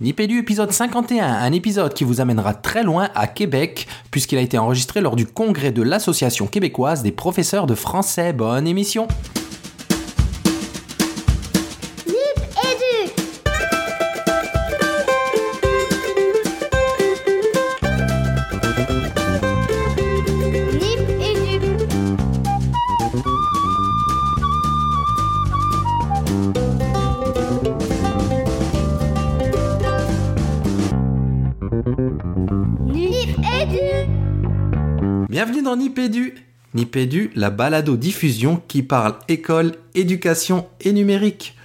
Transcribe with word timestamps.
Nipédu 0.00 0.38
épisode 0.38 0.72
51, 0.72 1.24
un 1.24 1.52
épisode 1.52 1.94
qui 1.94 2.02
vous 2.02 2.20
amènera 2.20 2.52
très 2.52 2.82
loin 2.82 3.10
à 3.14 3.28
Québec, 3.28 3.86
puisqu'il 4.10 4.38
a 4.38 4.40
été 4.40 4.58
enregistré 4.58 5.00
lors 5.00 5.14
du 5.14 5.24
congrès 5.24 5.70
de 5.70 5.82
l'Association 5.82 6.48
québécoise 6.48 7.04
des 7.04 7.12
professeurs 7.12 7.68
de 7.68 7.76
français. 7.76 8.32
Bonne 8.32 8.66
émission! 8.66 9.06
Nipédu. 35.94 36.34
Nipédu, 36.74 37.30
la 37.36 37.50
balado-diffusion 37.50 38.60
qui 38.66 38.82
parle 38.82 39.14
école, 39.28 39.74
éducation 39.94 40.66
et 40.80 40.92
numérique. 40.92 41.56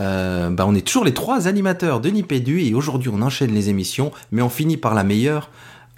Euh, 0.00 0.50
bah 0.50 0.64
on 0.66 0.74
est 0.74 0.84
toujours 0.84 1.04
les 1.04 1.14
trois 1.14 1.46
animateurs 1.46 2.00
de 2.00 2.08
Nipédu 2.10 2.60
et 2.60 2.74
aujourd'hui 2.74 3.08
on 3.14 3.22
enchaîne 3.22 3.52
les 3.52 3.68
émissions, 3.68 4.10
mais 4.32 4.42
on 4.42 4.48
finit 4.48 4.78
par 4.78 4.94
la 4.94 5.04
meilleure. 5.04 5.48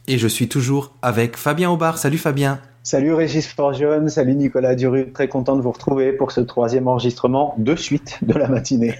Et 0.08 0.18
je 0.18 0.28
suis 0.28 0.46
toujours 0.46 0.92
avec 1.00 1.38
Fabien 1.38 1.70
Aubard. 1.70 1.96
Salut 1.96 2.18
Fabien. 2.18 2.60
Salut 2.82 3.14
Régis 3.14 3.46
Forgione, 3.46 4.10
salut 4.10 4.34
Nicolas 4.34 4.74
Duru, 4.74 5.10
très 5.14 5.28
content 5.28 5.56
de 5.56 5.62
vous 5.62 5.72
retrouver 5.72 6.12
pour 6.12 6.32
ce 6.32 6.42
troisième 6.42 6.86
enregistrement 6.86 7.54
de 7.56 7.74
suite 7.76 8.18
de 8.20 8.34
la 8.34 8.48
matinée. 8.48 8.94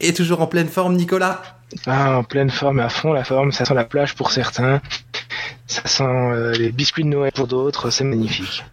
et 0.00 0.12
toujours 0.12 0.42
en 0.42 0.46
pleine 0.46 0.68
forme 0.68 0.94
Nicolas 0.94 1.40
ah, 1.86 2.18
en 2.18 2.24
pleine 2.24 2.50
forme, 2.50 2.80
à 2.80 2.88
fond 2.88 3.12
la 3.12 3.24
forme, 3.24 3.52
ça 3.52 3.64
sent 3.64 3.74
la 3.74 3.84
plage 3.84 4.14
pour 4.14 4.30
certains, 4.30 4.80
ça 5.66 5.86
sent 5.86 6.04
euh, 6.04 6.52
les 6.52 6.70
biscuits 6.70 7.04
de 7.04 7.08
Noël 7.08 7.32
pour 7.32 7.46
d'autres, 7.46 7.90
c'est 7.90 8.04
magnifique. 8.04 8.64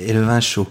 Et 0.00 0.12
le 0.12 0.22
vin 0.22 0.40
chaud. 0.40 0.66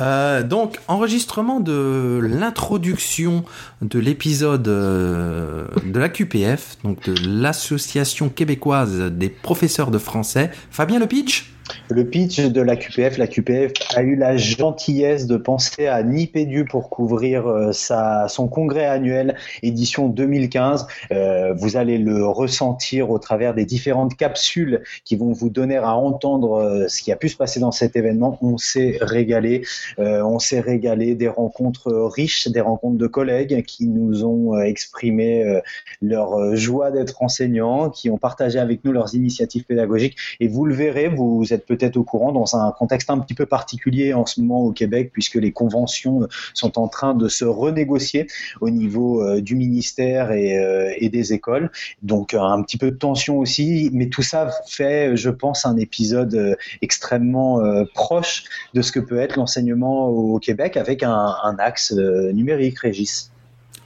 Euh, 0.00 0.42
donc, 0.42 0.78
enregistrement 0.86 1.60
de 1.60 2.20
l'introduction 2.22 3.44
de 3.82 3.98
l'épisode 3.98 4.68
euh, 4.68 5.66
de 5.84 5.98
la 5.98 6.08
QPF, 6.08 6.76
donc 6.84 7.04
de 7.08 7.14
l'Association 7.26 8.28
québécoise 8.28 9.10
des 9.10 9.28
professeurs 9.28 9.90
de 9.90 9.98
français. 9.98 10.50
Fabien 10.70 10.98
Le 10.98 11.06
Pitch 11.06 11.52
le 11.90 12.04
pitch 12.04 12.40
de 12.40 12.60
la 12.60 12.76
QPF, 12.76 13.18
la 13.18 13.26
QPF 13.26 13.72
a 13.94 14.02
eu 14.02 14.16
la 14.16 14.36
gentillesse 14.36 15.26
de 15.26 15.36
penser 15.36 15.86
à 15.86 16.02
Nipédu 16.02 16.64
pour 16.64 16.90
couvrir 16.90 17.46
euh, 17.46 17.72
sa, 17.72 18.28
son 18.28 18.48
congrès 18.48 18.86
annuel 18.86 19.36
édition 19.62 20.08
2015. 20.08 20.86
Euh, 21.12 21.54
vous 21.54 21.76
allez 21.76 21.98
le 21.98 22.26
ressentir 22.26 23.10
au 23.10 23.18
travers 23.18 23.54
des 23.54 23.64
différentes 23.64 24.16
capsules 24.16 24.82
qui 25.04 25.16
vont 25.16 25.32
vous 25.32 25.50
donner 25.50 25.76
à 25.76 25.94
entendre 25.94 26.54
euh, 26.54 26.88
ce 26.88 27.02
qui 27.02 27.12
a 27.12 27.16
pu 27.16 27.28
se 27.28 27.36
passer 27.36 27.60
dans 27.60 27.72
cet 27.72 27.96
événement. 27.96 28.38
On 28.42 28.58
s'est 28.58 28.98
régalé, 29.00 29.62
on 29.98 30.38
s'est 30.38 30.60
régalé 30.60 31.14
des 31.14 31.28
rencontres 31.28 31.92
riches, 31.92 32.48
des 32.48 32.60
rencontres 32.60 32.98
de 32.98 33.06
collègues 33.06 33.64
qui 33.64 33.86
nous 33.86 34.24
ont 34.24 34.60
exprimé 34.60 35.60
leur 36.02 36.54
joie 36.56 36.90
d'être 36.90 37.22
enseignants, 37.22 37.90
qui 37.90 38.10
ont 38.10 38.18
partagé 38.18 38.58
avec 38.58 38.84
nous 38.84 38.92
leurs 38.92 39.14
initiatives 39.14 39.64
pédagogiques. 39.64 40.16
Et 40.40 40.48
vous 40.48 40.64
le 40.64 40.74
verrez, 40.74 41.08
vous 41.08 41.46
êtes 41.52 41.57
peut-être 41.66 41.96
au 41.96 42.04
courant 42.04 42.32
dans 42.32 42.56
un 42.56 42.72
contexte 42.72 43.10
un 43.10 43.18
petit 43.18 43.34
peu 43.34 43.46
particulier 43.46 44.14
en 44.14 44.26
ce 44.26 44.40
moment 44.40 44.62
au 44.62 44.72
Québec, 44.72 45.10
puisque 45.12 45.36
les 45.36 45.52
conventions 45.52 46.28
sont 46.54 46.78
en 46.78 46.88
train 46.88 47.14
de 47.14 47.28
se 47.28 47.44
renégocier 47.44 48.26
au 48.60 48.70
niveau 48.70 49.22
euh, 49.22 49.40
du 49.40 49.54
ministère 49.54 50.28
euh, 50.30 50.92
et, 50.96 51.08
des 51.08 51.32
écoles. 51.32 51.70
Donc 52.02 52.34
un 52.34 52.62
petit 52.62 52.76
peu 52.76 52.90
de 52.90 52.96
tension 52.96 53.38
aussi, 53.38 53.90
mais 53.92 54.08
tout 54.08 54.22
ça 54.22 54.50
fait, 54.66 55.16
je 55.16 55.30
pense, 55.30 55.64
un 55.64 55.76
épisode 55.76 56.34
euh, 56.34 56.54
extrêmement 56.82 57.62
proche 57.94 58.44
de 58.74 58.82
ce 58.82 58.92
que 58.92 59.00
peut 59.00 59.18
être 59.18 59.36
l'enseignement 59.36 60.08
au 60.08 60.38
Québec 60.38 60.76
avec 60.76 61.02
un, 61.02 61.56
axe 61.58 61.92
numérique, 61.92 62.78
Régis. 62.80 63.30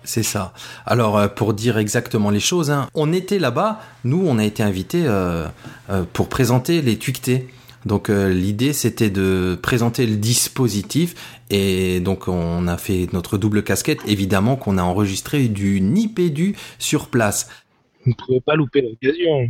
C'est 0.05 0.23
ça. 0.23 0.53
Alors, 0.85 1.33
pour 1.35 1.55
dire 1.55 1.79
exactement 1.79 2.31
les 2.31 2.41
choses, 2.41 2.71
hein, 2.71 2.89
on 2.95 3.13
était 3.13 3.39
là-bas, 3.39 3.81
nous, 4.05 4.25
on 4.27 4.39
a 4.39 4.45
été 4.45 4.63
invités 4.63 5.07
pour 6.13 6.29
présenter 6.29 6.83
les 6.83 6.99
TUICT. 6.99 7.43
Donc 7.87 8.11
euh, 8.11 8.31
l'idée 8.33 8.73
c'était 8.73 9.11
de 9.11 9.59
présenter 9.61 10.07
le 10.07 10.17
dispositif 10.17 11.15
et 11.51 12.01
donc 12.01 12.29
on 12.29 12.67
a 12.69 12.77
fait 12.77 13.09
notre 13.13 13.39
double 13.39 13.63
casquette. 13.63 14.01
Évidemment 14.07 14.57
qu'on 14.57 14.79
a 14.79 14.83
enregistré 14.83 15.49
du 15.49 15.81
Nipédu 15.81 16.55
sur 16.79 17.09
place. 17.09 17.49
Vous 18.05 18.11
ne 18.11 18.15
pouvez 18.15 18.41
pas 18.41 18.57
louper 18.57 18.83
l'occasion. 18.83 19.49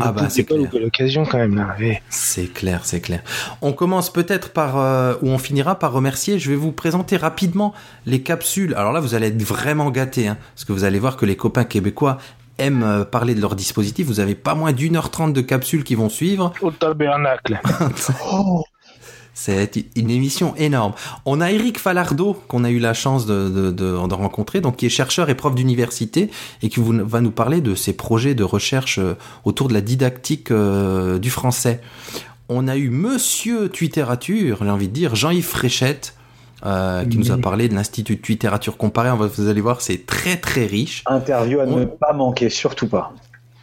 ah 0.00 0.12
bah 0.12 0.28
c'est 0.28 0.44
clair. 0.44 0.70
l'occasion 0.74 1.24
quand 1.24 1.38
même 1.38 1.56
là. 1.56 1.74
C'est 2.10 2.52
clair, 2.52 2.84
c'est 2.84 3.00
clair. 3.00 3.22
On 3.62 3.72
commence 3.72 4.12
peut-être 4.12 4.50
par 4.50 4.78
euh, 4.78 5.14
ou 5.22 5.28
on 5.28 5.38
finira 5.38 5.78
par 5.78 5.92
remercier. 5.92 6.38
Je 6.38 6.50
vais 6.50 6.56
vous 6.56 6.72
présenter 6.72 7.16
rapidement 7.16 7.72
les 8.04 8.22
capsules. 8.22 8.74
Alors 8.74 8.92
là, 8.92 9.00
vous 9.00 9.14
allez 9.14 9.28
être 9.28 9.42
vraiment 9.42 9.90
gâtés, 9.90 10.28
hein, 10.28 10.36
parce 10.54 10.64
que 10.64 10.72
vous 10.72 10.84
allez 10.84 10.98
voir 10.98 11.16
que 11.16 11.24
les 11.24 11.36
copains 11.36 11.64
québécois 11.64 12.18
aiment 12.58 12.82
euh, 12.82 13.04
parler 13.04 13.34
de 13.34 13.40
leur 13.40 13.54
dispositif. 13.54 14.06
Vous 14.06 14.20
avez 14.20 14.34
pas 14.34 14.54
moins 14.54 14.72
d'une 14.72 14.96
heure 14.96 15.10
trente 15.10 15.32
de 15.32 15.40
capsules 15.40 15.84
qui 15.84 15.94
vont 15.94 16.08
suivre. 16.08 16.52
Au 16.60 16.70
tabernacle. 16.70 17.60
oh 18.32 18.64
c'est 19.38 19.84
une 19.94 20.10
émission 20.10 20.56
énorme. 20.56 20.94
On 21.24 21.40
a 21.40 21.52
Eric 21.52 21.78
Falardeau 21.78 22.34
qu'on 22.48 22.64
a 22.64 22.70
eu 22.70 22.80
la 22.80 22.92
chance 22.92 23.24
de, 23.24 23.70
de, 23.70 23.92
rencontrer, 23.92 24.60
donc 24.60 24.76
qui 24.76 24.86
est 24.86 24.88
chercheur 24.88 25.30
et 25.30 25.36
prof 25.36 25.54
d'université 25.54 26.28
et 26.60 26.68
qui 26.68 26.80
va 26.82 27.20
nous 27.20 27.30
parler 27.30 27.60
de 27.60 27.76
ses 27.76 27.92
projets 27.92 28.34
de 28.34 28.42
recherche 28.42 28.98
euh, 28.98 29.14
autour 29.44 29.68
de 29.68 29.74
la 29.74 29.80
didactique 29.80 30.50
euh, 30.50 31.20
du 31.20 31.30
français. 31.30 31.80
On 32.48 32.66
a 32.66 32.76
eu 32.76 32.90
Monsieur 32.90 33.68
Twitterature, 33.68 34.58
j'ai 34.64 34.70
envie 34.70 34.88
de 34.88 34.92
dire, 34.92 35.14
Jean-Yves 35.14 35.46
Fréchette, 35.46 36.14
euh, 36.66 37.04
qui 37.04 37.18
nous 37.18 37.30
a 37.30 37.38
parlé 37.38 37.68
de 37.68 37.74
l'Institut 37.74 38.16
de 38.16 38.26
littérature 38.26 38.76
comparée. 38.76 39.10
Vous 39.16 39.48
allez 39.48 39.60
voir, 39.60 39.80
c'est 39.80 40.06
très 40.06 40.36
très 40.36 40.66
riche. 40.66 41.04
Interview 41.06 41.60
à 41.60 41.66
ne 41.66 41.84
pas 41.84 42.12
manquer, 42.12 42.50
surtout 42.50 42.88
pas. 42.88 43.12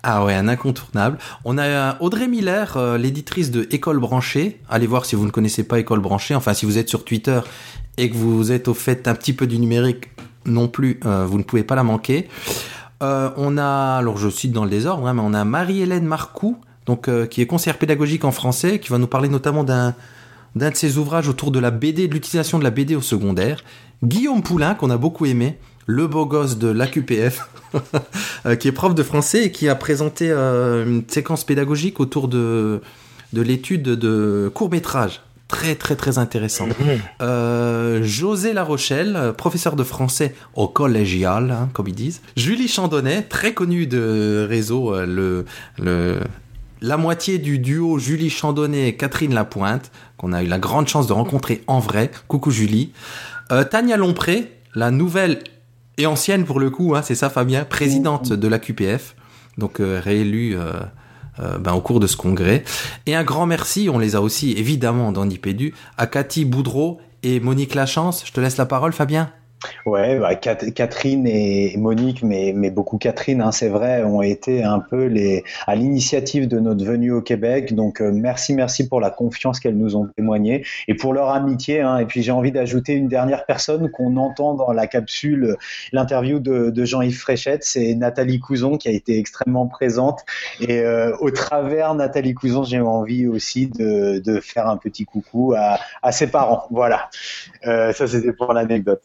Ah 0.03 0.23
ouais, 0.23 0.35
un 0.35 0.47
incontournable. 0.47 1.17
On 1.45 1.57
a 1.57 2.00
Audrey 2.00 2.28
Miller, 2.28 2.78
euh, 2.78 2.97
l'éditrice 2.97 3.51
de 3.51 3.67
École 3.72 4.00
branchée. 4.00 4.61
Allez 4.69 4.88
voir 4.88 5.05
si 5.05 5.16
vous 5.16 5.25
ne 5.25 5.31
connaissez 5.31 5.63
pas 5.63 5.79
École 5.79 6.00
branchée. 6.00 6.35
Enfin, 6.35 6.53
si 6.53 6.66
vous 6.66 6.78
êtes 6.78 6.89
sur 6.89 7.03
Twitter 7.03 7.39
et 7.97 8.09
que 8.09 8.16
vous 8.16 8.51
êtes 8.51 8.67
au 8.67 8.73
fait 8.73 9.07
un 9.07 9.16
petit 9.16 9.34
peu 9.34 9.47
du 9.47 9.57
numérique 9.57 10.09
non 10.45 10.67
plus, 10.67 11.00
euh, 11.05 11.25
vous 11.25 11.39
ne 11.39 11.44
pouvez 11.44 11.63
pas 11.63 11.75
la 11.75 11.84
manquer. 11.84 12.29
on 13.01 13.57
a, 13.57 13.97
alors 13.97 14.17
je 14.17 14.29
cite 14.29 14.51
dans 14.51 14.63
le 14.63 14.69
désordre, 14.69 15.07
hein, 15.07 15.13
mais 15.13 15.22
on 15.23 15.34
a 15.34 15.44
Marie-Hélène 15.44 16.05
Marcoux, 16.05 16.57
donc 16.85 17.09
qui 17.29 17.41
est 17.41 17.47
conseillère 17.47 17.78
pédagogique 17.78 18.25
en 18.25 18.31
français, 18.31 18.79
qui 18.79 18.89
va 18.89 19.00
nous 19.00 19.07
parler 19.07 19.28
notamment 19.28 19.63
d'un 19.63 19.95
d'un 20.55 20.71
de 20.71 20.75
ses 20.75 20.97
ouvrages 20.97 21.27
autour 21.27 21.51
de 21.51 21.59
la 21.59 21.71
BD, 21.71 22.07
de 22.07 22.13
l'utilisation 22.13 22.59
de 22.59 22.63
la 22.63 22.71
BD 22.71 22.95
au 22.95 23.01
secondaire. 23.01 23.63
Guillaume 24.03 24.41
Poulain, 24.41 24.73
qu'on 24.75 24.89
a 24.89 24.97
beaucoup 24.97 25.25
aimé, 25.25 25.57
le 25.85 26.07
beau 26.07 26.25
gosse 26.25 26.57
de 26.57 26.67
l'AQPF, 26.67 27.49
euh, 28.45 28.55
qui 28.55 28.67
est 28.67 28.71
prof 28.71 28.95
de 28.95 29.03
français 29.03 29.45
et 29.45 29.51
qui 29.51 29.69
a 29.69 29.75
présenté 29.75 30.29
euh, 30.29 30.85
une 30.85 31.03
séquence 31.07 31.43
pédagogique 31.43 31.99
autour 31.99 32.27
de, 32.27 32.81
de 33.33 33.41
l'étude 33.41 33.83
de 33.83 34.51
court 34.53 34.71
métrage. 34.71 35.21
Très 35.47 35.75
très 35.75 35.95
très 35.95 36.17
intéressant. 36.17 36.66
Mhm. 36.66 36.73
Euh, 37.22 38.03
José 38.03 38.51
Larochelle, 38.51 39.33
professeur 39.37 39.75
de 39.75 39.83
français 39.83 40.33
au 40.55 40.67
collégial, 40.67 41.51
hein, 41.51 41.69
comme 41.72 41.87
ils 41.87 41.93
disent. 41.93 42.22
Julie 42.35 42.67
Chandonnet, 42.67 43.22
très 43.22 43.53
connue 43.53 43.85
de 43.85 44.47
réseau, 44.49 44.95
le, 45.05 45.45
le, 45.77 46.19
la 46.85 46.97
moitié 46.97 47.40
du 47.40 47.57
duo 47.57 47.97
Julie 47.97 48.29
Chandonnet 48.29 48.90
et 48.90 48.96
Catherine 48.96 49.34
Lapointe, 49.34 49.91
qu'on 50.18 50.34
a 50.34 50.44
eu 50.44 50.47
la 50.47 50.59
grande 50.59 50.88
chance 50.88 51.07
de 51.07 51.13
rencontrer 51.13 51.63
en 51.66 51.79
vrai. 51.79 52.12
Coucou 52.28 52.51
Julie. 52.51 52.91
Euh, 53.51 53.63
Tania 53.63 53.97
Lompré, 53.97 54.51
la 54.75 54.91
nouvelle 54.91 55.40
et 55.97 56.06
ancienne 56.06 56.46
pour 56.46 56.59
le 56.59 56.69
coup, 56.69 56.96
hein, 56.96 57.01
c'est 57.01 57.16
ça 57.16 57.31
Fabien, 57.31 57.66
présidente 57.66 58.34
de 58.34 58.47
la 58.47 58.59
QPF, 58.59 59.16
donc 59.58 59.79
euh, 59.79 59.99
réélue 60.03 60.58
euh, 60.59 61.58
ben, 61.58 61.73
au 61.73 61.82
cours 61.82 61.99
de 61.99 62.05
ce 62.05 62.17
congrès. 62.17 62.64
Et 63.08 63.16
un 63.16 63.23
grand 63.23 63.47
merci, 63.47 63.90
on 63.91 63.97
les 63.97 64.16
a 64.16 64.22
aussi 64.22 64.52
évidemment 64.52 65.11
dans 65.11 65.26
Nipédu, 65.26 65.73
à 65.97 66.05
Cathy 66.05 66.46
Boudreau 66.46 67.02
et 67.23 67.40
Monique 67.40 67.73
Lachance. 67.73 68.23
Je 68.28 68.31
te 68.31 68.40
laisse 68.40 68.58
la 68.58 68.67
parole 68.67 68.93
Fabien. 68.93 69.31
Ouais, 69.85 70.20
bah, 70.20 70.35
Catherine 70.35 71.28
et 71.28 71.76
Monique, 71.78 72.23
mais, 72.23 72.53
beaucoup 72.70 72.97
Catherine, 72.97 73.41
hein, 73.41 73.52
c'est 73.52 73.70
vrai, 73.70 74.03
ont 74.03 74.22
été 74.22 74.64
un 74.64 74.79
peu 74.79 75.06
les, 75.06 75.44
à 75.67 75.76
l'initiative 75.76 76.47
de 76.47 76.59
notre 76.59 76.84
venue 76.84 77.12
au 77.12 77.22
Québec. 77.22 77.76
Donc 77.76 78.02
euh, 78.02 78.12
merci, 78.12 78.53
merci 78.53 78.88
pour 78.88 79.00
la 79.00 79.09
confiance 79.09 79.59
qu'elles 79.59 79.78
nous 79.78 79.96
ont 79.96 80.08
témoignée 80.16 80.66
et 80.88 80.96
pour 80.96 81.14
leur 81.14 81.29
amitié. 81.29 81.82
Hein. 81.82 82.00
Et 82.00 82.06
puis 82.06 82.23
j'ai 82.23 82.32
envie 82.32 82.52
d'ajouter 82.52 82.94
une 82.94 83.08
dernière 83.08 83.46
personne 83.46 83.90
qu'on 83.90 84.17
entend 84.17 84.56
dans 84.56 84.72
la 84.72 84.88
capsule, 84.88 85.58
l'interview 85.91 86.40
de, 86.40 86.70
de 86.70 86.85
Jean-Yves 86.85 87.20
Fréchette, 87.20 87.64
c'est 87.64 87.94
Nathalie 87.96 88.40
Couson 88.40 88.78
qui 88.78 88.88
a 88.88 88.91
été 88.91 89.17
extrêmement 89.17 89.67
présente. 89.67 90.26
Et 90.62 90.79
euh, 90.79 91.16
au 91.20 91.32
travers 91.32 91.94
Nathalie 91.96 92.34
Couson, 92.34 92.64
j'ai 92.64 92.79
envie 92.79 93.28
aussi 93.28 93.67
de, 93.67 94.20
de, 94.20 94.40
faire 94.40 94.67
un 94.67 94.78
petit 94.78 95.06
coucou 95.06 95.53
à, 95.58 95.79
à 96.02 96.12
ses 96.12 96.28
parents. 96.28 96.67
Voilà, 96.72 97.09
euh, 97.66 97.94
ça 97.94 98.08
c'était 98.08 98.34
pour 98.34 98.53
l'anecdote. 98.53 99.02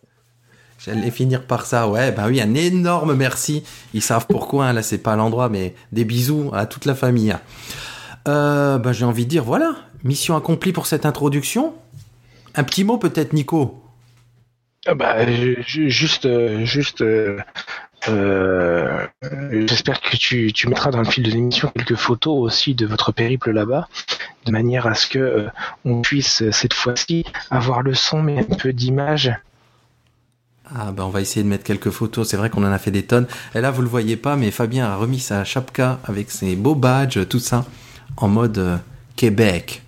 J'allais 0.84 1.10
finir 1.10 1.44
par 1.44 1.66
ça, 1.66 1.88
ouais, 1.88 2.10
bah 2.10 2.24
oui, 2.28 2.40
un 2.40 2.54
énorme 2.54 3.14
merci. 3.14 3.62
Ils 3.92 4.00
savent 4.00 4.26
pourquoi, 4.26 4.66
hein, 4.66 4.72
là 4.72 4.82
c'est 4.82 4.98
pas 4.98 5.14
l'endroit, 5.14 5.50
mais 5.50 5.74
des 5.92 6.06
bisous 6.06 6.50
à 6.54 6.64
toute 6.64 6.86
la 6.86 6.94
famille. 6.94 7.36
Euh, 8.28 8.78
bah, 8.78 8.92
j'ai 8.92 9.04
envie 9.04 9.24
de 9.24 9.30
dire, 9.30 9.44
voilà, 9.44 9.74
mission 10.04 10.36
accomplie 10.36 10.72
pour 10.72 10.86
cette 10.86 11.04
introduction. 11.04 11.74
Un 12.54 12.64
petit 12.64 12.84
mot 12.84 12.96
peut-être, 12.96 13.34
Nico? 13.34 13.82
Ah 14.86 14.94
bah, 14.94 15.26
juste, 15.66 16.24
euh, 16.24 16.64
juste, 16.64 17.02
euh, 17.02 17.38
euh, 18.08 19.06
j'espère 19.66 20.00
que 20.00 20.16
tu, 20.16 20.50
tu, 20.54 20.68
mettras 20.68 20.90
dans 20.90 21.00
le 21.00 21.04
fil 21.04 21.22
de 21.22 21.30
l'émission 21.30 21.70
quelques 21.76 21.96
photos 21.96 22.38
aussi 22.38 22.74
de 22.74 22.86
votre 22.86 23.12
périple 23.12 23.50
là-bas, 23.50 23.88
de 24.46 24.52
manière 24.52 24.86
à 24.86 24.94
ce 24.94 25.06
que 25.06 25.46
on 25.84 26.00
puisse 26.00 26.50
cette 26.50 26.72
fois-ci 26.72 27.26
avoir 27.50 27.82
le 27.82 27.92
son 27.92 28.22
mais 28.22 28.38
un 28.38 28.56
peu 28.56 28.72
d'image. 28.72 29.30
Ah 30.74 30.92
bah 30.92 31.04
on 31.04 31.10
va 31.10 31.20
essayer 31.20 31.42
de 31.42 31.48
mettre 31.48 31.64
quelques 31.64 31.90
photos. 31.90 32.28
C'est 32.28 32.36
vrai 32.36 32.50
qu'on 32.50 32.64
en 32.64 32.72
a 32.72 32.78
fait 32.78 32.90
des 32.90 33.02
tonnes. 33.02 33.26
Et 33.54 33.60
là 33.60 33.70
vous 33.70 33.82
le 33.82 33.88
voyez 33.88 34.16
pas, 34.16 34.36
mais 34.36 34.50
Fabien 34.50 34.86
a 34.86 34.96
remis 34.96 35.20
sa 35.20 35.44
chapka 35.44 35.98
avec 36.04 36.30
ses 36.30 36.56
beaux 36.56 36.74
badges, 36.74 37.26
tout 37.28 37.40
ça, 37.40 37.64
en 38.16 38.28
mode 38.28 38.80
Québec. 39.16 39.82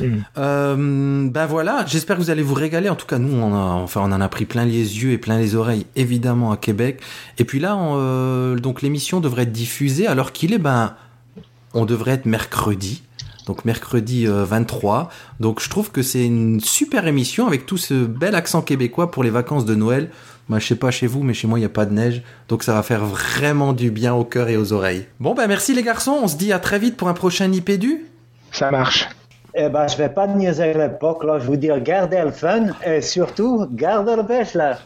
Mm. 0.00 0.18
Euh, 0.38 1.28
ben 1.30 1.46
voilà, 1.46 1.84
j'espère 1.86 2.16
que 2.16 2.22
vous 2.22 2.30
allez 2.30 2.42
vous 2.42 2.54
régaler. 2.54 2.88
En 2.88 2.94
tout 2.94 3.06
cas, 3.06 3.18
nous, 3.18 3.36
on, 3.36 3.52
enfin, 3.54 4.00
on 4.04 4.12
en 4.12 4.20
a 4.20 4.28
pris 4.28 4.44
plein 4.44 4.64
les 4.64 5.02
yeux 5.02 5.12
et 5.12 5.18
plein 5.18 5.38
les 5.38 5.54
oreilles, 5.54 5.86
évidemment, 5.96 6.52
à 6.52 6.56
Québec. 6.56 7.00
Et 7.38 7.44
puis 7.44 7.60
là, 7.60 7.76
euh, 7.76 8.56
donc 8.56 8.82
l'émission 8.82 9.20
devrait 9.20 9.42
être 9.42 9.52
diffusée 9.52 10.06
alors 10.06 10.32
qu'il 10.32 10.52
est, 10.52 10.58
ben, 10.58 10.94
on 11.74 11.84
devrait 11.84 12.12
être 12.12 12.26
mercredi. 12.26 13.02
Donc 13.46 13.64
mercredi 13.64 14.26
23. 14.26 14.98
Euh, 14.98 15.04
donc 15.40 15.60
je 15.60 15.68
trouve 15.68 15.90
que 15.90 16.02
c'est 16.02 16.24
une 16.24 16.60
super 16.60 17.06
émission 17.06 17.46
avec 17.46 17.66
tout 17.66 17.78
ce 17.78 18.06
bel 18.06 18.34
accent 18.34 18.62
québécois 18.62 19.10
pour 19.10 19.24
les 19.24 19.30
vacances 19.30 19.64
de 19.64 19.74
Noël. 19.74 20.10
Moi, 20.48 20.58
je 20.58 20.66
sais 20.66 20.74
pas 20.74 20.90
chez 20.90 21.06
vous, 21.06 21.22
mais 21.22 21.32
chez 21.32 21.46
moi, 21.46 21.60
il 21.60 21.62
n'y 21.62 21.66
a 21.66 21.70
pas 21.70 21.86
de 21.86 21.92
neige. 21.92 22.22
Donc, 22.48 22.64
ça 22.64 22.74
va 22.74 22.82
faire 22.82 23.04
vraiment 23.04 23.72
du 23.72 23.92
bien 23.92 24.14
au 24.14 24.24
cœur 24.24 24.48
et 24.48 24.56
aux 24.56 24.72
oreilles. 24.72 25.06
Bon, 25.20 25.32
ben, 25.32 25.46
merci 25.46 25.74
les 25.74 25.84
garçons. 25.84 26.18
On 26.24 26.26
se 26.26 26.36
dit 26.36 26.52
à 26.52 26.58
très 26.58 26.80
vite 26.80 26.96
pour 26.96 27.08
un 27.08 27.14
prochain 27.14 27.52
IPDU. 27.52 28.06
Ça 28.50 28.72
marche. 28.72 29.08
Eh 29.54 29.68
ben, 29.68 29.86
je 29.86 29.96
vais 29.96 30.08
pas 30.08 30.26
niaiser 30.26 30.74
l'époque, 30.74 31.22
là. 31.22 31.38
Je 31.38 31.46
vous 31.46 31.56
dire, 31.56 31.80
gardez 31.80 32.22
le 32.24 32.32
fun 32.32 32.66
et 32.84 33.00
surtout, 33.00 33.68
gardez 33.70 34.16
le 34.16 34.24
pêche, 34.24 34.54
là. 34.54 34.78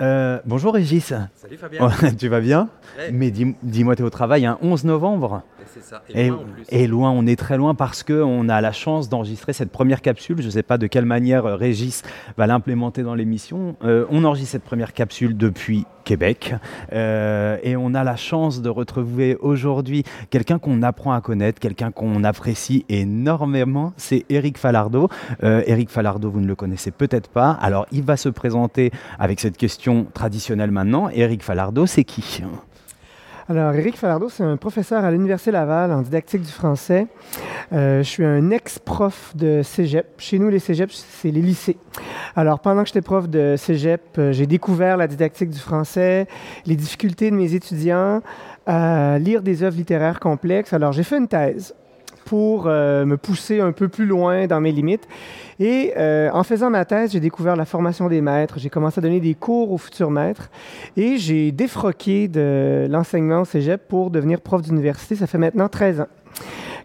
Euh, 0.00 0.38
bonjour 0.44 0.74
Régis. 0.74 1.12
Salut 1.34 1.56
Fabien. 1.56 1.90
tu 2.18 2.28
vas 2.28 2.40
bien 2.40 2.68
Mais 3.12 3.30
dis-moi, 3.30 3.96
tu 3.96 4.02
es 4.02 4.04
au 4.04 4.10
travail 4.10 4.46
un 4.46 4.58
11 4.62 4.84
novembre 4.84 5.42
C'est 5.72 5.82
ça. 5.82 6.02
Et, 6.08 6.28
loin, 6.28 6.38
en 6.38 6.44
plus. 6.44 6.64
et, 6.68 6.86
loin, 6.86 7.10
on 7.10 7.26
est 7.26 7.36
très 7.36 7.56
loin 7.56 7.74
parce 7.74 8.02
qu'on 8.02 8.48
a 8.48 8.60
la 8.60 8.72
chance 8.72 9.08
d'enregistrer 9.08 9.52
cette 9.52 9.70
première 9.70 10.02
capsule. 10.02 10.40
Je 10.40 10.46
ne 10.46 10.50
sais 10.50 10.62
pas 10.62 10.78
de 10.78 10.86
quelle 10.86 11.04
manière 11.04 11.46
euh, 11.46 11.56
Régis 11.56 12.02
va 12.36 12.46
l'implémenter 12.46 13.02
dans 13.02 13.14
l'émission. 13.14 13.76
Euh, 13.84 14.06
on 14.10 14.24
enregistre 14.24 14.52
cette 14.52 14.64
première 14.64 14.92
capsule 14.92 15.36
depuis 15.36 15.86
Québec. 16.08 16.54
Euh, 16.94 17.58
et 17.62 17.76
on 17.76 17.92
a 17.92 18.02
la 18.02 18.16
chance 18.16 18.62
de 18.62 18.70
retrouver 18.70 19.36
aujourd'hui 19.40 20.04
quelqu'un 20.30 20.58
qu'on 20.58 20.82
apprend 20.82 21.12
à 21.12 21.20
connaître, 21.20 21.60
quelqu'un 21.60 21.90
qu'on 21.90 22.24
apprécie 22.24 22.86
énormément, 22.88 23.92
c'est 23.98 24.24
Eric 24.30 24.56
Falardeau. 24.56 25.10
Euh, 25.42 25.62
Eric 25.66 25.90
Falardeau, 25.90 26.30
vous 26.30 26.40
ne 26.40 26.46
le 26.46 26.54
connaissez 26.54 26.92
peut-être 26.92 27.28
pas. 27.28 27.50
Alors, 27.60 27.86
il 27.92 28.04
va 28.04 28.16
se 28.16 28.30
présenter 28.30 28.90
avec 29.18 29.38
cette 29.38 29.58
question 29.58 30.06
traditionnelle 30.14 30.70
maintenant. 30.70 31.10
Eric 31.10 31.42
Falardeau, 31.42 31.84
c'est 31.84 32.04
qui? 32.04 32.42
Alors, 33.50 33.72
Éric 33.72 33.96
Falardeau, 33.96 34.28
c'est 34.28 34.42
un 34.42 34.58
professeur 34.58 35.06
à 35.06 35.10
l'Université 35.10 35.50
Laval 35.50 35.90
en 35.90 36.02
didactique 36.02 36.42
du 36.42 36.52
français. 36.52 37.06
Euh, 37.72 38.02
je 38.02 38.06
suis 38.06 38.24
un 38.24 38.50
ex-prof 38.50 39.34
de 39.34 39.62
cégep. 39.62 40.06
Chez 40.18 40.38
nous, 40.38 40.50
les 40.50 40.58
cégeps, 40.58 40.94
c'est 40.94 41.30
les 41.30 41.40
lycées. 41.40 41.78
Alors, 42.36 42.60
pendant 42.60 42.82
que 42.82 42.88
j'étais 42.88 43.00
prof 43.00 43.26
de 43.26 43.54
cégep, 43.56 44.02
euh, 44.18 44.32
j'ai 44.32 44.46
découvert 44.46 44.98
la 44.98 45.06
didactique 45.06 45.48
du 45.48 45.58
français, 45.58 46.26
les 46.66 46.76
difficultés 46.76 47.30
de 47.30 47.36
mes 47.36 47.54
étudiants 47.54 48.20
à 48.66 49.18
lire 49.18 49.40
des 49.40 49.62
œuvres 49.62 49.78
littéraires 49.78 50.20
complexes. 50.20 50.74
Alors, 50.74 50.92
j'ai 50.92 51.02
fait 51.02 51.16
une 51.16 51.28
thèse 51.28 51.74
pour 52.28 52.64
euh, 52.66 53.06
me 53.06 53.16
pousser 53.16 53.60
un 53.60 53.72
peu 53.72 53.88
plus 53.88 54.04
loin 54.04 54.46
dans 54.46 54.60
mes 54.60 54.70
limites. 54.70 55.08
Et 55.60 55.94
euh, 55.96 56.28
en 56.34 56.42
faisant 56.42 56.68
ma 56.68 56.84
thèse, 56.84 57.12
j'ai 57.12 57.20
découvert 57.20 57.56
la 57.56 57.64
formation 57.64 58.06
des 58.06 58.20
maîtres. 58.20 58.58
J'ai 58.58 58.68
commencé 58.68 58.98
à 58.98 59.02
donner 59.02 59.18
des 59.18 59.34
cours 59.34 59.72
aux 59.72 59.78
futurs 59.78 60.10
maîtres 60.10 60.50
et 60.98 61.16
j'ai 61.16 61.52
défroqué 61.52 62.28
de 62.28 62.86
l'enseignement 62.90 63.40
au 63.40 63.44
cégep 63.46 63.88
pour 63.88 64.10
devenir 64.10 64.42
prof 64.42 64.60
d'université. 64.60 65.16
Ça 65.16 65.26
fait 65.26 65.38
maintenant 65.38 65.68
13 65.68 66.02
ans 66.02 66.08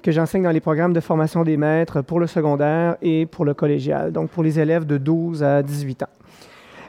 que 0.02 0.12
j'enseigne 0.12 0.44
dans 0.44 0.52
les 0.52 0.62
programmes 0.62 0.94
de 0.94 1.02
formation 1.02 1.44
des 1.44 1.58
maîtres 1.58 2.02
pour 2.02 2.22
le 2.22 2.28
secondaire 2.28 2.96
et 3.02 3.26
pour 3.26 3.44
le 3.44 3.54
collégial, 3.54 4.14
donc 4.14 4.30
pour 4.30 4.44
les 4.44 4.60
élèves 4.60 4.86
de 4.86 4.98
12 4.98 5.44
à 5.44 5.62
18 5.62 6.04
ans. 6.04 6.10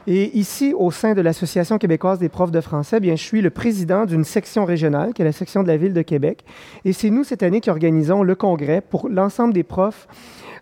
Et 0.07 0.37
ici, 0.37 0.73
au 0.77 0.91
sein 0.91 1.15
de 1.15 1.21
l'Association 1.21 1.79
québécoise 1.79 2.19
des 2.19 2.29
profs 2.29 2.51
de 2.51 2.61
français, 2.61 2.99
bien, 2.99 3.15
je 3.15 3.23
suis 3.23 3.41
le 3.41 3.49
président 3.49 4.05
d'une 4.05 4.23
section 4.23 4.63
régionale, 4.63 5.13
qui 5.13 5.23
est 5.23 5.25
la 5.25 5.31
section 5.31 5.63
de 5.63 5.67
la 5.67 5.77
ville 5.77 5.93
de 5.93 6.03
Québec. 6.03 6.45
Et 6.83 6.93
c'est 6.93 7.09
nous, 7.09 7.23
cette 7.23 7.41
année, 7.41 7.59
qui 7.59 7.71
organisons 7.71 8.21
le 8.21 8.35
congrès 8.35 8.81
pour 8.81 9.09
l'ensemble 9.09 9.53
des 9.53 9.63
profs 9.63 10.07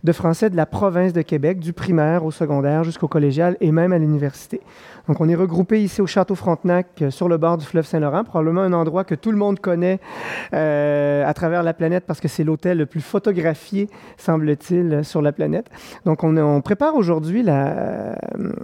de 0.03 0.11
français 0.11 0.49
de 0.49 0.55
la 0.55 0.65
province 0.65 1.13
de 1.13 1.21
Québec, 1.21 1.59
du 1.59 1.73
primaire 1.73 2.25
au 2.25 2.31
secondaire 2.31 2.83
jusqu'au 2.83 3.07
collégial 3.07 3.57
et 3.61 3.71
même 3.71 3.93
à 3.93 3.97
l'université. 3.97 4.61
Donc, 5.07 5.19
on 5.19 5.27
est 5.27 5.35
regroupé 5.35 5.83
ici 5.83 6.01
au 6.01 6.07
Château 6.07 6.35
Frontenac, 6.35 6.87
euh, 7.01 7.11
sur 7.11 7.27
le 7.27 7.37
bord 7.37 7.57
du 7.57 7.65
fleuve 7.65 7.85
Saint-Laurent, 7.85 8.23
probablement 8.23 8.61
un 8.61 8.71
endroit 8.71 9.03
que 9.03 9.15
tout 9.15 9.31
le 9.31 9.37
monde 9.37 9.59
connaît 9.59 9.99
euh, 10.53 11.25
à 11.25 11.33
travers 11.33 11.61
la 11.61 11.73
planète 11.73 12.05
parce 12.07 12.21
que 12.21 12.29
c'est 12.29 12.45
l'hôtel 12.45 12.77
le 12.77 12.85
plus 12.85 13.01
photographié, 13.01 13.89
semble-t-il, 14.17 15.03
sur 15.03 15.21
la 15.21 15.33
planète. 15.33 15.69
Donc, 16.05 16.23
on, 16.23 16.61
prépare 16.61 16.95
aujourd'hui 16.95 17.43
la, 17.43 18.15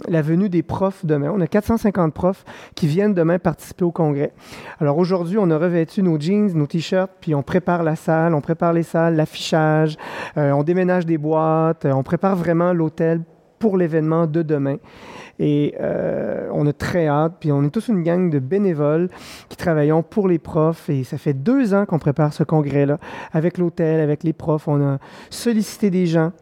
la 0.08 0.22
venue 0.22 0.48
des 0.48 0.62
profs 0.62 1.04
demain. 1.04 1.30
On 1.34 1.40
a 1.40 1.46
450 1.46 2.14
profs 2.14 2.44
qui 2.74 2.86
viennent 2.86 3.14
demain 3.14 3.38
participer 3.38 3.84
au 3.84 3.92
congrès. 3.92 4.32
Alors, 4.80 4.96
aujourd'hui, 4.96 5.36
on 5.38 5.50
a 5.50 5.58
revêtu 5.58 6.02
nos 6.02 6.18
jeans, 6.18 6.52
nos 6.54 6.66
t-shirts, 6.66 7.10
puis 7.20 7.34
on 7.34 7.42
prépare 7.42 7.82
la 7.82 7.96
salle, 7.96 8.34
on 8.34 8.40
prépare 8.40 8.72
les 8.72 8.82
salles, 8.82 9.16
l'affichage, 9.16 9.98
euh, 10.38 10.52
on 10.52 10.62
déménage 10.62 11.04
des 11.04 11.18
boîtes, 11.18 11.84
on 11.84 12.02
prépare 12.02 12.36
vraiment 12.36 12.72
l'hôtel 12.72 13.20
pour 13.60 13.76
l'événement 13.76 14.26
de 14.26 14.42
demain. 14.42 14.78
Et 15.38 15.74
euh, 15.80 16.48
on 16.52 16.66
a 16.66 16.72
très 16.72 17.06
hâte. 17.06 17.34
Puis 17.38 17.52
on 17.52 17.62
est 17.62 17.70
tous 17.70 17.86
une 17.88 18.02
gang 18.02 18.28
de 18.30 18.40
bénévoles 18.40 19.08
qui 19.48 19.56
travaillons 19.56 20.02
pour 20.02 20.26
les 20.26 20.40
profs. 20.40 20.88
Et 20.88 21.04
ça 21.04 21.18
fait 21.18 21.34
deux 21.34 21.72
ans 21.72 21.86
qu'on 21.86 22.00
prépare 22.00 22.32
ce 22.32 22.42
congrès-là 22.42 22.98
avec 23.32 23.58
l'hôtel, 23.58 24.00
avec 24.00 24.24
les 24.24 24.32
profs. 24.32 24.66
On 24.66 24.82
a 24.82 24.98
sollicité 25.28 25.90
des 25.90 26.06
gens 26.06 26.32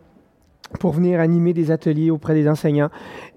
pour 0.81 0.93
venir 0.93 1.19
animer 1.19 1.55
des 1.55 1.71
ateliers 1.71 2.11
auprès 2.11 2.35
des 2.35 2.49
enseignants. 2.49 2.91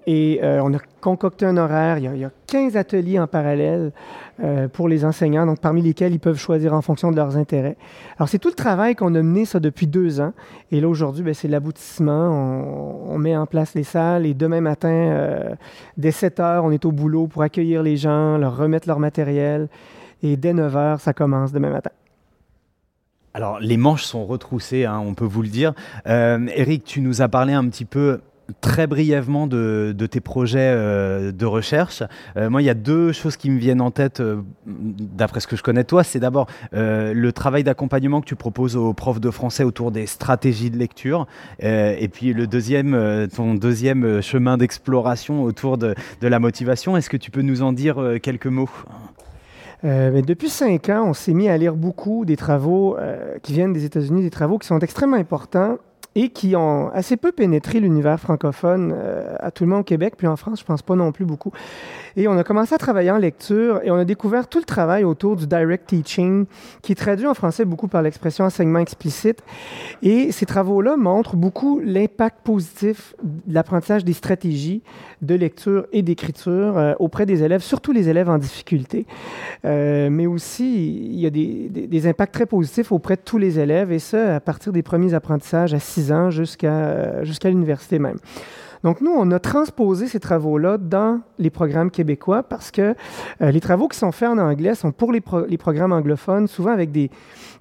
Et 0.06 0.40
euh, 0.42 0.60
on 0.62 0.72
a 0.74 0.78
concocté 1.00 1.44
un 1.44 1.56
horaire. 1.56 1.98
Il 1.98 2.18
y 2.18 2.24
a, 2.24 2.30
15 2.46 2.76
ateliers 2.76 3.18
en 3.18 3.26
parallèle 3.26 3.92
euh, 4.42 4.66
pour 4.66 4.88
les 4.88 5.04
enseignants, 5.04 5.46
donc 5.46 5.60
parmi 5.60 5.82
lesquels 5.82 6.12
ils 6.12 6.18
peuvent 6.18 6.38
choisir 6.38 6.74
en 6.74 6.82
fonction 6.82 7.10
de 7.10 7.16
leurs 7.16 7.36
intérêts. 7.36 7.76
Alors, 8.18 8.28
c'est 8.28 8.38
tout 8.38 8.48
le 8.48 8.54
travail 8.54 8.96
qu'on 8.96 9.14
a 9.14 9.22
mené 9.22 9.44
ça 9.44 9.60
depuis 9.60 9.86
deux 9.86 10.20
ans. 10.20 10.32
Et 10.70 10.80
là, 10.80 10.88
aujourd'hui, 10.88 11.22
ben, 11.22 11.32
c'est 11.32 11.48
l'aboutissement. 11.48 13.06
On, 13.08 13.18
met 13.18 13.36
en 13.36 13.46
place 13.46 13.74
les 13.74 13.84
salles 13.84 14.26
et 14.26 14.34
demain 14.34 14.60
matin, 14.60 14.88
euh, 14.88 15.54
dès 15.96 16.10
7 16.10 16.40
heures, 16.40 16.64
on 16.64 16.72
est 16.72 16.84
au 16.84 16.90
boulot 16.90 17.28
pour 17.28 17.42
accueillir 17.42 17.84
les 17.84 17.96
gens, 17.96 18.36
leur 18.36 18.56
remettre 18.56 18.88
leur 18.88 18.98
matériel. 18.98 19.68
Et 20.24 20.36
dès 20.36 20.52
9 20.52 20.76
heures, 20.76 21.00
ça 21.00 21.12
commence 21.12 21.52
demain 21.52 21.70
matin. 21.70 21.90
Alors, 23.34 23.60
les 23.60 23.76
manches 23.76 24.02
sont 24.02 24.26
retroussées, 24.26 24.84
hein, 24.84 24.98
on 24.98 25.14
peut 25.14 25.24
vous 25.24 25.42
le 25.42 25.48
dire. 25.48 25.72
Euh, 26.06 26.46
Eric, 26.54 26.84
tu 26.84 27.00
nous 27.00 27.22
as 27.22 27.28
parlé 27.28 27.52
un 27.52 27.66
petit 27.68 27.84
peu 27.84 28.20
très 28.60 28.86
brièvement 28.86 29.46
de, 29.46 29.94
tes 30.10 30.20
projets 30.20 30.72
euh, 30.74 31.32
de 31.32 31.46
recherche. 31.46 32.02
Euh, 32.36 32.50
moi, 32.50 32.62
il 32.62 32.64
y 32.64 32.70
a 32.70 32.74
deux 32.74 33.12
choses 33.12 33.36
qui 33.36 33.50
me 33.50 33.58
viennent 33.58 33.80
en 33.80 33.90
tête, 33.90 34.22
d'après 34.66 35.40
ce 35.40 35.46
que 35.46 35.56
je 35.56 35.62
connais 35.62 35.84
toi. 35.84 36.04
C'est 36.04 36.20
d'abord 36.20 36.46
le 36.72 37.30
travail 37.30 37.64
d'accompagnement 37.64 38.20
que 38.20 38.26
tu 38.26 38.36
proposes 38.36 38.76
aux 38.76 38.92
profs 38.92 39.20
de 39.20 39.30
français 39.30 39.64
autour 39.64 39.90
des 39.90 40.06
stratégies 40.06 40.70
de 40.70 40.78
lecture. 40.78 41.26
et 41.60 42.08
puis 42.12 42.32
le 42.32 42.46
deuxième, 42.46 43.28
ton 43.34 43.54
deuxième 43.54 44.20
chemin 44.20 44.56
d'exploration 44.56 45.42
autour 45.42 45.78
de, 45.78 45.94
la 46.20 46.38
motivation. 46.38 46.96
Est-ce 46.96 47.10
que 47.10 47.16
tu 47.16 47.30
peux 47.30 47.42
nous 47.42 47.62
en 47.62 47.72
dire 47.72 47.96
quelques 48.22 48.46
mots? 48.46 48.70
Euh, 49.84 50.22
depuis 50.22 50.48
cinq 50.48 50.88
ans, 50.88 51.06
on 51.08 51.14
s'est 51.14 51.34
mis 51.34 51.48
à 51.48 51.56
lire 51.56 51.74
beaucoup 51.74 52.24
des 52.24 52.36
travaux 52.36 52.96
euh, 52.96 53.38
qui 53.42 53.52
viennent 53.52 53.72
des 53.72 53.84
États-Unis, 53.84 54.22
des 54.22 54.30
travaux 54.30 54.58
qui 54.58 54.66
sont 54.66 54.78
extrêmement 54.78 55.16
importants 55.16 55.78
et 56.14 56.28
qui 56.28 56.56
ont 56.56 56.90
assez 56.90 57.16
peu 57.16 57.32
pénétré 57.32 57.80
l'univers 57.80 58.18
francophone 58.20 58.92
euh, 58.94 59.34
à 59.40 59.50
tout 59.50 59.64
le 59.64 59.70
monde 59.70 59.80
au 59.80 59.84
Québec, 59.84 60.14
puis 60.16 60.26
en 60.26 60.36
France, 60.36 60.60
je 60.60 60.64
pense 60.64 60.82
pas 60.82 60.94
non 60.94 61.12
plus 61.12 61.24
beaucoup. 61.24 61.52
Et 62.16 62.28
on 62.28 62.36
a 62.36 62.44
commencé 62.44 62.74
à 62.74 62.78
travailler 62.78 63.10
en 63.10 63.16
lecture 63.16 63.80
et 63.82 63.90
on 63.90 63.96
a 63.96 64.04
découvert 64.04 64.48
tout 64.48 64.58
le 64.58 64.64
travail 64.64 65.04
autour 65.04 65.36
du 65.36 65.46
direct 65.46 65.88
teaching, 65.88 66.46
qui 66.82 66.92
est 66.92 66.96
traduit 66.96 67.26
en 67.26 67.34
français 67.34 67.64
beaucoup 67.64 67.88
par 67.88 68.02
l'expression 68.02 68.44
enseignement 68.44 68.80
explicite. 68.80 69.42
Et 70.02 70.32
ces 70.32 70.46
travaux-là 70.46 70.96
montrent 70.96 71.36
beaucoup 71.36 71.80
l'impact 71.82 72.38
positif 72.44 73.14
de 73.22 73.54
l'apprentissage 73.54 74.04
des 74.04 74.12
stratégies 74.12 74.82
de 75.22 75.34
lecture 75.34 75.86
et 75.92 76.02
d'écriture 76.02 76.76
euh, 76.76 76.94
auprès 76.98 77.26
des 77.26 77.42
élèves, 77.42 77.62
surtout 77.62 77.92
les 77.92 78.08
élèves 78.08 78.28
en 78.28 78.38
difficulté. 78.38 79.06
Euh, 79.64 80.10
mais 80.10 80.26
aussi, 80.26 81.06
il 81.06 81.20
y 81.20 81.26
a 81.26 81.30
des, 81.30 82.06
impacts 82.06 82.34
très 82.34 82.46
positifs 82.46 82.90
auprès 82.90 83.14
de 83.14 83.20
tous 83.24 83.38
les 83.38 83.60
élèves, 83.60 83.92
et 83.92 84.00
ça 84.00 84.34
à 84.34 84.40
partir 84.40 84.72
des 84.72 84.82
premiers 84.82 85.14
apprentissages 85.14 85.72
à 85.72 85.78
6 85.78 86.01
jusqu'à 86.30 87.48
l'université 87.48 87.98
même. 87.98 88.18
Donc, 88.82 89.00
nous, 89.00 89.12
on 89.12 89.30
a 89.30 89.38
transposé 89.38 90.08
ces 90.08 90.18
travaux-là 90.18 90.76
dans 90.76 91.20
les 91.38 91.50
programmes 91.50 91.90
québécois 91.90 92.42
parce 92.42 92.70
que 92.72 92.94
euh, 93.40 93.50
les 93.50 93.60
travaux 93.60 93.86
qui 93.86 93.96
sont 93.96 94.10
faits 94.10 94.28
en 94.28 94.38
anglais 94.38 94.74
sont 94.74 94.90
pour 94.90 95.12
les, 95.12 95.20
programmes 95.20 95.92
anglophones, 95.92 96.48
souvent 96.48 96.72
avec 96.72 96.90
des, 96.90 97.10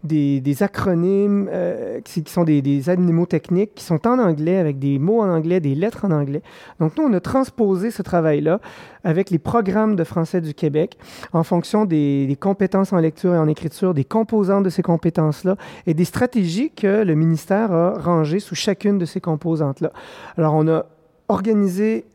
des, 0.03 0.63
acronymes 0.63 1.49
euh, 1.51 2.01
qui, 2.01 2.23
sont 2.27 2.43
des, 2.43 2.61
des 2.61 2.83
techniques 3.27 3.75
qui 3.75 3.83
sont 3.83 4.07
en 4.07 4.19
anglais, 4.19 4.57
avec 4.57 4.79
des 4.79 4.99
mots 4.99 5.21
en 5.21 5.29
anglais, 5.29 5.59
des 5.59 5.75
lettres 5.75 6.05
en 6.05 6.11
anglais. 6.11 6.41
Donc, 6.79 6.97
nous, 6.97 7.03
on 7.03 7.13
a 7.13 7.19
transposé 7.19 7.91
ce 7.91 8.01
travail-là 8.01 8.59
avec 9.03 9.29
les 9.29 9.39
programmes 9.39 9.95
de 9.95 10.03
français 10.03 10.41
du 10.41 10.53
Québec 10.53 10.97
en 11.33 11.43
fonction 11.43 11.85
des, 11.85 12.37
compétences 12.39 12.93
en 12.93 12.97
lecture 12.97 13.33
et 13.33 13.37
en 13.37 13.47
écriture, 13.47 13.93
des 13.93 14.03
composantes 14.03 14.63
de 14.63 14.69
ces 14.69 14.81
compétences-là 14.81 15.55
et 15.85 15.93
des 15.93 16.05
stratégies 16.05 16.71
que 16.71 17.03
le 17.03 17.15
ministère 17.15 17.71
a 17.71 17.99
rangées 17.99 18.39
sous 18.39 18.55
chacune 18.55 18.97
de 18.97 19.05
ces 19.05 19.21
composantes-là. 19.21 19.91
Alors, 20.37 20.53
on 20.55 20.67
a 20.67 20.85
organiser 21.27 22.05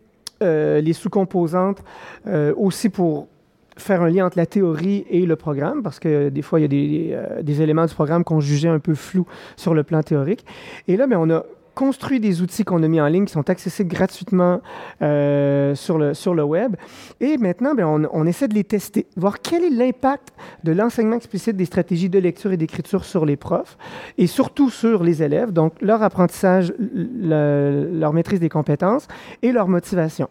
euh, 0.42 0.80
les 0.80 0.92
sous-composantes 0.92 1.82
euh, 2.26 2.52
aussi 2.56 2.90
pour 2.90 3.28
faire 3.76 4.02
un 4.02 4.10
lien 4.10 4.26
entre 4.26 4.38
la 4.38 4.46
théorie 4.46 5.04
et 5.10 5.26
le 5.26 5.36
programme, 5.36 5.82
parce 5.82 5.98
que 5.98 6.28
des 6.28 6.42
fois, 6.42 6.60
il 6.60 6.62
y 6.62 6.64
a 6.64 6.68
des, 6.68 7.10
euh, 7.12 7.42
des 7.42 7.62
éléments 7.62 7.86
du 7.86 7.94
programme 7.94 8.24
qu'on 8.24 8.40
jugeait 8.40 8.68
un 8.68 8.78
peu 8.78 8.94
flous 8.94 9.26
sur 9.56 9.74
le 9.74 9.82
plan 9.82 10.02
théorique. 10.02 10.44
Et 10.88 10.96
là, 10.96 11.06
mais 11.06 11.16
ben, 11.16 11.22
on 11.22 11.30
a 11.30 11.44
construit 11.76 12.20
des 12.20 12.40
outils 12.40 12.64
qu'on 12.64 12.82
a 12.82 12.88
mis 12.88 13.00
en 13.00 13.06
ligne 13.06 13.26
qui 13.26 13.32
sont 13.34 13.48
accessibles 13.50 13.90
gratuitement 13.90 14.60
euh, 15.02 15.74
sur, 15.74 15.98
le, 15.98 16.14
sur 16.14 16.34
le 16.34 16.42
web. 16.42 16.74
Et 17.20 17.36
maintenant, 17.36 17.74
bien, 17.74 17.86
on, 17.86 18.26
essaie 18.26 18.48
de 18.48 18.54
les 18.54 18.64
tester, 18.64 19.06
voir 19.14 19.40
quel 19.40 19.62
est 19.62 19.70
l'impact 19.70 20.30
de 20.64 20.72
l'enseignement 20.72 21.16
explicite 21.16 21.54
des 21.54 21.66
stratégies 21.66 22.08
de 22.08 22.18
lecture 22.18 22.50
et 22.50 22.56
d'écriture 22.56 23.04
sur 23.04 23.26
les 23.26 23.36
profs 23.36 23.76
et 24.16 24.26
surtout 24.26 24.70
sur 24.70 25.04
les 25.04 25.22
élèves, 25.22 25.52
donc 25.52 25.74
leur 25.82 26.02
apprentissage, 26.02 26.72
leur 26.78 28.12
maîtrise 28.14 28.40
des 28.40 28.48
compétences 28.48 29.06
et 29.42 29.52
leur 29.52 29.68
motivation. 29.68 30.28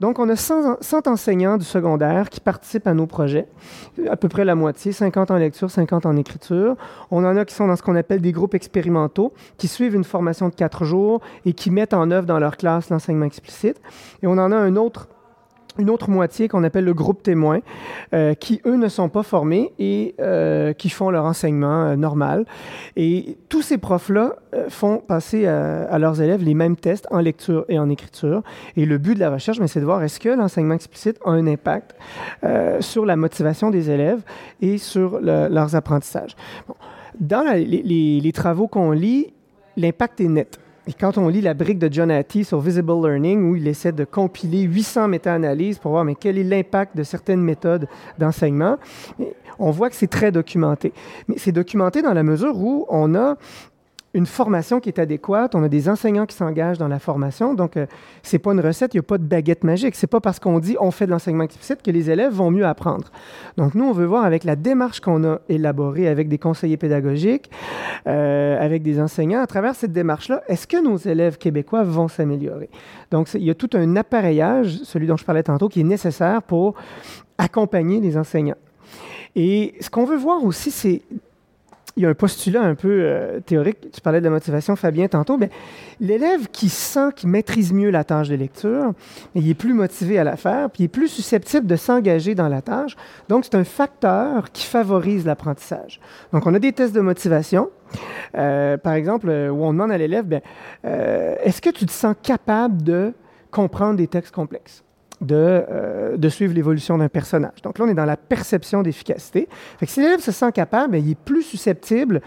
Donc, 0.00 0.18
on 0.18 0.28
a 0.28 0.36
100, 0.36 0.78
100, 0.80 1.06
enseignants 1.08 1.56
du 1.56 1.64
secondaire 1.64 2.28
qui 2.28 2.40
participent 2.40 2.86
à 2.86 2.94
nos 2.94 3.06
projets, 3.06 3.46
à 4.08 4.16
peu 4.16 4.28
près 4.28 4.44
la 4.44 4.54
moitié, 4.54 4.92
50 4.92 5.30
en 5.30 5.36
lecture, 5.36 5.70
50 5.70 6.06
en 6.06 6.16
écriture. 6.16 6.76
On 7.10 7.24
en 7.24 7.36
a 7.36 7.44
qui 7.44 7.54
sont 7.54 7.66
dans 7.66 7.76
ce 7.76 7.82
qu'on 7.82 7.96
appelle 7.96 8.20
des 8.20 8.32
groupes 8.32 8.54
expérimentaux, 8.54 9.32
qui 9.56 9.68
suivent 9.68 9.94
une 9.94 10.04
formation 10.04 10.48
de 10.48 10.54
et 11.44 11.52
qui 11.52 11.70
mettent 11.70 11.94
en 11.94 12.10
œuvre 12.10 12.26
dans 12.26 12.38
leur 12.38 12.56
classe 12.56 12.90
l'enseignement 12.90 13.26
explicite. 13.26 13.80
Et 14.22 14.26
on 14.26 14.32
en 14.32 14.52
a 14.52 14.56
une 14.56 14.78
autre 14.78 15.08
moitié 16.08 16.48
qu'on 16.48 16.64
appelle 16.64 16.84
le 16.84 16.94
groupe 16.94 17.22
témoin, 17.22 17.60
euh, 18.12 18.34
qui, 18.34 18.60
eux, 18.66 18.76
ne 18.76 18.88
sont 18.88 19.08
pas 19.08 19.22
formés 19.22 19.72
et 19.78 20.14
euh, 20.20 20.72
qui 20.72 20.88
font 20.88 21.10
leur 21.10 21.24
enseignement 21.24 21.84
euh, 21.84 21.96
normal. 21.96 22.46
Et 22.96 23.38
tous 23.48 23.62
ces 23.62 23.78
profs-là 23.78 24.36
font 24.68 24.98
passer 24.98 25.46
à, 25.46 25.98
leurs 25.98 26.20
élèves 26.20 26.42
les 26.42 26.54
mêmes 26.54 26.76
tests 26.76 27.08
en 27.10 27.18
lecture 27.18 27.64
et 27.68 27.78
en 27.78 27.90
écriture. 27.90 28.42
Et 28.76 28.86
le 28.86 28.98
but 28.98 29.14
de 29.14 29.20
la 29.20 29.30
recherche, 29.30 29.58
c'est 29.66 29.80
de 29.80 29.84
voir 29.84 30.02
est-ce 30.02 30.20
que 30.20 30.28
l'enseignement 30.28 30.74
explicite 30.74 31.18
a 31.24 31.30
un 31.30 31.46
impact 31.46 31.96
sur 32.80 33.04
la 33.04 33.16
motivation 33.16 33.70
des 33.70 33.90
élèves 33.90 34.22
et 34.62 34.78
sur 34.78 35.20
leurs 35.20 35.74
apprentissages. 35.74 36.36
Dans 37.18 37.44
les 37.52 38.32
travaux 38.32 38.68
qu'on 38.68 38.92
lit, 38.92 39.32
l'impact 39.76 40.20
est 40.20 40.28
net. 40.28 40.58
Et 40.86 40.92
quand 40.92 41.16
on 41.16 41.28
lit 41.28 41.40
la 41.40 41.54
brique 41.54 41.78
de 41.78 41.90
John 41.90 42.10
Hattie 42.10 42.44
sur 42.44 42.60
Visible 42.60 42.92
Learning, 43.02 43.50
où 43.50 43.56
il 43.56 43.66
essaie 43.66 43.92
de 43.92 44.04
compiler 44.04 44.62
800 44.62 45.08
méta-analyses 45.08 45.78
pour 45.78 45.92
voir 45.92 46.04
mais 46.04 46.14
quel 46.14 46.36
est 46.36 46.44
l'impact 46.44 46.94
de 46.94 47.02
certaines 47.02 47.40
méthodes 47.40 47.88
d'enseignement, 48.18 48.76
on 49.58 49.70
voit 49.70 49.88
que 49.88 49.96
c'est 49.96 50.08
très 50.08 50.30
documenté. 50.30 50.92
Mais 51.26 51.36
c'est 51.38 51.52
documenté 51.52 52.02
dans 52.02 52.12
la 52.12 52.22
mesure 52.22 52.58
où 52.58 52.84
on 52.90 53.14
a 53.14 53.36
une 54.14 54.26
formation 54.26 54.78
qui 54.78 54.88
est 54.88 55.00
adéquate, 55.00 55.56
on 55.56 55.62
a 55.64 55.68
des 55.68 55.88
enseignants 55.88 56.24
qui 56.24 56.36
s'engagent 56.36 56.78
dans 56.78 56.88
la 56.88 57.00
formation, 57.00 57.52
donc 57.52 57.76
euh, 57.76 57.86
c'est 58.22 58.38
pas 58.38 58.52
une 58.52 58.60
recette, 58.60 58.94
il 58.94 58.98
n'y 58.98 59.00
a 59.00 59.02
pas 59.02 59.18
de 59.18 59.24
baguette 59.24 59.64
magique, 59.64 59.96
c'est 59.96 60.06
pas 60.06 60.20
parce 60.20 60.38
qu'on 60.38 60.60
dit 60.60 60.76
on 60.80 60.92
fait 60.92 61.06
de 61.06 61.10
l'enseignement 61.10 61.42
explicite 61.42 61.82
que 61.82 61.90
les 61.90 62.10
élèves 62.10 62.32
vont 62.32 62.52
mieux 62.52 62.64
apprendre. 62.64 63.10
Donc 63.56 63.74
nous, 63.74 63.84
on 63.84 63.92
veut 63.92 64.06
voir 64.06 64.24
avec 64.24 64.44
la 64.44 64.54
démarche 64.54 65.00
qu'on 65.00 65.24
a 65.24 65.40
élaborée 65.48 66.06
avec 66.06 66.28
des 66.28 66.38
conseillers 66.38 66.76
pédagogiques, 66.76 67.50
euh, 68.06 68.56
avec 68.64 68.84
des 68.84 69.00
enseignants, 69.00 69.42
à 69.42 69.48
travers 69.48 69.74
cette 69.74 69.92
démarche-là, 69.92 70.42
est-ce 70.46 70.68
que 70.68 70.82
nos 70.82 70.96
élèves 70.96 71.36
québécois 71.36 71.82
vont 71.82 72.06
s'améliorer? 72.06 72.70
Donc 73.10 73.28
il 73.34 73.42
y 73.42 73.50
a 73.50 73.54
tout 73.54 73.70
un 73.74 73.96
appareillage, 73.96 74.78
celui 74.84 75.08
dont 75.08 75.16
je 75.16 75.24
parlais 75.24 75.42
tantôt, 75.42 75.68
qui 75.68 75.80
est 75.80 75.84
nécessaire 75.84 76.40
pour 76.42 76.74
accompagner 77.36 78.00
les 78.00 78.16
enseignants. 78.16 78.54
Et 79.34 79.74
ce 79.80 79.90
qu'on 79.90 80.04
veut 80.04 80.16
voir 80.16 80.44
aussi, 80.44 80.70
c'est 80.70 81.02
il 81.96 82.02
y 82.02 82.06
a 82.06 82.08
un 82.08 82.14
postulat 82.14 82.62
un 82.62 82.74
peu 82.74 82.88
euh, 82.90 83.40
théorique. 83.40 83.90
Tu 83.92 84.00
parlais 84.00 84.20
de 84.20 84.24
la 84.24 84.30
motivation, 84.30 84.74
Fabien, 84.74 85.06
tantôt. 85.06 85.38
Mais 85.38 85.50
l'élève 86.00 86.48
qui 86.48 86.68
sent 86.68 87.10
qu'il 87.14 87.28
maîtrise 87.28 87.72
mieux 87.72 87.90
la 87.90 88.04
tâche 88.04 88.28
de 88.28 88.34
lecture, 88.34 88.92
il 89.34 89.48
est 89.48 89.54
plus 89.54 89.74
motivé 89.74 90.18
à 90.18 90.24
la 90.24 90.36
faire, 90.36 90.70
puis 90.70 90.82
il 90.82 90.86
est 90.86 90.88
plus 90.88 91.08
susceptible 91.08 91.66
de 91.66 91.76
s'engager 91.76 92.34
dans 92.34 92.48
la 92.48 92.62
tâche. 92.62 92.96
Donc, 93.28 93.44
c'est 93.44 93.54
un 93.54 93.64
facteur 93.64 94.50
qui 94.50 94.66
favorise 94.66 95.24
l'apprentissage. 95.24 96.00
Donc, 96.32 96.46
on 96.46 96.54
a 96.54 96.58
des 96.58 96.72
tests 96.72 96.94
de 96.94 97.00
motivation. 97.00 97.70
Euh, 98.36 98.76
par 98.76 98.94
exemple, 98.94 99.28
euh, 99.28 99.50
où 99.50 99.62
on 99.62 99.72
demande 99.72 99.92
à 99.92 99.98
l'élève, 99.98 100.24
ben, 100.24 100.40
est-ce 100.82 101.60
que 101.60 101.70
tu 101.70 101.86
te 101.86 101.92
sens 101.92 102.16
capable 102.22 102.82
de 102.82 103.12
comprendre 103.50 103.96
des 103.96 104.08
textes 104.08 104.34
complexes? 104.34 104.82
De, 105.20 105.64
euh, 105.70 106.16
de 106.16 106.28
suivre 106.28 106.54
l'évolution 106.54 106.98
d'un 106.98 107.08
personnage. 107.08 107.62
Donc 107.62 107.78
là, 107.78 107.84
on 107.84 107.88
est 107.88 107.94
dans 107.94 108.04
la 108.04 108.16
perception 108.16 108.82
d'efficacité. 108.82 109.48
si 109.84 110.00
l'élève 110.00 110.20
se 110.20 110.32
sent 110.32 110.52
capable, 110.52 110.92
ben, 110.92 111.04
il 111.04 111.12
est 111.12 111.18
plus 111.18 111.42
susceptible 111.42 112.20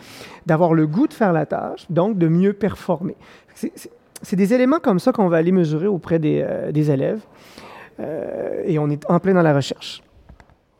d'avoir 0.45 0.73
le 0.73 0.87
goût 0.87 1.07
de 1.07 1.13
faire 1.13 1.33
la 1.33 1.45
tâche, 1.45 1.85
donc 1.89 2.17
de 2.17 2.27
mieux 2.27 2.53
performer. 2.53 3.15
C'est 3.53 4.35
des 4.35 4.53
éléments 4.53 4.79
comme 4.79 4.99
ça 4.99 5.11
qu'on 5.11 5.27
va 5.27 5.37
aller 5.37 5.51
mesurer 5.51 5.87
auprès 5.87 6.19
des, 6.19 6.41
euh, 6.43 6.71
élèves. 6.71 7.21
Euh, 7.99 8.63
et 8.65 8.79
on 8.79 8.89
est 8.89 9.09
en 9.09 9.19
plein 9.19 9.33
dans 9.33 9.41
la 9.41 9.53
recherche. 9.53 10.03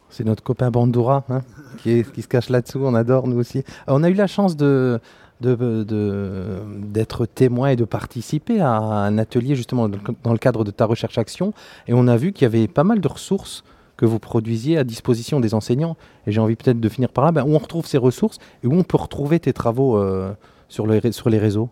C'est 0.09 0.23
notre 0.23 0.43
copain 0.43 0.71
Bandura 0.71 1.25
hein, 1.29 1.41
qui, 1.77 2.03
qui, 2.03 2.21
se 2.21 2.27
cache 2.27 2.49
là-dessous. 2.49 2.79
On 2.83 2.95
adore, 2.95 3.27
nous 3.27 3.37
aussi. 3.37 3.63
On 3.87 4.03
a 4.03 4.09
eu 4.09 4.13
la 4.13 4.27
chance 4.27 4.55
de, 4.55 4.99
d'être 5.39 7.21
de, 7.21 7.25
témoin 7.25 7.69
et 7.69 7.75
de 7.75 7.85
participer 7.85 8.59
à 8.59 8.71
un 8.71 9.17
atelier 9.17 9.55
justement 9.55 9.89
dans 9.89 10.31
le 10.31 10.37
cadre 10.37 10.63
de 10.63 10.71
ta 10.71 10.85
recherche 10.85 11.17
action. 11.17 11.53
Et 11.87 11.93
on 11.93 12.07
a 12.07 12.17
vu 12.17 12.33
qu'il 12.33 12.43
y 12.43 12.45
avait 12.45 12.67
pas 12.67 12.83
mal 12.83 12.99
de 12.99 13.07
ressources 13.07 13.63
que 13.97 14.05
vous 14.05 14.19
produisiez 14.19 14.77
à 14.77 14.83
disposition 14.83 15.39
des 15.39 15.53
enseignants. 15.53 15.97
Et 16.25 16.31
j'ai 16.31 16.39
envie 16.39 16.55
peut-être 16.55 16.79
de 16.79 16.89
finir 16.89 17.09
par 17.09 17.25
là. 17.25 17.31
Ben, 17.31 17.43
où 17.43 17.55
on 17.55 17.57
retrouve 17.57 17.85
ces 17.85 17.97
ressources 17.97 18.37
et 18.63 18.67
où 18.67 18.73
on 18.73 18.83
peut 18.83 18.97
retrouver 18.97 19.39
tes 19.39 19.53
travaux 19.53 19.97
euh, 19.97 20.33
sur, 20.69 20.87
le, 20.87 21.01
sur 21.11 21.29
les 21.29 21.39
réseaux? 21.39 21.69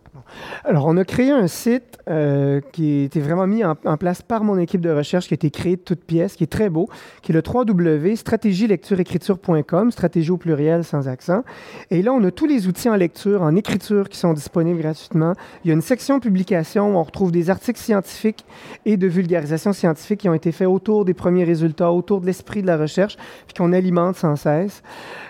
Alors, 0.63 0.85
on 0.87 0.97
a 0.97 1.05
créé 1.05 1.31
un 1.31 1.47
site 1.47 1.97
euh, 2.09 2.61
qui 2.71 3.01
était 3.01 3.19
vraiment 3.19 3.47
mis 3.47 3.63
en, 3.63 3.75
place 3.97 4.21
par 4.21 4.43
mon 4.43 4.59
équipe 4.59 4.81
de 4.81 4.89
recherche, 4.89 5.27
qui 5.27 5.33
a 5.33 5.35
été 5.35 5.51
créé 5.51 5.75
de 5.75 5.81
toutes 5.81 6.03
pièces, 6.03 6.35
qui 6.35 6.43
est 6.43 6.51
très 6.51 6.69
beau, 6.69 6.89
qui 7.21 7.31
est 7.31 7.35
le 7.35 7.43
www.stratégielectureécriture.com, 7.45 9.91
stratégie 9.91 10.31
au 10.31 10.37
pluriel 10.37 10.83
sans 10.83 11.07
accent. 11.07 11.43
Et 11.91 12.01
là, 12.01 12.11
on 12.13 12.23
a 12.23 12.31
tous 12.31 12.47
les 12.47 12.67
outils 12.67 12.89
en 12.89 12.95
lecture, 12.95 13.41
en 13.41 13.55
écriture 13.55 14.09
qui 14.09 14.17
sont 14.17 14.33
disponibles 14.33 14.79
gratuitement. 14.79 15.33
Il 15.63 15.69
y 15.69 15.71
a 15.71 15.73
une 15.73 15.81
section 15.81 16.19
publication 16.19 16.93
où 16.93 16.97
on 16.97 17.03
retrouve 17.03 17.31
des 17.31 17.49
articles 17.49 17.79
scientifiques 17.79 18.45
et 18.85 18.97
de 18.97 19.07
vulgarisation 19.07 19.71
scientifique 19.73 20.21
qui 20.21 20.29
ont 20.29 20.33
été 20.33 20.51
faits 20.51 20.67
autour 20.67 21.05
des 21.05 21.13
premiers 21.13 21.43
résultats, 21.43 21.91
autour 21.91 22.21
de 22.21 22.25
l'esprit 22.25 22.61
de 22.61 22.67
la 22.67 22.77
recherche, 22.77 23.17
puis 23.47 23.55
qu'on 23.57 23.73
alimente 23.73 24.15
sans 24.15 24.35
cesse. 24.35 24.83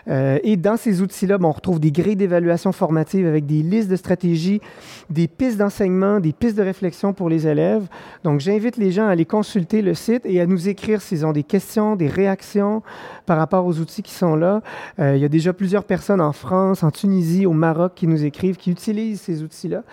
Euh, 0.08 0.40
et 0.44 0.58
dans 0.58 0.78
ces 0.78 1.02
outils-là, 1.02 1.38
on 1.42 1.52
retrouve 1.52 1.80
des 1.80 1.92
grilles 1.92 2.16
d'évaluation 2.16 2.72
formative 2.72 3.28
avec 3.28 3.46
des 3.46 3.55
listes 3.64 3.90
de 3.90 3.96
stratégies, 3.96 4.62
des 5.10 5.28
pistes 5.28 5.58
d'enseignement, 5.58 6.20
des 6.20 6.34
pistes 6.34 6.58
de 6.58 6.64
réflexion 6.64 7.14
pour 7.14 7.30
les 7.30 7.48
élèves. 7.48 7.88
Donc, 8.24 8.40
j'invite 8.40 8.78
les 8.78 8.92
gens 8.92 9.08
à 9.08 9.12
aller 9.12 9.26
consulter 9.26 9.82
le 9.82 9.94
site 9.94 10.26
et 10.26 10.42
à 10.42 10.46
nous 10.46 10.70
écrire 10.70 11.02
s'ils 11.02 11.26
ont 11.26 11.32
des 11.32 11.44
questions, 11.44 11.96
des 11.96 12.08
réactions 12.08 12.82
par 13.26 13.38
rapport 13.38 13.66
aux 13.66 13.80
outils 13.80 14.04
qui 14.04 14.14
sont 14.14 14.36
là. 14.36 14.62
Euh, 15.00 15.16
il 15.16 15.22
y 15.22 15.26
a 15.26 15.30
déjà 15.30 15.54
plusieurs 15.54 15.84
personnes 15.84 16.22
en 16.22 16.34
France, 16.34 16.84
en 16.84 16.92
Tunisie, 16.92 17.46
au 17.46 17.54
Maroc 17.54 17.94
qui 17.96 18.08
nous 18.08 18.24
écrivent, 18.26 18.58
qui 18.58 18.72
utilisent 18.72 19.22
ces 19.22 19.44
outils-là. 19.44 19.84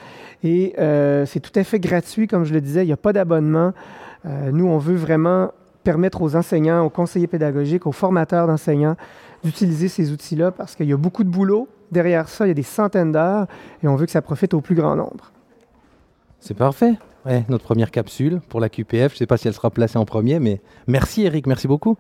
Et 0.44 0.74
euh, 0.78 1.26
c'est 1.26 1.40
tout 1.40 1.56
à 1.58 1.64
fait 1.64 1.78
gratuit, 1.78 2.26
comme 2.26 2.44
je 2.44 2.52
le 2.52 2.60
disais, 2.60 2.82
il 2.82 2.86
n'y 2.86 2.92
a 2.92 2.96
pas 2.96 3.12
d'abonnement. 3.12 3.72
nous, 4.24 4.66
on 4.66 4.78
veut 4.78 4.94
vraiment 4.94 5.50
permettre 5.82 6.22
aux 6.22 6.36
enseignants, 6.36 6.84
aux 6.84 6.90
conseillers 6.90 7.26
pédagogiques, 7.26 7.86
aux 7.86 7.92
formateurs 7.92 8.46
d'enseignants 8.46 8.96
d'utiliser 9.44 9.88
ces 9.88 10.12
outils-là 10.12 10.52
parce 10.52 10.74
qu'il 10.76 10.86
y 10.86 10.92
a 10.92 10.96
beaucoup 10.96 11.24
de 11.24 11.28
boulot. 11.28 11.68
Derrière 11.92 12.26
ça, 12.26 12.46
il 12.46 12.48
y 12.48 12.50
a 12.52 12.54
des 12.54 12.62
centaines 12.62 13.12
d'heures 13.12 13.46
et 13.82 13.86
on 13.86 13.96
veut 13.96 14.06
que 14.06 14.12
ça 14.12 14.22
profite 14.22 14.54
au 14.54 14.62
plus 14.62 14.74
grand 14.74 14.96
nombre. 14.96 15.30
C'est 16.40 16.56
parfait. 16.56 16.94
Ouais, 17.26 17.44
notre 17.50 17.64
première 17.64 17.90
capsule 17.90 18.40
pour 18.48 18.60
la 18.60 18.70
QPF. 18.70 19.10
Je 19.10 19.16
ne 19.16 19.18
sais 19.18 19.26
pas 19.26 19.36
si 19.36 19.46
elle 19.46 19.54
sera 19.54 19.70
placée 19.70 19.98
en 19.98 20.06
premier, 20.06 20.40
mais 20.40 20.62
merci 20.86 21.22
Eric, 21.22 21.46
merci 21.46 21.68
beaucoup. 21.68 21.98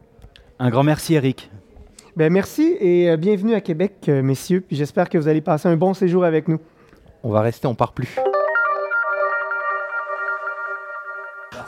Un 0.58 0.70
grand 0.70 0.82
merci 0.82 1.14
Eric. 1.14 1.50
Ben, 2.16 2.32
merci 2.32 2.74
et 2.80 3.10
euh, 3.10 3.18
bienvenue 3.18 3.54
à 3.54 3.60
Québec, 3.60 3.94
euh, 4.08 4.22
messieurs. 4.22 4.62
Puis 4.66 4.76
j'espère 4.76 5.10
que 5.10 5.18
vous 5.18 5.28
allez 5.28 5.42
passer 5.42 5.68
un 5.68 5.76
bon 5.76 5.92
séjour 5.92 6.24
avec 6.24 6.48
nous. 6.48 6.58
On 7.22 7.30
va 7.30 7.42
rester, 7.42 7.66
on 7.66 7.74
part 7.74 7.92
plus. 7.92 8.16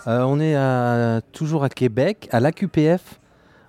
Euh, 0.07 0.23
on 0.23 0.41
est 0.41 1.21
toujours 1.33 1.63
à 1.63 1.69
Québec, 1.69 2.29
à 2.33 2.41
l'AQPF, 2.41 3.21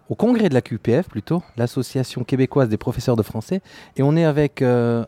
au 0.09 0.15
congrès 0.15 0.50
de 0.50 0.53
la 0.53 0.62
QPF 0.62 1.09
plutôt, 1.09 1.41
l'Association 1.57 2.24
québécoise 2.24 2.69
des 2.69 2.77
professeurs 2.77 3.15
de 3.15 3.24
français, 3.24 3.62
et 3.97 4.03
on 4.03 4.15
est 4.15 4.25
avec 4.25 4.62
euh, 4.62 5.05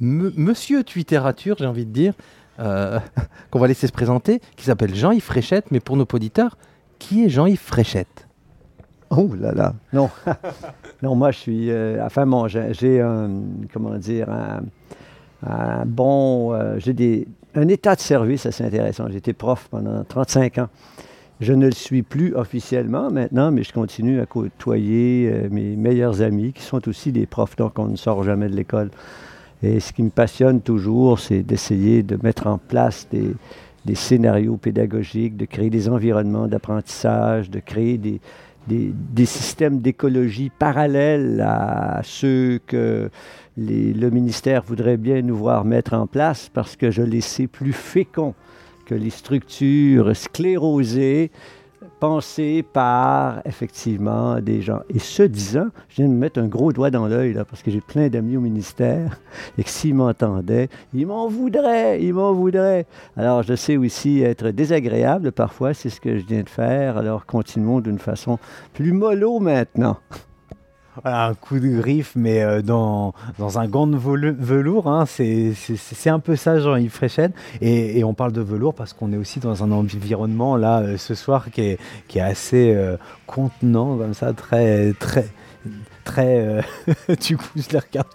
monsieur 0.00 0.84
Twitterature, 0.84 1.56
j'ai 1.58 1.66
envie 1.66 1.86
de 1.86 1.92
dire, 1.92 2.14
euh, 2.60 2.98
qu'on 3.50 3.58
va 3.58 3.68
laisser 3.68 3.86
se 3.86 3.92
présenter, 3.92 4.40
qui 4.56 4.64
s'appelle 4.64 4.94
Jean-Yves 4.94 5.22
Fréchette. 5.22 5.70
Mais 5.70 5.80
pour 5.80 5.96
nos 5.96 6.06
auditeurs, 6.12 6.56
qui 6.98 7.24
est 7.24 7.28
Jean-Yves 7.28 7.60
Fréchette? 7.60 8.26
Oh 9.10 9.30
là 9.38 9.52
là, 9.52 9.74
non. 9.92 10.10
non, 11.02 11.14
moi 11.14 11.30
je 11.30 11.38
suis. 11.38 11.70
Euh, 11.70 12.04
enfin, 12.04 12.26
bon, 12.26 12.46
j'ai 12.48 13.00
un. 13.00 13.30
Comment 13.72 13.96
dire 13.96 14.28
Un, 14.28 15.86
bon. 15.86 16.52
Euh, 16.52 16.78
j'ai 16.78 17.26
un 17.54 17.68
état 17.68 17.94
de 17.94 18.00
service 18.00 18.44
assez 18.44 18.64
intéressant. 18.64 19.08
J'étais 19.08 19.32
prof 19.32 19.68
pendant 19.70 20.04
35 20.04 20.58
ans. 20.58 20.68
Je 21.40 21.52
ne 21.52 21.66
le 21.66 21.72
suis 21.72 22.02
plus 22.02 22.34
officiellement 22.34 23.10
maintenant, 23.10 23.52
mais 23.52 23.62
je 23.62 23.72
continue 23.72 24.20
à 24.20 24.26
côtoyer 24.26 25.32
mes 25.50 25.76
meilleurs 25.76 26.20
amis 26.20 26.52
qui 26.52 26.62
sont 26.62 26.88
aussi 26.88 27.12
des 27.12 27.26
profs, 27.26 27.54
donc 27.54 27.78
on 27.78 27.86
ne 27.86 27.96
sort 27.96 28.24
jamais 28.24 28.48
de 28.48 28.56
l'école. 28.56 28.90
Et 29.62 29.80
ce 29.80 29.92
qui 29.92 30.02
me 30.02 30.10
passionne 30.10 30.60
toujours, 30.60 31.18
c'est 31.18 31.42
d'essayer 31.42 32.02
de 32.02 32.18
mettre 32.22 32.46
en 32.46 32.58
place 32.58 33.08
des, 33.10 33.34
scénarios 33.94 34.56
pédagogiques, 34.56 35.36
de 35.36 35.46
créer 35.46 35.70
des 35.70 35.88
environnements 35.88 36.46
d'apprentissage, 36.46 37.50
de 37.50 37.58
créer 37.58 37.98
des, 37.98 38.20
des, 38.68 39.26
systèmes 39.26 39.80
d'écologie 39.80 40.50
parallèles 40.56 41.40
à 41.40 42.00
ceux 42.04 42.60
que 42.66 43.10
le 43.56 44.10
ministère 44.10 44.62
voudrait 44.62 44.98
bien 44.98 45.22
nous 45.22 45.36
voir 45.36 45.64
mettre 45.64 45.94
en 45.94 46.06
place 46.06 46.50
parce 46.52 46.76
que 46.76 46.90
je 46.90 47.02
les 47.02 47.22
sais 47.22 47.46
plus 47.46 47.72
féconds 47.72 48.34
les 48.94 49.10
structures 49.10 50.14
sclérosées 50.16 51.30
pensé 51.98 52.62
par 52.62 53.40
effectivement 53.44 54.40
des 54.40 54.62
gens. 54.62 54.80
Et 54.88 54.98
ce 54.98 55.22
disant, 55.22 55.68
je 55.88 55.96
viens 55.96 56.06
de 56.06 56.12
me 56.12 56.18
mettre 56.18 56.40
un 56.40 56.46
gros 56.46 56.72
doigt 56.72 56.90
dans 56.90 57.06
l'œil 57.06 57.34
parce 57.48 57.62
que 57.62 57.70
j'ai 57.70 57.80
plein 57.80 58.08
d'amis 58.08 58.36
au 58.36 58.40
ministère 58.40 59.18
et 59.58 59.64
que 59.64 59.70
s'ils 59.70 59.94
m'entendaient, 59.94 60.68
ils 60.94 61.06
m'en 61.06 61.28
voudraient, 61.28 62.02
ils 62.02 62.14
m'en 62.14 62.32
voudraient. 62.32 62.86
Alors 63.16 63.42
je 63.42 63.54
sais 63.54 63.76
aussi 63.76 64.22
être 64.22 64.50
désagréable 64.50 65.32
parfois, 65.32 65.74
c'est 65.74 65.90
ce 65.90 66.00
que 66.00 66.18
je 66.18 66.24
viens 66.24 66.42
de 66.42 66.48
faire. 66.48 66.96
Alors 66.96 67.26
continuons 67.26 67.80
d'une 67.80 67.98
façon 67.98 68.38
plus 68.74 68.92
mollo 68.92 69.40
maintenant 69.40 69.98
un 71.04 71.34
coup 71.34 71.58
de 71.58 71.68
griffe, 71.68 72.12
mais 72.16 72.42
euh, 72.42 72.62
dans, 72.62 73.14
dans 73.38 73.58
un 73.58 73.66
gant 73.66 73.86
de 73.86 73.96
velours. 73.96 74.88
Hein, 74.88 75.04
c'est 75.06 76.10
un 76.10 76.18
peu 76.18 76.36
ça, 76.36 76.58
Jean-Yves 76.58 76.90
Fréchette. 76.90 77.32
Et, 77.60 78.04
on 78.04 78.14
parle 78.14 78.32
de 78.32 78.40
velours 78.40 78.74
parce 78.74 78.92
qu'on 78.92 79.12
est 79.12 79.16
aussi 79.16 79.38
dans 79.38 79.62
un 79.62 79.70
environnement, 79.70 80.56
là, 80.56 80.80
euh, 80.80 80.96
ce 80.96 81.14
soir, 81.14 81.50
qui 81.50 81.60
est, 81.62 81.78
qui 82.06 82.18
est 82.18 82.22
assez 82.22 82.72
euh, 82.74 82.96
contenant, 83.26 83.96
comme 83.96 84.14
ça, 84.14 84.32
très, 84.32 84.94
très, 84.94 85.28
très, 86.04 86.62
du 87.20 87.36
coup, 87.36 87.44
je 87.56 87.68
les 87.70 87.78
regarde 87.78 88.08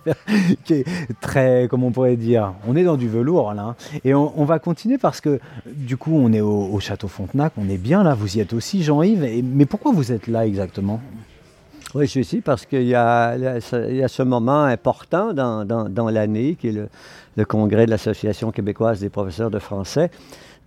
qui 0.64 0.74
est 0.74 0.86
très, 1.22 1.68
comment 1.70 1.88
on 1.88 1.92
pourrait 1.92 2.16
dire, 2.16 2.54
on 2.68 2.76
est 2.76 2.84
dans 2.84 2.98
du 2.98 3.08
velours 3.08 3.54
là, 3.54 3.62
hein. 3.62 3.76
et 4.04 4.16
on, 4.16 4.46
va 4.46 4.58
continuer 4.58 4.98
parce 4.98 5.22
que 5.22 5.40
du 5.68 5.98
coup, 5.98 6.14
on 6.16 6.34
est 6.34 6.42
au, 6.42 6.80
Château 6.80 7.08
Fontenac, 7.08 7.54
on 7.58 7.70
est 7.70 7.78
bien 7.78 8.04
là, 8.04 8.16
vous 8.16 8.38
y 8.38 8.40
êtes 8.40 8.54
aussi, 8.54 8.84
Jean-Yves, 8.84 9.44
mais 9.44 9.66
pourquoi 9.66 9.92
vous 9.92 10.12
êtes 10.12 10.28
là 10.28 10.48
exactement? 10.48 11.00
Oui, 11.96 12.08
je 12.08 12.22
suis 12.22 12.42
parce 12.42 12.66
qu'il 12.66 12.88
y, 12.88 12.96
a, 12.96 13.60
ce 13.60 14.24
moment 14.24 14.64
important 14.64 15.34
dans, 15.34 16.10
l'année 16.10 16.56
qui 16.60 16.70
est 16.70 16.90
le, 17.36 17.46
congrès 17.46 17.86
de 17.86 17.92
l'Association 17.92 18.52
québécoise 18.52 19.00
des 19.00 19.10
professeurs 19.10 19.52
de 19.52 19.60
français. 19.60 20.10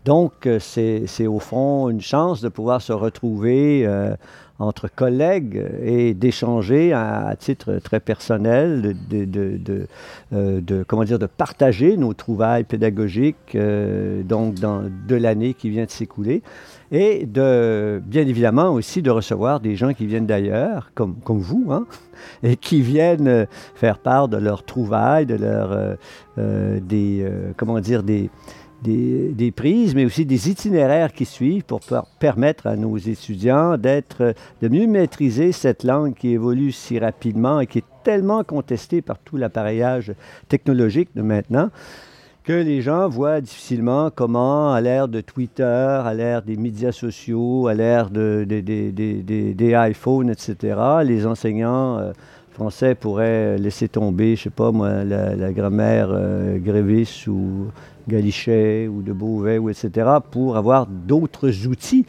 Donc, 0.04 0.47
euh, 0.47 0.61
c'est 0.61 1.26
au 1.26 1.40
fond 1.40 1.88
une 1.88 2.00
chance 2.00 2.40
de 2.40 2.49
pouvoir 2.49 2.80
se 2.80 2.92
retrouver 2.92 3.85
euh, 3.85 4.14
entre 4.61 4.87
collègues 4.87 5.66
et 5.83 6.14
d'échanger 6.14 6.92
à, 6.92 7.35
titre 7.37 7.80
très 7.83 7.99
personnel, 7.99 8.97
de, 9.11 9.88
euh, 10.33 10.61
de, 10.61 10.85
comment 10.85 11.02
dire, 11.02 11.18
de 11.18 11.26
partager 11.26 11.97
nos 11.97 12.14
trouvailles 12.14 12.62
pédagogiques 12.62 13.56
donc 13.56 14.54
de 14.54 15.16
l'année 15.16 15.54
qui 15.54 15.71
vient 15.71 15.87
de 15.87 15.90
s'écouler 15.90 16.42
et 16.93 17.26
de, 17.26 18.00
bien 18.05 18.26
évidemment 18.26 18.71
aussi 18.71 19.02
de 19.02 19.11
recevoir 19.11 19.61
des 19.61 19.76
gens 19.76 19.93
qui 19.93 20.07
viennent 20.07 20.26
d'ailleurs, 20.26 20.90
comme, 20.95 21.16
vous, 21.26 21.66
hein, 21.71 21.87
et 22.43 22.57
qui 22.57 22.81
viennent 22.81 23.28
euh, 23.28 23.47
faire 23.75 23.99
part 23.99 24.28
de 24.28 24.37
leurs 24.37 24.65
trouvailles, 24.65 25.26
de 25.26 25.34
leurs, 25.34 25.73
euh, 25.73 25.95
euh, 26.39 26.80
des, 26.80 27.26
comment 27.56 27.80
dire, 27.80 28.02
des, 28.02 28.30
des, 28.82 29.32
des, 29.32 29.50
prises, 29.50 29.95
mais 29.95 30.04
aussi 30.04 30.25
des 30.26 30.49
itinéraires 30.49 31.13
qui 31.13 31.25
suivent 31.25 31.65
pour 31.65 31.80
permettre 32.21 32.67
à 32.67 32.76
nos 32.76 32.97
étudiants 32.97 33.76
d'être, 33.76 34.34
de 34.63 34.69
mieux 34.69 34.87
maîtriser 34.87 35.52
cette 35.52 35.82
langue 35.82 36.15
qui 36.15 36.30
évolue 36.30 36.73
si 36.73 36.99
rapidement 36.99 37.60
et 37.60 37.67
qui 37.67 37.78
est 37.78 37.84
tellement 38.04 38.45
contestée 38.45 39.02
par 39.02 39.19
tout 39.19 39.37
l'appareillage 39.37 40.13
technologique 40.49 41.08
de 41.17 41.23
maintenant 41.23 41.71
que 42.47 42.52
les 42.52 42.80
gens 42.80 43.09
voient 43.09 43.41
difficilement 43.41 44.09
comment, 44.15 44.73
à 44.73 44.80
l'ère 44.80 45.09
de 45.09 45.21
Twitter, 45.21 45.65
à 45.65 46.15
l'ère 46.15 46.43
des 46.43 46.56
médias 46.56 46.93
sociaux, 46.93 47.67
à 47.67 47.75
l'ère 47.75 48.09
de, 48.09 48.47
des 48.47 49.75
iPhones, 49.75 50.30
etc., 50.30 50.78
les 51.04 51.26
enseignants 51.26 51.99
euh, 51.99 52.13
français 52.52 52.95
pourraient 52.95 53.59
laisser 53.59 53.89
tomber, 53.89 54.37
je 54.37 54.45
sais 54.45 54.50
pas 54.50 54.71
moi, 54.71 55.02
la, 55.02 55.52
grammaire 55.52 56.11
euh, 56.13 56.59
Grévis 56.59 57.25
ou 57.26 57.67
Galichet 58.06 58.87
ou 58.87 59.02
de 59.02 59.13
Beauvais, 59.13 59.59
etc., 59.69 60.09
pour 60.30 60.56
avoir 60.56 60.87
d'autres 60.87 61.67
outils. 61.67 62.06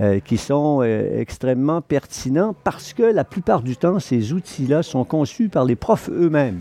Euh, 0.00 0.20
qui 0.20 0.36
sont 0.36 0.84
extrêmement 0.84 1.80
pertinents 1.80 2.54
parce 2.62 2.92
que 2.92 3.02
la 3.02 3.24
plupart 3.24 3.62
du 3.62 3.76
temps, 3.76 3.98
ces 3.98 4.32
outils-là 4.32 4.84
sont 4.84 5.02
conçus 5.02 5.48
par 5.48 5.64
les 5.64 5.74
profs 5.74 6.08
eux-mêmes 6.08 6.60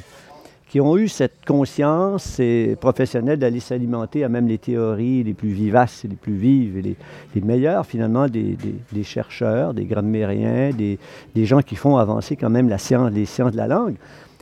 qui 0.70 0.82
ont 0.82 0.98
eu 0.98 1.08
cette 1.08 1.46
conscience 1.46 2.40
et 2.40 2.76
professionnelle 2.80 3.40
d'aller 3.40 3.62
s'alimenter 3.62 4.24
à 4.24 4.30
même 4.30 4.48
les 4.48 4.58
théories 4.58 5.24
les 5.24 5.34
plus 5.34 5.50
vivaces 5.50 6.04
les 6.04 6.16
plus 6.16 6.36
vives 6.36 6.78
et 6.78 6.82
les, 6.82 6.96
les 7.36 7.42
meilleures 7.42 7.86
finalement 7.86 8.28
des, 8.28 8.58
des, 8.92 9.04
chercheurs, 9.04 9.74
des 9.74 9.86
grammairiens, 9.86 10.72
des, 10.72 11.00
des, 11.34 11.46
gens 11.46 11.62
qui 11.62 11.76
font 11.76 11.98
avancer 11.98 12.36
quand 12.36 12.50
même 12.50 12.68
la 12.68 12.78
science, 12.78 13.12
les 13.12 13.26
sciences 13.26 13.54
de 13.54 13.58
la 13.58 13.68
langue, 13.68 13.96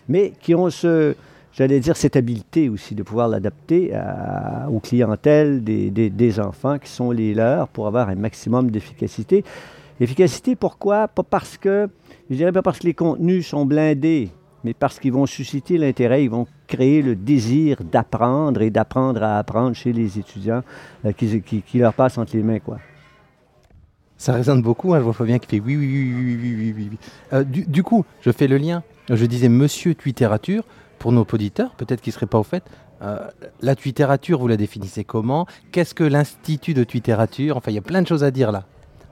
mais 0.09 0.33
qui 0.41 0.55
ont 0.55 0.69
ce, 0.69 1.15
j'allais 1.53 1.79
dire, 1.79 1.95
cette 1.95 2.15
habileté 2.15 2.69
aussi 2.69 2.95
de 2.95 3.03
pouvoir 3.03 3.27
l'adapter 3.27 3.91
aux 4.71 4.79
clientèles 4.79 5.63
des, 5.63 5.89
des, 5.91 6.39
enfants 6.39 6.79
qui 6.79 6.89
sont 6.89 7.11
les 7.11 7.33
leurs 7.33 7.67
pour 7.67 7.87
avoir 7.87 8.09
un 8.09 8.15
maximum 8.15 8.71
d'efficacité. 8.71 9.43
Efficacité, 9.99 10.55
pourquoi? 10.55 11.07
Pas 11.07 11.23
parce 11.23 11.57
que, 11.57 11.87
je 12.29 12.35
dirais 12.35 12.51
pas 12.51 12.61
parce 12.61 12.79
que 12.79 12.87
les 12.87 12.93
contenus 12.93 13.47
sont 13.47 13.65
blindés, 13.65 14.29
mais 14.65 14.73
parce 14.73 14.99
qu'ils 14.99 15.13
vont 15.13 15.27
susciter 15.27 15.77
l'intérêt, 15.77 16.23
ils 16.23 16.29
vont 16.29 16.47
créer 16.67 17.03
le 17.03 17.15
désir 17.15 17.77
d'apprendre 17.83 18.63
et 18.63 18.71
d'apprendre 18.71 19.21
à 19.21 19.37
apprendre 19.37 19.75
chez 19.75 19.93
les 19.93 20.17
étudiants 20.17 20.63
euh, 21.05 21.11
qui, 21.13 21.77
leur 21.77 21.93
passent 21.93 22.17
entre 22.17 22.35
les 22.35 22.41
mains. 22.41 22.57
Ça 24.17 24.33
résonne 24.33 24.63
beaucoup, 24.63 24.95
hein, 24.95 24.97
je 24.97 25.03
vois 25.03 25.13
Fabien 25.13 25.37
qui 25.37 25.47
fait 25.47 25.59
oui, 25.59 25.75
oui, 25.75 25.87
oui, 25.87 26.37
oui, 26.41 26.73
oui, 26.75 26.89
oui. 26.91 26.97
Euh, 27.31 27.43
du, 27.43 27.83
coup, 27.83 28.05
je 28.21 28.31
fais 28.31 28.47
le 28.47 28.57
lien. 28.57 28.81
Je 29.07 29.25
disais 29.27 29.49
Monsieur 29.49 29.93
Twitterature, 29.93 30.63
pour 30.97 31.11
nos 31.11 31.27
auditeurs, 31.31 31.75
peut-être 31.75 32.01
qu'ils 32.01 32.11
ne 32.11 32.15
seraient 32.15 32.25
pas 32.25 32.39
au 32.39 32.43
fait. 32.43 32.63
Euh, 33.03 33.19
la 33.61 33.75
Twitterature, 33.75 34.39
vous 34.39 34.47
la 34.47 34.57
définissez 34.57 35.03
comment? 35.03 35.45
Qu'est-ce 35.71 35.93
que 35.93 36.03
l'Institut 36.03 36.73
de 36.73 36.83
Twitterature 36.83 37.55
Enfin, 37.57 37.69
il 37.69 37.75
y 37.75 37.77
a 37.77 37.83
plein 37.83 38.01
de 38.01 38.07
choses 38.07 38.23
à 38.23 38.31
dire 38.31 38.51
là. 38.51 38.63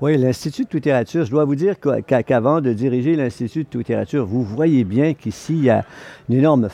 Oui, 0.04 0.18
l'Institut 0.18 0.63
de 0.66 0.68
Twitterature, 0.68 1.24
je 1.24 1.32
dois 1.32 1.46
vous 1.46 1.56
dire 1.56 1.76
qu'avant 1.80 2.60
de 2.60 2.74
diriger 2.74 3.16
l'Institut 3.16 3.63
de 3.63 3.70
Twitterature, 3.70 4.26
vous 4.26 4.44
voyez 4.44 4.84
bien 4.84 5.13
qu'ici, 5.13 5.54
il 5.54 5.63
y 5.63 5.70
a 5.70 5.86
une 6.28 6.39
énorme... 6.39 6.68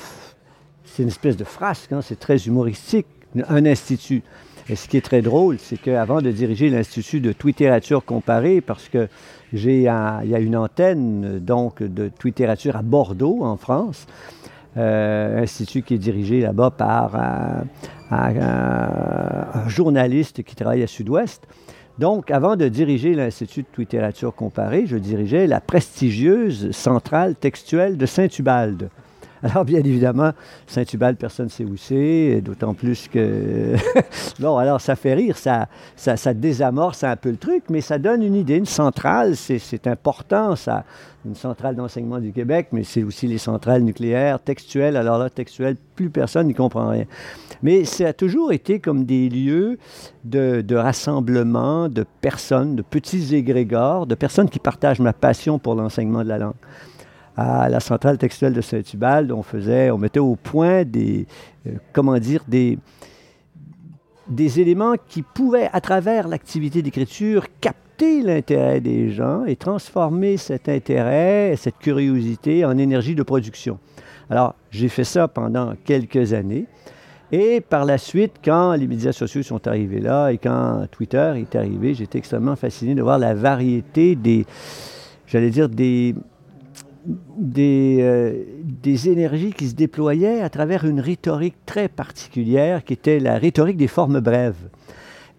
C'est 0.84 1.04
une 1.04 1.10
espèce 1.10 1.38
de 1.38 1.44
frasque, 1.44 1.92
hein, 1.92 2.02
c'est 2.02 2.20
très 2.20 2.38
humoristique, 2.48 3.06
un 3.48 3.68
institut. 3.68 4.24
Et 4.68 4.76
ce 4.76 4.88
qui 4.88 4.98
est 4.98 5.06
très 5.06 5.22
drôle, 5.22 5.60
c'est 5.60 5.78
qu'avant 5.78 6.24
de 6.24 6.32
diriger 6.32 6.72
l'Institut 6.72 7.20
de 7.20 7.32
Twitterature 7.32 8.04
comparée, 8.04 8.62
parce 8.62 8.90
que 8.90 9.08
j'ai 9.54 9.82
il 9.82 9.84
y 9.84 9.88
a 9.88 10.40
une 10.40 10.58
antenne 10.58 11.38
donc 11.38 11.84
de 11.84 12.08
Twitterature 12.08 12.78
à 12.78 12.82
Bordeaux, 12.82 13.44
en 13.44 13.58
France, 13.58 14.08
euh, 14.76 15.44
institut 15.44 15.84
qui 15.84 15.94
est 15.94 16.00
dirigé 16.00 16.42
là-bas 16.42 16.72
par 16.72 17.12
un, 18.10 19.68
journaliste 19.68 20.42
qui 20.42 20.56
travaille 20.56 20.82
à 20.82 20.88
Sud-Ouest. 20.88 21.48
Donc, 22.00 22.32
avant 22.32 22.56
de 22.56 22.70
diriger 22.70 23.14
l'Institut 23.14 23.64
de 23.64 23.78
littérature 23.78 24.34
comparée, 24.34 24.86
je 24.88 24.96
dirigeais 24.96 25.48
la 25.48 25.60
prestigieuse 25.60 26.72
centrale 26.72 27.36
textuelle 27.36 27.98
de 27.98 28.06
Saint-Ubalde. 28.06 28.90
Alors, 29.44 29.64
bien 29.64 29.80
évidemment, 29.80 30.32
Saint-Hubert, 30.68 31.16
personne 31.16 31.46
ne 31.46 31.52
sait 31.52 31.64
où 31.64 31.78
c'est, 31.78 32.42
d'autant 32.42 32.74
plus 32.74 33.08
que... 33.08 33.74
bon, 34.40 34.58
alors, 34.58 34.82
ça 34.82 34.98
fait 34.98 35.14
rire, 35.14 35.38
ça, 35.38 35.68
ça, 35.96 36.34
désamorce 36.34 37.06
un 37.06 37.16
peu 37.16 37.30
le 37.30 37.38
truc, 37.38 37.64
mais 37.70 37.80
ça 37.80 37.98
donne 37.98 38.22
une 38.22 38.36
idée. 38.36 38.58
Une 38.58 38.66
centrale, 38.66 39.38
c'est 39.38 39.88
important, 39.88 40.58
ça. 40.58 40.84
Une 41.26 41.36
centrale 41.36 41.76
d'enseignement 41.76 42.20
du 42.20 42.32
Québec, 42.32 42.68
mais 42.72 42.84
c'est 42.84 43.04
aussi 43.04 43.28
les 43.28 43.38
centrales 43.38 43.82
nucléaires, 43.82 44.40
textuelles. 44.42 44.98
Alors 44.98 45.18
là, 45.18 45.30
textuelles, 45.30 45.78
plus 45.96 46.10
personne 46.10 46.48
n'y 46.48 46.54
comprend 46.54 46.90
rien. 46.90 47.06
Mais 47.62 47.84
ça 47.86 48.08
a 48.08 48.14
toujours 48.14 48.54
été 48.54 48.80
comme 48.80 49.06
des 49.06 49.30
lieux 49.30 49.78
de, 50.24 50.62
de 50.62 50.76
rassemblement 50.76 51.90
de 51.90 52.06
personnes, 52.22 52.76
de 52.76 52.82
petits 52.82 53.36
égrégores, 53.36 54.06
de 54.06 54.16
personnes 54.16 54.50
qui 54.50 54.60
partagent 54.60 55.02
ma 55.02 55.14
passion 55.14 55.60
pour 55.60 55.76
l'enseignement 55.76 56.24
de 56.24 56.30
la 56.30 56.38
langue. 56.38 56.56
À 57.40 57.70
la 57.70 57.80
centrale 57.80 58.18
textuelle 58.18 58.52
de 58.52 58.60
Saint-Hubald, 58.60 59.32
on 59.32 59.44
faisait, 59.44 59.92
on 59.92 59.98
mettait 59.98 60.20
au 60.20 60.36
point 60.36 60.84
des, 60.84 61.26
euh, 61.68 62.20
des, 62.50 62.78
des 64.28 64.60
éléments 64.60 64.96
qui 65.08 65.22
pouvaient, 65.22 65.70
à 65.72 65.80
travers 65.80 66.28
l'activité 66.28 66.82
d'écriture, 66.82 67.46
capter 67.62 68.22
l'intérêt 68.22 68.82
des 68.82 69.10
gens 69.10 69.46
et 69.46 69.56
transformer 69.56 70.36
cet 70.36 70.68
intérêt, 70.68 71.56
cette 71.56 71.78
curiosité 71.78 72.66
en 72.66 72.78
énergie 72.78 73.16
de 73.16 73.24
production. 73.24 73.80
Alors, 74.30 74.56
j'ai 74.70 74.90
fait 74.90 75.06
ça 75.06 75.30
pendant 75.30 75.76
quelques 75.86 76.34
années. 76.34 76.66
Et 77.32 77.62
par 77.62 77.86
la 77.86 77.98
suite, 77.98 78.34
quand 78.44 78.74
les 78.74 78.88
médias 78.88 79.14
sociaux 79.14 79.44
sont 79.44 79.66
arrivés 79.66 80.02
là 80.02 80.30
et 80.32 80.38
quand 80.38 80.88
Twitter 80.92 81.34
est 81.38 81.56
arrivé, 81.56 81.94
j'étais 81.94 82.18
extrêmement 82.18 82.58
fasciné 82.58 82.96
de 82.96 83.02
voir 83.02 83.18
la 83.18 83.34
variété 83.34 84.16
des, 84.16 84.46
j'allais 85.28 85.52
dire, 85.52 85.70
des, 85.70 86.16
des, 87.06 87.98
euh, 88.02 88.44
des, 88.64 89.10
énergies 89.10 89.54
qui 89.54 89.70
se 89.70 89.76
déployaient 89.76 90.42
à 90.42 90.50
travers 90.50 90.86
une 90.86 91.00
rhétorique 91.00 91.56
très 91.66 91.88
particulière 91.88 92.84
qui 92.84 92.94
était 92.94 93.20
la 93.20 93.38
rhétorique 93.38 93.78
des 93.78 93.88
formes 93.88 94.20
brèves. 94.20 94.70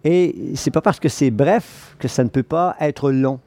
Et 0.03 0.53
c'est 0.55 0.71
pas 0.71 0.81
parce 0.81 0.99
que 0.99 1.09
c'est 1.09 1.31
bref 1.31 1.95
que 1.99 2.07
ça 2.07 2.23
ne 2.23 2.29
peut 2.29 2.43
pas 2.43 2.75
être 2.79 3.11
long. 3.11 3.39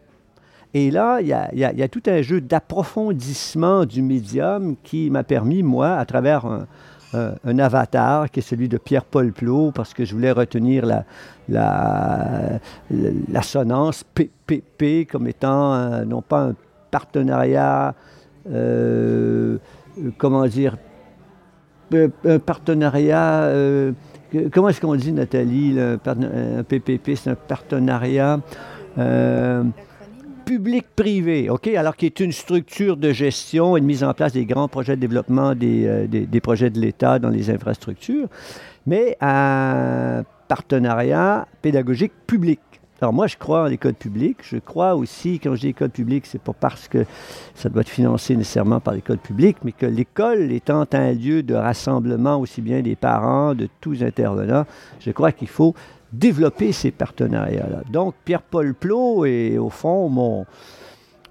Et 0.73 0.91
là, 0.91 1.21
il 1.21 1.29
y 1.29 1.33
a, 1.33 1.53
y 1.53 1.83
a, 1.83 1.89
tout 1.89 2.03
un 2.07 2.23
jeu 2.23 2.41
d'approfondissement 2.41 3.85
du 3.85 4.03
médium 4.03 4.75
qui 4.83 5.09
m'a 5.09 5.23
permis, 5.23 5.63
moi, 5.63 5.95
à 5.95 6.05
travers 6.05 6.47
un, 6.47 6.67
avatar 7.61 8.29
qui 8.29 8.41
est 8.41 8.43
celui 8.43 8.69
de 8.69 8.77
Pierre-Paul 8.77 9.33
Plot, 9.33 9.71
parce 9.73 9.95
que 9.95 10.05
je 10.05 10.13
voulais 10.15 10.33
retenir 10.33 10.85
la, 10.85 11.05
la, 11.49 12.59
l'assonance 13.29 14.03
PPP 14.03 15.09
comme 15.09 15.29
étant 15.29 16.05
non 16.05 16.23
pas 16.23 16.41
un 16.41 16.55
partenariat, 16.95 17.97
euh, 18.49 19.59
comment 20.17 20.47
dire, 20.47 20.77
un 21.93 22.39
partenariat, 22.39 23.47
euh, 23.47 23.91
comment 24.53 24.69
est-ce 24.69 24.81
qu'on 24.81 24.95
dit 24.95 25.13
Nathalie, 25.13 25.77
un 25.81 26.63
PPP, 26.63 27.17
c'est 27.17 27.31
un 27.31 27.35
partenariat 27.35 28.39
euh, 28.97 29.65
public-privé, 30.45 31.51
OK, 31.51 31.67
alors 31.67 31.97
qui 31.97 32.07
est 32.07 32.21
une 32.21 32.31
structure 32.31 32.97
de 32.97 33.11
gestion 33.11 33.77
et 33.77 33.81
de 33.81 33.87
mise 33.87 34.05
en 34.05 34.15
place 34.15 34.33
des 34.33 34.47
grands 34.47 34.69
projets 34.69 34.95
de 34.95 35.01
développement 35.01 35.57
des 35.57 36.41
projets 36.41 36.71
de 36.71 36.79
l'État 36.79 37.19
dans 37.19 37.31
les 37.31 37.51
infrastructures, 37.51 38.29
mais 38.87 39.17
un 39.21 40.23
partenariat 40.47 41.49
pédagogique 41.61 42.13
public. 42.29 42.61
Alors 43.05 43.13
moi, 43.13 43.27
je 43.27 43.37
crois 43.37 43.65
en 43.65 43.67
l'école 43.67 43.93
publique. 43.93 44.39
Je 44.41 44.57
crois 44.57 44.95
aussi, 44.95 45.39
quand 45.39 45.55
je 45.57 45.61
dis 45.61 45.69
école 45.69 45.91
publique, 45.91 46.25
c'est 46.25 46.41
pas 46.41 46.55
parce 46.59 46.89
que 46.89 47.05
ça 47.55 47.69
doit 47.69 47.83
être 47.83 47.91
financé 47.91 48.35
nécessairement 48.35 48.81
par 48.81 48.95
l'école 48.95 49.19
publique, 49.19 49.59
mais 49.63 49.73
que 49.73 49.85
l'école 49.85 50.51
étant 50.51 50.87
un 50.91 51.13
lieu 51.13 51.43
de 51.43 51.53
rassemblement 51.53 52.39
aussi 52.41 52.63
bien 52.63 52.81
des 52.81 52.97
parents, 52.97 53.55
de 53.55 53.69
tous 53.83 54.03
intervenants, 54.03 54.65
je 55.01 55.11
crois 55.11 55.33
qu'il 55.33 55.49
faut 55.49 55.75
développer 56.15 56.73
ces 56.73 56.93
partenariats-là. 56.93 57.83
Donc, 57.91 58.15
Pierre-Paul 58.25 58.73
Plot 58.73 59.27
est 59.27 59.59
au 59.59 59.69
fond 59.69 60.09
mon, 60.09 60.47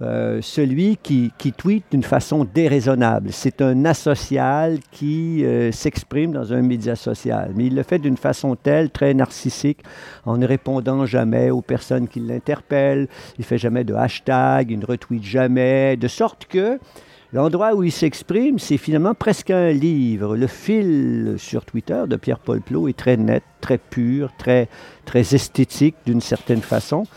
euh, 0.03 0.39
celui 0.41 0.97
qui, 0.97 1.31
qui 1.37 1.53
tweet 1.53 1.85
d'une 1.91 2.03
façon 2.03 2.45
déraisonnable. 2.45 3.29
C'est 3.31 3.61
un 3.61 3.85
asocial 3.85 4.79
qui 4.91 5.45
euh, 5.45 5.71
s'exprime 5.71 6.33
dans 6.33 6.51
un 6.51 6.61
média 6.61 6.95
social, 6.95 7.51
mais 7.55 7.67
il 7.67 7.75
le 7.75 7.83
fait 7.83 7.99
d'une 7.99 8.17
façon 8.17 8.55
telle, 8.55 8.89
très 8.89 9.13
narcissique, 9.13 9.79
en 10.25 10.37
ne 10.37 10.45
répondant 10.45 11.05
jamais 11.05 11.51
aux 11.51 11.61
personnes 11.61 12.07
qui 12.07 12.19
l'interpellent. 12.19 13.07
Il 13.39 13.45
fait 13.45 13.57
jamais 13.57 13.85
de 13.85 13.93
hashtag, 13.93 14.71
il 14.71 14.79
ne 14.79 14.85
retweet 14.85 15.23
jamais, 15.23 15.95
de 15.95 16.07
sorte 16.07 16.47
que 16.47 16.79
L'endroit 17.33 17.73
où 17.73 17.81
il 17.81 17.91
s'exprime, 17.91 18.59
c'est 18.59 18.77
finalement 18.77 19.15
presque 19.15 19.49
un 19.49 19.71
livre. 19.71 20.37
Le 20.37 20.45
fil 20.45 21.33
sur 21.39 21.65
Twitter 21.65 22.03
de 22.07 22.15
Pierre-Paul 22.15 22.61
Plot 22.61 22.89
est 22.89 22.97
très 22.97 23.17
net, 23.17 23.41
très 23.59 23.79
pur, 23.79 24.29
très, 24.37 24.69
très 25.05 25.33
esthétique 25.33 25.95
d'une 26.05 26.21
certaine 26.21 26.61
façon. 26.61 27.07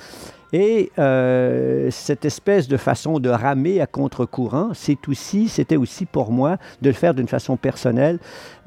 Et 0.52 0.92
euh, 0.98 1.90
cette 1.90 2.24
espèce 2.24 2.68
de 2.68 2.76
façon 2.76 3.18
de 3.18 3.28
ramer 3.28 3.80
à 3.80 3.86
contre-courant, 3.86 4.70
c'est 4.74 5.08
aussi, 5.08 5.48
c'était 5.48 5.76
aussi 5.76 6.06
pour 6.06 6.30
moi 6.30 6.56
de 6.82 6.88
le 6.88 6.94
faire 6.94 7.14
d'une 7.14 7.26
façon 7.26 7.56
personnelle. 7.56 8.18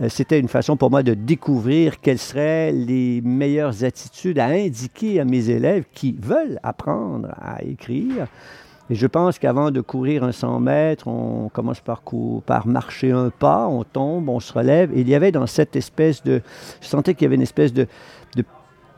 Euh, 0.01 0.09
c'était 0.09 0.39
une 0.39 0.49
façon 0.49 0.75
pour 0.75 0.91
moi 0.91 1.03
de 1.03 1.13
découvrir 1.13 2.01
quelles 2.01 2.19
seraient 2.19 2.71
les 2.71 3.21
meilleures 3.21 3.83
attitudes 3.83 4.39
à 4.39 4.47
indiquer 4.47 5.19
à 5.21 5.25
mes 5.25 5.49
élèves 5.49 5.85
qui 5.93 6.15
veulent 6.19 6.59
apprendre 6.63 7.29
à 7.41 7.63
écrire. 7.63 8.27
Et 8.91 8.95
je 8.95 9.05
pense 9.05 9.37
qu'avant 9.37 9.69
de 9.69 9.81
courir 9.81 10.23
un 10.23 10.31
100 10.31 10.59
mètres, 10.59 11.07
on 11.07 11.49
commence 11.49 11.79
par, 11.79 12.01
par 12.45 12.65
marcher 12.65 13.11
un 13.11 13.29
pas, 13.29 13.67
on 13.67 13.83
tombe, 13.83 14.29
on 14.29 14.39
se 14.39 14.51
relève. 14.51 14.91
Il 14.95 15.07
y 15.07 15.13
avait 15.13 15.31
dans 15.31 15.45
cette 15.45 15.75
espèce 15.75 16.23
de... 16.23 16.41
Je 16.81 16.87
sentais 16.87 17.13
qu'il 17.13 17.25
y 17.25 17.27
avait 17.27 17.35
une 17.35 17.43
espèce 17.43 17.71
de 17.71 17.87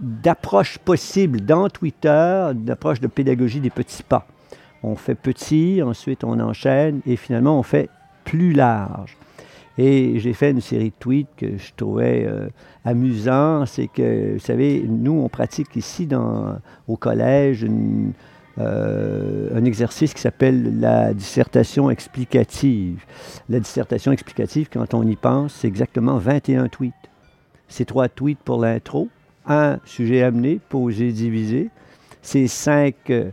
d'approche 0.02 0.78
possible 0.80 1.42
dans 1.42 1.70
Twitter, 1.70 2.52
d'approche 2.56 3.00
de 3.00 3.08
pédagogie 3.08 3.60
des 3.60 3.70
petits 3.70 4.04
pas. 4.04 4.28
On 4.84 4.96
fait 4.96 5.16
petit, 5.16 5.82
ensuite 5.84 6.24
on 6.24 6.40
enchaîne 6.40 7.02
et 7.06 7.16
finalement 7.16 7.58
on 7.58 7.64
fait 7.64 7.90
plus 8.26 8.54
large. 8.54 9.18
Et 9.78 10.20
j'ai 10.20 10.34
fait 10.34 10.52
une 10.52 10.62
série 10.62 10.90
de 10.90 10.96
tweets 11.00 11.30
que 11.38 11.58
je 11.58 11.72
trouvais 11.76 12.26
euh, 12.28 12.50
amusants. 12.84 13.66
C'est 13.66 13.88
que, 13.88 14.34
vous 14.34 14.40
savez, 14.40 14.86
nous, 14.88 15.14
on 15.14 15.30
pratique 15.30 15.76
ici 15.76 16.06
dans, 16.08 16.58
au 16.88 16.98
collège 16.98 17.66
euh, 18.58 19.50
un 19.56 19.64
exercice 19.64 20.14
qui 20.14 20.22
s'appelle 20.22 20.80
la 20.80 21.14
dissertation 21.14 21.90
explicative. 21.90 23.06
La 23.50 23.60
dissertation 23.60 24.12
explicative, 24.12 24.68
quand 24.72 24.94
on 24.94 25.08
y 25.08 25.16
pense, 25.16 25.54
c'est 25.54 25.68
exactement 25.68 26.18
21 26.18 26.68
tweets. 26.68 26.94
C'est 27.70 27.86
trois 27.86 28.10
tweets 28.10 28.40
pour 28.44 28.60
l'intro, 28.60 29.08
un 29.45 29.80
sujet 29.86 30.23
amené, 30.23 30.60
posé, 30.69 31.12
divisé. 31.12 31.69
C'est 32.21 32.47
cinq, 32.47 32.95
euh, 33.10 33.32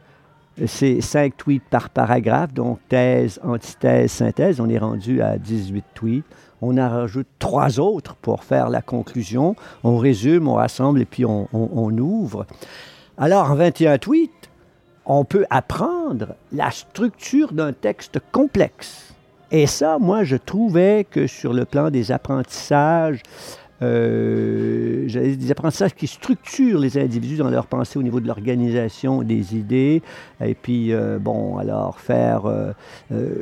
cinq 0.67 1.37
tweets 1.37 1.69
par 1.71 1.91
paragraphe, 1.91 2.53
donc 2.55 2.79
thèse, 2.89 3.41
antithèse, 3.45 4.11
synthèse. 4.11 4.61
On 4.61 4.69
est 4.69 4.79
rendu 4.79 5.21
à 5.21 5.39
18 5.39 5.85
tweets. 5.95 6.25
On 6.61 6.77
en 6.79 6.89
rajoute 6.89 7.29
trois 7.39 7.79
autres 7.79 8.17
pour 8.17 8.43
faire 8.43 8.69
la 8.69 8.83
conclusion. 8.83 9.55
On 9.85 9.99
résume, 9.99 10.49
on 10.49 10.55
rassemble 10.55 11.03
et 11.03 11.05
puis 11.05 11.25
on, 11.25 11.49
on 11.53 11.97
ouvre. 11.99 12.47
Alors, 13.17 13.51
en 13.51 13.55
21 13.55 13.99
tweets, 13.99 14.49
on 15.09 15.25
peut 15.25 15.47
apprendre 15.51 16.35
la 16.53 16.71
structure 16.71 17.53
d'un 17.53 17.73
texte 17.73 18.21
complexe. 18.31 19.15
Et 19.51 19.67
ça, 19.67 19.99
moi, 19.99 20.25
je 20.25 20.37
trouvais 20.37 21.07
que 21.11 21.27
sur 21.27 21.55
le 21.55 21.65
plan 21.65 21.91
des 21.91 22.13
apprentissages, 22.13 23.23
euh, 23.81 25.07
des 25.07 25.51
apprentissages 25.53 25.95
qui 25.95 26.09
structurent 26.09 26.81
les 26.81 26.99
individus 26.99 27.37
dans 27.37 27.49
leur 27.49 27.67
pensée 27.67 27.99
au 27.99 28.03
niveau 28.03 28.19
de 28.19 28.27
l'organisation 28.27 29.23
des 29.23 29.57
idées, 29.57 30.03
et 30.45 30.55
puis, 30.55 30.93
euh, 30.93 31.19
bon, 31.21 31.59
alors 31.59 32.01
faire 32.01 32.47
euh, 32.47 32.73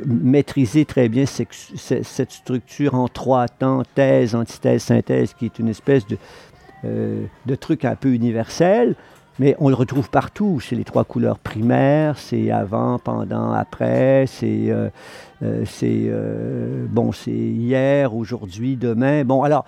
maîtriser 0.05 0.85
très 0.85 1.09
bien 1.09 1.25
cette 1.25 2.31
structure 2.31 2.93
en 2.93 3.07
trois 3.07 3.47
temps, 3.47 3.81
thèse, 3.95 4.35
antithèse, 4.35 4.83
synthèse, 4.83 5.33
qui 5.33 5.45
est 5.45 5.57
une 5.57 5.69
espèce 5.69 6.03
de, 6.07 7.55
truc 7.55 7.85
un 7.85 7.95
peu 7.95 8.09
universel. 8.09 8.95
Mais 9.39 9.55
on 9.59 9.69
le 9.69 9.75
retrouve 9.75 10.09
partout. 10.09 10.59
C'est 10.59 10.75
les 10.75 10.83
trois 10.83 11.03
couleurs 11.03 11.37
primaires, 11.37 12.17
c'est 12.17 12.49
avant, 12.49 12.97
pendant, 12.97 13.51
après, 13.53 14.25
c'est 14.27 14.73
c'est 15.65 16.11
bon, 16.89 17.11
c'est 17.11 17.31
hier, 17.31 18.15
aujourd'hui, 18.15 18.77
demain. 18.77 19.23
Bon, 19.25 19.43
alors, 19.43 19.65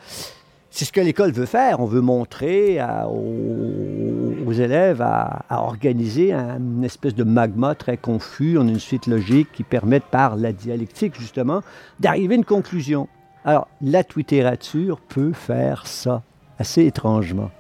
c'est 0.72 0.86
ce 0.86 0.92
que 0.92 1.02
l'école 1.02 1.32
veut 1.32 1.46
faire. 1.46 1.80
On 1.80 1.86
veut 1.86 2.02
montrer 2.02 2.80
aux, 3.08 4.54
élèves 4.54 5.02
à, 5.02 5.44
organiser 5.50 6.34
une 6.34 6.84
espèce 6.84 7.16
de 7.16 7.24
magma 7.24 7.76
très 7.76 7.98
confus 7.98 8.58
en 8.58 8.68
une 8.68 8.80
suite 8.80 9.08
logique 9.08 9.52
qui 9.52 9.64
permette 9.64 10.04
par 10.06 10.36
la 10.36 10.52
dialectique, 10.52 11.20
justement, 11.20 11.62
d'arriver 12.00 12.36
à 12.36 12.38
une 12.38 12.46
conclusion. 12.46 13.08
Alors, 13.46 13.68
la 13.82 14.04
littérature 14.16 15.00
peut 15.00 15.34
faire 15.34 15.88
ça 15.88 16.24
assez 16.58 16.86
étrangement. 16.86 17.52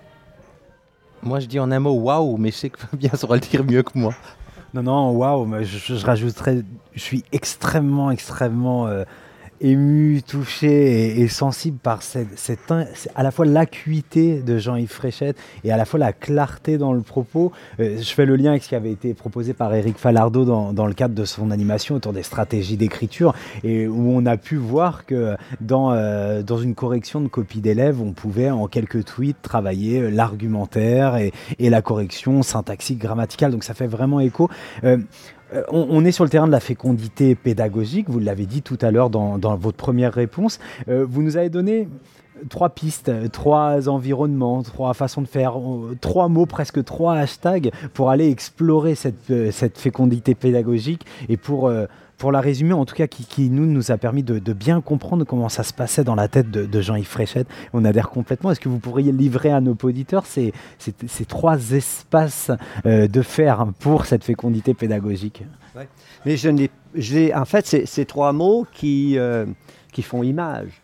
Moi, 1.23 1.39
je 1.39 1.47
dis 1.47 1.59
en 1.59 1.71
un 1.71 1.79
mot 1.79 1.93
waouh, 1.93 2.37
mais 2.37 2.51
je 2.51 2.55
sais 2.55 2.69
que 2.69 2.79
Fabien 2.79 3.11
saura 3.13 3.35
le 3.35 3.41
dire 3.41 3.63
mieux 3.63 3.83
que 3.83 3.97
moi. 3.97 4.13
Non, 4.73 4.83
non, 4.83 5.11
waouh, 5.11 5.45
mais 5.45 5.63
je, 5.63 5.95
je, 5.95 6.05
rajouterais, 6.05 6.63
je 6.93 6.99
suis 6.99 7.23
extrêmement, 7.31 8.11
extrêmement 8.11 8.87
euh, 8.87 9.03
ému, 9.61 10.21
touché 10.21 11.19
et, 11.19 11.27
sensible 11.27 11.77
par 11.77 12.01
cette, 12.01 12.37
cette, 12.37 12.59
à 13.15 13.23
la 13.23 13.31
fois 13.31 13.45
l'acuité 13.45 14.41
de 14.41 14.57
Jean-Yves 14.57 14.91
Fréchette 14.91 15.37
et 15.63 15.71
à 15.71 15.77
la 15.77 15.85
fois 15.85 15.99
la 15.99 16.13
clarté 16.13 16.77
dans 16.77 16.93
le 16.93 17.01
propos. 17.01 17.51
Euh, 17.79 17.97
je 17.99 18.13
fais 18.13 18.25
le 18.25 18.35
lien 18.35 18.51
avec 18.51 18.63
ce 18.63 18.69
qui 18.69 18.75
avait 18.75 18.91
été 18.91 19.13
proposé 19.13 19.53
par 19.53 19.73
Eric 19.73 19.97
Falardeau 19.97 20.45
dans, 20.45 20.73
dans 20.73 20.85
le 20.85 20.93
cadre 20.93 21.15
de 21.15 21.25
son 21.25 21.51
animation 21.51 21.95
autour 21.95 22.13
des 22.13 22.23
stratégies 22.23 22.77
d'écriture 22.77 23.33
et 23.63 23.87
où 23.87 24.11
on 24.11 24.25
a 24.25 24.37
pu 24.37 24.55
voir 24.55 25.05
que 25.05 25.35
dans, 25.61 25.91
euh, 25.91 26.41
dans 26.43 26.57
une 26.57 26.75
correction 26.75 27.21
de 27.21 27.27
copie 27.27 27.61
d'élèves, 27.61 28.01
on 28.01 28.13
pouvait 28.13 28.49
en 28.49 28.67
quelques 28.67 29.05
tweets 29.05 29.41
travailler 29.41 29.99
euh, 29.99 30.09
l'argumentaire 30.09 31.17
et, 31.17 31.31
et, 31.59 31.69
la 31.69 31.81
correction 31.81 32.41
syntaxique, 32.43 32.99
grammaticale. 32.99 33.51
Donc 33.51 33.63
ça 33.63 33.73
fait 33.73 33.87
vraiment 33.87 34.19
écho 34.19 34.49
euh, 34.83 34.97
on, 35.71 36.05
est 36.05 36.11
sur 36.11 36.23
le 36.23 36.29
terrain 36.29 36.47
de 36.47 36.51
la 36.51 36.59
fécondité 36.59 37.35
pédagogique, 37.35 38.09
vous 38.09 38.19
l'avez 38.19 38.45
dit 38.45 38.61
tout 38.61 38.77
à 38.81 38.91
l'heure 38.91 39.09
dans, 39.09 39.37
votre 39.57 39.77
première 39.77 40.13
réponse. 40.13 40.59
Euh, 40.87 41.05
vous 41.09 41.21
nous 41.21 41.37
avez 41.37 41.49
donné 41.49 41.87
trois 42.49 42.69
pistes, 42.69 43.11
trois 43.31 43.89
environnements, 43.89 44.63
trois 44.63 44.93
façons 44.93 45.21
de 45.21 45.27
faire, 45.27 45.55
trois 45.99 46.29
mots, 46.29 46.45
presque 46.45 46.83
trois 46.83 47.15
hashtags 47.15 47.71
pour 47.93 48.09
aller 48.09 48.29
explorer 48.29 48.95
cette, 48.95 49.51
cette 49.51 49.77
fécondité 49.77 50.35
pédagogique 50.35 51.05
et 51.27 51.35
pour 51.35 51.69
pour 52.19 52.33
la 52.33 52.41
résumer, 52.41 52.73
en 52.73 52.85
tout 52.85 52.95
cas, 52.95 53.07
qui, 53.07 53.49
nous, 53.49 53.65
nous 53.65 53.91
a 53.91 53.97
permis 53.97 54.23
de, 54.23 54.53
bien 54.53 54.81
comprendre 54.81 55.25
comment 55.25 55.47
ça 55.49 55.63
se 55.63 55.73
passait 55.73 56.03
dans 56.03 56.15
la 56.15 56.27
tête 56.27 56.51
de, 56.51 56.81
Jean-Yves 56.81 57.07
Fréchette. 57.07 57.47
On 57.73 57.85
adhère 57.85 58.09
complètement. 58.09 58.51
Est-ce 58.51 58.59
que 58.59 58.69
vous 58.69 58.79
pourriez 58.79 59.11
livrer 59.11 59.51
à 59.51 59.61
nos 59.61 59.75
auditeurs 59.81 60.25
ces, 60.25 60.53
ces, 60.77 61.25
trois 61.25 61.71
espaces 61.71 62.51
euh, 62.85 63.07
de 63.07 63.21
faire 63.21 63.67
pour 63.79 64.05
cette 64.05 64.25
fécondité 64.25 64.73
pédagogique? 64.73 65.43
Mais 66.25 66.35
je 66.35 67.37
en 67.37 67.45
fait, 67.45 67.65
c'est 67.65 67.85
ces 67.85 68.05
trois 68.05 68.33
mots 68.33 68.67
qui, 68.73 69.17
euh, 69.17 69.45
qui 69.93 70.03
font 70.03 70.21
image 70.21 70.81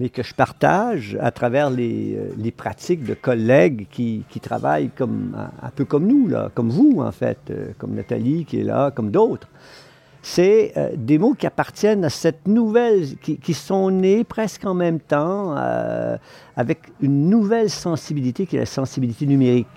mais 0.00 0.08
que 0.08 0.24
je 0.24 0.34
partage 0.34 1.16
à 1.20 1.30
travers 1.30 1.70
les, 1.70 2.16
euh, 2.16 2.34
les 2.36 2.50
pratiques 2.50 3.04
de 3.04 3.14
collègues 3.14 3.86
qui, 3.92 4.24
qui, 4.28 4.40
travaillent 4.40 4.90
comme, 4.90 5.36
un, 5.62 5.70
peu 5.70 5.84
comme 5.84 6.08
nous, 6.08 6.26
là, 6.26 6.50
comme 6.52 6.68
vous 6.68 7.00
en 7.00 7.12
fait, 7.12 7.52
comme 7.78 7.94
Nathalie 7.94 8.44
qui 8.44 8.58
est 8.58 8.64
là, 8.64 8.90
comme 8.90 9.12
d'autres 9.12 9.48
c'est 10.26 10.72
euh, 10.78 10.88
des 10.96 11.18
mots 11.18 11.34
qui 11.34 11.46
appartiennent 11.46 12.02
à 12.02 12.08
cette 12.08 12.48
nouvelle, 12.48 13.04
qui, 13.18 13.54
sont 13.54 13.90
nés 13.90 14.24
presque 14.24 14.64
en 14.64 14.72
même 14.72 14.98
temps, 14.98 15.54
euh, 15.54 16.16
avec 16.56 16.78
une 17.02 17.28
nouvelle 17.28 17.68
sensibilité 17.68 18.46
qui 18.46 18.56
est 18.56 18.60
la 18.60 18.66
sensibilité 18.66 19.26
numérique, 19.26 19.68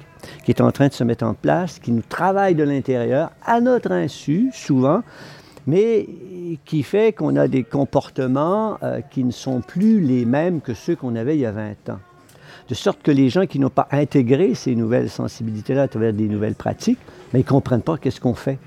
qui 0.46 0.52
est 0.52 0.62
en 0.62 0.72
train 0.72 0.88
de 0.88 0.94
se 0.94 1.04
mettre 1.04 1.26
en 1.26 1.34
place, 1.34 1.80
qui 1.80 1.92
nous 1.92 2.02
travaille 2.02 2.56
de 2.56 2.64
l'intérieur, 2.64 3.32
à 3.46 3.60
notre 3.60 3.92
insu, 3.92 4.50
souvent, 4.54 5.02
mais 5.68 6.08
qui 6.64 6.82
fait 6.82 7.12
qu'on 7.12 7.36
a 7.36 7.50
des 7.50 7.64
comportements 7.64 8.78
euh, 8.84 9.02
qui 9.02 9.26
ne 9.26 9.32
sont 9.32 9.60
plus 9.60 10.00
les 10.00 10.24
mêmes 10.24 10.62
que 10.62 10.74
ceux 10.74 10.96
qu'on 10.96 11.18
avait 11.18 11.36
il 11.36 11.42
y 11.42 11.46
a 11.46 11.52
20 11.52 11.90
ans. 11.90 12.00
De 12.70 12.74
sorte 12.74 13.02
que 13.02 13.12
les 13.12 13.30
gens 13.30 13.46
qui 13.48 13.60
n'ont 13.60 13.70
pas 13.70 13.90
intégré 13.92 14.56
ces 14.56 14.76
nouvelles 14.76 15.10
sensibilités-là 15.10 15.84
à 15.84 15.88
travers 15.90 16.14
des 16.14 16.30
nouvelles 16.30 16.56
pratiques, 16.56 17.00
mais 17.34 17.42
ils 17.42 17.44
ne 17.44 17.50
comprennent 17.50 17.82
pas 17.82 17.98
qu'est-ce 17.98 18.22
qu'on 18.22 18.34
fait. 18.34 18.60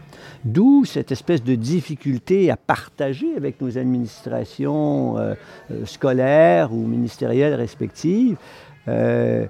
D'où 0.45 0.85
cette 0.85 1.13
espèce 1.13 1.43
de 1.45 1.55
difficulté 1.55 2.51
à 2.51 2.57
partager 2.57 3.37
avec 3.37 3.61
nos 3.61 3.77
administrations 3.77 5.19
euh, 5.19 5.35
euh, 5.71 5.85
scolaires 5.85 6.73
ou 6.73 6.87
ministérielles 6.87 7.55
respectives, 7.55 8.37
euh, 8.89 9.47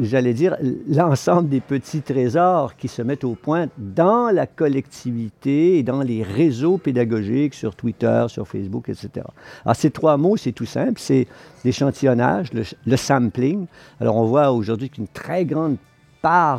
j'allais 0.00 0.34
dire, 0.34 0.56
l'ensemble 0.88 1.48
des 1.48 1.60
petits 1.60 2.02
trésors 2.02 2.76
qui 2.76 2.88
se 2.88 3.02
mettent 3.02 3.24
au 3.24 3.34
point 3.34 3.68
dans 3.78 4.30
la 4.30 4.46
collectivité 4.46 5.78
et 5.78 5.82
dans 5.82 6.02
les 6.02 6.22
réseaux 6.22 6.78
pédagogiques 6.78 7.54
sur 7.54 7.74
Twitter, 7.74 8.26
sur 8.28 8.46
Facebook, 8.46 8.88
etc. 8.88 9.26
Alors, 9.64 9.76
ces 9.76 9.90
trois 9.90 10.16
mots, 10.16 10.36
c'est 10.36 10.52
tout 10.52 10.66
simple, 10.66 10.94
c'est 10.96 11.26
l'échantillonnage, 11.64 12.50
le, 12.52 12.96
sampling. 12.96 13.66
Alors, 14.00 14.16
on 14.16 14.26
voit 14.26 14.52
aujourd'hui 14.52 14.90
qu'une 14.90 15.08
très 15.08 15.44
grande 15.44 15.76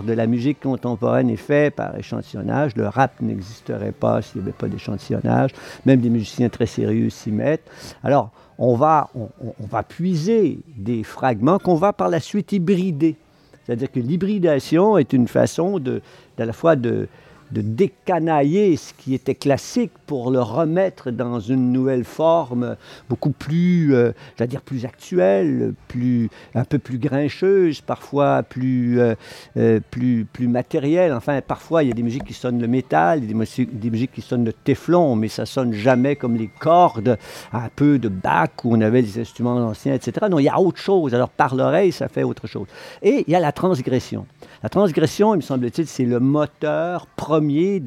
de 0.06 0.13
la 0.13 0.28
musique 0.28 0.62
contemporaine 0.62 1.30
est 1.30 1.36
fait 1.36 1.76
par 1.76 1.98
échantillonnage. 1.98 2.74
Le 2.78 2.88
rap 2.88 3.20
n'existerait 3.20 3.91
pas 3.91 4.22
s'il 4.22 4.41
n'y 4.41 4.48
avait 4.48 4.58
pas 4.58 4.70
d'échantillonnage. 4.70 5.52
Même 5.86 6.00
des 6.00 6.10
musiciens 6.10 6.48
très 6.48 6.67
sérieux 6.67 7.10
s'y 7.10 7.32
mettent. 7.32 7.70
Alors, 8.02 8.32
on 8.58 8.76
va, 8.76 9.10
on, 9.13 9.65
va 9.65 9.84
puiser 9.84 10.60
des 10.78 11.04
fragments 11.04 11.60
qu'on 11.60 11.76
va 11.76 11.91
par 11.91 12.08
la 12.08 12.22
suite 12.22 12.54
hybrider. 12.54 13.17
C'est-à-dire 13.65 13.91
que 13.91 14.00
l'hybridation 14.00 14.98
est 14.98 15.12
une 15.12 15.28
façon 15.28 15.80
de, 15.80 16.02
à 16.39 16.46
la 16.46 16.54
fois 16.54 16.78
de, 16.78 17.10
de 17.51 17.62
décanailler 17.62 18.75
ce 18.77 18.93
qui 18.93 19.13
était 19.13 19.36
classique 19.36 19.91
pour 20.05 20.31
le 20.31 20.41
remettre 20.41 21.12
dans 21.12 21.39
une 21.39 21.71
nouvelle 21.71 22.03
forme 22.03 22.75
beaucoup 23.10 23.31
plus, 23.31 23.93
euh, 23.93 24.12
dire 24.47 24.62
plus 24.62 24.86
actuelle, 24.86 25.73
plus, 25.88 26.29
un 26.55 26.63
peu 26.63 26.79
plus 26.79 26.97
grincheuse, 26.97 27.81
parfois 27.81 28.43
plus, 28.43 28.99
euh, 28.99 29.15
euh, 29.57 29.79
plus, 29.91 30.25
plus 30.25 30.47
matérielle. 30.47 31.13
Enfin, 31.13 31.41
parfois, 31.41 31.83
il 31.83 31.89
y 31.89 31.91
a 31.91 31.95
des 31.95 32.03
musiques 32.03 32.25
qui 32.25 32.33
sonnent 32.33 32.62
le 32.62 32.67
métal, 32.67 33.21
des 33.21 33.33
musiques, 33.33 33.77
des 33.77 33.89
musiques 33.89 34.12
qui 34.13 34.21
sonnent 34.21 34.45
le 34.45 34.53
téflon, 34.53 35.15
mais 35.15 35.27
ça 35.27 35.45
sonne 35.45 35.73
jamais 35.73 36.15
comme 36.15 36.36
les 36.36 36.49
cordes, 36.60 37.17
un 37.53 37.69
peu 37.75 37.99
de 37.99 38.10
Bach 38.10 38.49
où 38.63 38.75
on 38.75 38.81
avait 38.81 39.01
des 39.01 39.19
instruments 39.19 39.57
anciens, 39.57 39.93
etc. 39.93 40.27
Non, 40.29 40.39
il 40.39 40.43
y 40.43 40.49
a 40.49 40.60
autre 40.60 40.79
chose. 40.79 41.13
Alors, 41.13 41.29
par 41.29 41.55
l'oreille, 41.55 41.91
ça 41.91 42.07
fait 42.07 42.23
autre 42.23 42.47
chose. 42.47 42.67
Et 43.01 43.23
il 43.27 43.31
y 43.31 43.36
a 43.36 43.39
la 43.39 43.51
transgression. 43.51 44.25
La 44.63 44.70
transgression, 44.70 45.36
il 45.36 45.38
me 45.38 45.41
semble-t-il, 45.41 45.88
c'est 45.88 46.06
le 46.06 46.20
moteur 46.20 47.08
premier 47.15 47.84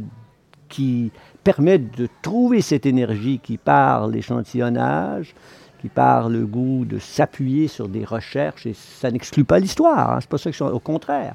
qui 0.69 1.11
permet 1.43 1.79
de 1.79 2.09
trouver 2.23 2.61
cette 2.61 2.87
énergie 2.87 3.41
qui 3.43 3.57
part 3.57 4.07
l'échantillonnage, 4.07 5.35
qui 5.81 5.89
part 5.89 6.29
le 6.29 6.47
goût 6.47 6.85
de 6.85 6.99
s'appuyer 6.99 7.67
sur 7.67 7.89
des 7.89 8.05
recherches, 8.05 8.67
et 8.67 8.75
ça 8.75 9.11
n'exclut 9.11 9.45
pas 9.45 9.59
l'histoire, 9.59 10.13
hein, 10.13 10.19
c'est 10.21 10.31
pas 10.31 10.39
ça 10.39 10.51
que 10.51 10.57
je, 10.57 10.63
au 10.63 10.79
contraire, 10.79 11.35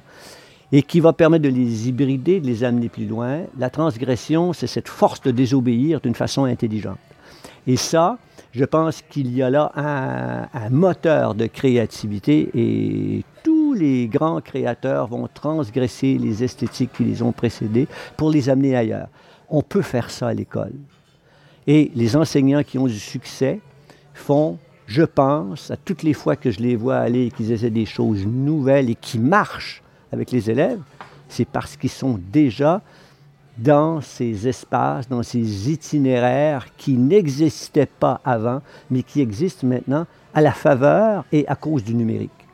et 0.72 0.84
qui 0.84 1.00
va 1.00 1.12
permettre 1.12 1.44
de 1.44 1.50
les 1.50 1.90
hybrider, 1.90 2.40
de 2.40 2.48
les 2.48 2.64
amener 2.64 2.90
plus 2.90 3.06
loin. 3.06 3.42
La 3.58 3.70
transgression, 3.70 4.54
c'est 4.54 4.68
cette 4.68 4.88
force 4.88 5.22
de 5.22 5.32
désobéir 5.32 6.00
d'une 6.00 6.16
façon 6.16 6.46
intelligente. 6.46 6.98
Et 7.68 7.78
ça, 7.78 8.18
je 8.52 8.64
pense 8.64 9.02
qu'il 9.02 9.36
y 9.36 9.42
a 9.42 9.50
là 9.50 9.72
un, 9.76 10.48
un 10.54 10.70
moteur 10.70 11.36
de 11.36 11.48
créativité 11.48 12.50
et 12.54 13.26
les 13.76 14.08
grands 14.08 14.42
créateurs 14.42 15.08
vont 15.08 15.28
transgresser 15.32 16.18
les 16.18 16.44
esthétiques 16.44 16.94
qui 16.94 17.04
les 17.04 17.22
ont 17.22 17.32
précédés 17.32 17.88
pour 18.18 18.30
les 18.30 18.50
amener 18.50 18.76
ailleurs. 18.76 19.10
On 19.50 19.62
peut 19.62 19.82
faire 19.82 20.10
ça 20.10 20.30
à 20.30 20.34
l'école. 20.34 20.74
Et 21.68 21.92
les 21.96 22.16
enseignants 22.16 22.64
qui 22.64 22.78
ont 22.78 22.88
du 22.88 23.00
succès 23.00 23.60
font, 24.14 24.58
je 24.88 25.04
pense, 25.04 25.72
à 25.72 25.78
toutes 25.78 26.04
les 26.04 26.14
fois 26.14 26.36
que 26.36 26.52
je 26.52 26.60
les 26.60 26.76
vois 26.76 26.98
aller 26.98 27.28
et 27.28 27.32
qu'ils 27.32 27.52
essaient 27.52 27.70
des 27.70 27.86
choses 27.86 28.26
nouvelles 28.26 28.90
et 28.90 28.96
qui 28.96 29.20
marchent 29.20 29.84
avec 30.12 30.32
les 30.32 30.50
élèves, 30.50 30.82
c'est 31.28 31.48
parce 31.48 31.76
qu'ils 31.76 31.90
sont 31.90 32.20
déjà 32.32 32.82
dans 33.58 34.02
ces 34.02 34.48
espaces, 34.48 35.08
dans 35.08 35.24
ces 35.24 35.72
itinéraires 35.72 36.68
qui 36.78 36.94
n'existaient 36.94 37.86
pas 37.86 38.20
avant, 38.24 38.62
mais 38.90 39.02
qui 39.02 39.22
existent 39.22 39.66
maintenant 39.66 40.06
à 40.34 40.42
la 40.42 40.52
faveur 40.52 41.26
et 41.32 41.48
à 41.48 41.56
cause 41.56 41.84
du 41.84 41.96
numérique. 41.96 42.45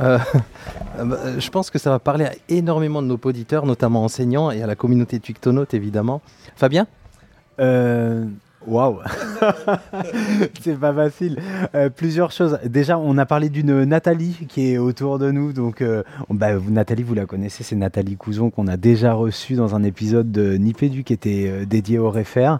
Euh, 0.00 0.18
euh, 0.98 1.40
je 1.40 1.50
pense 1.50 1.70
que 1.70 1.78
ça 1.78 1.90
va 1.90 1.98
parler 1.98 2.24
à 2.24 2.32
énormément 2.48 3.02
de 3.02 3.06
nos 3.06 3.18
auditeurs, 3.22 3.66
notamment 3.66 4.04
enseignants 4.04 4.50
et 4.50 4.62
à 4.62 4.66
la 4.66 4.76
communauté 4.76 5.18
Twictonaute 5.20 5.74
évidemment. 5.74 6.20
Fabien? 6.56 6.86
Euh, 7.60 8.24
Waouh 8.66 8.98
C'est 10.60 10.78
pas 10.78 10.92
facile. 10.92 11.38
plusieurs 11.96 12.32
choses. 12.32 12.58
Déjà, 12.64 12.98
on 12.98 13.16
a 13.16 13.24
parlé 13.24 13.48
d'une 13.48 13.84
Nathalie 13.84 14.46
qui 14.48 14.72
est 14.72 14.78
autour 14.78 15.18
de 15.18 15.30
nous. 15.30 15.52
Donc, 15.52 15.82
bah, 16.28 16.48
Nathalie, 16.68 17.04
vous 17.04 17.14
la 17.14 17.24
connaissez, 17.24 17.62
c'est 17.62 17.76
Nathalie 17.76 18.16
Couzon 18.16 18.50
qu'on 18.50 18.66
a 18.66 18.76
déjà 18.76 19.14
reçue 19.14 19.54
dans 19.54 19.74
un 19.74 19.84
épisode 19.84 20.30
de 20.32 20.56
Nipédu 20.56 21.04
qui 21.04 21.12
était 21.12 21.66
dédié 21.66 21.98
au 21.98 22.10
réfère. 22.10 22.58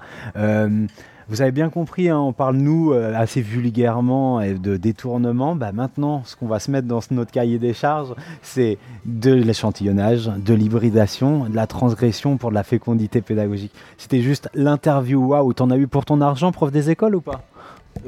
Vous 1.31 1.43
avez 1.43 1.53
bien 1.53 1.69
compris, 1.69 2.09
hein, 2.09 2.19
on 2.19 2.33
parle 2.33 2.57
nous 2.57 2.93
euh, 2.93 3.13
assez 3.15 3.43
vulgairement 3.43 4.41
de 4.41 4.79
détournement. 4.79 5.55
Bah, 5.55 5.73
maintenant, 5.73 6.23
ce 6.25 6.37
qu'on 6.37 6.47
va 6.47 6.59
se 6.59 6.71
mettre 6.71 6.89
dans 6.89 7.01
notre 7.11 7.31
cahier 7.31 7.59
des 7.59 7.75
charges, 7.75 8.15
c'est 8.41 8.79
de 9.05 9.33
l'échantillonnage, 9.35 10.31
de 10.39 10.55
l'hybridation, 10.55 11.45
de 11.45 11.55
la 11.55 11.67
transgression 11.67 12.39
pour 12.39 12.49
de 12.49 12.55
la 12.55 12.63
fécondité 12.63 13.21
pédagogique. 13.21 13.73
C'était 13.99 14.23
juste 14.23 14.49
l'interview 14.55 15.23
waouh. 15.23 15.53
T'en 15.53 15.71
as 15.71 15.77
eu 15.77 15.87
pour 15.87 16.07
ton 16.07 16.23
argent, 16.23 16.51
prof 16.51 16.73
des 16.73 16.89
écoles 16.89 17.15
ou 17.15 17.21
pas? 17.21 17.43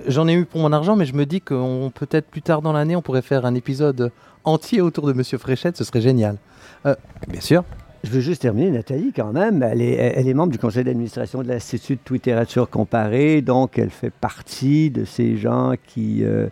J'en 0.06 0.26
ai 0.26 0.35
eu 0.35 0.46
pour 0.46 0.62
mon 0.62 0.72
argent, 0.72 0.96
mais 0.96 1.04
je 1.04 1.14
me 1.14 1.26
dis 1.26 1.42
qu'on 1.42 1.92
peut-être 1.94 2.26
plus 2.26 2.42
tard 2.42 2.62
dans 2.62 2.72
l'année, 2.72 2.96
on 2.96 3.02
pourrait 3.02 3.22
faire 3.22 3.44
un 3.44 3.54
épisode 3.54 4.12
entier 4.44 4.80
autour 4.80 5.06
de 5.06 5.12
Monsieur 5.12 5.37
Fréchette, 5.37 5.76
ce 5.76 5.85
serait 5.85 6.00
génial. 6.00 6.37
Euh, 6.87 6.94
bien 7.28 7.40
sûr, 7.40 7.64
je 8.02 8.10
veux 8.10 8.20
juste 8.20 8.40
terminer, 8.40 8.70
Nathalie, 8.70 9.12
quand 9.14 9.32
même. 9.32 9.62
Elle 9.62 9.82
est, 9.82 10.34
membre 10.34 10.52
du 10.52 10.58
conseil 10.58 10.84
d'administration 10.84 11.42
de 11.42 11.48
l'Institut 11.48 11.96
de 11.96 12.14
littérature 12.14 12.70
comparée, 12.70 13.42
donc 13.42 13.78
elle 13.78 13.90
fait 13.90 14.10
partie 14.10 14.90
de 14.90 15.04
ces 15.04 15.36
gens 15.36 15.74
qui 15.86 16.24
euh, 16.24 16.48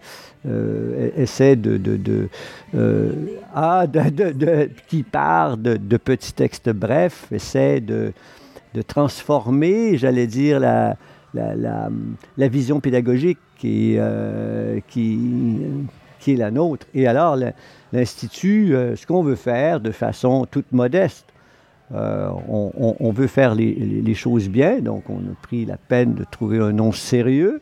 euh, 0.47 1.11
essaient 1.17 1.57
de. 1.57 1.79
de, 1.79 1.97
de 1.97 2.29
euh, 2.75 3.13
ah, 3.55 3.87
de, 3.87 4.69
qui 4.89 5.03
part 5.03 5.57
de, 5.57 5.97
petits 5.97 6.35
textes 6.35 6.69
brefs, 6.69 7.33
essaient 7.33 7.81
de, 7.81 8.13
transformer, 8.87 9.97
j'allais 9.97 10.27
dire, 10.27 10.61
la, 10.61 10.99
vision 12.37 12.81
pédagogique 12.81 13.39
qui 13.57 13.95
est 13.95 14.77
la 16.37 16.51
nôtre. 16.51 16.87
Et 16.93 17.07
alors, 17.07 17.39
l'Institut, 17.95 18.75
ce 18.97 19.07
qu'on 19.07 19.23
veut 19.23 19.35
faire 19.35 19.81
de 19.81 19.93
façon 19.93 20.47
toute 20.51 20.73
modeste, 20.73 21.28
euh, 21.95 22.31
on, 22.49 23.11
veut 23.13 23.27
faire 23.27 23.55
les, 23.55 24.15
choses 24.15 24.49
bien, 24.49 24.81
donc 24.81 25.09
on 25.09 25.19
a 25.19 25.35
pris 25.43 25.65
la 25.65 25.77
peine 25.77 26.15
de 26.15 26.25
trouver 26.25 26.59
un 26.59 26.73
nom 26.73 26.93
sérieux. 26.93 27.61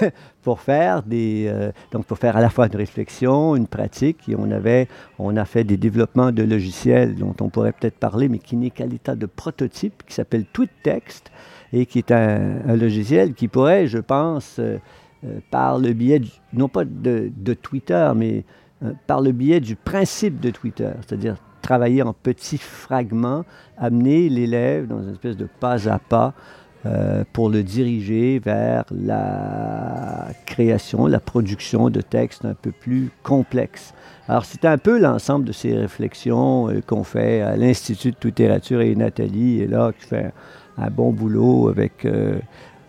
pour 0.42 0.60
faire 0.60 1.04
des, 1.04 1.48
faire 2.16 2.36
à 2.36 2.40
la 2.40 2.50
fois 2.50 2.66
une 2.66 2.76
réflexion, 2.76 3.54
une 3.54 3.68
pratique, 3.68 4.28
et 4.28 4.34
on 4.36 4.50
avait, 4.50 4.88
on 5.20 5.36
a 5.36 5.44
fait 5.44 5.62
des 5.62 5.76
développements 5.76 6.32
de 6.32 6.42
logiciels 6.42 7.14
dont 7.14 7.34
on 7.40 7.50
pourrait 7.50 7.70
peut-être 7.70 7.98
parler, 7.98 8.28
mais 8.28 8.38
qui 8.38 8.56
n'est 8.56 8.70
qu'à 8.70 8.86
l'état 8.86 9.14
de 9.14 9.26
prototype, 9.26 10.02
qui 10.04 10.14
s'appelle 10.14 10.44
TweetText, 10.52 11.30
et 11.72 11.86
qui 11.86 11.98
est 11.98 12.10
un, 12.10 12.74
logiciel 12.74 13.34
qui 13.34 13.46
pourrait, 13.46 13.86
je 13.86 13.98
pense, 13.98 14.60
par 15.52 15.78
le 15.78 15.92
biais, 15.92 16.20
non 16.52 16.68
pas 16.68 16.84
de, 16.84 17.30
de 17.36 17.54
Twitter, 17.54 18.10
mais 18.16 18.44
par 19.06 19.20
le 19.20 19.30
biais 19.30 19.60
du 19.60 19.76
principe 19.76 20.40
de 20.40 20.50
Twitter, 20.50 20.90
c'est-à-dire 21.06 21.36
travailler 21.66 22.02
en 22.02 22.12
petits 22.12 22.58
fragments, 22.58 23.44
amener 23.76 24.28
l'élève 24.28 24.86
dans 24.86 25.02
une 25.02 25.10
espèce 25.10 25.36
de 25.36 25.48
pas 25.58 25.88
à 25.88 25.98
pas 25.98 26.32
euh, 26.84 27.24
pour 27.32 27.50
le 27.50 27.64
diriger 27.64 28.38
vers 28.38 28.84
la 28.92 30.28
création, 30.44 31.08
la 31.08 31.18
production 31.18 31.90
de 31.90 32.00
textes 32.00 32.44
un 32.44 32.54
peu 32.54 32.70
plus 32.70 33.10
complexes. 33.24 33.94
Alors, 34.28 34.44
c'est 34.44 34.64
un 34.64 34.78
peu 34.78 34.96
l'ensemble 34.96 35.44
de 35.44 35.50
ces 35.50 35.74
réflexions 35.74 36.70
euh, 36.70 36.80
qu'on 36.86 37.02
fait 37.02 37.40
à 37.40 37.56
l'Institut 37.56 38.12
de 38.12 38.16
littérature 38.22 38.80
et 38.80 38.94
Nathalie 38.94 39.62
est 39.62 39.66
là 39.66 39.90
qui 39.98 40.06
fait 40.06 40.32
un, 40.78 40.90
bon 40.90 41.10
boulot 41.10 41.68
avec, 41.68 42.04
euh, 42.04 42.38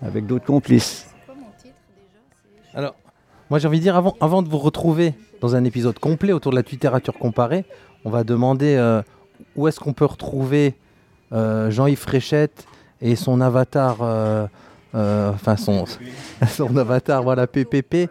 avec 0.03 0.27
d'autres 0.27 0.45
complices. 0.45 1.07
Alors, 2.75 2.93
moi 3.49 3.57
j'ai 3.57 3.67
envie 3.67 3.79
de 3.79 3.83
dire, 3.83 3.95
avant, 3.95 4.15
avant 4.21 4.43
de 4.43 4.49
vous 4.49 4.59
retrouver 4.59 5.15
dans 5.41 5.55
un 5.55 5.63
épisode 5.63 5.97
complet 5.97 6.33
autour 6.33 6.51
de 6.51 6.57
la 6.57 6.63
littérature 6.69 7.17
comparée, 7.17 7.65
on 8.07 8.09
va 8.09 8.23
demander 8.23 8.75
euh, 8.77 9.01
où 9.57 9.67
est-ce 9.67 9.81
qu'on 9.81 9.91
peut 9.91 10.05
retrouver 10.05 10.75
euh, 11.33 11.69
Jean-Yves 11.69 11.99
Fréchette 11.99 12.65
et 13.01 13.17
son 13.17 13.41
avatar, 13.41 13.97
euh, 14.01 14.47
enfin 14.93 15.57
son, 15.57 16.77
avatar, 16.77 17.21
voilà, 17.21 17.47
PPP, 17.47 18.09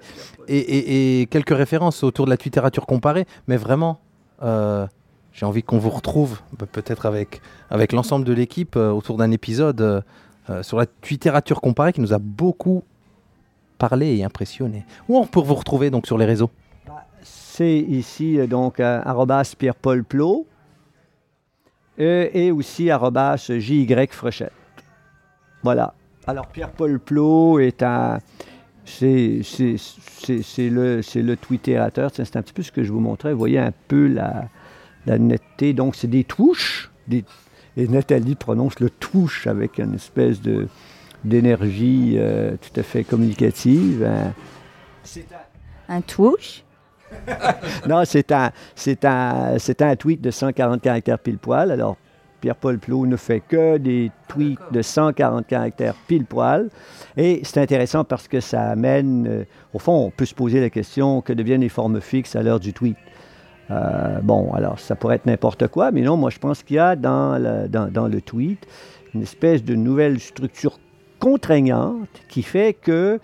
et, 0.49 1.27
quelques 1.31 1.57
références 1.57 2.05
autour 2.05 2.27
de 2.27 2.31
la 2.31 2.37
littérature 2.37 2.85
comparée, 2.85 3.25
mais 3.49 3.57
vraiment, 3.57 4.01
j'ai 4.43 5.47
envie 5.47 5.63
qu'on 5.63 5.79
vous 5.79 5.91
retrouve, 5.91 6.41
peut-être 6.73 7.07
avec, 7.07 7.41
avec 7.71 7.93
l'ensemble 7.93 8.27
de 8.27 8.35
l'équipe, 8.35 8.77
autour 8.77 9.17
d'un 9.17 9.31
épisode 9.31 10.05
sur 10.61 10.79
la 10.79 10.85
littérature 11.11 11.63
comparée 11.63 11.95
qui 11.95 12.03
nous 12.03 12.13
a 12.13 12.19
beaucoup 12.19 12.85
parlé 13.79 14.15
et 14.15 14.25
impressionné. 14.25 14.85
Où 15.09 15.17
on 15.17 15.27
peut 15.27 15.41
vous 15.41 15.55
retrouver 15.55 15.91
donc 15.91 16.07
sur 16.07 16.19
les 16.19 16.27
réseaux? 16.27 16.51
C'est 17.57 17.79
ici 17.79 18.39
euh, 18.39 18.47
donc 18.47 18.81
euh, 18.81 19.01
arrobas 19.03 19.55
Pierre-Paul 19.59 20.05
Plot 20.05 20.47
euh, 21.99 22.29
et, 22.35 22.51
aussi 22.51 22.91
arrobas 22.91 23.37
JY 23.49 23.89
Frochette. 24.11 24.53
Voilà. 25.63 25.95
Alors 26.27 26.49
Pierre-Paul 26.49 27.01
Plot 27.01 27.61
est 27.61 27.83
un. 27.83 28.19
C'est, 28.85 29.41
le, 30.59 31.01
le 31.01 31.35
Twitterateur. 31.37 32.11
C'est 32.13 32.37
un 32.37 32.43
petit 32.43 32.53
peu 32.53 32.63
ce 32.63 32.71
que 32.71 32.85
je 32.85 32.93
vous 32.93 33.01
montrais. 33.01 33.33
Vous 33.33 33.39
voyez 33.39 33.59
un 33.59 33.73
peu 33.89 34.07
la, 34.07 34.49
netteté. 35.19 35.73
Donc, 35.73 35.97
c'est 35.97 36.07
des 36.07 36.23
touches. 36.23 36.93
Et 37.11 37.89
Nathalie 37.89 38.37
prononce 38.37 38.79
le 38.79 38.91
touche 38.91 39.47
avec 39.47 39.79
une 39.79 39.95
espèce 39.95 40.41
de, 40.41 40.69
d'énergie 41.25 42.17
tout 42.61 42.79
à 42.79 42.83
fait 42.85 43.03
communicative. 43.03 44.05
Un, 44.05 44.33
c'est 45.03 45.27
un, 45.89 45.97
un 45.97 46.01
touche 46.01 46.66
non, 47.89 48.03
c'est 48.05 48.33
un, 48.33 48.51
c'est, 48.75 49.05
un, 49.05 49.59
c'est 49.59 49.83
un 49.83 49.97
tweet 49.97 50.21
de 50.21 50.31
140 50.31 50.81
caractères 50.81 51.19
pile 51.19 51.39
poil. 51.39 51.71
Alors, 51.71 51.97
Pierre-Paul 52.41 52.79
Plot 52.79 53.07
ne 53.07 53.17
fait 53.17 53.41
que 53.41 53.79
des 53.79 54.11
tweets 54.29 54.61
de 54.71 54.83
140 54.83 55.47
caractères 55.47 55.95
pile 56.07 56.25
poil. 56.25 56.69
Et 57.17 57.41
c'est 57.45 57.61
intéressant 57.61 58.05
parce 58.05 58.29
que 58.29 58.41
ça 58.41 58.63
amène, 58.71 59.27
euh, 59.27 59.45
au 59.73 59.79
fond, 59.79 60.07
on 60.07 60.11
peut 60.11 60.27
se 60.27 60.35
poser 60.35 60.61
la 60.61 60.71
question 60.71 61.23
que 61.23 61.33
deviennent 61.33 61.63
les 61.63 61.69
formes 61.69 62.01
fixes 62.01 62.37
à 62.37 62.43
l'heure 62.43 62.61
du 62.61 62.73
tweet? 62.73 62.97
Euh, 63.71 64.21
bon, 64.23 64.53
alors 64.53 64.79
ça 64.79 64.95
pourrait 64.95 65.17
être 65.17 65.27
n'importe 65.27 65.67
quoi, 65.69 65.91
mais 65.91 66.03
non, 66.03 66.17
moi 66.17 66.31
je 66.31 66.39
pense 66.39 66.63
qu'il 66.63 66.77
y 66.77 66.79
a 66.79 66.95
dans 66.95 67.37
le, 67.37 67.69
dans, 67.69 67.91
dans 67.91 68.07
le 68.07 68.21
tweet 68.21 68.65
une 69.13 69.23
espèce 69.23 69.65
de 69.65 69.75
nouvelle 69.75 70.21
structure 70.21 70.79
contraignante 71.19 72.09
qui 72.29 72.43
fait 72.43 72.75
que 72.75 73.19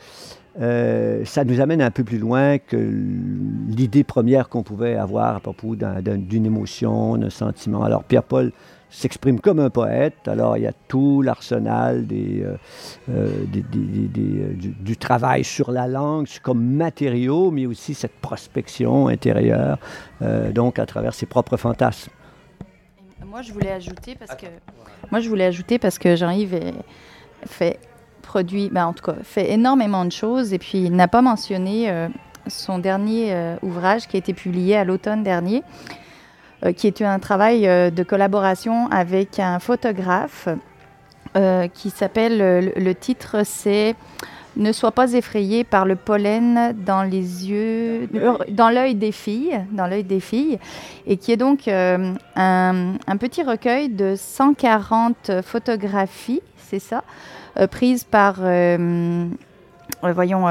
euh, 0.60 1.24
ça 1.24 1.44
nous 1.44 1.60
amène 1.60 1.80
un 1.80 1.90
peu 1.90 2.04
plus 2.04 2.18
loin 2.18 2.58
que 2.58 2.76
l'idée 2.76 4.04
première 4.04 4.48
qu'on 4.48 4.62
pouvait 4.62 4.96
avoir 4.96 5.36
à 5.36 5.40
propos 5.40 5.74
d'une 5.76 6.46
émotion, 6.46 7.16
d'un 7.16 7.30
sentiment. 7.30 7.82
Alors 7.84 8.04
Pierre-Paul 8.04 8.52
s'exprime 8.90 9.40
comme 9.40 9.58
un 9.58 9.70
poète, 9.70 10.28
alors 10.28 10.58
il 10.58 10.64
y 10.64 10.66
a 10.66 10.74
tout 10.88 11.22
l'arsenal 11.22 12.06
euh, 12.12 12.56
euh, 13.08 13.30
du, 13.46 14.96
travail 14.98 15.44
sur 15.44 15.72
la 15.72 15.88
langue 15.88 16.28
comme 16.42 16.62
matériau, 16.62 17.50
mais 17.50 17.64
aussi 17.64 17.94
cette 17.94 18.20
prospection 18.20 19.08
intérieure, 19.08 19.78
donc 20.50 20.78
à 20.78 20.84
travers 20.84 21.14
ses 21.14 21.24
propres 21.24 21.56
fantasmes. 21.56 22.12
Moi, 23.24 23.40
je 23.40 23.52
voulais 23.54 23.72
ajouter 23.72 24.14
parce 24.14 24.34
que 24.34 24.46
moi, 25.10 25.20
je 25.20 25.28
voulais 25.30 25.46
ajouter 25.46 25.78
parce 25.78 25.98
que 25.98 26.14
Jean-Yves 26.14 26.60
fait 27.46 27.78
produit, 28.32 28.70
ben, 28.72 28.86
en 28.86 28.94
tout 28.94 29.04
cas, 29.04 29.16
fait 29.22 29.50
énormément 29.50 30.06
de 30.06 30.10
choses. 30.10 30.54
Et 30.54 30.58
puis 30.58 30.78
il 30.78 30.96
n'a 30.96 31.06
pas 31.06 31.20
mentionné 31.20 31.90
euh, 31.90 32.08
son 32.46 32.78
dernier 32.78 33.34
euh, 33.34 33.56
ouvrage 33.60 34.08
qui 34.08 34.16
a 34.16 34.18
été 34.18 34.32
publié 34.32 34.74
à 34.74 34.84
l'automne 34.84 35.22
dernier, 35.22 35.62
euh, 36.64 36.72
qui 36.72 36.86
est 36.86 37.02
un 37.02 37.18
travail 37.18 37.64
de 37.92 38.02
collaboration 38.02 38.88
avec 38.90 39.38
un 39.38 39.58
photographe 39.58 40.48
qui 41.74 41.88
s'appelle, 41.90 42.72
le, 42.76 42.94
titre 42.94 43.42
c'est 43.44 43.94
ne 44.56 44.72
sois 44.72 44.92
pas 44.92 45.12
effrayé 45.14 45.64
par 45.64 45.84
le 45.84 45.96
pollen 45.96 46.74
dans 46.84 47.02
les 47.02 47.48
yeux, 47.48 48.08
dans 48.50 48.70
l'œil 48.70 48.94
des 48.94 49.12
filles, 49.12 49.60
dans 49.72 49.86
l'œil 49.86 50.04
des 50.04 50.20
filles, 50.20 50.58
et 51.06 51.16
qui 51.16 51.32
est 51.32 51.36
donc 51.36 51.68
un, 51.68 52.14
un, 52.36 53.16
petit 53.18 53.42
recueil 53.42 53.88
de 53.88 54.14
140 54.16 55.42
photographies, 55.42 56.42
c'est 56.56 56.78
ça, 56.78 57.04
euh, 57.58 57.66
prise 57.66 58.04
par 58.04 58.36
euh, 58.40 59.28
euh, 60.04 60.12
voyons, 60.14 60.46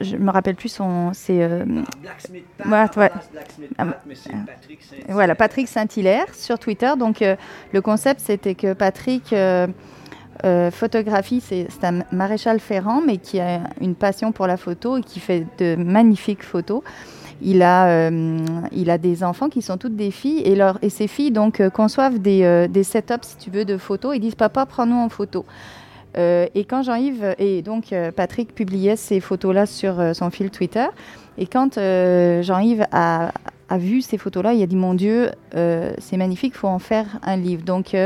je 0.00 0.16
me 0.16 0.30
rappelle 0.30 0.54
plus 0.54 0.68
son. 0.68 1.12
C'est. 1.14 1.48
Voilà, 5.08 5.34
Patrick 5.34 5.66
Saint-Hilaire 5.66 6.34
sur 6.34 6.58
Twitter. 6.58 6.92
Donc, 6.98 7.24
le 7.72 7.80
concept, 7.80 8.20
c'était 8.20 8.54
que 8.54 8.74
Patrick 8.74 9.34
photographie, 10.70 11.40
c'est 11.40 11.84
un 11.84 12.00
maréchal 12.10 12.58
ferrant, 12.58 13.00
mais 13.06 13.18
qui 13.18 13.38
a 13.40 13.60
une 13.80 13.94
passion 13.94 14.32
pour 14.32 14.46
la 14.46 14.56
photo 14.56 14.96
et 14.96 15.02
qui 15.02 15.20
fait 15.20 15.46
de 15.58 15.76
magnifiques 15.76 16.42
photos. 16.42 16.82
Il 17.40 17.62
a, 17.62 18.10
il 18.72 18.90
a 18.90 18.98
des 18.98 19.24
enfants 19.24 19.48
qui 19.48 19.62
sont 19.62 19.76
toutes 19.76 19.96
des 19.96 20.10
filles 20.10 20.42
et, 20.44 20.54
leur, 20.54 20.78
et 20.82 20.90
ces 20.90 21.06
filles 21.06 21.30
donc 21.30 21.66
conçoivent 21.70 22.18
des, 22.18 22.66
des 22.68 22.84
setups, 22.84 23.22
si 23.22 23.36
tu 23.36 23.50
veux, 23.50 23.64
de 23.64 23.76
photos. 23.76 24.16
Ils 24.16 24.20
disent 24.20 24.34
Papa, 24.34 24.66
prends-nous 24.66 24.96
en 24.96 25.08
photo. 25.08 25.44
Euh, 26.18 26.46
et 26.54 26.64
quand 26.64 26.82
Jean-Yves 26.82 27.34
et 27.38 27.62
donc 27.62 27.92
euh, 27.92 28.12
Patrick 28.12 28.54
publiaient 28.54 28.96
ces 28.96 29.20
photos-là 29.20 29.66
sur 29.66 29.98
euh, 29.98 30.12
son 30.12 30.30
fil 30.30 30.50
Twitter, 30.50 30.86
et 31.38 31.46
quand 31.46 31.76
Jean-Yves 31.76 32.86
a, 32.92 33.32
vu 33.78 34.02
ces 34.02 34.18
photos-là, 34.18 34.52
il 34.52 34.62
a 34.62 34.66
dit 34.66 34.76
Mon 34.76 34.92
Dieu, 34.92 35.30
c'est 35.52 36.18
magnifique, 36.18 36.54
faut 36.54 36.68
en 36.68 36.78
faire 36.78 37.06
un 37.22 37.36
livre. 37.36 37.62
Donc 37.64 37.96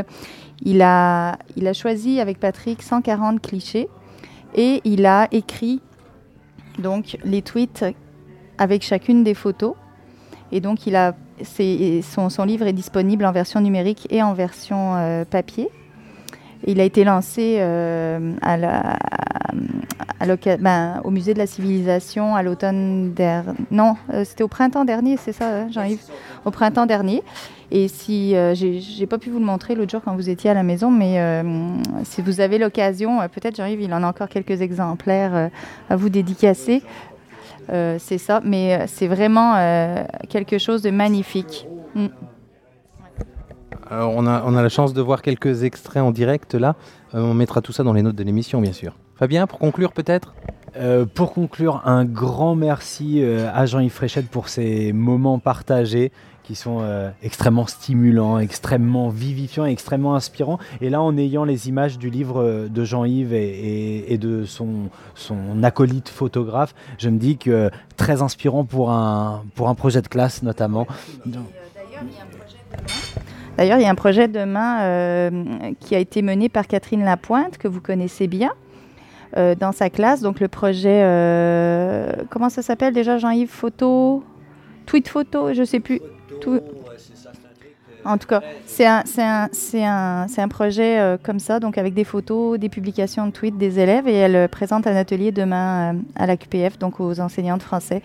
il, 0.63 0.83
a, 0.83 1.39
il 1.57 1.67
a 1.67 1.73
choisi 1.73 2.21
avec 2.21 2.39
Patrick 2.39 2.83
140 2.83 3.41
clichés 3.41 3.89
et 4.55 4.81
il 4.85 5.07
a 5.07 5.29
écrit 5.33 5.81
donc 6.79 7.19
les 7.25 7.43
tweets 7.43 7.85
avec 8.59 8.83
chacune 8.83 9.25
des 9.25 9.35
photos. 9.35 9.75
Et 10.53 10.61
donc 10.61 10.87
il 10.87 10.97
a, 10.97 11.15
son, 11.43 12.31
son 12.31 12.45
livre 12.45 12.67
est 12.67 12.73
disponible 12.73 13.25
en 13.25 13.33
version 13.33 13.61
numérique 13.61 14.07
et 14.11 14.23
en 14.23 14.35
version 14.35 15.25
papier. 15.31 15.69
Il 16.65 16.81
a 16.81 16.85
été 16.85 17.05
lancé 17.05 17.57
euh, 17.61 18.33
à 18.43 18.57
la, 18.57 18.97
ben, 20.59 21.01
au 21.05 21.11
musée 21.11 21.35
de 21.35 21.39
la 21.39 21.47
civilisation 21.47 22.35
à 22.35 22.43
l'automne 22.43 23.13
dernier. 23.13 23.53
Non, 23.71 23.97
euh, 24.13 24.25
c'était 24.25 24.43
au 24.43 24.49
printemps 24.49 24.85
dernier, 24.85 25.17
c'est 25.17 25.33
ça, 25.33 25.49
hein, 25.49 25.69
Jean-Yves? 25.71 26.01
Au 26.45 26.51
printemps 26.51 26.87
dernier. 26.87 27.23
Et 27.71 27.89
si 27.89 28.37
euh, 28.37 28.55
j'ai 28.55 29.07
pas 29.07 29.19
pu 29.19 29.31
vous 29.31 29.39
le 29.39 29.45
montrer 29.45 29.75
l'autre 29.75 29.91
jour 29.91 30.01
quand 30.05 30.15
vous 30.15 30.31
étiez 30.31 30.51
à 30.51 30.55
la 30.55 30.63
maison, 30.63 30.91
mais 30.91 31.43
si 32.05 32.23
vous 32.23 32.41
avez 32.41 32.59
l'occasion, 32.59 33.19
peut-être 33.29 33.57
Jean-Yves, 33.57 33.83
il 33.83 33.93
en 33.93 34.03
a 34.03 34.09
encore 34.09 34.29
quelques 34.29 34.63
exemplaires 34.63 35.51
à 35.91 35.97
vous 35.97 36.09
dédicacer. 36.09 36.83
c'est 37.69 38.19
ça, 38.19 38.41
mais 38.45 38.87
c'est 38.87 39.09
vraiment 39.09 39.55
quelque 40.29 40.59
chose 40.59 40.83
de 40.83 40.91
magnifique. 40.91 41.67
Mm. 41.97 42.07
Alors, 43.89 44.13
on, 44.17 44.27
a, 44.27 44.43
on 44.45 44.57
a 44.57 44.63
la 44.63 44.69
chance 44.69 44.93
de 44.93 45.01
voir 45.01 45.23
quelques 45.23 45.63
extraits 45.63 46.03
en 46.03 46.11
direct 46.11 46.55
là. 46.55 46.75
Euh, 47.15 47.21
on 47.21 47.35
mettra 47.35 47.61
tout 47.61 47.73
ça 47.73 47.85
dans 47.85 47.93
les 47.93 48.03
notes 48.03 48.17
de 48.17 48.25
l'émission, 48.25 48.61
bien 48.61 48.73
sûr. 48.73 48.97
Fabien, 49.15 49.47
pour 49.47 49.59
conclure 49.59 49.93
peut-être? 49.93 50.35
Euh, 50.77 51.07
pour 51.07 51.33
conclure, 51.33 51.83
un 51.87 52.05
grand 52.05 52.55
merci 52.55 53.23
euh, 53.23 53.49
à 53.55 53.65
Jean-Yves 53.65 53.93
Fréchette 53.93 54.29
pour 54.29 54.49
ces 54.49 54.93
moments 54.93 55.39
partagés 55.39 56.13
qui 56.43 56.55
sont 56.55 56.79
euh, 56.81 57.11
extrêmement 57.23 57.67
stimulants, 57.67 58.39
extrêmement 58.39 59.09
vivifiants, 59.09 59.65
extrêmement 59.65 60.15
inspirants. 60.15 60.59
Et 60.81 60.91
là, 60.91 61.01
en 61.01 61.17
ayant 61.17 61.45
les 61.45 61.69
images 61.69 61.99
du 61.99 62.11
livre 62.11 62.69
de 62.69 62.85
Jean-Yves 62.85 63.33
et, 63.33 64.19
de 64.19 64.45
son, 64.45 64.91
son 65.15 65.63
acolyte 65.65 66.09
photographe, 66.09 66.75
je 66.99 67.09
me 67.09 67.19
dis 67.19 67.37
que 67.37 67.71
très 67.97 68.23
inspirant 68.23 68.65
pour 68.65 68.93
un, 68.93 69.43
pour 69.55 69.69
un 69.69 69.75
projet 69.75 70.03
de 70.03 70.09
classe 70.09 70.43
notamment. 70.43 70.87
D'ailleurs, 71.25 71.43
il 71.85 71.93
y 71.93 71.97
a 71.97 72.23
un 72.23 72.27
projet 72.27 72.59
demain 72.71 73.26
euh, 73.59 75.31
qui 75.81 75.95
a 75.95 75.99
été 75.99 76.23
mené 76.23 76.49
par 76.49 76.67
Catherine 76.67 77.05
Lapointe, 77.05 77.59
que 77.59 77.69
vous 77.69 77.81
connaissez 77.81 78.27
bien, 78.27 78.53
dans 79.35 79.73
sa 79.73 79.91
classe. 79.91 80.23
Donc 80.23 80.41
le 80.41 80.49
projet, 80.49 81.01
comment 82.31 82.49
ça 82.49 82.63
s'appelle 82.63 82.95
déjà, 82.95 83.19
Jean-Yves? 83.19 83.51
Photo? 83.51 84.25
Tweet 84.87 85.09
photo, 85.09 85.53
je 85.53 85.61
ne 85.61 85.65
sais 85.65 85.81
plus. 85.81 86.01
Tout... 86.41 86.61
En 88.07 88.19
tout 88.19 88.29
cas, 88.29 88.41
c'est 88.67 88.87
un, 88.87 89.03
un, 89.19 90.27
un, 90.39 90.49
projet 90.49 91.01
euh, 91.01 91.17
comme 91.21 91.41
ça, 91.41 91.59
donc 91.59 91.77
avec 91.77 91.93
des 91.93 92.05
photos, 92.05 92.57
des 92.57 92.69
publications 92.69 93.27
de 93.27 93.33
tweets 93.33 93.59
des 93.59 93.81
élèves, 93.81 94.07
et 94.07 94.15
elle 94.15 94.37
euh, 94.37 94.49
présente 94.49 94.87
un 94.87 94.95
atelier 94.95 95.33
demain 95.33 95.93
euh, 95.93 95.99
à 96.15 96.27
la 96.27 96.37
QPF, 96.37 96.79
donc 96.79 97.01
aux 97.01 97.19
enseignants 97.19 97.57
de 97.57 97.65
français, 97.65 98.03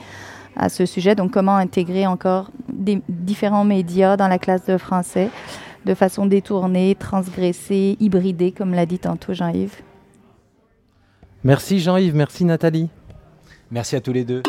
à 0.55 0.69
ce 0.69 0.85
sujet. 0.85 1.15
Donc, 1.15 1.31
comment 1.31 1.55
intégrer 1.55 2.07
encore 2.07 2.51
des 2.71 3.01
différents 3.09 3.65
médias 3.65 4.17
dans 4.17 4.27
la 4.27 4.39
classe 4.39 4.65
de 4.65 4.77
français 4.77 5.29
de 5.85 5.93
façon 5.93 6.25
détournée, 6.25 6.95
transgressée, 6.95 7.97
hybridée, 7.99 8.51
comme 8.51 8.73
l'a 8.73 8.85
dit 8.85 8.99
tantôt 8.99 9.33
Jean-Yves? 9.33 9.81
Merci 11.43 11.79
Jean-Yves, 11.79 12.15
merci 12.15 12.45
Nathalie. 12.45 12.89
Merci 13.71 13.95
à 13.95 14.01
tous 14.01 14.13
les 14.13 14.23
deux. 14.23 14.43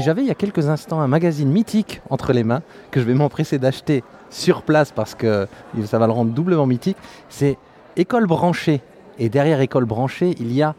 J'avais 0.00 0.22
il 0.22 0.28
y 0.28 0.30
a 0.30 0.34
quelques 0.34 0.68
instants 0.68 1.00
un 1.00 1.08
magazine 1.08 1.50
mythique 1.50 2.02
entre 2.10 2.32
les 2.32 2.44
mains 2.44 2.62
que 2.90 3.00
je 3.00 3.04
vais 3.04 3.14
m'empresser 3.14 3.58
d'acheter 3.58 4.04
sur 4.30 4.62
place 4.62 4.92
parce 4.92 5.14
que 5.14 5.48
ça 5.86 5.98
va 5.98 6.06
le 6.06 6.12
rendre 6.12 6.32
doublement 6.32 6.66
mythique. 6.66 6.96
C'est 7.28 7.56
École 7.96 8.26
branchée. 8.26 8.80
Et 9.18 9.28
derrière 9.28 9.60
École 9.60 9.86
branchée, 9.86 10.36
il 10.38 10.52
y 10.52 10.62
a 10.62 10.76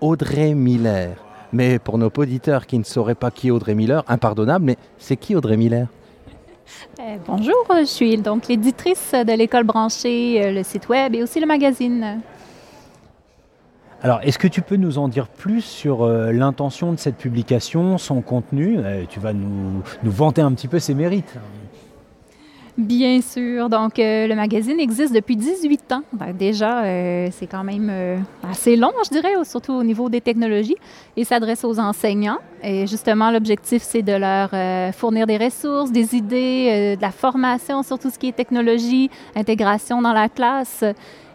Audrey 0.00 0.54
Miller. 0.54 1.16
Mais 1.52 1.78
pour 1.78 1.98
nos 1.98 2.10
auditeurs 2.16 2.66
qui 2.66 2.78
ne 2.78 2.84
sauraient 2.84 3.14
pas 3.14 3.30
qui 3.30 3.48
est 3.48 3.50
Audrey 3.50 3.74
Miller, 3.74 4.04
impardonnable, 4.06 4.64
mais 4.64 4.76
c'est 4.98 5.16
qui 5.16 5.34
Audrey 5.34 5.56
Miller? 5.56 5.86
Euh, 7.00 7.16
bonjour, 7.26 7.66
je 7.78 7.84
suis 7.84 8.18
donc 8.18 8.48
l'éditrice 8.48 9.12
de 9.12 9.32
l'école 9.32 9.64
branchée, 9.64 10.44
euh, 10.44 10.52
le 10.52 10.62
site 10.62 10.88
web 10.88 11.14
et 11.14 11.22
aussi 11.22 11.40
le 11.40 11.46
magazine. 11.46 12.20
Alors, 14.00 14.20
est-ce 14.22 14.38
que 14.38 14.46
tu 14.46 14.62
peux 14.62 14.76
nous 14.76 14.98
en 14.98 15.08
dire 15.08 15.26
plus 15.26 15.62
sur 15.62 16.02
euh, 16.02 16.30
l'intention 16.30 16.92
de 16.92 16.98
cette 16.98 17.16
publication, 17.16 17.98
son 17.98 18.20
contenu? 18.20 18.76
Euh, 18.78 19.04
Tu 19.08 19.18
vas 19.18 19.32
nous, 19.32 19.82
vanter 20.04 20.40
un 20.40 20.52
petit 20.52 20.68
peu 20.68 20.78
ses 20.78 20.94
mérites. 20.94 21.34
Bien 22.78 23.20
sûr. 23.20 23.68
Donc, 23.68 23.98
euh, 23.98 24.28
le 24.28 24.36
magazine 24.36 24.78
existe 24.78 25.12
depuis 25.12 25.36
18 25.36 25.92
ans. 25.92 26.02
Ben, 26.12 26.32
déjà, 26.32 26.84
c'est 27.32 27.48
quand 27.50 27.64
même 27.64 27.92
assez 28.48 28.76
long, 28.76 28.92
je 29.04 29.10
dirais, 29.10 29.34
surtout 29.44 29.72
au 29.72 29.82
niveau 29.82 30.08
des 30.08 30.20
technologies. 30.20 30.76
Il 31.16 31.26
s'adresse 31.26 31.64
aux 31.64 31.78
enseignants. 31.80 32.38
Et 32.62 32.86
justement, 32.86 33.32
l'objectif, 33.32 33.82
c'est 33.82 34.02
de 34.02 34.12
leur 34.12 34.50
fournir 34.94 35.26
des 35.26 35.38
ressources, 35.38 35.90
des 35.90 36.14
idées, 36.14 36.96
de 36.96 37.02
la 37.02 37.10
formation 37.10 37.82
sur 37.82 37.98
tout 37.98 38.10
ce 38.10 38.18
qui 38.18 38.28
est 38.28 38.32
technologie, 38.32 39.10
intégration 39.34 40.00
dans 40.00 40.12
la 40.12 40.28
classe. 40.28 40.84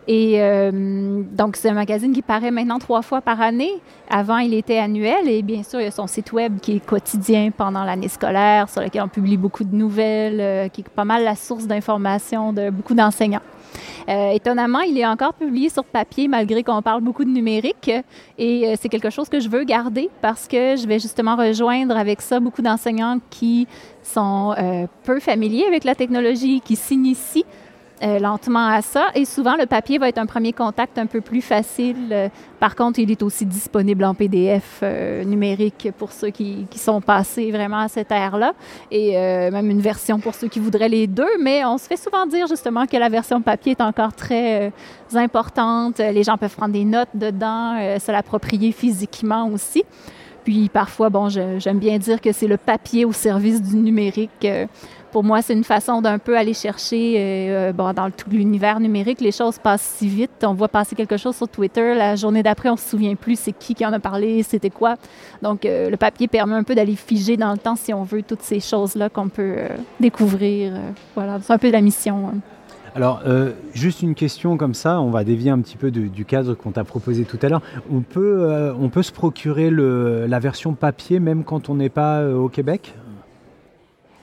Et 0.08 0.42
euh, 0.42 1.22
donc, 1.32 1.56
c'est 1.56 1.70
un 1.70 1.74
magazine 1.74 2.12
qui 2.12 2.22
paraît 2.22 2.52
maintenant 2.52 2.80
trois 2.80 3.02
fois 3.02 3.22
par 3.22 3.40
année. 3.42 3.72
Avant, 4.10 4.38
il 4.38 4.54
était 4.54 4.78
annuel. 4.78 5.30
Et 5.30 5.42
bien 5.42 5.64
sûr, 5.64 5.80
il 5.80 5.86
y 5.86 5.88
a 5.88 5.92
son 5.92 6.08
site 6.08 6.34
web 6.34 6.60
qui 6.60 6.78
est 6.78 6.86
quotidien 6.86 7.52
pendant 7.56 7.84
l'année 7.84 8.10
scolaire, 8.10 8.70
sur 8.70 8.82
lequel 8.82 9.04
on 9.04 9.08
publie 9.08 9.38
beaucoup 9.38 9.64
de 9.64 9.76
nouvelles, 9.76 10.42
euh, 10.42 10.68
qui 10.68 10.82
est 10.82 10.90
pas 10.90 11.06
mal 11.06 11.24
la 11.24 11.36
source 11.36 11.68
d'information 11.68 12.52
de 12.52 12.70
beaucoup 12.70 12.94
d'enseignants. 12.94 13.42
Euh, 14.10 14.32
étonnamment, 14.32 14.82
il 14.82 14.98
est 14.98 15.06
encore 15.06 15.34
publié 15.34 15.70
sur 15.70 15.86
papier 15.86 16.28
malgré 16.28 16.64
qu'on 16.64 16.82
parle 16.82 17.02
beaucoup 17.02 17.24
de 17.24 17.30
numérique. 17.30 17.90
Et 18.38 18.74
c'est 18.80 18.90
quelque 18.90 19.10
chose 19.10 19.30
que 19.30 19.40
je 19.40 19.48
veux 19.48 19.64
garder 19.64 20.10
parce 20.22 20.48
que 20.48 20.76
je 20.76 20.86
vais 20.86 21.00
justement 21.00 21.38
rejoindre 21.38 21.96
avec 21.96 22.22
ça 22.22 22.42
beaucoup 22.42 22.62
d'enseignants 22.62 23.20
qui 23.30 23.68
sont 24.04 24.54
peu 25.04 25.20
familiers 25.22 25.66
avec 25.66 25.86
la 25.86 25.96
technologie, 25.96 26.62
qui 26.62 26.76
s'initient 26.76 27.46
euh, 28.02 28.20
lentement 28.20 28.68
à 28.68 28.82
ça. 28.82 29.10
Et 29.14 29.24
souvent, 29.24 29.56
le 29.56 29.66
papier 29.66 29.98
va 29.98 30.10
être 30.10 30.18
un 30.18 30.26
premier 30.26 30.52
contact 30.52 30.98
un 30.98 31.06
peu 31.06 31.22
plus 31.22 31.42
facile. 31.42 32.10
Euh, 32.12 32.28
par 32.60 32.76
contre, 32.76 33.00
il 33.00 33.12
est 33.12 33.22
aussi 33.22 33.46
disponible 33.46 34.04
en 34.04 34.14
PDF 34.16 34.80
euh, 34.82 35.24
numérique 35.24 35.90
pour 35.98 36.12
ceux 36.12 36.32
qui, 36.32 36.66
qui, 36.70 36.80
sont 36.80 37.02
passés 37.02 37.52
vraiment 37.52 37.78
à 37.78 37.88
cette 37.88 38.12
ère-là. 38.12 38.54
Et 38.92 39.14
même 39.14 39.70
une 39.70 39.80
version 39.80 40.20
pour 40.20 40.34
ceux 40.34 40.48
qui 40.48 40.60
voudraient 40.60 40.90
les 40.90 41.08
deux. 41.08 41.38
Mais 41.40 41.64
on 41.66 41.78
se 41.78 41.88
fait 41.88 41.98
souvent 41.98 42.26
dire 42.26 42.48
justement 42.48 42.88
que 42.88 42.98
la 42.98 43.10
version 43.10 43.42
papier 43.42 43.74
est 43.74 43.82
encore 43.82 44.14
très 44.14 44.72
importante. 45.14 46.00
Les 46.00 46.24
gens 46.24 46.38
peuvent 46.38 46.56
prendre 46.56 46.74
des 46.74 46.86
notes 46.86 47.10
dedans, 47.14 47.78
se 48.00 48.12
l'approprier 48.12 48.72
physiquement 48.72 49.48
aussi. 49.48 49.84
Puis 50.44 50.68
parfois, 50.68 51.10
bon, 51.10 51.30
j'aime 51.30 51.80
bien 51.80 51.98
dire 52.00 52.20
que 52.20 52.32
c'est 52.32 52.48
le 52.48 52.58
papier 52.58 53.06
au 53.06 53.14
service 53.14 53.62
du 53.62 53.78
numérique 53.78 54.48
pour 55.14 55.24
moi, 55.24 55.44
c'est 55.44 55.54
une 55.54 55.64
façon 55.64 56.02
d'un 56.02 56.18
peu 56.18 56.36
aller 56.36 56.56
chercher, 56.56 57.16
euh, 57.18 57.72
bon, 57.72 57.94
dans 57.94 58.10
tout 58.10 58.32
l'univers 58.32 58.80
numérique, 58.80 59.22
les 59.22 59.32
choses 59.32 59.60
passent 59.60 59.96
si 59.98 60.08
vite. 60.08 60.44
On 60.44 60.56
voit 60.56 60.68
passer 60.68 60.96
quelque 60.96 61.18
chose 61.18 61.36
sur 61.36 61.48
Twitter, 61.48 61.94
la 61.94 62.16
journée 62.16 62.42
d'après, 62.42 62.70
on 62.70 62.76
se 62.76 62.90
souvient 62.90 63.14
plus 63.14 63.38
c'est 63.38 63.52
qui 63.52 63.76
qui 63.76 63.86
en 63.86 63.94
a 63.94 64.00
parlé, 64.00 64.42
c'était 64.42 64.72
quoi. 64.72 64.96
Donc, 65.44 65.66
euh, 65.66 65.92
le 65.92 65.98
papier 65.98 66.28
permet 66.28 66.56
un 66.56 66.64
peu 66.64 66.74
d'aller 66.74 66.96
figer 66.96 67.38
dans 67.38 67.52
le 67.52 67.60
temps, 67.60 67.76
si 67.76 67.94
on 67.94 68.04
veut, 68.04 68.24
toutes 68.24 68.42
ces 68.42 68.60
choses-là 68.60 69.10
qu'on 69.10 69.30
peut 69.30 69.54
euh, 69.56 69.70
découvrir. 70.00 70.74
voilà, 71.14 71.38
c'est 71.44 71.54
un 71.54 71.60
peu 71.60 71.70
la 71.70 71.82
mission. 71.82 72.30
Hein. 72.30 72.38
Alors, 72.96 73.24
juste 73.74 74.04
une 74.04 74.14
question 74.14 74.56
comme 74.56 74.76
ça, 74.76 75.02
on 75.02 75.10
va 75.10 75.24
dévier 75.24 75.50
un 75.50 75.60
petit 75.62 75.78
peu 75.78 75.90
du 75.90 76.26
cadre 76.26 76.54
qu'on 76.54 76.70
t'a 76.70 76.84
proposé 76.84 77.24
tout 77.24 77.40
à 77.42 77.50
l'heure. 77.50 77.62
On 77.92 78.02
peut, 78.02 78.72
on 78.80 78.90
peut 78.90 79.02
se 79.02 79.12
procurer 79.12 79.72
la 79.72 80.40
version 80.40 80.74
papier 80.74 81.20
même 81.20 81.44
quand 81.44 81.70
on 81.70 81.76
n'est 81.76 81.90
pas 81.90 82.24
au 82.28 82.50
Québec? 82.50 82.94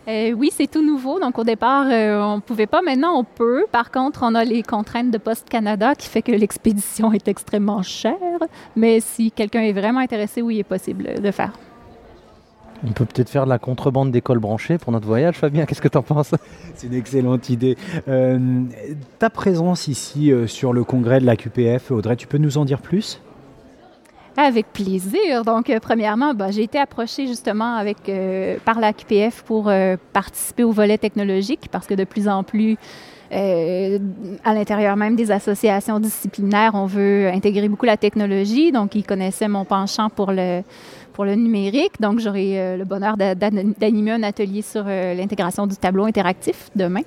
Euh, 0.08 0.32
oui, 0.32 0.50
c'est 0.52 0.70
tout 0.70 0.84
nouveau. 0.84 1.20
Donc, 1.20 1.38
au 1.38 1.44
départ, 1.44 1.86
euh, 1.86 2.20
on 2.22 2.36
ne 2.36 2.40
pouvait 2.40 2.66
pas. 2.66 2.82
Maintenant, 2.82 3.18
on 3.18 3.24
peut. 3.24 3.66
Par 3.70 3.90
contre, 3.90 4.20
on 4.22 4.34
a 4.34 4.44
les 4.44 4.62
contraintes 4.62 5.10
de 5.10 5.18
Post 5.18 5.48
Canada 5.48 5.94
qui 5.94 6.08
fait 6.08 6.22
que 6.22 6.32
l'expédition 6.32 7.12
est 7.12 7.28
extrêmement 7.28 7.82
chère. 7.82 8.14
Mais 8.76 9.00
si 9.00 9.30
quelqu'un 9.30 9.62
est 9.62 9.72
vraiment 9.72 10.00
intéressé, 10.00 10.42
oui, 10.42 10.56
il 10.56 10.60
est 10.60 10.64
possible 10.64 11.20
de 11.20 11.30
faire. 11.30 11.52
On 12.82 12.92
peut 12.92 13.04
peut-être 13.04 13.28
faire 13.28 13.44
de 13.44 13.50
la 13.50 13.58
contrebande 13.58 14.10
d'école 14.10 14.38
branchée 14.38 14.78
pour 14.78 14.90
notre 14.90 15.06
voyage, 15.06 15.36
Fabien. 15.36 15.66
Qu'est-ce 15.66 15.82
que 15.82 15.88
tu 15.88 15.98
en 15.98 16.02
penses? 16.02 16.34
C'est 16.74 16.86
une 16.86 16.94
excellente 16.94 17.50
idée. 17.50 17.76
Euh, 18.08 18.62
ta 19.18 19.28
présence 19.28 19.86
ici 19.86 20.32
sur 20.46 20.72
le 20.72 20.82
congrès 20.82 21.20
de 21.20 21.26
la 21.26 21.36
QPF, 21.36 21.90
Audrey, 21.90 22.16
tu 22.16 22.26
peux 22.26 22.38
nous 22.38 22.56
en 22.56 22.64
dire 22.64 22.80
plus? 22.80 23.20
Avec 24.44 24.72
plaisir. 24.72 25.44
Donc, 25.44 25.70
euh, 25.70 25.78
premièrement, 25.80 26.34
ben, 26.34 26.50
j'ai 26.50 26.62
été 26.62 26.78
approchée 26.78 27.26
justement 27.26 27.82
euh, 28.08 28.56
par 28.64 28.80
la 28.80 28.92
QPF 28.92 29.42
pour 29.42 29.68
euh, 29.68 29.96
participer 30.12 30.64
au 30.64 30.72
volet 30.72 30.98
technologique 30.98 31.68
parce 31.70 31.86
que 31.86 31.94
de 31.94 32.04
plus 32.04 32.28
en 32.28 32.42
plus, 32.42 32.76
à 33.32 34.54
l'intérieur 34.54 34.96
même 34.96 35.14
des 35.14 35.30
associations 35.30 36.00
disciplinaires, 36.00 36.72
on 36.74 36.86
veut 36.86 37.28
intégrer 37.28 37.68
beaucoup 37.68 37.86
la 37.86 37.96
technologie. 37.96 38.72
Donc, 38.72 38.96
ils 38.96 39.04
connaissaient 39.04 39.46
mon 39.46 39.64
penchant 39.64 40.08
pour 40.10 40.32
le 40.32 40.64
numérique. 41.36 42.00
Donc, 42.00 42.18
j'aurai 42.18 42.76
le 42.76 42.84
bonheur 42.84 43.16
d'animer 43.16 44.10
un 44.10 44.24
atelier 44.24 44.62
sur 44.62 44.82
l'intégration 44.82 45.68
du 45.68 45.76
tableau 45.76 46.06
interactif 46.06 46.70
demain 46.74 47.02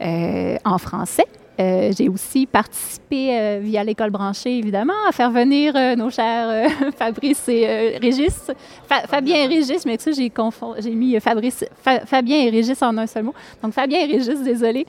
en 0.00 0.78
français. 0.78 1.26
Euh, 1.60 1.92
j'ai 1.96 2.08
aussi 2.08 2.46
participé 2.46 3.38
euh, 3.38 3.60
via 3.62 3.84
l'école 3.84 4.10
branchée, 4.10 4.58
évidemment, 4.58 4.94
à 5.08 5.12
faire 5.12 5.30
venir 5.30 5.74
euh, 5.76 5.94
nos 5.94 6.10
chers 6.10 6.68
Fabrice 6.98 7.48
et 7.48 7.96
Régis. 7.98 8.50
Fabien 8.88 9.36
et 9.36 9.46
Régis, 9.46 9.86
mais 9.86 9.96
ça, 9.98 10.10
j'ai, 10.10 10.32
j'ai 10.78 10.90
mis 10.90 11.18
Fabrice, 11.20 11.64
Fabien 12.06 12.38
et 12.38 12.50
Régis 12.50 12.82
en 12.82 12.96
un 12.98 13.06
seul 13.06 13.24
mot. 13.24 13.34
Donc, 13.62 13.72
Fabien 13.72 14.00
et 14.00 14.06
Régis, 14.06 14.42
désolé. 14.42 14.84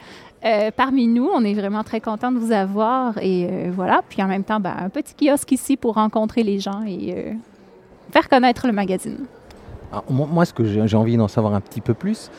parmi 0.75 1.07
nous, 1.07 1.29
on 1.31 1.43
est 1.43 1.53
vraiment 1.53 1.83
très 1.83 2.01
content 2.01 2.31
de 2.31 2.39
vous 2.39 2.51
avoir. 2.51 3.17
Et 3.21 3.69
voilà. 3.69 4.01
Puis 4.07 4.21
en 4.23 4.27
même 4.27 4.43
temps, 4.43 4.59
ben, 4.59 4.75
un 4.79 4.89
petit 4.89 5.13
kiosque 5.13 5.51
ici 5.51 5.77
pour 5.77 5.95
rencontrer 5.95 6.41
les 6.43 6.59
gens 6.59 6.83
et 6.87 7.35
faire 8.11 8.27
connaître 8.27 8.65
le 8.65 8.73
magazine. 8.73 9.25
Moi, 10.09 10.45
ce 10.45 10.53
que 10.53 10.63
j'ai 10.65 10.97
envie 10.97 11.17
d'en 11.17 11.27
savoir 11.27 11.53
un 11.53 11.61
petit 11.61 11.81
peu 11.81 11.93
plus, 11.93 12.31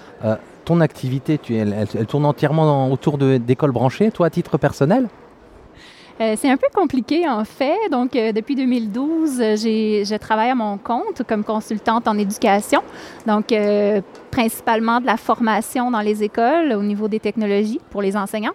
ton 0.64 0.80
activité, 0.80 1.38
elle, 1.50 2.06
tourne 2.06 2.24
entièrement 2.24 2.90
autour 2.90 3.18
d'écoles 3.18 3.72
branchées, 3.72 4.10
toi 4.10 4.26
à 4.26 4.30
titre 4.30 4.58
personnel? 4.58 5.08
Euh, 6.18 6.34
c'est 6.36 6.50
un 6.50 6.56
peu 6.56 6.68
compliqué 6.74 7.28
en 7.28 7.44
fait. 7.44 7.76
Donc, 7.90 8.16
euh, 8.16 8.32
depuis 8.32 8.54
2012, 8.54 9.36
j'ai, 9.56 10.04
je 10.04 10.16
travaille 10.16 10.48
à 10.48 10.54
mon 10.54 10.78
compte 10.78 11.22
comme 11.28 11.44
consultante 11.44 12.08
en 12.08 12.16
éducation. 12.16 12.80
Donc, 13.26 13.52
euh, 13.52 14.00
principalement 14.30 15.00
de 15.00 15.06
la 15.06 15.18
formation 15.18 15.90
dans 15.90 16.00
les 16.00 16.22
écoles 16.22 16.72
au 16.72 16.82
niveau 16.82 17.08
des 17.08 17.20
technologies 17.20 17.80
pour 17.90 18.00
les 18.00 18.16
enseignants. 18.16 18.54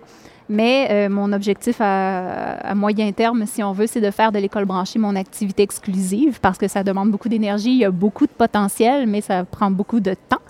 Mais 0.51 0.89
euh, 0.91 1.09
mon 1.09 1.31
objectif 1.31 1.77
à, 1.79 2.75
moyen 2.75 3.09
terme, 3.13 3.45
si 3.45 3.63
on 3.63 3.71
veut, 3.71 3.87
c'est 3.87 4.01
de 4.01 4.11
faire 4.11 4.33
de 4.33 4.37
l'école 4.37 4.65
branchée 4.65 4.99
mon 4.99 5.15
activité 5.15 5.63
exclusive 5.63 6.41
parce 6.41 6.57
que 6.57 6.67
ça 6.67 6.83
demande 6.83 7.09
beaucoup 7.09 7.29
d'énergie, 7.29 7.71
il 7.71 7.77
y 7.77 7.85
a 7.85 7.89
beaucoup 7.89 8.25
de 8.25 8.31
potentiel, 8.31 9.07
mais 9.07 9.21
ça 9.21 9.45
prend 9.45 9.71
beaucoup 9.71 10.01
de 10.01 10.13
temps. 10.27 10.41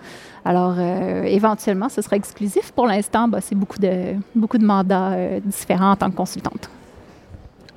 Alors, 0.43 0.73
euh, 0.79 1.21
éventuellement, 1.25 1.87
ce 1.87 2.01
sera 2.01 2.15
exclusif. 2.15 2.71
Pour 2.71 2.87
l'instant, 2.87 3.27
bah, 3.27 3.41
c'est 3.41 3.53
beaucoup 3.53 3.77
de, 3.77 4.15
beaucoup 4.33 4.57
de 4.57 4.65
mandats 4.65 5.11
euh, 5.11 5.39
différents 5.45 5.91
en 5.91 5.95
tant 5.95 6.09
que 6.09 6.15
consultante. 6.15 6.71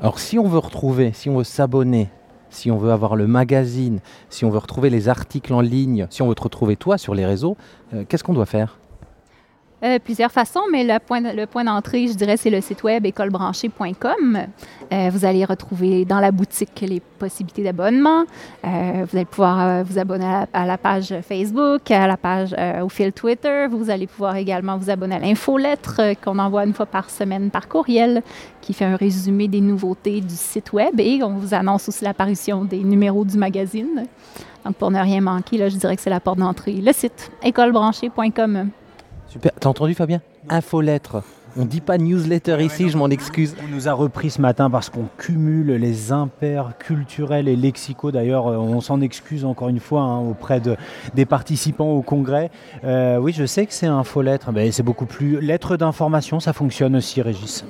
Alors, 0.01 0.18
si 0.18 0.39
on 0.39 0.49
veut 0.49 0.59
retrouver, 0.59 1.12
si 1.12 1.29
on 1.29 1.37
veut 1.37 1.45
s'abonner, 1.45 2.09
si 2.49 2.70
on 2.70 2.79
veut 2.79 2.91
avoir 2.91 3.16
le 3.16 3.27
magazine, 3.27 4.01
si 4.31 4.47
on 4.47 4.51
veut 4.51 4.59
retrouver 4.59 4.89
les 4.89 5.11
articles 5.11 5.53
en 5.53 5.61
ligne, 5.61 6.07
si 6.09 6.22
on 6.22 6.29
veut 6.29 6.35
te 6.35 6.43
retrouver 6.43 6.77
toi 6.77 6.97
sur 6.97 7.14
les 7.14 7.27
réseaux, 7.27 7.59
qu'est-ce 8.09 8.25
qu'on 8.25 8.33
doit 8.33 8.47
faire? 8.47 8.79
Euh, 9.85 9.99
plusieurs 9.99 10.32
façons, 10.32 10.62
mais 10.72 10.82
le 10.82 10.99
point, 11.47 11.64
d'entrée, 11.64 12.09
je 12.09 12.14
dirais, 12.14 12.39
c'est 12.39 12.49
le 12.49 12.62
site 12.62 12.82
web 12.85 13.05
écolebranchée.com. 13.05 14.39
Euh, 14.93 15.11
vous 15.12 15.24
allez 15.26 15.45
retrouver 15.45 16.07
dans 16.07 16.20
la 16.20 16.30
boutique 16.30 16.80
les 16.80 17.01
possibilités 17.01 17.62
d'abonnement. 17.62 18.24
Euh, 18.64 19.05
vous 19.07 19.16
allez 19.16 19.26
pouvoir 19.26 19.85
vous 19.85 19.99
abonner 19.99 20.45
à 20.53 20.64
la, 20.64 20.78
page 20.78 21.14
Facebook, 21.20 21.91
à 21.91 22.07
la 22.07 22.16
page 22.16 22.55
au 22.82 22.89
fil 22.89 23.12
Twitter. 23.12 23.66
Vous 23.70 23.91
allez 23.91 24.07
pouvoir 24.07 24.37
également 24.37 24.78
vous 24.78 24.89
abonner 24.89 25.16
à 25.16 25.18
l'infolettre 25.18 26.01
qu'on 26.24 26.39
envoie 26.39 26.64
une 26.64 26.72
fois 26.72 26.87
par 26.87 27.11
semaine 27.11 27.51
par 27.51 27.68
courriel, 27.68 28.22
qui 28.62 28.72
fait 28.72 28.87
un 28.87 28.97
résumé 28.97 29.49
des 29.49 29.61
nouveautés 29.61 30.22
du 30.22 30.35
site 30.35 30.72
web 30.72 30.99
et 30.99 31.22
on 31.22 31.35
vous 31.35 31.53
annonce 31.53 31.91
aussi 31.91 32.05
l'apparition 32.05 32.64
des 32.64 32.82
numéros 32.82 33.26
du 33.26 33.37
magazine. 33.37 34.07
Donc, 34.64 34.76
pour 34.76 34.91
ne 34.91 34.99
rien 34.99 35.20
manquer, 35.20 35.59
là, 35.59 35.68
je 35.68 35.76
dirais 35.76 35.95
que 35.95 36.01
c'est 36.01 36.09
la 36.09 36.20
porte 36.20 36.39
d'entrée. 36.39 36.80
Le 36.80 36.93
site 36.93 37.30
écolebranchée.com. 37.43 38.70
Super. 39.35 39.51
T'as 39.59 39.68
entendu 39.68 39.95
Fabien 39.95 40.20
Infolettre. 40.49 41.24
On 41.57 41.64
dit 41.64 41.80
pas 41.80 41.99
newsletter 41.99 42.64
ici, 42.64 42.89
je 42.89 42.97
m'en 42.97 43.09
excuse. 43.09 43.57
On 43.64 43.66
nous 43.66 43.89
a 43.89 43.93
repris 43.93 44.30
ce 44.30 44.41
matin 44.41 44.70
parce 44.70 44.91
qu'on 44.91 45.09
cumule 45.18 45.72
les 45.72 46.12
impairs 46.12 46.74
culturels 46.78 47.49
et 47.49 47.57
lexicaux. 47.57 48.12
D'ailleurs, 48.12 48.47
euh, 48.47 48.57
on 48.59 48.80
s'en 48.80 49.01
excuse 49.01 49.45
encore 49.45 49.70
une 49.70 49.80
fois 49.80 50.03
hein, 50.03 50.20
auprès 50.20 50.61
de, 50.61 50.76
des 51.14 51.26
participants 51.26 51.91
au 51.91 52.03
congrès. 52.03 52.53
Euh, 52.85 53.18
oui, 53.18 53.32
je 53.32 53.45
sais 53.45 53.66
que 53.66 53.72
c'est 53.72 53.89
infolettre, 53.89 54.53
mais 54.53 54.70
c'est 54.70 54.85
beaucoup 54.85 55.07
plus 55.07 55.41
lettre 55.41 55.76
d'information. 55.76 56.39
Ça 56.39 56.53
fonctionne 56.53 56.95
aussi, 56.95 57.20
Régis. 57.20 57.64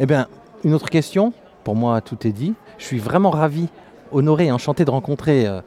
Eh 0.00 0.06
bien, 0.06 0.26
une 0.64 0.74
autre 0.74 0.90
question. 0.90 1.32
Pour 1.62 1.76
moi, 1.76 2.00
tout 2.00 2.26
est 2.26 2.32
dit. 2.32 2.54
Je 2.78 2.84
suis 2.84 2.98
vraiment 2.98 3.30
ravi, 3.30 3.68
honoré 4.10 4.50
enchanté 4.50 4.84
de 4.84 4.90
rencontrer 4.90 5.46
euh, 5.46 5.60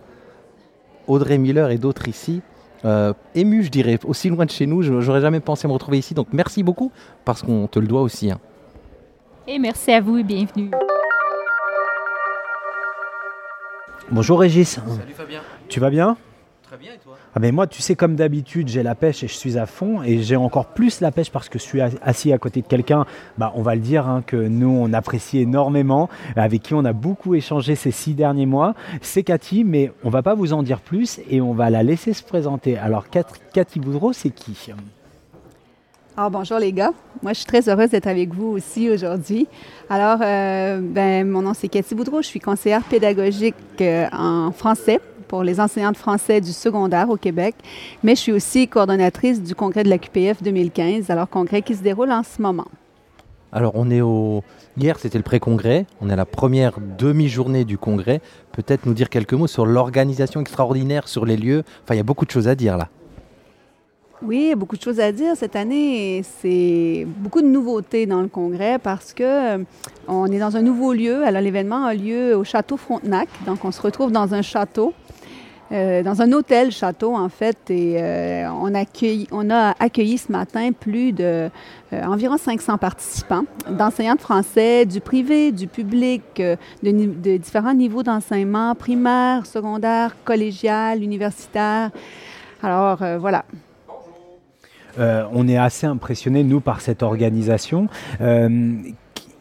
Audrey 1.07 1.37
Miller 1.37 1.71
et 1.71 1.77
d'autres 1.77 2.09
ici. 2.09 2.41
Euh, 2.85 3.13
ému, 3.35 3.63
je 3.63 3.69
dirais, 3.69 3.99
aussi 4.03 4.29
loin 4.29 4.45
de 4.45 4.51
chez 4.51 4.65
nous. 4.65 4.81
J'aurais 4.81 5.21
jamais 5.21 5.39
pensé 5.39 5.67
me 5.67 5.73
retrouver 5.73 5.97
ici. 5.97 6.13
Donc 6.13 6.27
merci 6.31 6.63
beaucoup 6.63 6.91
parce 7.25 7.41
qu'on 7.41 7.67
te 7.67 7.79
le 7.79 7.87
doit 7.87 8.01
aussi. 8.01 8.31
Hein. 8.31 8.39
Et 9.47 9.59
merci 9.59 9.91
à 9.91 10.01
vous 10.01 10.17
et 10.17 10.23
bienvenue. 10.23 10.71
Bonjour 14.11 14.39
Régis. 14.39 14.79
Salut 14.87 15.13
Fabien. 15.13 15.41
Tu 15.69 15.79
vas 15.79 15.89
bien? 15.89 16.17
Très 16.73 16.81
bien 16.81 16.93
et 16.95 16.97
toi? 16.97 17.13
Ah 17.35 17.39
mais 17.39 17.51
moi, 17.51 17.67
tu 17.67 17.83
sais, 17.83 17.93
comme 17.93 18.15
d'habitude, 18.15 18.67
j'ai 18.67 18.81
la 18.81 18.95
pêche 18.95 19.23
et 19.23 19.27
je 19.27 19.35
suis 19.35 19.59
à 19.59 19.67
fond. 19.67 20.01
Et 20.01 20.23
j'ai 20.23 20.35
encore 20.35 20.65
plus 20.65 21.01
la 21.01 21.11
pêche 21.11 21.29
parce 21.29 21.47
que 21.47 21.59
je 21.59 21.63
suis 21.63 21.81
assis 21.81 22.33
à 22.33 22.39
côté 22.39 22.63
de 22.63 22.65
quelqu'un, 22.65 23.05
bah, 23.37 23.53
on 23.55 23.61
va 23.61 23.75
le 23.75 23.81
dire, 23.81 24.07
hein, 24.07 24.23
que 24.25 24.37
nous, 24.37 24.69
on 24.71 24.91
apprécie 24.91 25.37
énormément, 25.37 26.09
avec 26.35 26.63
qui 26.63 26.73
on 26.73 26.83
a 26.83 26.91
beaucoup 26.91 27.35
échangé 27.35 27.75
ces 27.75 27.91
six 27.91 28.15
derniers 28.15 28.47
mois. 28.47 28.73
C'est 29.03 29.21
Cathy, 29.21 29.63
mais 29.63 29.91
on 30.03 30.09
va 30.09 30.23
pas 30.23 30.33
vous 30.33 30.51
en 30.51 30.63
dire 30.63 30.79
plus 30.79 31.19
et 31.29 31.41
on 31.41 31.53
va 31.53 31.69
la 31.69 31.83
laisser 31.83 32.11
se 32.11 32.23
présenter. 32.23 32.75
Alors, 32.75 33.05
Cathy 33.53 33.79
Boudreau, 33.79 34.11
c'est 34.11 34.31
qui? 34.31 34.57
Alors, 36.17 36.31
bonjour 36.31 36.57
les 36.57 36.73
gars. 36.73 36.93
Moi, 37.21 37.33
je 37.33 37.37
suis 37.37 37.45
très 37.45 37.69
heureuse 37.69 37.91
d'être 37.91 38.07
avec 38.07 38.33
vous 38.33 38.47
aussi 38.47 38.89
aujourd'hui. 38.89 39.47
Alors, 39.91 40.17
euh, 40.23 40.79
ben, 40.81 41.29
mon 41.29 41.43
nom 41.43 41.53
c'est 41.53 41.67
Cathy 41.67 41.93
Boudreau. 41.93 42.23
Je 42.23 42.27
suis 42.27 42.39
conseillère 42.39 42.83
pédagogique 42.83 43.55
euh, 43.79 44.07
en 44.11 44.51
français 44.51 44.99
pour 45.33 45.43
les 45.43 45.59
enseignants 45.59 45.91
de 45.91 45.97
français 45.97 46.41
du 46.41 46.51
secondaire 46.51 47.09
au 47.09 47.17
Québec, 47.17 47.55
mais 48.03 48.13
je 48.13 48.19
suis 48.19 48.31
aussi 48.31 48.67
coordonnatrice 48.67 49.41
du 49.41 49.55
congrès 49.55 49.83
de 49.83 49.89
la 49.89 49.97
QPF 49.97 50.43
2015, 50.43 51.09
alors 51.09 51.27
congrès 51.27 51.63
qui 51.63 51.73
se 51.73 51.81
déroule 51.81 52.11
en 52.11 52.21
ce 52.21 52.39
moment. 52.39 52.67
Alors 53.51 53.71
on 53.73 53.89
est 53.89 54.01
au... 54.01 54.43
Hier 54.77 54.99
c'était 54.99 55.17
le 55.17 55.23
pré-congrès, 55.23 55.87
on 56.01 56.09
est 56.11 56.13
à 56.13 56.15
la 56.15 56.27
première 56.27 56.73
demi-journée 56.99 57.65
du 57.65 57.79
congrès. 57.79 58.21
Peut-être 58.51 58.85
nous 58.85 58.93
dire 58.93 59.09
quelques 59.09 59.33
mots 59.33 59.47
sur 59.47 59.65
l'organisation 59.65 60.39
extraordinaire, 60.39 61.07
sur 61.07 61.25
les 61.25 61.35
lieux. 61.35 61.63
Enfin 61.83 61.95
il 61.95 61.97
y 61.97 62.01
a 62.01 62.03
beaucoup 62.03 62.25
de 62.25 62.31
choses 62.31 62.47
à 62.47 62.53
dire 62.53 62.77
là. 62.77 62.89
Oui, 64.21 64.53
beaucoup 64.55 64.77
de 64.77 64.81
choses 64.81 64.99
à 64.99 65.11
dire. 65.11 65.35
Cette 65.35 65.55
année, 65.55 66.23
c'est 66.39 67.05
beaucoup 67.17 67.41
de 67.41 67.47
nouveautés 67.47 68.05
dans 68.05 68.21
le 68.21 68.29
congrès 68.29 68.79
parce 68.79 69.13
que 69.13 69.23
euh, 69.57 69.63
on 70.07 70.27
est 70.27 70.39
dans 70.39 70.55
un 70.55 70.61
nouveau 70.61 70.93
lieu. 70.93 71.25
Alors, 71.25 71.41
l'événement 71.41 71.83
a 71.83 71.93
lieu 71.93 72.33
au 72.33 72.45
château 72.45 72.77
Frontenac. 72.77 73.27
Donc, 73.45 73.65
on 73.65 73.71
se 73.71 73.81
retrouve 73.81 74.13
dans 74.13 74.33
un 74.33 74.41
château 74.41 74.93
euh, 75.73 76.03
dans 76.03 76.21
un 76.21 76.31
hôtel 76.33 76.71
château, 76.71 77.15
en 77.15 77.29
fait, 77.29 77.57
et 77.71 77.95
euh, 77.97 78.47
on, 78.51 78.75
accueille, 78.75 79.27
on 79.31 79.49
a 79.49 79.73
accueilli 79.79 80.19
ce 80.19 80.31
matin 80.31 80.69
plus 80.71 81.13
de 81.13 81.49
euh, 81.93 82.03
environ 82.03 82.37
500 82.37 82.77
participants, 82.77 83.45
d'enseignants 83.71 84.13
de 84.13 84.21
français, 84.21 84.85
du 84.85 85.01
privé, 85.01 85.51
du 85.51 85.65
public, 85.65 86.21
de, 86.37 87.37
différents 87.37 87.73
niveaux 87.73 88.03
d'enseignement, 88.03 88.75
primaire, 88.75 89.47
secondaire, 89.47 90.15
collégial, 90.23 91.01
universitaire. 91.01 91.89
Alors, 92.61 92.99
voilà. 93.19 93.43
on 94.97 95.47
est 95.47 95.57
assez 95.57 95.87
impressionné, 95.87 96.43
nous, 96.43 96.61
par 96.61 96.81
cette 96.81 97.03
organisation 97.03 97.87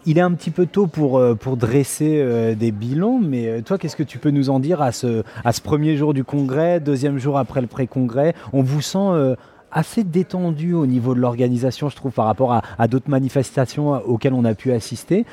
il 0.07 0.19
est 0.19 0.23
un 0.23 0.33
petit 0.33 0.51
peu 0.51 0.67
tôt 0.67 0.87
pour, 0.87 1.19
euh, 1.19 1.37
dresser 1.57 2.21
euh, 2.21 2.55
des 2.55 2.73
bilans, 2.73 3.21
mais 3.23 3.49
euh, 3.49 3.61
toi, 3.63 3.79
qu'est-ce 3.79 3.97
que 3.97 4.03
tu 4.03 4.19
peux 4.19 4.31
nous 4.31 4.51
en 4.51 4.59
dire 4.59 4.83
à 4.83 4.93
ce, 4.93 5.23
premier 5.63 5.97
jour 5.97 6.15
du 6.15 6.25
congrès, 6.25 6.81
deuxième 6.81 7.19
jour 7.19 7.39
après 7.39 7.61
le 7.61 7.67
pré-congrès? 7.67 8.35
On 8.53 8.63
vous 8.63 8.81
sent 8.81 9.37
assez 9.71 10.05
détendu 10.05 10.75
au 10.75 10.87
niveau 10.87 11.15
de 11.15 11.21
l'organisation, 11.21 11.89
je 11.89 11.97
trouve, 11.97 12.13
par 12.13 12.27
rapport 12.27 12.61
à 12.79 12.89
d'autres 12.89 13.09
manifestations 13.11 13.93
auxquelles 14.07 14.35
on 14.35 14.45
a 14.45 14.55
pu 14.55 14.73
assister. 14.73 15.25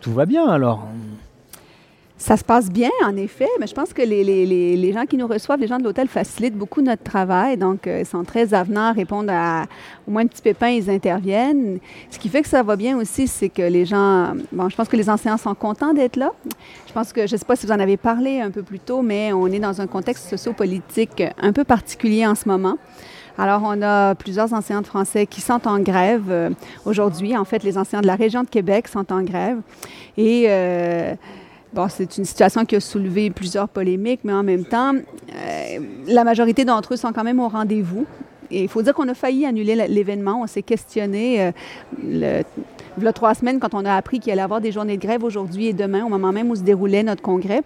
Tout 0.00 0.12
va 0.12 0.26
bien 0.26 0.48
alors? 0.48 0.86
Ça 2.20 2.36
se 2.36 2.44
passe 2.44 2.68
bien, 2.68 2.90
en 3.06 3.16
effet, 3.16 3.48
mais 3.58 3.66
je 3.66 3.72
pense 3.72 3.94
que 3.94 4.02
les, 4.02 4.92
gens 4.92 5.06
qui 5.06 5.16
nous 5.16 5.26
reçoivent, 5.26 5.58
les 5.58 5.66
gens 5.66 5.78
de 5.78 5.84
l'hôtel, 5.84 6.06
facilitent 6.06 6.54
beaucoup 6.54 6.82
notre 6.82 7.02
travail. 7.02 7.56
Donc, 7.56 7.86
euh, 7.86 8.00
ils 8.00 8.06
sont 8.06 8.24
très 8.24 8.52
avenants, 8.52 8.92
répondent 8.92 9.30
à 9.30 9.64
au 10.06 10.10
moins 10.10 10.22
un 10.22 10.26
petit 10.26 10.42
pépin, 10.42 10.68
ils 10.68 10.90
interviennent. 10.90 11.78
Ce 12.10 12.18
qui 12.18 12.28
fait 12.28 12.42
que 12.42 12.48
ça 12.48 12.62
va 12.62 12.76
bien 12.76 12.98
aussi, 12.98 13.26
c'est 13.26 13.48
que 13.48 13.62
les 13.62 13.86
gens, 13.86 14.34
bon, 14.52 14.68
je 14.68 14.76
pense 14.76 14.86
que 14.86 14.98
les 14.98 15.08
enseignants 15.08 15.38
sont 15.38 15.54
contents 15.54 15.94
d'être 15.94 16.16
là. 16.16 16.32
Je 16.86 16.92
pense 16.92 17.10
que, 17.14 17.26
je 17.26 17.36
ne 17.36 17.38
sais 17.38 17.44
pas 17.46 17.56
si 17.56 17.64
vous 17.64 17.72
en 17.72 17.80
avez 17.80 17.96
parlé 17.96 18.42
un 18.42 18.50
peu 18.50 18.62
plus 18.62 18.80
tôt, 18.80 19.00
mais 19.00 19.32
on 19.32 19.46
est 19.46 19.58
dans 19.58 19.80
un 19.80 19.86
contexte 19.86 20.28
sociopolitique 20.28 21.22
un 21.40 21.54
peu 21.54 21.64
particulier 21.64 22.26
en 22.26 22.34
ce 22.34 22.46
moment. 22.46 22.76
Alors, 23.38 23.62
on 23.64 23.80
a 23.80 24.14
plusieurs 24.14 24.52
enseignants 24.52 24.82
de 24.82 24.86
français 24.86 25.24
qui 25.24 25.40
sont 25.40 25.66
en 25.66 25.78
grève 25.78 26.24
euh, 26.28 26.50
aujourd'hui. 26.84 27.34
En 27.34 27.46
fait, 27.46 27.62
les 27.62 27.78
enseignants 27.78 28.02
de 28.02 28.06
la 28.06 28.16
région 28.16 28.42
de 28.42 28.48
Québec 28.50 28.88
sont 28.88 29.10
en 29.10 29.22
grève. 29.22 29.56
Et 30.18 30.44
euh, 30.48 31.14
Bon, 31.72 31.86
c'est 31.88 32.18
une 32.18 32.24
situation 32.24 32.64
qui 32.64 32.74
a 32.74 32.80
soulevé 32.80 33.30
plusieurs 33.30 33.68
polémiques, 33.68 34.20
mais 34.24 34.32
en 34.32 34.42
même 34.42 34.64
temps, 34.64 34.92
euh, 34.92 35.78
la 36.08 36.24
majorité 36.24 36.64
d'entre 36.64 36.94
eux 36.94 36.96
sont 36.96 37.12
quand 37.12 37.22
même 37.22 37.38
au 37.38 37.48
rendez-vous. 37.48 38.06
Et 38.50 38.62
il 38.62 38.68
faut 38.68 38.82
dire 38.82 38.92
qu'on 38.92 39.08
a 39.08 39.14
failli 39.14 39.46
annuler 39.46 39.76
l'événement. 39.86 40.40
On 40.42 40.48
s'est 40.48 40.62
questionné 40.62 41.52
euh, 42.02 42.42
le, 42.98 43.12
trois 43.12 43.34
semaines 43.34 43.60
quand 43.60 43.74
on 43.74 43.84
a 43.84 43.94
appris 43.94 44.18
qu'il 44.18 44.32
allait 44.32 44.40
y 44.40 44.44
avoir 44.44 44.60
des 44.60 44.72
journées 44.72 44.96
de 44.96 45.02
grève 45.02 45.22
aujourd'hui 45.22 45.66
et 45.66 45.72
demain, 45.72 46.04
au 46.04 46.08
moment 46.08 46.32
même 46.32 46.50
où 46.50 46.56
se 46.56 46.62
déroulait 46.62 47.04
notre 47.04 47.22
congrès. 47.22 47.62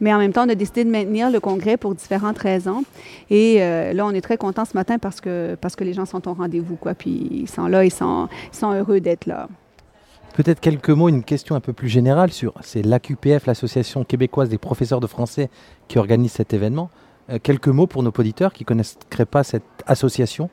Mais 0.00 0.14
en 0.14 0.18
même 0.18 0.32
temps, 0.32 0.46
on 0.46 0.48
a 0.48 0.54
décidé 0.54 0.84
de 0.84 0.90
maintenir 0.90 1.28
le 1.28 1.40
congrès 1.40 1.76
pour 1.76 1.96
différentes 1.96 2.38
raisons. 2.38 2.84
Et 3.30 3.56
euh, 3.58 3.92
là, 3.92 4.06
on 4.06 4.12
est 4.12 4.20
très 4.20 4.36
content 4.36 4.64
ce 4.64 4.74
matin 4.74 4.98
parce 4.98 5.20
que, 5.20 5.56
parce 5.60 5.74
que 5.74 5.82
les 5.82 5.92
gens 5.92 6.06
sont 6.06 6.28
au 6.28 6.34
rendez-vous. 6.34 6.76
Quoi. 6.76 6.94
Puis 6.94 7.28
ils 7.32 7.50
sont 7.50 7.66
là, 7.66 7.84
ils 7.84 7.90
sont, 7.90 8.28
ils 8.52 8.56
sont 8.56 8.72
heureux 8.72 9.00
d'être 9.00 9.26
là. 9.26 9.48
Peut-être 10.34 10.60
quelques 10.60 10.90
mots, 10.90 11.08
une 11.08 11.24
question 11.24 11.56
un 11.56 11.60
peu 11.60 11.72
plus 11.72 11.88
générale 11.88 12.32
sur, 12.32 12.54
c'est 12.62 12.82
l'AQPF, 12.82 13.46
l'Association 13.46 14.04
québécoise 14.04 14.48
des 14.48 14.58
professeurs 14.58 15.00
de 15.00 15.06
français, 15.06 15.50
qui 15.88 15.98
organise 15.98 16.32
cet 16.32 16.54
événement. 16.54 16.90
Euh, 17.30 17.38
quelques 17.42 17.68
mots 17.68 17.86
pour 17.86 18.02
nos 18.02 18.12
auditeurs 18.16 18.52
qui 18.52 18.62
ne 18.62 18.66
connaisseraient 18.66 19.26
pas 19.26 19.42
cette 19.42 19.64
association? 19.86 20.48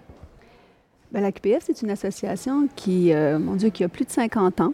La 1.14 1.32
QPF, 1.32 1.64
c'est 1.66 1.82
une 1.82 1.90
association 1.90 2.68
qui, 2.76 3.14
euh, 3.14 3.40
mon 3.40 3.56
Dieu, 3.56 3.70
qui 3.70 3.84
a 3.84 3.88
plus 3.88 4.06
de 4.06 4.12
50 4.12 4.62
ans 4.62 4.72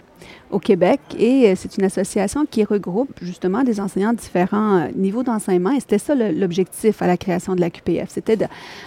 au 0.52 0.60
Québec 0.60 1.00
et 1.18 1.50
euh, 1.50 1.54
c'est 1.56 1.78
une 1.78 1.84
association 1.84 2.46
qui 2.50 2.64
regroupe 2.64 3.12
justement 3.22 3.64
des 3.64 3.80
enseignants 3.80 4.14
de 4.14 4.18
différents 4.18 4.78
euh, 4.78 4.88
niveaux 4.96 5.24
d'enseignement 5.24 5.72
et 5.72 5.80
c'était 5.80 5.98
ça 5.98 6.16
l'objectif 6.16 7.02
à 7.02 7.08
la 7.08 7.18
création 7.18 7.56
de 7.56 7.62
la 7.62 7.70
QPF. 7.70 8.10
C'était 8.10 8.38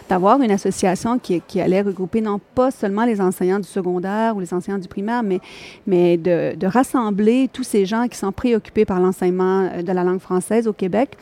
d'avoir 0.08 0.40
une 0.40 0.50
association 0.50 1.18
qui, 1.18 1.42
allait 1.60 1.82
regrouper 1.82 2.20
non 2.20 2.40
pas 2.54 2.70
seulement 2.70 3.04
les 3.04 3.20
enseignants 3.20 3.58
du 3.58 3.68
secondaire 3.68 4.36
ou 4.36 4.40
les 4.40 4.52
enseignants 4.52 4.78
du 4.78 4.88
primaire, 4.88 5.22
mais, 5.22 5.40
mais 5.86 6.16
de, 6.16 6.54
de 6.54 6.66
rassembler 6.66 7.48
tous 7.52 7.62
ces 7.62 7.86
gens 7.86 8.08
qui 8.08 8.18
sont 8.18 8.32
préoccupés 8.32 8.84
par 8.84 9.00
l'enseignement 9.00 9.70
de 9.82 9.92
la 9.92 10.04
langue 10.04 10.20
française 10.20 10.68
au 10.68 10.72
Québec. 10.72 11.16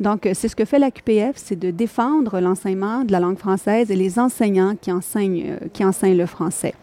Donc, 0.00 0.28
c'est 0.32 0.48
ce 0.48 0.56
que 0.56 0.64
fait 0.64 0.78
la 0.78 0.90
QPF, 0.90 1.32
c'est 1.36 1.58
de 1.58 1.70
défendre 1.70 2.40
l'enseignement 2.40 3.04
de 3.04 3.12
la 3.12 3.20
langue 3.20 3.38
française 3.38 3.90
et 3.90 3.96
les 3.96 4.18
enseignants 4.18 4.74
qui 4.80 4.90
enseignent 4.90 5.55
qui 5.72 5.84
enseignent 5.84 6.16
le 6.16 6.26
français. 6.26 6.74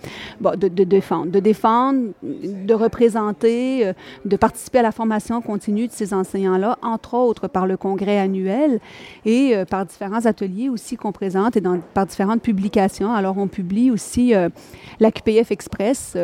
De, 0.42 0.68
défendre, 0.84 1.32
de 1.32 1.40
défendre, 1.40 2.10
de 2.22 2.74
représenter, 2.74 3.88
euh, 3.88 3.94
de 4.26 4.36
participer 4.36 4.80
à 4.80 4.82
la 4.82 4.92
formation 4.92 5.42
continue 5.42 5.88
de 5.88 5.92
ces 5.92 6.14
enseignants-là, 6.14 6.78
entre 6.82 7.16
autres 7.16 7.48
par 7.48 7.68
le 7.68 7.78
congrès 7.78 8.20
annuel 8.20 8.80
et 9.26 9.56
euh, 9.56 9.66
par 9.66 9.86
différents 9.86 10.26
ateliers 10.26 10.70
aussi 10.70 10.96
qu'on 10.96 11.12
présente 11.12 11.58
et 11.58 11.64
par 11.94 12.06
différentes 12.06 12.42
publications. 12.42 13.14
Alors, 13.14 13.38
on 13.38 13.48
publie 13.48 13.92
aussi 13.92 14.36
euh, 14.36 14.50
la 15.00 15.12
QPF 15.12 15.52
Express 15.52 16.18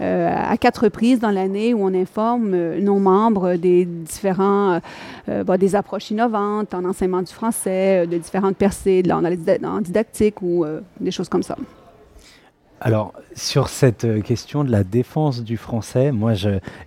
à 0.00 0.56
quatre 0.56 0.84
reprises 0.84 1.20
dans 1.20 1.30
l'année 1.30 1.72
où 1.72 1.84
on 1.84 1.94
informe 1.94 2.76
nos 2.78 2.98
membres 2.98 3.54
des 3.54 3.84
différents, 3.84 4.80
des 5.26 5.76
approches 5.76 6.10
innovantes 6.10 6.74
en 6.74 6.84
enseignement 6.84 7.22
du 7.22 7.32
français, 7.32 8.06
de 8.06 8.18
différentes 8.18 8.56
percées, 8.56 9.02
de, 9.02 9.10
en 9.10 9.80
didactique 9.80 10.42
ou 10.42 10.64
des 11.00 11.10
choses 11.10 11.28
comme 11.28 11.42
ça. 11.42 11.56
Alors, 12.80 13.12
sur 13.34 13.68
cette 13.68 14.04
euh, 14.04 14.20
question 14.20 14.62
de 14.62 14.70
la 14.70 14.84
défense 14.84 15.42
du 15.42 15.56
français, 15.56 16.12
moi, 16.12 16.32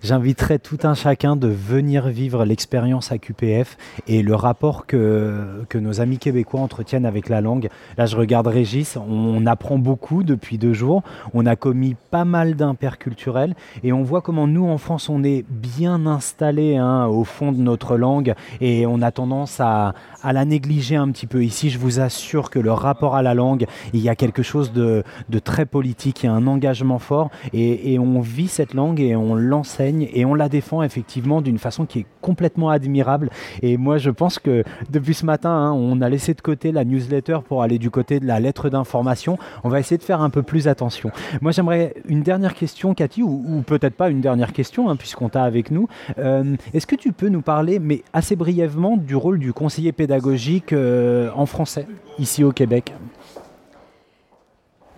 j'inviterais 0.02 0.58
tout 0.58 0.78
un 0.84 0.94
chacun 0.94 1.34
de 1.34 1.48
venir 1.48 2.08
vivre 2.08 2.44
l'expérience 2.44 3.10
à 3.10 3.18
QPF 3.18 3.76
et 4.06 4.22
le 4.22 4.34
rapport 4.34 4.86
que, 4.86 5.64
que 5.68 5.78
nos 5.78 6.00
amis 6.00 6.18
québécois 6.18 6.60
entretiennent 6.60 7.06
avec 7.06 7.28
la 7.28 7.40
langue. 7.40 7.68
Là, 7.96 8.06
je 8.06 8.16
regarde 8.16 8.46
Régis, 8.46 8.96
on 8.96 9.44
apprend 9.46 9.78
beaucoup 9.78 10.22
depuis 10.22 10.58
deux 10.58 10.72
jours, 10.72 11.02
on 11.34 11.46
a 11.46 11.56
commis 11.56 11.96
pas 12.10 12.24
mal 12.24 12.54
d'imperculturels 12.54 13.54
et 13.82 13.92
on 13.92 14.02
voit 14.02 14.20
comment 14.20 14.46
nous, 14.46 14.66
en 14.66 14.78
France, 14.78 15.08
on 15.08 15.24
est 15.24 15.44
bien 15.48 16.06
installés 16.06 16.76
hein, 16.76 17.06
au 17.06 17.24
fond 17.24 17.50
de 17.50 17.58
notre 17.58 17.96
langue 17.96 18.34
et 18.60 18.86
on 18.86 19.02
a 19.02 19.10
tendance 19.10 19.58
à, 19.58 19.94
à, 20.22 20.32
la 20.32 20.44
négliger 20.44 20.96
un 20.96 21.10
petit 21.10 21.26
peu. 21.26 21.42
Ici, 21.42 21.70
je 21.70 21.78
vous 21.78 21.98
assure 21.98 22.50
que 22.50 22.58
le 22.58 22.72
rapport 22.72 23.16
à 23.16 23.22
la 23.22 23.34
langue, 23.34 23.66
il 23.92 24.00
y 24.00 24.08
a 24.08 24.14
quelque 24.14 24.42
chose 24.42 24.72
de, 24.72 25.02
de 25.28 25.38
très 25.38 25.66
il 25.86 26.24
y 26.24 26.26
a 26.26 26.32
un 26.32 26.46
engagement 26.46 26.98
fort 26.98 27.30
et, 27.52 27.98
on 27.98 28.20
vit 28.20 28.48
cette 28.48 28.74
langue 28.74 29.00
et 29.00 29.16
on 29.16 29.34
l'enseigne 29.34 30.08
et 30.12 30.24
on 30.24 30.34
la 30.34 30.48
défend 30.48 30.82
effectivement 30.82 31.40
d'une 31.40 31.58
façon 31.58 31.86
qui 31.86 32.00
est 32.00 32.06
complètement 32.20 32.70
admirable. 32.70 33.30
Et 33.62 33.76
moi, 33.76 33.98
je 33.98 34.10
pense 34.10 34.38
que 34.38 34.64
depuis 34.90 35.14
ce 35.14 35.26
matin, 35.26 35.50
hein, 35.50 35.72
on 35.72 36.00
a 36.00 36.08
laissé 36.08 36.34
de 36.34 36.40
côté 36.40 36.72
la 36.72 36.84
newsletter 36.84 37.38
pour 37.46 37.62
aller 37.62 37.78
du 37.78 37.90
côté 37.90 38.20
de 38.20 38.26
la 38.26 38.40
lettre 38.40 38.68
d'information. 38.68 39.38
On 39.64 39.68
va 39.68 39.80
essayer 39.80 39.98
de 39.98 40.02
faire 40.02 40.20
un 40.20 40.30
peu 40.30 40.42
plus 40.42 40.68
attention. 40.68 41.10
Moi, 41.40 41.52
j'aimerais 41.52 41.94
une 42.06 42.22
dernière 42.22 42.54
question, 42.54 42.94
Cathy, 42.94 43.22
ou, 43.22 43.62
peut-être 43.66 43.94
pas 43.94 44.10
une 44.10 44.20
dernière 44.20 44.52
question, 44.52 44.88
hein, 44.88 44.96
puisqu'on 44.96 45.28
t'a 45.28 45.42
avec 45.42 45.70
nous. 45.70 45.88
Euh, 46.18 46.56
est-ce 46.74 46.86
que 46.86 46.96
tu 46.96 47.12
peux 47.12 47.28
nous 47.28 47.42
parler, 47.42 47.78
mais 47.78 48.02
assez 48.12 48.36
brièvement, 48.36 48.96
du 48.96 49.16
rôle 49.16 49.38
du 49.38 49.52
conseiller 49.52 49.92
pédagogique 49.92 50.72
euh, 50.72 51.30
en 51.34 51.46
français, 51.46 51.86
ici 52.18 52.44
au 52.44 52.52
Québec? 52.52 52.92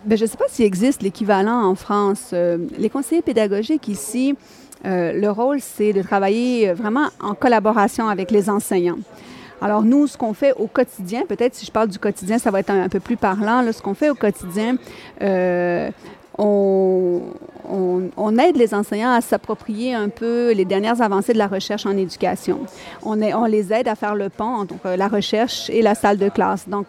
Ben, 0.04 0.16
je 0.16 0.24
ne 0.24 0.28
sais 0.28 0.36
pas 0.36 0.46
s'il 0.48 0.64
existe 0.64 1.02
l'équivalent 1.02 1.64
en 1.64 1.74
France. 1.74 2.30
Euh, 2.32 2.58
les 2.78 2.88
conseillers 2.88 3.22
pédagogiques 3.22 3.88
ici, 3.88 4.34
euh, 4.86 5.12
le 5.12 5.30
rôle, 5.30 5.60
c'est 5.60 5.92
de 5.92 6.02
travailler 6.02 6.72
vraiment 6.72 7.08
en 7.20 7.34
collaboration 7.34 8.08
avec 8.08 8.30
les 8.30 8.48
enseignants. 8.48 8.98
Alors 9.60 9.82
nous, 9.82 10.06
ce 10.06 10.16
qu'on 10.16 10.32
fait 10.32 10.52
au 10.54 10.66
quotidien, 10.66 11.24
peut-être 11.28 11.54
si 11.54 11.66
je 11.66 11.70
parle 11.70 11.88
du 11.88 11.98
quotidien, 11.98 12.38
ça 12.38 12.50
va 12.50 12.60
être 12.60 12.70
un, 12.70 12.88
peu 12.88 13.00
plus 13.00 13.16
parlant. 13.16 13.62
Ce 13.72 13.82
qu'on 13.82 13.94
fait 13.94 14.08
au 14.08 14.14
quotidien, 14.14 14.76
euh, 15.20 15.90
on, 16.38 17.20
on, 17.68 18.38
aide 18.38 18.56
les 18.56 18.74
enseignants 18.74 19.12
à 19.12 19.20
s'approprier 19.20 19.94
un 19.94 20.08
peu 20.08 20.52
les 20.52 20.64
dernières 20.64 21.02
avancées 21.02 21.32
de 21.32 21.38
la 21.38 21.46
recherche 21.46 21.86
en 21.86 21.96
éducation. 21.96 22.60
On, 23.02 23.14
les 23.14 23.72
aide 23.72 23.88
à 23.88 23.94
faire 23.94 24.14
le 24.14 24.28
pont 24.28 24.44
entre 24.44 24.96
la 24.96 25.08
recherche 25.08 25.68
et 25.70 25.82
la 25.82 25.94
salle 25.94 26.18
de 26.18 26.28
classe. 26.28 26.68
Donc, 26.68 26.86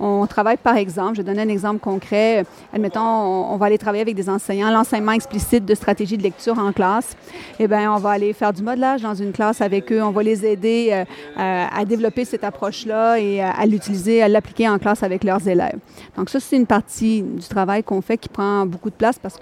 on, 0.00 0.26
travaille 0.26 0.56
par 0.56 0.76
exemple, 0.76 1.16
je 1.16 1.22
vais 1.22 1.26
donner 1.26 1.42
un 1.42 1.48
exemple 1.48 1.80
concret. 1.80 2.44
Admettons, 2.72 3.00
on, 3.00 3.56
va 3.56 3.66
aller 3.66 3.78
travailler 3.78 4.02
avec 4.02 4.14
des 4.14 4.28
enseignants, 4.28 4.70
l'enseignement 4.70 5.12
explicite 5.12 5.64
de 5.64 5.74
stratégie 5.74 6.16
de 6.16 6.22
lecture 6.22 6.58
en 6.58 6.72
classe. 6.72 7.16
Eh 7.58 7.66
bien, 7.66 7.92
on 7.92 7.98
va 7.98 8.10
aller 8.10 8.32
faire 8.32 8.52
du 8.52 8.62
modelage 8.62 9.02
dans 9.02 9.14
une 9.14 9.32
classe 9.32 9.60
avec 9.60 9.90
eux. 9.92 10.02
On 10.02 10.10
va 10.10 10.22
les 10.22 10.46
aider 10.46 10.90
euh, 10.92 11.04
à, 11.36 11.84
développer 11.84 12.24
cette 12.24 12.44
approche-là 12.44 13.18
et 13.18 13.40
à, 13.40 13.66
l'utiliser, 13.66 14.22
à 14.22 14.28
l'appliquer 14.28 14.68
en 14.68 14.78
classe 14.78 15.02
avec 15.02 15.24
leurs 15.24 15.46
élèves. 15.48 15.78
Donc 16.16 16.30
ça, 16.30 16.38
c'est 16.40 16.56
une 16.56 16.66
partie 16.66 17.22
du 17.22 17.46
travail 17.48 17.82
qu'on 17.82 18.00
fait 18.00 18.18
qui 18.18 18.28
prend 18.28 18.66
beaucoup 18.66 18.90
de 18.90 18.94
place 18.94 19.18
parce 19.18 19.38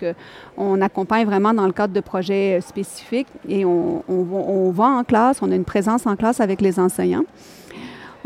qu'on 0.57 0.81
accompagne 0.81 1.27
vraiment 1.27 1.55
dans 1.55 1.67
le 1.67 1.73
cadre 1.73 1.93
de 1.93 2.01
projets 2.01 2.61
spécifiques 2.61 3.29
et 3.49 3.65
on, 3.65 4.03
on 4.09 4.71
va 4.71 4.85
en 4.85 5.05
classe, 5.05 5.39
on 5.43 5.51
a 5.51 5.55
une 5.55 5.65
présence 5.65 6.07
en 6.07 6.17
classe 6.17 6.41
avec 6.41 6.61
les 6.61 6.79
enseignants. 6.81 7.25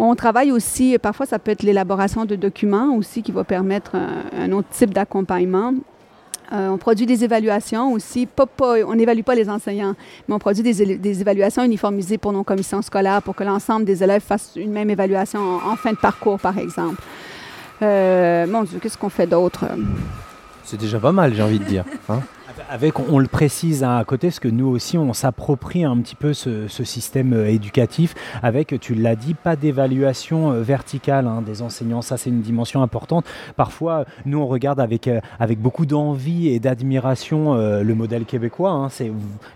On 0.02 0.14
travaille 0.14 0.50
aussi, 0.50 0.96
parfois 0.96 1.26
ça 1.26 1.38
peut 1.38 1.50
être 1.50 1.62
l'élaboration 1.62 2.24
de 2.24 2.34
documents 2.34 2.94
aussi 2.96 3.22
qui 3.22 3.32
va 3.32 3.44
permettre 3.44 3.96
un, 3.96 4.50
autre 4.50 4.68
type 4.70 4.94
d'accompagnement. 4.94 5.74
Euh, 6.52 6.70
on 6.70 6.78
produit 6.78 7.04
des 7.04 7.22
évaluations 7.22 7.92
aussi. 7.92 8.26
on 8.60 8.94
n'évalue 8.94 9.20
pas 9.20 9.34
les 9.34 9.50
enseignants, 9.50 9.94
mais 10.26 10.34
on 10.34 10.38
produit 10.38 10.62
des, 10.62 11.20
évaluations 11.20 11.62
uniformisées 11.64 12.16
pour 12.16 12.32
nos 12.32 12.44
commissions 12.44 12.80
scolaires 12.80 13.20
pour 13.20 13.36
que 13.36 13.44
l'ensemble 13.44 13.84
des 13.84 14.02
élèves 14.02 14.22
fassent 14.22 14.52
une 14.56 14.72
même 14.72 14.88
évaluation 14.88 15.38
en, 15.56 15.76
fin 15.76 15.92
de 15.92 15.98
parcours, 15.98 16.40
par 16.40 16.56
exemple. 16.56 17.02
Euh, 17.82 18.46
mon 18.46 18.62
Dieu, 18.62 18.78
qu'est-ce 18.80 18.96
qu'on 18.96 19.10
fait 19.10 19.26
d'autre? 19.26 19.66
C'est 20.70 20.76
déjà 20.76 21.00
pas 21.00 21.10
mal, 21.10 21.34
j'ai 21.34 21.42
envie 21.42 21.58
de 21.58 21.64
dire. 21.64 21.84
Hein 22.08 22.20
avec, 22.70 22.98
on 22.98 23.18
le 23.18 23.26
précise 23.26 23.84
hein, 23.84 23.96
à 23.96 24.04
côté, 24.04 24.28
parce 24.28 24.40
que 24.40 24.48
nous 24.48 24.66
aussi, 24.66 24.98
on 24.98 25.12
s'approprie 25.12 25.84
un 25.84 25.96
petit 25.98 26.14
peu 26.14 26.32
ce, 26.32 26.66
système 26.68 27.32
euh, 27.32 27.48
éducatif 27.48 28.14
avec, 28.42 28.78
tu 28.80 28.94
l'as 28.94 29.16
dit, 29.16 29.34
pas 29.34 29.56
d'évaluation 29.56 30.52
euh, 30.52 30.62
verticale 30.62 31.26
hein, 31.26 31.42
des 31.42 31.62
enseignants. 31.62 32.02
Ça, 32.02 32.16
c'est 32.16 32.30
une 32.30 32.40
dimension 32.40 32.82
importante. 32.82 33.26
Parfois, 33.56 34.04
nous, 34.24 34.38
on 34.38 34.46
regarde 34.46 34.80
avec, 34.80 35.08
euh, 35.08 35.20
avec 35.38 35.60
beaucoup 35.60 35.86
d'envie 35.86 36.48
et 36.48 36.58
d'admiration 36.58 37.54
le 37.54 37.94
modèle 37.94 38.24
québécois. 38.24 38.70
Hein, 38.70 38.88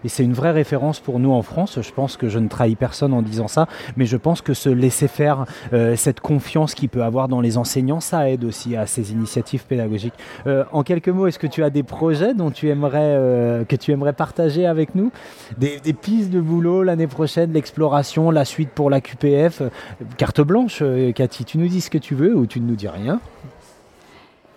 et 0.04 0.08
c'est 0.08 0.24
une 0.24 0.32
vraie 0.32 0.50
référence 0.50 1.00
pour 1.00 1.18
nous 1.18 1.32
en 1.32 1.42
France. 1.42 1.78
Je 1.80 1.92
pense 1.92 2.16
que 2.16 2.28
je 2.28 2.38
ne 2.38 2.48
trahis 2.48 2.76
personne 2.76 3.12
en 3.12 3.22
disant 3.22 3.48
ça, 3.48 3.66
mais 3.96 4.06
je 4.06 4.16
pense 4.16 4.42
que 4.42 4.54
ce 4.54 4.68
laisser 4.68 5.08
faire, 5.08 5.44
cette 5.96 6.20
confiance 6.20 6.74
qu'il 6.74 6.88
peut 6.88 7.02
avoir 7.02 7.28
dans 7.28 7.40
les 7.40 7.56
enseignants, 7.56 8.00
ça 8.00 8.28
aide 8.28 8.44
aussi 8.44 8.76
à 8.76 8.86
ces 8.86 9.12
initiatives 9.12 9.64
pédagogiques. 9.64 10.14
en 10.72 10.82
quelques 10.82 11.08
mots, 11.08 11.26
est-ce 11.26 11.38
que 11.38 11.46
tu 11.46 11.62
as 11.62 11.70
des 11.70 11.82
projets 11.82 12.34
dont 12.34 12.50
tu 12.50 12.70
euh, 12.94 13.64
que 13.64 13.76
tu 13.76 13.92
aimerais 13.92 14.12
partager 14.12 14.66
avec 14.66 14.94
nous 14.94 15.10
des, 15.58 15.78
pistes 15.92 16.30
de 16.30 16.40
boulot 16.40 16.82
l'année 16.82 17.06
prochaine, 17.06 17.52
l'exploration, 17.52 18.30
la 18.30 18.44
suite 18.44 18.70
pour 18.70 18.90
la 18.90 19.00
QPF. 19.00 19.62
Carte 20.16 20.40
blanche, 20.40 20.78
euh, 20.82 21.12
Cathy, 21.12 21.44
tu 21.44 21.58
nous 21.58 21.68
dis 21.68 21.80
ce 21.80 21.90
que 21.90 21.98
tu 21.98 22.14
veux 22.14 22.34
ou 22.34 22.46
tu 22.46 22.60
ne 22.60 22.66
nous 22.66 22.76
dis 22.76 22.88
rien 22.88 23.20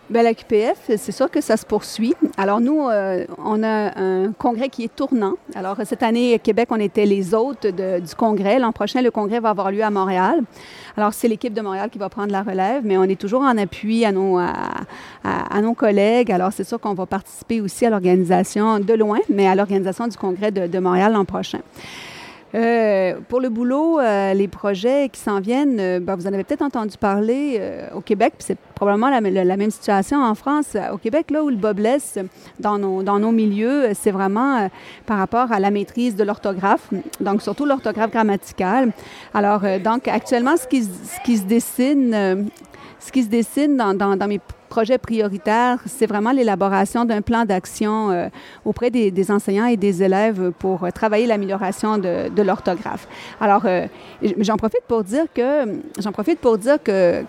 Bien, 0.09 0.23
la 0.23 0.33
QPF, 0.33 0.77
c'est 0.97 1.11
sûr 1.11 1.29
que 1.29 1.41
ça 1.41 1.57
se 1.57 1.65
poursuit. 1.65 2.13
Alors, 2.37 2.61
nous, 2.61 2.87
euh, 2.87 3.25
on 3.43 3.61
a 3.61 3.99
un 3.99 4.31
congrès 4.31 4.69
qui 4.69 4.85
est 4.85 4.95
tournant. 4.95 5.33
Alors, 5.53 5.75
cette 5.83 6.01
année, 6.01 6.33
à 6.35 6.39
Québec, 6.39 6.69
on 6.71 6.79
était 6.79 7.05
les 7.05 7.35
hôtes 7.35 7.67
du 7.67 8.15
congrès. 8.15 8.57
L'an 8.57 8.71
prochain, 8.71 9.01
le 9.01 9.11
congrès 9.11 9.41
va 9.41 9.49
avoir 9.49 9.69
lieu 9.69 9.83
à 9.83 9.89
Montréal. 9.89 10.39
Alors, 10.95 11.13
c'est 11.13 11.27
l'équipe 11.27 11.53
de 11.53 11.59
Montréal 11.59 11.89
qui 11.89 11.97
va 11.97 12.07
prendre 12.07 12.31
la 12.31 12.41
relève, 12.41 12.83
mais 12.85 12.97
on 12.97 13.03
est 13.03 13.19
toujours 13.19 13.41
en 13.41 13.57
appui 13.57 14.05
à 14.05 14.13
nos, 14.13 14.37
à, 14.37 15.61
nos 15.61 15.73
collègues. 15.73 16.31
Alors, 16.31 16.53
c'est 16.53 16.63
sûr 16.63 16.79
qu'on 16.79 16.93
va 16.93 17.05
participer 17.05 17.59
aussi 17.59 17.85
à 17.85 17.89
l'organisation 17.89 18.79
de 18.79 18.93
loin, 18.93 19.19
mais 19.27 19.45
à 19.45 19.55
l'organisation 19.55 20.07
du 20.07 20.15
congrès 20.15 20.51
de 20.51 20.79
Montréal 20.79 21.11
l'an 21.11 21.25
prochain. 21.25 21.59
Euh, 22.55 23.15
pour 23.27 23.41
le 23.41 23.49
boulot, 23.49 23.99
euh, 23.99 24.33
les 24.33 24.47
projets 24.47 25.09
qui 25.09 25.19
s'en 25.19 25.41
viennent, 25.41 25.79
euh, 25.79 25.99
ben, 25.99 26.15
vous 26.15 26.27
en 26.27 26.33
avez 26.33 26.45
peut-être 26.45 26.61
entendu 26.61 26.97
parler 26.97 27.61
au 27.93 28.01
Québec, 28.01 28.33
puis 28.37 28.45
c'est 28.47 28.57
probablement 28.75 29.09
la, 29.09 29.57
même 29.57 29.71
situation 29.71 30.23
en 30.23 30.35
France. 30.35 30.77
Au 30.93 30.97
Québec, 30.97 31.31
là 31.31 31.43
où 31.43 31.49
le 31.49 31.55
bas 31.55 31.73
blesse 31.73 32.17
dans 32.59 32.77
nos, 32.77 33.03
dans 33.03 33.19
nos 33.19 33.31
milieux, 33.31 33.89
c'est 33.93 34.11
vraiment 34.11 34.69
par 35.05 35.17
rapport 35.17 35.51
à 35.51 35.59
la 35.59 35.71
maîtrise 35.71 36.15
de 36.15 36.23
l'orthographe, 36.23 36.89
donc 37.19 37.41
surtout 37.41 37.65
l'orthographe 37.65 38.11
grammaticale. 38.11 38.91
Alors, 39.33 39.61
donc 39.83 40.07
actuellement, 40.07 40.57
ce 40.57 40.67
qui, 40.67 40.83
ce 40.83 41.23
qui 41.25 41.37
se 41.37 41.43
dessine, 41.43 42.49
ce 42.99 43.11
qui 43.11 43.23
se 43.23 43.29
dessine 43.29 43.77
dans, 43.77 44.27
mes 44.27 44.39
projet 44.67 44.97
prioritaire, 44.97 45.79
c'est 45.85 46.05
vraiment 46.05 46.31
l'élaboration 46.31 47.05
d'un 47.05 47.21
plan 47.21 47.45
d'action 47.45 48.11
euh, 48.11 48.27
auprès 48.65 48.89
des, 48.91 49.31
enseignants 49.31 49.65
et 49.65 49.77
des 49.77 50.03
élèves 50.03 50.51
pour 50.59 50.83
euh, 50.83 50.91
travailler 50.91 51.25
l'amélioration 51.25 51.97
de, 51.97 52.41
l'orthographe. 52.41 53.07
Alors, 53.39 53.63
euh, 53.65 53.87
j'en 54.39 54.57
profite 54.57 54.83
pour 54.87 55.03
dire 55.03 55.25
que 55.33 55.79
j'en 55.99 56.11
profite 56.11 56.39
pour 56.39 56.57
dire 56.57 56.77
que 56.83 57.23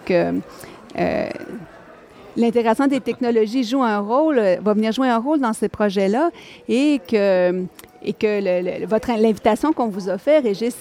l'intégration 2.37 2.87
des 2.87 3.01
technologies 3.01 3.65
joue 3.65 3.83
un 3.83 3.99
rôle, 3.99 4.41
va 4.61 4.75
venir 4.75 4.93
jouer 4.93 5.09
un 5.09 5.19
rôle 5.19 5.41
dans 5.41 5.53
ces 5.53 5.69
projets-là 5.69 6.31
et 6.69 7.01
que 7.09 7.65
et 8.03 8.13
que 8.13 8.87
votre 8.87 9.09
l'invitation 9.09 9.73
qu'on 9.73 9.89
vous 9.89 10.09
a 10.09 10.19
fait, 10.19 10.39
Régis 10.39 10.77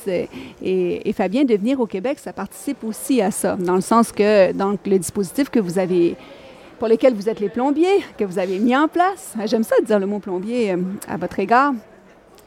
et, 0.62 1.14
Fabien, 1.14 1.44
de 1.44 1.56
venir 1.56 1.80
au 1.80 1.86
Québec, 1.88 2.20
ça 2.20 2.34
participe 2.34 2.84
aussi 2.84 3.22
à 3.22 3.32
ça, 3.32 3.56
dans 3.56 3.76
le 3.76 3.82
sens 3.82 4.12
que 4.12 4.52
donc 4.52 4.80
le 4.86 5.00
dispositif 5.00 5.50
que 5.50 5.60
vous 5.60 5.80
avez 5.80 6.16
pour 6.78 6.88
lesquels 6.88 7.14
vous 7.14 7.28
êtes 7.28 7.40
les 7.40 7.50
plombiers, 7.50 8.04
que 8.18 8.24
vous 8.24 8.40
avez 8.40 8.60
mis 8.60 8.76
en 8.76 8.88
place. 8.88 9.34
J'aime 9.46 9.64
ça 9.64 9.76
dire 9.84 10.00
le 10.00 10.06
mot 10.06 10.20
plombier 10.20 10.72
euh, 10.72 10.78
à 11.08 11.18
votre 11.18 11.40
égard. 11.40 11.74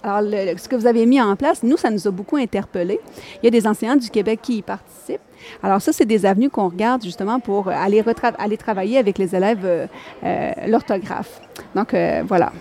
Alors, 0.03 0.23
ce 0.23 0.67
que 0.67 0.77
vous 0.77 0.87
avez 0.87 1.05
mis 1.05 1.21
en 1.21 1.37
place, 1.37 1.63
nous, 1.63 1.77
ça 1.77 1.91
nous 1.91 2.09
a 2.09 2.11
beaucoup 2.11 2.37
interpellés. 2.37 3.01
Il 3.43 3.45
y 3.45 3.49
a 3.49 3.51
des 3.51 3.67
enseignants 3.67 3.97
du 3.97 4.09
Québec 4.09 4.41
qui 4.43 4.59
y 4.59 4.63
participent. 4.63 5.21
Alors, 5.63 5.83
ça, 5.83 5.93
c'est 5.93 6.07
des 6.07 6.25
avenues 6.25 6.49
qu'on 6.49 6.69
regarde 6.69 7.03
justement 7.03 7.39
pour 7.39 7.69
aller, 7.69 8.03
aller 8.39 8.57
travailler 8.57 8.97
avec 8.99 9.19
les 9.19 9.35
élèves 9.35 9.65
euh, 9.65 9.87
euh, 10.25 10.53
l'orthographe. 10.69 11.43
Donc, 11.75 11.95
voilà. 12.27 12.53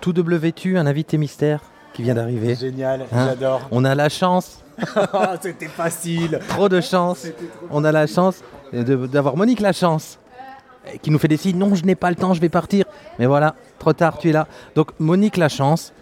Tout 0.00 0.12
double 0.12 0.36
vêtu, 0.36 0.78
un 0.78 0.86
invité 0.86 1.18
mystère 1.18 1.60
qui 1.92 2.02
vient 2.02 2.14
d'arriver. 2.14 2.54
Génial, 2.54 3.06
hein 3.12 3.26
j'adore. 3.28 3.60
On 3.70 3.84
a 3.84 3.94
la 3.94 4.08
chance. 4.08 4.62
Oh, 5.12 5.18
c'était 5.40 5.66
facile. 5.66 6.38
Trop 6.48 6.68
de 6.68 6.80
chance. 6.80 7.26
On 7.68 7.84
a 7.84 7.90
la 7.90 8.06
chance 8.06 8.44
d'avoir 8.72 9.36
Monique 9.36 9.58
la 9.58 9.72
chance 9.72 10.20
qui 11.02 11.10
nous 11.10 11.18
fait 11.18 11.26
des 11.26 11.36
signes. 11.36 11.58
Non, 11.58 11.74
je 11.74 11.84
n'ai 11.84 11.96
pas 11.96 12.10
le 12.10 12.16
temps, 12.16 12.32
je 12.32 12.40
vais 12.40 12.48
partir. 12.48 12.84
Mais 13.18 13.26
voilà, 13.26 13.56
trop 13.78 13.92
tard, 13.92 14.18
tu 14.18 14.28
es 14.28 14.32
là. 14.32 14.46
Donc, 14.74 14.92
Monique 15.00 15.36
Lachance, 15.36 15.92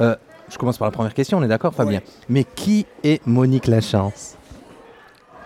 euh, 0.00 0.16
je 0.50 0.56
commence 0.58 0.78
par 0.78 0.88
la 0.88 0.92
première 0.92 1.14
question, 1.14 1.38
on 1.38 1.42
est 1.42 1.48
d'accord, 1.48 1.74
Fabien? 1.74 2.00
Mais 2.28 2.44
qui 2.44 2.86
est 3.02 3.24
Monique 3.26 3.66
Lachance 3.66 4.36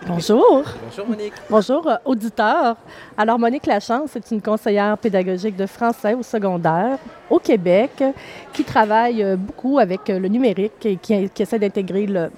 Bonjour. 0.07 0.65
Bonjour 0.85 1.09
Monique. 1.09 1.33
Bonjour 1.51 1.89
euh, 1.89 1.97
auditeur. 2.05 2.77
Alors 3.17 3.39
Monique 3.39 3.67
Lachance 3.67 4.15
est 4.15 4.31
une 4.31 4.41
conseillère 4.41 4.97
pédagogique 4.97 5.57
de 5.57 5.67
français 5.67 6.15
au 6.15 6.23
secondaire 6.23 6.99
au 7.29 7.39
Québec 7.39 8.05
qui 8.53 8.65
travaille 8.65 9.23
euh, 9.23 9.37
beaucoup 9.37 9.79
avec 9.79 10.09
le 10.09 10.29
numérique 10.29 10.87
et 10.87 10.97
qui, 10.97 11.29
qui 11.29 11.43
essaie 11.43 11.59
d'intégrer 11.59 12.07
le 12.07 12.31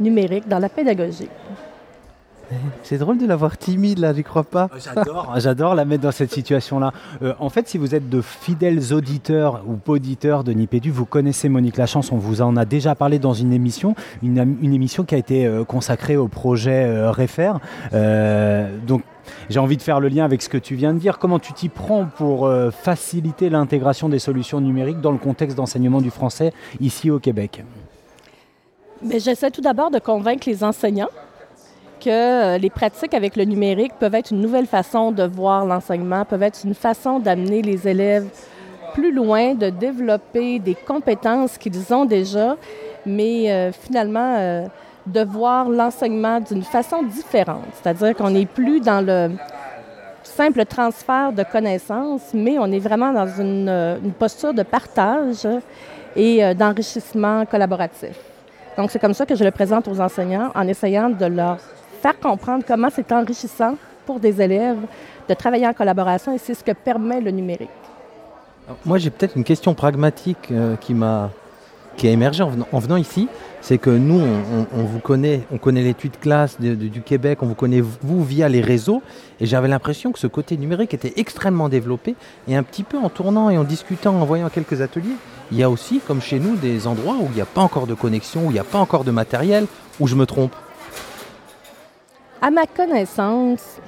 numérique 0.00 0.48
dans 0.48 0.58
la 0.58 0.68
pédagogie. 0.68 1.28
C'est 2.82 2.98
drôle 2.98 3.18
de 3.18 3.26
la 3.26 3.36
voir 3.36 3.56
timide 3.58 3.98
là, 3.98 4.12
j'y 4.12 4.22
crois 4.22 4.44
pas. 4.44 4.68
J'adore, 4.78 5.34
j'adore 5.36 5.74
la 5.74 5.84
mettre 5.84 6.02
dans 6.02 6.12
cette 6.12 6.32
situation-là. 6.32 6.92
Euh, 7.22 7.34
en 7.38 7.48
fait, 7.48 7.68
si 7.68 7.78
vous 7.78 7.94
êtes 7.94 8.08
de 8.08 8.20
fidèles 8.20 8.92
auditeurs 8.92 9.62
ou 9.66 9.78
auditeurs 9.90 10.44
de 10.44 10.52
Nipédu, 10.52 10.90
vous 10.90 11.04
connaissez 11.04 11.48
Monique 11.48 11.76
Lachance, 11.76 12.12
on 12.12 12.16
vous 12.16 12.42
en 12.42 12.56
a 12.56 12.64
déjà 12.64 12.94
parlé 12.94 13.18
dans 13.18 13.34
une 13.34 13.52
émission, 13.52 13.94
une, 14.22 14.38
émission 14.62 15.04
qui 15.04 15.14
a 15.14 15.18
été 15.18 15.46
euh, 15.46 15.64
consacrée 15.64 16.16
au 16.16 16.28
projet 16.28 16.84
euh, 16.84 17.10
Refer. 17.10 17.52
donc, 18.86 19.02
j'ai 19.48 19.60
envie 19.60 19.76
de 19.76 19.82
faire 19.82 20.00
le 20.00 20.08
lien 20.08 20.24
avec 20.24 20.42
ce 20.42 20.48
que 20.48 20.58
tu 20.58 20.74
viens 20.74 20.92
de 20.92 20.98
dire. 20.98 21.18
Comment 21.18 21.38
tu 21.38 21.52
t'y 21.52 21.68
prends 21.68 22.06
pour 22.06 22.50
faciliter 22.72 23.50
l'intégration 23.50 24.08
des 24.08 24.18
solutions 24.18 24.60
numériques 24.60 25.00
dans 25.00 25.12
le 25.12 25.18
contexte 25.18 25.56
d'enseignement 25.56 26.00
du 26.00 26.10
français 26.10 26.52
ici 26.80 27.08
au 27.08 27.20
Québec? 27.20 27.62
Mais 29.00 29.20
J'essaie 29.20 29.50
tout 29.50 29.60
d'abord 29.60 29.90
de 29.90 30.00
convaincre 30.00 30.48
les 30.48 30.64
enseignants 30.64 31.08
que 32.02 32.10
euh, 32.10 32.58
les 32.58 32.70
pratiques 32.70 33.14
avec 33.14 33.36
le 33.36 33.44
numérique 33.44 33.92
peuvent 33.98 34.14
être 34.14 34.32
une 34.32 34.40
nouvelle 34.40 34.66
façon 34.66 35.12
de 35.12 35.22
voir 35.22 35.64
l'enseignement, 35.64 36.24
peuvent 36.24 36.42
être 36.42 36.60
une 36.64 36.74
façon 36.74 37.20
d'amener 37.20 37.62
les 37.62 37.86
élèves 37.86 38.26
plus 38.92 39.12
loin, 39.12 39.54
de 39.54 39.70
développer 39.70 40.58
des 40.58 40.74
compétences 40.74 41.56
qu'ils 41.56 41.94
ont 41.94 42.04
déjà, 42.04 42.56
mais 43.06 43.50
euh, 43.50 43.72
finalement 43.72 44.36
euh, 44.38 44.66
de 45.06 45.22
voir 45.22 45.68
l'enseignement 45.68 46.40
d'une 46.40 46.62
façon 46.62 47.02
différente. 47.02 47.64
C'est-à-dire 47.74 48.14
qu'on 48.16 48.30
n'est 48.30 48.46
plus 48.46 48.80
dans 48.80 49.04
le 49.04 49.30
simple 50.24 50.64
transfert 50.64 51.32
de 51.32 51.44
connaissances, 51.44 52.30
mais 52.34 52.58
on 52.58 52.66
est 52.66 52.78
vraiment 52.78 53.12
dans 53.12 53.28
une, 53.28 53.68
une 54.04 54.12
posture 54.12 54.54
de 54.54 54.62
partage 54.62 55.46
et 56.14 56.54
d'enrichissement 56.54 57.44
collaboratif. 57.46 58.16
Donc 58.76 58.90
c'est 58.90 58.98
comme 58.98 59.14
ça 59.14 59.26
que 59.26 59.34
je 59.34 59.44
le 59.44 59.50
présente 59.50 59.88
aux 59.88 60.00
enseignants 60.00 60.50
en 60.54 60.66
essayant 60.68 61.10
de 61.10 61.26
leur 61.26 61.58
faire 62.02 62.18
comprendre 62.18 62.64
comment 62.66 62.88
c'est 62.92 63.12
enrichissant 63.12 63.76
pour 64.04 64.18
des 64.18 64.42
élèves 64.42 64.80
de 65.28 65.34
travailler 65.34 65.66
en 65.66 65.72
collaboration 65.72 66.34
et 66.34 66.38
c'est 66.38 66.54
ce 66.54 66.64
que 66.64 66.72
permet 66.72 67.20
le 67.20 67.30
numérique. 67.30 67.70
Moi, 68.84 68.98
j'ai 68.98 69.10
peut-être 69.10 69.36
une 69.36 69.44
question 69.44 69.74
pragmatique 69.74 70.50
euh, 70.50 70.76
qui 70.76 70.94
m'a 70.94 71.30
qui 71.96 72.08
a 72.08 72.10
émergé 72.10 72.42
en 72.42 72.78
venant, 72.78 72.96
ici, 72.96 73.28
c'est 73.60 73.76
que 73.76 73.90
nous, 73.90 74.18
on, 74.74 74.82
vous 74.82 74.98
connaît, 74.98 75.42
on 75.52 75.58
connaît 75.58 75.82
l'étude 75.82 76.18
classe 76.18 76.58
du 76.58 77.02
Québec, 77.02 77.40
on 77.42 77.46
vous 77.46 77.54
connaît 77.54 77.82
vous 77.82 78.24
via 78.24 78.48
les 78.48 78.62
réseaux, 78.62 79.02
et 79.40 79.46
j'avais 79.46 79.68
l'impression 79.68 80.10
que 80.10 80.18
ce 80.18 80.26
côté 80.26 80.56
numérique 80.56 80.94
était 80.94 81.12
extrêmement 81.16 81.68
développé, 81.68 82.14
et 82.48 82.56
un 82.56 82.62
petit 82.62 82.82
peu 82.82 82.96
en 82.96 83.10
tournant 83.10 83.50
et 83.50 83.58
en 83.58 83.64
discutant, 83.64 84.14
en 84.14 84.24
voyant 84.24 84.48
quelques 84.48 84.80
ateliers, 84.80 85.16
il 85.50 85.58
y 85.58 85.62
a 85.62 85.68
aussi, 85.68 86.00
comme 86.06 86.22
chez 86.22 86.38
nous, 86.38 86.56
des 86.56 86.86
endroits 86.86 87.16
où 87.20 87.28
il 87.30 87.34
n'y 87.34 87.42
a 87.42 87.46
pas 87.46 87.60
encore 87.60 87.86
de 87.86 87.94
connexion, 87.94 88.46
où 88.46 88.50
il 88.50 88.54
n'y 88.54 88.58
a 88.58 88.64
pas 88.64 88.78
encore 88.78 89.04
de 89.04 89.10
matériel, 89.10 89.66
où 90.00 90.06
je 90.06 90.14
me 90.14 90.24
trompe. 90.24 90.56
À 92.44 92.50
ma 92.50 92.66
connaissance, 92.66 93.78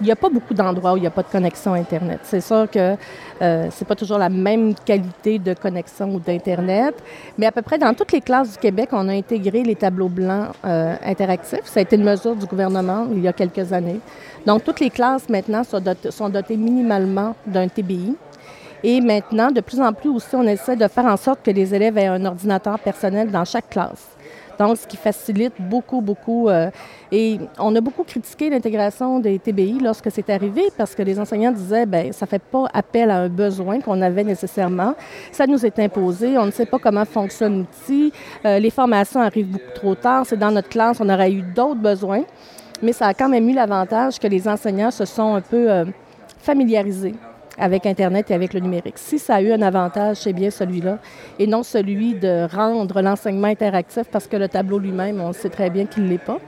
il 0.00 0.06
n'y 0.06 0.10
a 0.10 0.16
pas 0.16 0.28
beaucoup 0.28 0.54
d'endroits 0.54 0.94
où 0.94 0.96
il 0.96 1.02
n'y 1.02 1.06
a 1.06 1.10
pas 1.10 1.22
de 1.22 1.28
connexion 1.28 1.74
Internet. 1.74 2.18
C'est 2.24 2.40
sûr 2.40 2.68
que 2.68 2.96
euh, 3.40 3.70
ce 3.70 3.84
n'est 3.84 3.86
pas 3.86 3.94
toujours 3.94 4.18
la 4.18 4.28
même 4.28 4.74
qualité 4.74 5.38
de 5.38 5.54
connexion 5.54 6.12
ou 6.12 6.18
d'Internet, 6.18 6.96
mais 7.38 7.46
à 7.46 7.52
peu 7.52 7.62
près 7.62 7.78
dans 7.78 7.94
toutes 7.94 8.10
les 8.10 8.20
classes 8.20 8.54
du 8.54 8.58
Québec, 8.58 8.88
on 8.90 9.08
a 9.08 9.12
intégré 9.12 9.62
les 9.62 9.76
tableaux 9.76 10.08
blancs 10.08 10.48
euh, 10.64 10.96
interactifs. 11.04 11.64
Ça 11.66 11.78
a 11.78 11.84
été 11.84 11.94
une 11.94 12.02
mesure 12.02 12.34
du 12.34 12.46
gouvernement 12.46 13.06
il 13.12 13.22
y 13.22 13.28
a 13.28 13.32
quelques 13.32 13.72
années. 13.72 14.00
Donc, 14.44 14.64
toutes 14.64 14.80
les 14.80 14.90
classes 14.90 15.28
maintenant 15.28 15.62
sont 15.62 16.28
dotées 16.28 16.56
minimalement 16.56 17.36
d'un 17.46 17.68
TBI. 17.68 18.16
Et 18.82 19.00
maintenant, 19.00 19.52
de 19.52 19.60
plus 19.60 19.80
en 19.80 19.92
plus 19.92 20.10
aussi, 20.10 20.34
on 20.34 20.42
essaie 20.42 20.74
de 20.74 20.88
faire 20.88 21.06
en 21.06 21.16
sorte 21.16 21.44
que 21.44 21.52
les 21.52 21.72
élèves 21.72 21.96
aient 21.98 22.08
un 22.08 22.24
ordinateur 22.24 22.80
personnel 22.80 23.30
dans 23.30 23.44
chaque 23.44 23.70
classe. 23.70 24.08
Donc, 24.62 24.76
ce 24.76 24.86
qui 24.86 24.96
facilite 24.96 25.54
beaucoup, 25.58 26.00
beaucoup. 26.00 26.48
Euh, 26.48 26.70
et 27.10 27.40
on 27.58 27.74
a 27.74 27.80
beaucoup 27.80 28.04
critiqué 28.04 28.48
l'intégration 28.48 29.18
des 29.18 29.40
TBI 29.40 29.80
lorsque 29.80 30.08
c'est 30.12 30.30
arrivé 30.30 30.62
parce 30.78 30.94
que 30.94 31.02
les 31.02 31.18
enseignants 31.18 31.50
disaient, 31.50 31.84
ben 31.84 32.12
ça 32.12 32.26
fait 32.26 32.42
pas 32.42 32.66
appel 32.72 33.10
à 33.10 33.18
un 33.22 33.28
besoin 33.28 33.80
qu'on 33.80 34.00
avait 34.00 34.22
nécessairement. 34.22 34.94
Ça 35.32 35.48
nous 35.48 35.66
est 35.66 35.78
imposé. 35.80 36.38
On 36.38 36.46
ne 36.46 36.52
sait 36.52 36.66
pas 36.66 36.78
comment 36.78 37.04
fonctionne 37.04 37.58
l'outil. 37.58 38.12
Euh, 38.44 38.60
les 38.60 38.70
formations 38.70 39.20
arrivent 39.20 39.50
beaucoup 39.50 39.74
trop 39.74 39.94
tard. 39.96 40.26
C'est 40.26 40.36
dans 40.36 40.52
notre 40.52 40.68
classe, 40.68 41.00
on 41.00 41.08
aurait 41.08 41.32
eu 41.32 41.42
d'autres 41.42 41.80
besoins. 41.80 42.22
Mais 42.82 42.92
ça 42.92 43.08
a 43.08 43.14
quand 43.14 43.28
même 43.28 43.48
eu 43.48 43.54
l'avantage 43.54 44.20
que 44.20 44.28
les 44.28 44.46
enseignants 44.46 44.92
se 44.92 45.04
sont 45.04 45.34
un 45.34 45.40
peu 45.40 45.68
euh, 45.70 45.86
familiarisés 46.38 47.14
avec 47.58 47.86
Internet 47.86 48.30
et 48.30 48.34
avec 48.34 48.54
le 48.54 48.60
numérique. 48.60 48.98
Si 48.98 49.18
ça 49.18 49.36
a 49.36 49.42
eu 49.42 49.52
un 49.52 49.62
avantage, 49.62 50.18
c'est 50.18 50.32
bien 50.32 50.50
celui-là, 50.50 50.98
et 51.38 51.46
non 51.46 51.62
celui 51.62 52.14
de 52.14 52.46
rendre 52.54 53.00
l'enseignement 53.02 53.48
interactif 53.48 54.04
parce 54.10 54.26
que 54.26 54.36
le 54.36 54.48
tableau 54.48 54.78
lui-même, 54.78 55.20
on 55.20 55.32
sait 55.32 55.50
très 55.50 55.70
bien 55.70 55.86
qu'il 55.86 56.04
ne 56.04 56.08
l'est 56.08 56.18
pas. 56.18 56.38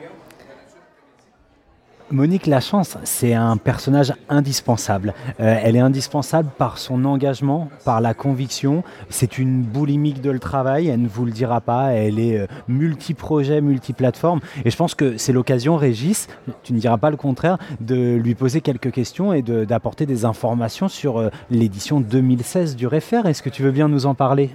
Monique 2.10 2.46
Lachance, 2.46 2.98
c'est 3.04 3.32
un 3.32 3.56
personnage 3.56 4.12
indispensable. 4.28 5.14
Euh, 5.40 5.58
elle 5.62 5.74
est 5.74 5.80
indispensable 5.80 6.50
par 6.58 6.76
son 6.76 7.06
engagement, 7.06 7.70
par 7.86 8.02
la 8.02 8.12
conviction. 8.12 8.84
C'est 9.08 9.38
une 9.38 9.62
boulimique 9.62 10.20
de 10.20 10.30
le 10.30 10.38
travail, 10.38 10.88
elle 10.88 11.00
ne 11.00 11.08
vous 11.08 11.24
le 11.24 11.32
dira 11.32 11.62
pas. 11.62 11.92
Elle 11.92 12.18
est 12.18 12.38
euh, 12.38 12.46
multi-projet, 12.68 13.62
multi-plateforme. 13.62 14.40
Et 14.66 14.70
je 14.70 14.76
pense 14.76 14.94
que 14.94 15.16
c'est 15.16 15.32
l'occasion, 15.32 15.76
Régis, 15.76 16.28
tu 16.62 16.74
ne 16.74 16.78
diras 16.78 16.98
pas 16.98 17.10
le 17.10 17.16
contraire, 17.16 17.56
de 17.80 18.16
lui 18.16 18.34
poser 18.34 18.60
quelques 18.60 18.92
questions 18.92 19.32
et 19.32 19.40
d'apporter 19.40 20.04
des 20.04 20.26
informations 20.26 20.88
sur 20.88 21.18
euh, 21.18 21.30
l'édition 21.50 22.00
2016 22.00 22.76
du 22.76 22.86
Refer. 22.86 23.22
Est-ce 23.24 23.42
que 23.42 23.50
tu 23.50 23.62
veux 23.62 23.72
bien 23.72 23.88
nous 23.88 24.04
en 24.04 24.14
parler? 24.14 24.50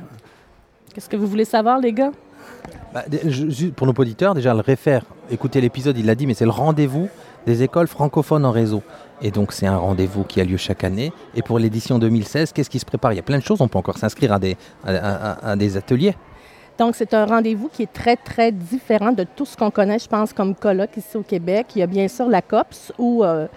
Qu'est-ce 0.94 1.10
que 1.10 1.18
vous 1.18 1.28
voulez 1.28 1.46
savoir, 1.46 1.80
les 1.80 1.94
gars? 1.94 2.12
Bah, 2.94 3.04
Pour 3.76 3.88
nos 3.88 3.94
auditeurs, 3.94 4.36
déjà, 4.36 4.54
le 4.54 4.62
Refer, 4.62 5.00
écoutez 5.32 5.62
l'épisode, 5.62 5.98
il 5.98 6.06
l'a 6.06 6.16
dit, 6.16 6.28
mais 6.28 6.36
c'est 6.36 6.46
le 6.46 6.52
rendez-vous 6.52 7.10
des 7.50 7.64
écoles 7.64 7.88
francophones 7.88 8.46
en 8.46 8.52
réseau. 8.52 8.84
Et 9.24 9.32
donc 9.32 9.54
c'est 9.54 9.66
un 9.66 9.78
rendez-vous 9.78 10.24
qui 10.24 10.40
a 10.40 10.44
lieu 10.44 10.58
chaque 10.58 10.84
année. 10.84 11.12
Et 11.36 11.42
pour 11.42 11.58
l'édition 11.58 11.98
2016, 11.98 12.54
qu'est-ce 12.54 12.70
qui 12.70 12.80
se 12.80 12.86
prépare? 12.86 13.12
Il 13.14 13.16
y 13.16 13.20
a 13.20 13.24
plein 13.24 13.40
de 13.40 13.44
choses, 13.44 13.60
on 13.60 13.68
peut 13.68 13.80
encore 13.80 13.98
s'inscrire 13.98 14.34
à 14.34 14.40
des, 14.40 15.78
ateliers. 15.78 16.16
Donc, 16.78 16.96
c'est 16.96 17.14
un 17.14 17.26
rendez-vous 17.26 17.68
qui 17.68 17.84
est 17.84 17.92
très, 17.92 18.16
très 18.16 18.54
différent 18.54 19.12
de 19.12 19.26
tout 19.36 19.46
ce 19.46 19.58
qu'on 19.58 19.70
connaît, 19.70 20.00
je 20.00 20.08
pense, 20.08 20.32
comme 20.32 20.56
colloque 20.56 20.96
ici 20.96 21.18
au 21.18 21.24
Québec. 21.24 21.66
Il 21.76 21.80
y 21.80 21.82
a 21.82 21.88
bien 21.88 22.08
sûr 22.08 22.30
la 22.30 22.42
COPS, 22.42 22.94
où 22.98 23.26
euh, 23.26 23.48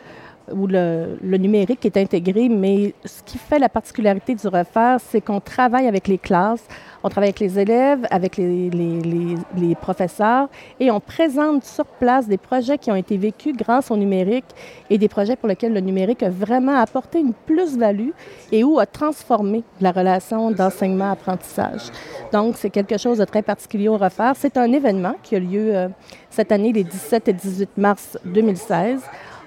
où 0.51 0.67
le, 0.67 1.19
numérique 1.23 1.85
est 1.85 1.97
intégré, 1.97 2.49
mais 2.49 2.95
ce 3.05 3.23
qui 3.23 3.39
fait 3.39 3.59
la 3.59 3.69
particularité 3.69 4.35
du 4.35 4.47
refaire, 4.47 4.99
c'est 5.01 5.21
qu'on 5.21 5.41
travaille 5.41 5.87
avec 5.87 6.09
les 6.09 6.19
classes, 6.19 6.65
on 7.05 7.09
travaille 7.09 7.31
avec 7.31 7.41
les 7.41 7.59
élèves, 7.59 8.07
avec 8.11 8.37
les, 8.37 9.75
professeurs, 9.81 10.49
et 10.79 10.91
on 10.91 11.01
présente 11.01 11.65
sur 11.65 11.85
place 11.85 12.29
des 12.29 12.39
projets 12.39 12.79
qui 12.79 12.91
ont 12.91 12.97
été 12.97 13.17
vécus 13.17 13.57
grâce 13.57 13.91
au 13.91 13.97
numérique 13.97 14.45
et 14.91 14.99
des 14.99 15.09
projets 15.09 15.37
pour 15.37 15.49
lesquels 15.49 15.73
le 15.73 15.81
numérique 15.81 16.23
a 16.23 16.31
vraiment 16.31 16.77
apporté 16.77 17.21
une 17.21 17.33
plus-value 17.33 18.11
et 18.53 18.63
où 18.65 18.79
a 18.79 18.87
transformé 18.87 19.65
la 19.81 19.93
relation 19.93 20.51
d'enseignement-apprentissage. 20.51 21.91
Donc, 22.33 22.57
c'est 22.57 22.71
quelque 22.71 22.99
chose 22.99 23.19
de 23.19 23.25
très 23.25 23.43
particulier 23.43 23.89
au 23.89 23.97
refaire. 23.97 24.35
C'est 24.37 24.57
un 24.57 24.73
événement 24.73 25.15
qui 25.23 25.37
a 25.37 25.39
lieu 25.41 25.75
euh, 25.75 25.89
cette 26.31 26.53
année, 26.53 26.73
les 26.73 26.85
17 26.85 27.29
et 27.29 27.33
18 27.33 27.71
mars 27.77 28.19
2016. 28.25 29.03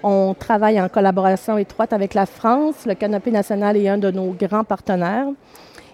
On 0.08 0.36
travaille 0.36 0.80
en 0.80 0.88
collaboration 0.88 1.58
étroite 1.58 1.91
avec 1.91 2.14
la 2.14 2.28
France. 2.28 2.86
Le 2.86 2.93
Canopé 2.93 3.32
national 3.32 3.76
est 3.76 3.89
un 3.89 3.97
de 3.97 4.12
nos 4.12 4.36
grands 4.39 4.64
partenaires. 4.64 5.26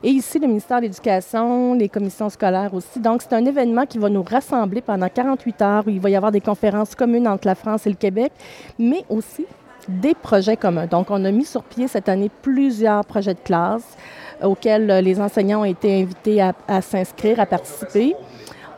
Et 0.03 0.09
ici, 0.09 0.37
le 0.37 0.47
ministère 0.47 0.79
de 0.79 0.81
l'Éducation, 0.81 1.75
les 1.75 1.87
commissions 1.87 2.29
scolaires 2.29 2.73
aussi. 2.73 2.99
Donc, 2.99 3.21
c'est 3.21 3.31
un 3.31 3.45
événement 3.45 3.85
qui 3.85 3.99
va 3.99 4.09
nous 4.09 4.21
rassembler 4.21 4.81
pendant 4.81 5.07
48 5.07 5.61
heures 5.61 5.83
où 5.87 5.91
il 5.91 6.01
va 6.01 6.09
y 6.09 6.17
avoir 6.17 6.33
des 6.33 6.41
conférences 6.41 6.93
communes 6.93 7.25
entre 7.25 7.47
la 7.47 7.55
France 7.55 7.87
et 7.87 7.89
le 7.89 7.95
Québec, 7.95 8.33
mais 8.77 9.05
aussi 9.07 9.45
des 9.87 10.13
projets 10.13 10.57
communs. 10.57 10.87
Donc, 10.87 11.09
on 11.09 11.23
a 11.23 11.31
mis 11.31 11.45
sur 11.45 11.63
pied 11.63 11.87
cette 11.87 12.09
année 12.09 12.29
plusieurs 12.41 13.05
projets 13.05 13.35
de 13.35 13.39
classe 13.39 13.95
auxquels 14.43 14.87
les 14.87 15.21
enseignants 15.21 15.61
ont 15.61 15.65
été 15.65 16.01
invités 16.01 16.41
à, 16.41 16.81
s'inscrire, 16.81 17.39
à 17.39 17.45
participer. 17.45 18.17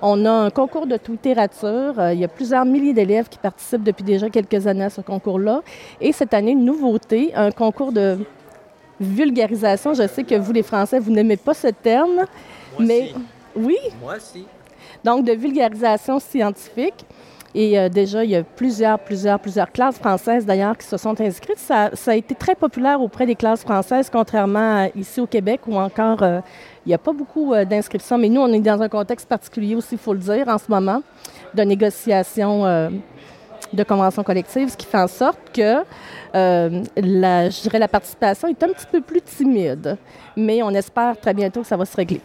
On 0.05 0.25
a 0.25 0.31
un 0.31 0.49
concours 0.49 0.85
de 0.85 0.99
littérature. 1.07 1.93
Il 2.11 2.19
y 2.19 2.25
a 2.25 2.27
plusieurs 2.27 2.65
milliers 2.65 2.93
d'élèves 2.93 3.29
qui 3.29 3.37
participent 3.37 3.83
depuis 3.83 4.03
déjà 4.03 4.29
quelques 4.29 4.67
années 4.67 4.83
à 4.83 4.89
ce 4.89 4.99
concours-là. 4.99 5.61
Et 6.01 6.11
cette 6.11 6.33
année, 6.33 6.51
une 6.51 6.65
nouveauté, 6.65 7.33
un 7.35 7.51
concours 7.51 7.93
de 7.93 8.17
vulgarisation. 8.99 9.93
Je 9.93 10.05
sais 10.05 10.25
que 10.25 10.35
vous, 10.35 10.51
les 10.51 10.61
Français, 10.61 10.99
vous 10.99 11.11
n'aimez 11.11 11.37
pas 11.37 11.53
ce 11.53 11.67
terme, 11.67 12.25
mais 12.77 13.13
oui? 13.55 13.77
Moi 14.01 14.15
aussi. 14.17 14.45
Donc, 15.05 15.23
de 15.23 15.31
vulgarisation 15.31 16.19
scientifique. 16.19 17.05
Et 17.55 17.77
euh, 17.79 17.87
déjà, 17.87 18.23
il 18.23 18.31
y 18.31 18.35
a 18.35 18.43
plusieurs, 18.43 18.97
plusieurs, 18.99 19.39
plusieurs 19.39 19.71
classes 19.71 19.99
françaises 19.99 20.45
d'ailleurs 20.45 20.75
qui 20.77 20.87
se 20.87 20.97
sont 20.97 21.19
inscrites. 21.21 21.59
Ça, 21.59 21.91
a 22.07 22.15
été 22.15 22.33
très 22.33 22.55
populaire 22.55 22.99
auprès 22.99 23.25
des 23.25 23.35
classes 23.35 23.61
françaises, 23.61 24.09
contrairement 24.11 24.83
à 24.83 24.87
ici 24.95 25.21
au 25.21 25.27
Québec 25.27 25.61
où 25.67 25.75
encore 25.75 26.23
euh, 26.23 26.41
il 26.85 26.89
n'y 26.89 26.95
a 26.95 26.97
pas 26.97 27.13
beaucoup 27.13 27.53
euh, 27.53 27.65
d'inscriptions. 27.65 28.17
Mais 28.17 28.29
nous, 28.29 28.41
on 28.41 28.51
est 28.51 28.59
dans 28.59 28.81
un 28.81 28.89
contexte 28.89 29.27
particulier 29.27 29.75
aussi, 29.75 29.89
il 29.93 29.97
faut 29.97 30.13
le 30.13 30.19
dire, 30.19 30.47
en 30.47 30.57
ce 30.57 30.69
moment, 30.69 31.01
de 31.53 31.63
négociation 31.63 32.91
de 33.71 33.83
conventions 33.83 34.23
collectives, 34.23 34.69
ce 34.69 34.77
qui 34.77 34.85
fait 34.85 34.99
en 34.99 35.07
sorte 35.07 35.39
que 35.53 35.83
la, 36.33 37.49
je 37.49 37.61
dirais, 37.61 37.79
la 37.79 37.87
participation 37.87 38.47
est 38.47 38.63
un 38.63 38.69
petit 38.69 38.85
peu 38.91 39.01
plus 39.01 39.21
timide. 39.21 39.97
Mais 40.35 40.61
on 40.61 40.69
espère 40.71 41.19
très 41.19 41.33
bientôt 41.33 41.61
que 41.61 41.67
ça 41.67 41.77
va 41.77 41.85
se 41.85 41.95
régler. 41.95 42.21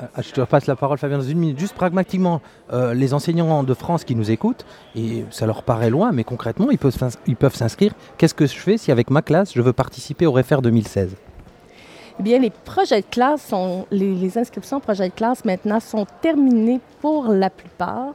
Ah, 0.00 0.22
je 0.22 0.30
te 0.30 0.40
repasse 0.40 0.66
la 0.66 0.76
parole, 0.76 0.98
Fabien, 0.98 1.18
dans 1.18 1.24
une 1.24 1.38
minute. 1.38 1.58
Juste 1.58 1.74
pragmatiquement, 1.74 2.40
euh, 2.72 2.94
les 2.94 3.14
enseignants 3.14 3.64
de 3.64 3.74
France 3.74 4.04
qui 4.04 4.14
nous 4.14 4.30
écoutent, 4.30 4.64
et 4.94 5.24
ça 5.30 5.46
leur 5.46 5.62
paraît 5.64 5.90
loin, 5.90 6.12
mais 6.12 6.24
concrètement, 6.24 6.70
ils 6.70 6.78
peuvent, 6.78 6.96
ils 7.26 7.36
peuvent 7.36 7.54
s'inscrire. 7.54 7.92
Qu'est-ce 8.16 8.34
que 8.34 8.46
je 8.46 8.56
fais 8.56 8.78
si, 8.78 8.92
avec 8.92 9.10
ma 9.10 9.22
classe, 9.22 9.52
je 9.54 9.62
veux 9.62 9.72
participer 9.72 10.26
au 10.26 10.32
REFER 10.32 10.58
2016 10.62 11.16
eh 12.18 12.22
bien, 12.22 12.38
les 12.38 12.50
projets 12.50 13.00
de 13.00 13.06
classe 13.06 13.52
inscriptions 14.36 14.80
projets 14.80 15.08
de 15.08 15.14
classe 15.14 15.44
maintenant 15.44 15.80
sont 15.80 16.06
terminées 16.20 16.80
pour 17.00 17.28
la 17.28 17.50
plupart. 17.50 18.14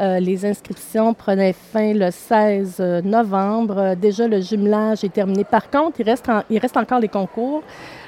Euh, 0.00 0.18
les 0.18 0.44
inscriptions 0.44 1.14
prenaient 1.14 1.52
fin 1.52 1.92
le 1.92 2.10
16 2.10 2.80
novembre. 3.04 3.94
Déjà, 3.94 4.26
le 4.26 4.40
jumelage 4.40 5.04
est 5.04 5.12
terminé. 5.12 5.44
Par 5.44 5.70
contre, 5.70 6.00
il 6.00 6.58
reste, 6.58 6.76
encore 6.76 6.98
les 6.98 7.08
concours. 7.08 7.62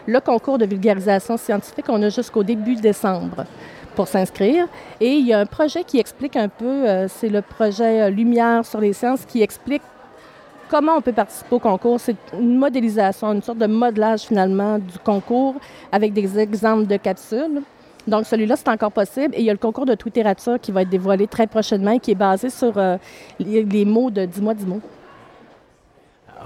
Le 0.06 0.20
concours 0.20 0.58
de 0.58 0.66
vulgarisation 0.66 1.36
scientifique, 1.36 1.86
on 1.88 2.02
a 2.02 2.08
jusqu'au 2.08 2.42
début 2.42 2.74
décembre 2.76 3.44
pour 3.94 4.08
s'inscrire. 4.08 4.66
Et 5.00 5.12
il 5.14 5.26
y 5.26 5.32
a 5.32 5.40
un 5.40 5.46
projet 5.46 5.84
qui 5.84 5.98
explique 5.98 6.36
un 6.36 6.48
peu, 6.48 6.64
euh, 6.64 7.08
c'est 7.08 7.28
le 7.28 7.42
projet 7.42 8.02
euh, 8.02 8.10
Lumière 8.10 8.64
sur 8.64 8.80
les 8.80 8.92
sciences, 8.92 9.24
qui 9.24 9.42
explique 9.42 9.82
comment 10.68 10.96
on 10.96 11.00
peut 11.00 11.12
participer 11.12 11.54
au 11.54 11.58
concours? 11.58 12.00
C'est 12.00 12.16
une 12.38 12.56
modélisation, 12.56 13.32
une 13.32 13.42
sorte 13.42 13.58
de 13.58 13.66
modelage 13.66 14.22
finalement 14.22 14.78
du 14.78 14.98
concours 15.04 15.54
avec 15.92 16.12
des 16.12 16.38
exemples 16.38 16.86
de 16.86 16.96
capsules. 16.96 17.62
Donc, 18.06 18.24
celui-là, 18.24 18.56
c'est 18.56 18.68
encore 18.68 18.92
possible. 18.92 19.34
Et 19.34 19.40
il 19.40 19.44
y 19.44 19.50
a 19.50 19.52
le 19.52 19.58
concours 19.58 19.86
de 19.86 19.94
Twitterature 19.94 20.60
qui 20.60 20.70
va 20.70 20.82
être 20.82 20.88
dévoilé 20.88 21.26
très 21.26 21.46
prochainement 21.46 21.92
et 21.92 21.98
qui 21.98 22.12
est 22.12 22.16
basé 22.16 22.50
sur 22.50 22.78
euh, 22.78 22.96
les, 23.40 23.84
mots 23.84 24.10
de 24.10 24.24
10 24.24 24.40
mois, 24.40 24.54
10 24.54 24.66
mots. 24.66 24.80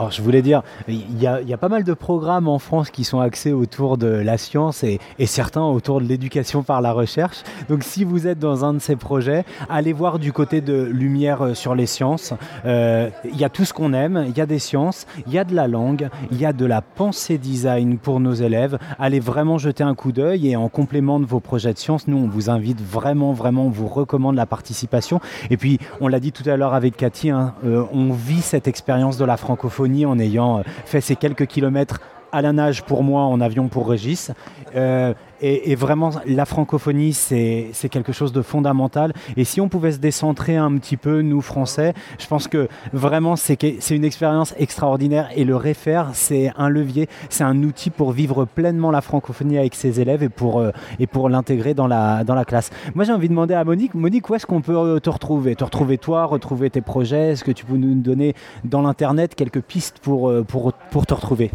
Alors 0.00 0.12
je 0.12 0.22
voulais 0.22 0.40
dire, 0.40 0.62
il 0.88 1.20
y, 1.20 1.26
a, 1.26 1.58
pas 1.58 1.68
mal 1.68 1.84
de 1.84 1.92
programmes 1.92 2.48
en 2.48 2.58
France 2.58 2.88
qui 2.88 3.04
sont 3.04 3.20
axés 3.20 3.52
autour 3.52 3.98
de 3.98 4.06
la 4.06 4.38
science 4.38 4.82
et, 4.82 4.98
certains 5.26 5.62
autour 5.62 6.00
de 6.00 6.06
l'éducation 6.06 6.62
par 6.62 6.80
la 6.80 6.92
recherche. 6.92 7.42
Donc 7.68 7.84
si 7.84 8.04
vous 8.04 8.26
êtes 8.26 8.38
dans 8.38 8.64
un 8.64 8.72
de 8.72 8.78
ces 8.78 8.96
projets, 8.96 9.44
allez 9.68 9.92
voir 9.92 10.18
du 10.18 10.32
côté 10.32 10.62
de 10.62 10.84
Lumière 10.84 11.42
euh, 11.42 11.54
sur 11.54 11.74
les 11.74 11.84
sciences. 11.84 12.32
Euh, 12.64 13.10
il 13.24 13.36
y 13.36 13.44
a 13.44 13.50
tout 13.50 13.66
ce 13.66 13.74
qu'on 13.74 13.92
aime, 13.92 14.24
il 14.26 14.34
y 14.38 14.40
a 14.40 14.46
des 14.46 14.58
sciences, 14.58 15.06
il 15.26 15.34
y 15.34 15.38
a 15.38 15.44
de 15.44 15.54
la 15.54 15.68
langue, 15.68 16.08
il 16.30 16.40
y 16.40 16.46
a 16.46 16.54
de 16.54 16.64
la 16.64 16.80
pensée 16.80 17.36
design 17.36 17.98
pour 17.98 18.20
nos 18.20 18.32
élèves. 18.32 18.78
Allez 18.98 19.20
vraiment 19.20 19.58
jeter 19.58 19.84
un 19.84 19.94
coup 19.94 20.12
d'œil 20.12 20.48
et 20.48 20.56
en 20.56 20.70
complément 20.70 21.20
de 21.20 21.26
vos 21.26 21.40
projets 21.40 21.74
de 21.74 21.78
sciences, 21.78 22.08
nous 22.08 22.16
on 22.16 22.26
vous 22.26 22.48
invite 22.48 22.80
vraiment, 22.80 23.34
vraiment, 23.34 23.66
on 23.66 23.70
vous 23.70 23.86
recommande 23.86 24.34
la 24.34 24.46
participation. 24.46 25.20
Et 25.50 25.58
puis 25.58 25.78
on 26.00 26.08
l'a 26.08 26.20
dit 26.20 26.32
tout 26.32 26.48
à 26.48 26.56
l'heure 26.56 26.72
avec 26.72 26.96
Cathy, 26.96 27.28
hein, 27.28 27.52
euh, 27.66 27.84
on 27.92 28.14
vit 28.14 28.40
cette 28.40 28.66
expérience 28.66 29.18
de 29.18 29.26
la 29.26 29.36
francophonie 29.36 29.89
en 30.06 30.18
ayant 30.18 30.58
euh, 30.58 30.62
fait 30.84 31.00
ces 31.00 31.16
quelques 31.16 31.46
kilomètres 31.46 32.00
à 32.32 32.42
la 32.42 32.52
nage 32.52 32.82
pour 32.84 33.02
moi, 33.02 33.22
en 33.22 33.40
avion 33.40 33.68
pour 33.68 33.88
Régis. 33.88 34.32
Euh, 34.76 35.14
et, 35.42 35.74
vraiment, 35.74 36.10
la 36.26 36.44
francophonie, 36.44 37.14
c'est 37.14 37.88
quelque 37.90 38.12
chose 38.12 38.30
de 38.32 38.42
fondamental. 38.42 39.14
Et 39.38 39.44
si 39.44 39.60
on 39.60 39.70
pouvait 39.70 39.92
se 39.92 39.98
décentrer 39.98 40.56
un 40.56 40.76
petit 40.76 40.98
peu, 40.98 41.22
nous, 41.22 41.40
Français, 41.40 41.94
je 42.18 42.26
pense 42.26 42.46
que 42.46 42.68
vraiment, 42.92 43.36
c'est 43.36 43.90
une 43.90 44.04
expérience 44.04 44.54
extraordinaire. 44.58 45.30
Et 45.34 45.44
le 45.44 45.56
réfère, 45.56 46.10
c'est 46.12 46.52
un 46.58 46.68
levier, 46.68 47.08
c'est 47.30 47.44
un 47.44 47.62
outil 47.62 47.88
pour 47.88 48.12
vivre 48.12 48.44
pleinement 48.44 48.90
la 48.90 49.00
francophonie 49.00 49.56
avec 49.56 49.74
ses 49.74 49.98
élèves 50.00 50.22
et 50.22 50.28
pour, 50.28 50.60
euh, 50.60 50.72
pour 51.10 51.30
l'intégrer 51.30 51.72
dans 51.72 51.86
la, 51.86 52.22
dans 52.22 52.34
la 52.34 52.44
classe. 52.44 52.70
Moi, 52.94 53.04
j'ai 53.04 53.12
envie 53.12 53.28
de 53.28 53.32
demander 53.32 53.54
à 53.54 53.64
Monique, 53.64 53.94
Monique, 53.94 54.28
où 54.28 54.34
est-ce 54.34 54.44
qu'on 54.44 54.60
peut 54.60 54.76
euh, 54.76 55.00
te 55.00 55.08
retrouver? 55.08 55.56
Te 55.56 55.64
retrouver 55.64 55.96
toi, 55.96 56.26
retrouver 56.26 56.68
tes 56.68 56.82
projets? 56.82 57.30
Est-ce 57.30 57.44
que 57.44 57.52
tu 57.52 57.64
peux 57.64 57.78
nous 57.78 57.94
donner 57.94 58.34
dans 58.64 58.82
l'Internet 58.82 59.34
quelques 59.34 59.62
pistes 59.62 60.00
pour, 60.00 60.30
pour, 60.46 60.74
pour 60.90 61.06
te 61.06 61.14
retrouver? 61.14 61.50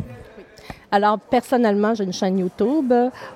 Alors, 0.95 1.19
personnellement, 1.19 1.93
j'ai 1.93 2.05
une 2.05 2.13
chaîne 2.13 2.39
YouTube 2.39 2.93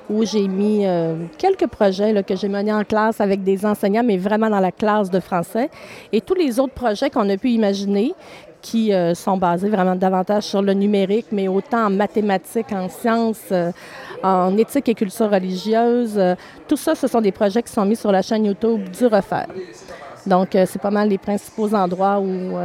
où 0.09 0.23
j'ai 0.23 0.47
mis 0.47 0.86
euh, 0.86 1.25
quelques 1.38 1.67
projets 1.67 2.23
que 2.23 2.34
j'ai 2.34 2.47
menés 2.47 2.71
en 2.71 2.86
classe 2.86 3.19
avec 3.19 3.43
des 3.43 3.65
enseignants, 3.65 4.03
mais 4.03 4.15
vraiment 4.15 4.49
dans 4.49 4.61
la 4.61 4.71
classe 4.71 5.09
de 5.09 5.19
français. 5.19 5.69
Et 6.13 6.21
tous 6.21 6.36
les 6.36 6.57
autres 6.59 6.73
projets 6.73 7.09
qu'on 7.09 7.30
a 7.30 7.36
pu 7.36 7.49
imaginer, 7.49 8.13
qui 8.61 8.93
euh, 8.93 9.13
sont 9.13 9.36
basés 9.36 9.67
vraiment 9.67 9.95
davantage 9.95 10.43
sur 10.43 10.61
le 10.61 10.73
numérique, 10.73 11.27
mais 11.34 11.49
autant 11.49 11.88
en 11.88 11.89
mathématiques, 11.89 12.71
en 12.71 12.88
sciences, 12.88 13.51
euh, 13.51 13.71
en 14.23 14.57
éthique 14.57 14.88
et 14.88 14.95
culture 14.95 15.30
religieuse. 15.30 16.17
tout 16.65 16.77
ça, 16.77 16.95
ce 16.95 17.07
sont 17.07 17.19
des 17.19 17.34
projets 17.34 17.61
qui 17.61 17.73
sont 17.73 17.86
mis 17.86 17.97
sur 17.97 18.11
la 18.11 18.21
chaîne 18.21 18.45
YouTube 18.45 18.89
du 18.89 19.05
Refaire. 19.05 19.47
Donc, 20.25 20.49
c'est 20.51 20.82
pas 20.82 20.91
mal 20.91 21.09
les 21.09 21.17
principaux 21.17 21.73
endroits 21.73 22.19
où 22.19 22.57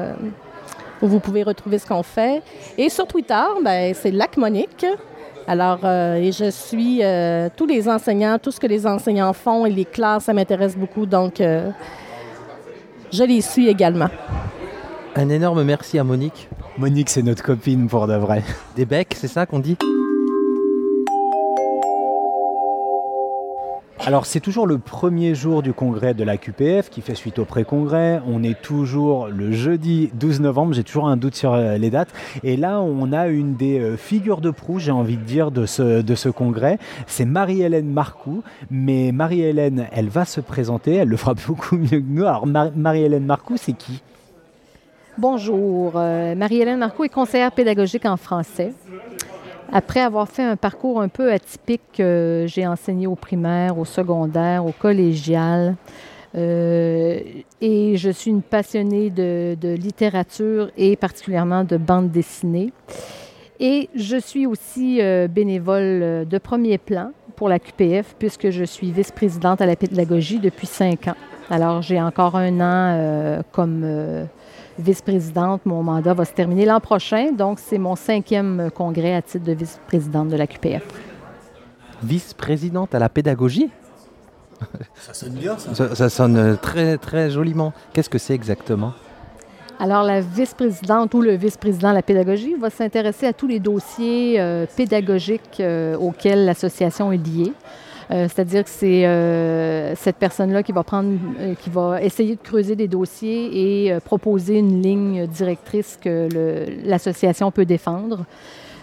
où 1.05 1.07
vous 1.07 1.21
pouvez 1.21 1.43
retrouver 1.43 1.79
ce 1.79 1.87
qu'on 1.87 2.03
fait. 2.03 2.43
Et 2.79 2.89
sur 2.89 3.07
Twitter, 3.07 3.45
ben, 3.63 3.95
c'est 3.95 4.11
Lac 4.11 4.39
Monique. 4.39 4.87
Alors, 5.47 5.81
euh, 5.85 6.15
et 6.15 6.33
je 6.33 6.51
suis 6.51 7.01
euh, 7.03 7.51
tous 7.55 7.67
les 7.67 7.87
enseignants, 7.89 8.39
tout 8.39 8.51
ce 8.51 8.59
que 8.59 8.67
les 8.67 8.87
enseignants 8.87 9.35
font 9.35 9.67
et 9.67 9.71
les 9.71 9.85
classes, 9.85 10.25
ça 10.25 10.33
m'intéresse 10.33 10.75
beaucoup. 10.77 11.05
Donc, 11.05 11.43
euh, 11.43 11.71
je 13.13 13.23
les 13.23 13.43
suis 13.43 13.69
également. 13.69 14.09
Un 15.15 15.29
énorme 15.29 15.63
merci 15.63 15.99
à 15.99 16.05
Monique. 16.05 16.49
Monique, 16.79 17.11
c'est 17.11 17.23
notre 17.23 17.43
copine 17.43 17.87
pour 17.87 18.07
de 18.07 18.15
vrai. 18.15 18.43
Des 18.75 18.87
becs, 18.87 19.15
c'est 19.15 19.29
ça 19.29 19.45
qu'on 19.45 19.59
dit? 19.59 19.77
Alors 24.07 24.27
c'est 24.27 24.41
toujours 24.41 24.67
le 24.67 24.77
premier 24.77 25.35
jour 25.35 25.63
du 25.63 25.73
congrès 25.73 26.13
de 26.13 26.25
la 26.25 26.37
QPF 26.37 26.91
qui 26.91 27.01
fait 27.01 27.15
suite 27.15 27.39
au 27.39 27.47
pré-congrès. 27.47 28.21
On 28.27 28.43
est 28.43 28.61
toujours 28.61 29.29
le 29.29 29.51
jeudi 29.51 30.11
12 30.13 30.41
novembre, 30.41 30.75
j'ai 30.75 30.85
toujours 30.85 31.09
un 31.09 31.17
doute 31.17 31.35
sur 31.35 31.55
euh, 31.55 31.79
les 31.79 31.89
dates. 31.89 32.11
Et 32.43 32.59
là 32.59 32.83
on 32.83 33.13
a 33.13 33.29
une 33.29 33.55
des 33.55 33.81
euh, 33.81 33.97
figures 33.97 34.43
de 34.43 34.51
proue, 34.51 34.79
j'ai 34.79 34.91
envie 34.91 35.17
de 35.17 35.23
dire, 35.23 35.51
de 35.51 35.65
ce, 35.65 36.29
congrès. 36.29 36.79
C'est 37.07 37.25
Marie-Hélène 37.25 37.91
Marcoux. 37.91 38.43
Mais 38.71 39.11
Marie-Hélène, 39.11 39.87
elle 39.91 40.11
va 40.11 40.27
se 40.27 40.43
présenter, 40.43 40.97
elle 40.97 41.09
le 41.09 41.17
fera 41.17 41.33
beaucoup 41.47 41.77
mieux 41.77 42.01
que 42.01 42.07
nous. 42.07 42.27
Alors 42.27 42.47
Marie-Hélène 42.47 43.25
Marcoux, 43.25 43.57
c'est 43.57 43.73
qui? 43.73 44.03
Bonjour, 45.17 45.93
euh, 45.97 46.35
Marie-Hélène 46.35 46.79
Marcoux 46.79 47.05
est 47.05 47.09
conseillère 47.09 47.53
pédagogique 47.53 48.05
en 48.05 48.19
français. 48.19 48.75
Après 49.73 50.01
avoir 50.01 50.29
fait 50.29 50.43
un 50.43 50.57
parcours 50.57 51.01
un 51.01 51.09
peu 51.09 51.33
atypique, 51.33 52.01
euh, 52.01 52.47
j'ai 52.47 52.67
enseigné 52.67 53.07
au 53.07 53.15
primaire, 53.15 53.79
au 53.79 53.85
secondaire, 53.85 54.65
au 54.65 54.73
collégial. 54.73 55.77
Euh, 56.37 57.21
et 57.61 57.97
je 57.97 58.11
suis 58.11 58.31
une 58.31 58.43
passionnée 58.43 59.11
de, 59.11 59.57
littérature 59.75 60.71
et 60.77 60.97
particulièrement 60.97 61.65
de 61.65 61.77
bande 61.77 62.11
dessinée. 62.11 62.73
Et 63.61 63.89
je 63.95 64.17
suis 64.17 64.47
aussi 64.47 65.01
euh, 65.01 65.29
bénévole 65.29 66.27
de 66.29 66.39
premier 66.39 66.79
plan 66.79 67.13
pour 67.37 67.49
la 67.49 67.59
QPF 67.59 68.15
puisque 68.19 68.51
je 68.51 68.65
suis 68.65 68.91
vice-présidente 68.93 69.61
à 69.61 69.67
la 69.67 69.77
pédagogie 69.77 70.39
depuis 70.39 70.67
cinq 70.67 71.09
ans. 71.09 71.17
Alors 71.51 71.83
j'ai 71.83 72.01
encore 72.01 72.37
un 72.37 72.61
an 72.61 73.43
comme 73.53 74.27
vice-présidente. 74.79 75.63
Mon 75.65 75.83
mandat 75.83 76.15
va 76.15 76.25
se 76.25 76.33
terminer 76.33 76.67
l'an 76.67 76.81
prochain, 76.81 77.33
donc 77.33 77.59
c'est 77.59 77.79
mon 77.79 77.97
cinquième 77.97 78.71
congrès 78.75 79.15
à 79.15 79.23
titre 79.23 79.45
de 79.45 79.53
vice-présidente 79.53 80.29
de 80.29 80.37
la 80.37 80.47
QPF. 80.47 80.83
Vice-présidente 82.03 82.95
à 82.95 82.99
la 82.99 83.09
pédagogie? 83.09 83.71
Ça 84.95 85.15
sonne 85.15 85.35
bien, 85.35 85.59
ça. 85.59 85.95
Ça, 85.95 86.09
sonne 86.09 86.57
très, 86.61 86.97
très 86.99 87.31
joliment. 87.31 87.73
Qu'est-ce 87.93 88.11
que 88.11 88.19
c'est 88.19 88.35
exactement? 88.35 88.93
Alors, 89.79 90.05
la 90.05 90.21
vice-présidente 90.21 91.13
ou 91.15 91.21
le 91.21 91.35
vice-président 91.35 91.91
de 91.91 91.97
la 91.97 92.03
pédagogie 92.03 92.55
va 92.55 92.71
s'intéresser 92.71 93.27
à 93.27 93.33
tous 93.33 93.49
les 93.49 93.59
dossiers 93.59 94.41
euh, 94.41 94.67
pédagogiques 94.77 95.61
euh, 95.61 95.97
auxquels 95.97 96.45
l'association 96.45 97.11
est 97.13 97.27
liée. 97.27 97.53
C'est-à-dire 98.11 98.65
que 98.65 98.71
c'est 98.71 99.95
cette 99.97 100.17
personne-là 100.17 100.63
qui 100.63 100.73
va 100.73 100.83
prendre, 100.83 101.19
qui 101.63 101.71
va 101.71 102.03
essayer 102.03 102.37
de 102.37 102.41
creuser 102.41 102.77
des 102.77 102.89
dossiers 102.89 103.87
et 103.87 103.99
proposer 104.01 104.59
une 104.59 104.83
ligne 104.83 105.27
directrice 105.27 105.99
que 106.01 106.29
l'association 106.85 107.51
peut 107.51 107.65
défendre. 107.65 108.27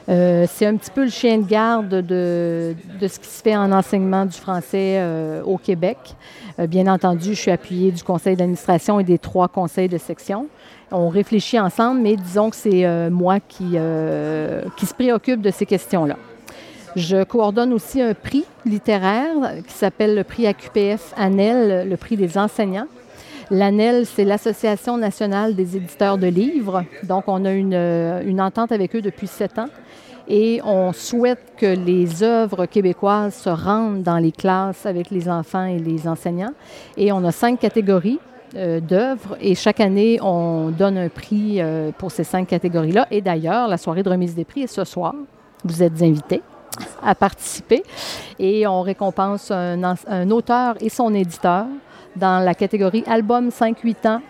Euh, 0.10 0.46
c'est 0.50 0.66
un 0.66 0.76
petit 0.76 0.92
peu 0.92 1.04
le 1.04 1.10
chien 1.10 1.38
de 1.38 1.46
garde 1.46 1.90
de, 1.90 2.76
ce 3.02 3.20
qui 3.20 3.28
se 3.28 3.42
fait 3.42 3.56
en 3.56 3.72
enseignement 3.72 4.26
du 4.26 4.38
français 4.38 4.98
euh, 5.00 5.44
au 5.44 5.58
Québec. 5.58 5.98
Euh, 6.60 6.68
bien 6.68 6.88
entendu, 6.88 7.34
je 7.34 7.40
suis 7.40 7.52
appuyée 7.52 7.92
du 7.92 8.04
conseil 8.04 8.36
d'administration 8.36 9.00
et 9.00 9.04
des 9.04 9.20
trois 9.20 9.48
conseils 9.48 9.90
de 9.90 9.98
section. 9.98 10.48
On 10.92 11.08
réfléchit 11.08 11.60
ensemble, 11.60 12.02
mais 12.02 12.16
disons 12.18 12.50
que 12.50 12.56
c'est 12.58 13.10
moi 13.10 13.40
qui, 13.40 13.78
qui 14.76 14.86
se 14.86 14.94
préoccupe 14.94 15.42
de 15.42 15.50
ces 15.50 15.66
questions-là. 15.66 16.18
Je 16.96 17.24
coordonne 17.24 17.74
aussi 17.74 18.02
un 18.02 18.14
prix 18.14 18.46
littéraire 18.66 19.64
qui 19.66 19.74
s'appelle 19.74 20.16
le 20.16 20.24
prix 20.24 20.48
AQPF 20.48 21.14
ANEL, 21.18 21.90
le 21.90 21.98
prix 21.98 22.18
des 22.18 22.38
enseignants. 22.38 22.88
L'ANEL, 23.50 24.06
c'est 24.06 24.24
l'Association 24.24 24.98
nationale 24.98 25.56
des 25.56 25.76
éditeurs 25.76 26.18
de 26.18 26.28
livres. 26.28 26.84
Donc, 27.04 27.26
on 27.28 27.44
a 27.46 27.52
une, 27.52 27.74
une 27.74 28.42
entente 28.42 28.72
avec 28.72 28.96
eux 28.96 29.02
depuis 29.02 29.28
sept 29.28 29.60
ans 29.60 29.68
et 30.28 30.62
on 30.64 30.94
souhaite 30.94 31.54
que 31.58 31.66
les 31.66 32.24
œuvres 32.24 32.66
québécoises 32.66 33.36
se 33.36 33.50
rendent 33.50 34.04
dans 34.04 34.18
les 34.18 34.32
classes 34.32 34.86
avec 34.86 35.12
les 35.12 35.28
enfants 35.28 35.66
et 35.66 35.80
les 35.80 36.08
enseignants. 36.08 36.54
Et 36.98 37.12
on 37.12 37.24
a 37.26 37.32
cinq 37.32 37.60
catégories 37.60 38.20
euh, 38.56 38.80
d'œuvres 38.80 39.38
et 39.42 39.56
chaque 39.56 39.80
année, 39.80 40.20
on 40.22 40.70
donne 40.70 40.98
un 40.98 41.10
prix 41.10 41.62
euh, 41.62 41.92
pour 41.98 42.12
ces 42.12 42.24
cinq 42.24 42.48
catégories-là. 42.48 43.08
Et 43.12 43.22
d'ailleurs, 43.22 43.68
la 43.68 43.78
soirée 43.78 44.04
de 44.04 44.10
remise 44.10 44.36
des 44.36 44.46
prix 44.46 44.64
est 44.64 44.68
ce 44.68 44.84
soir. 44.84 45.14
Vous 45.64 45.84
êtes 45.84 46.02
invités 46.02 46.42
à 47.02 47.16
participer 47.16 47.84
et 48.40 48.66
on 48.68 48.82
récompense 48.82 49.52
un, 49.52 50.32
auteur 50.32 50.76
et 50.82 50.90
son 50.90 51.14
éditeur 51.14 51.66
dans 52.16 52.44
la 52.44 52.54
catégorie 52.54 53.04
album 53.08 53.50
5-8 53.50 54.08
ans, 54.08 54.22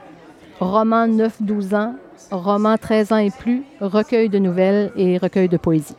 roman 0.60 1.08
9-12 1.08 1.76
ans, 1.76 1.96
roman 2.32 2.78
13 2.78 3.12
ans 3.12 3.18
et 3.18 3.32
plus, 3.32 3.64
recueil 3.80 4.30
de 4.30 4.40
nouvelles 4.40 4.92
et 4.96 5.18
recueil 5.18 5.50
de 5.50 5.58
poésie. 5.58 5.96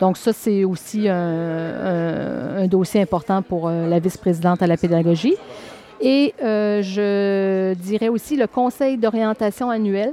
Donc 0.00 0.16
ça, 0.16 0.32
c'est 0.32 0.64
aussi 0.64 1.08
un, 1.08 2.66
dossier 2.66 3.02
important 3.02 3.42
pour 3.42 3.68
euh, 3.68 3.86
la 3.86 3.98
vice-présidente 3.98 4.62
à 4.62 4.66
la 4.66 4.78
pédagogie. 4.78 5.34
Et 6.00 6.34
euh, 6.42 6.80
je 6.80 7.74
dirais 7.74 8.08
aussi 8.08 8.36
le 8.36 8.46
conseil 8.46 8.96
d'orientation 8.96 9.68
annuel. 9.68 10.12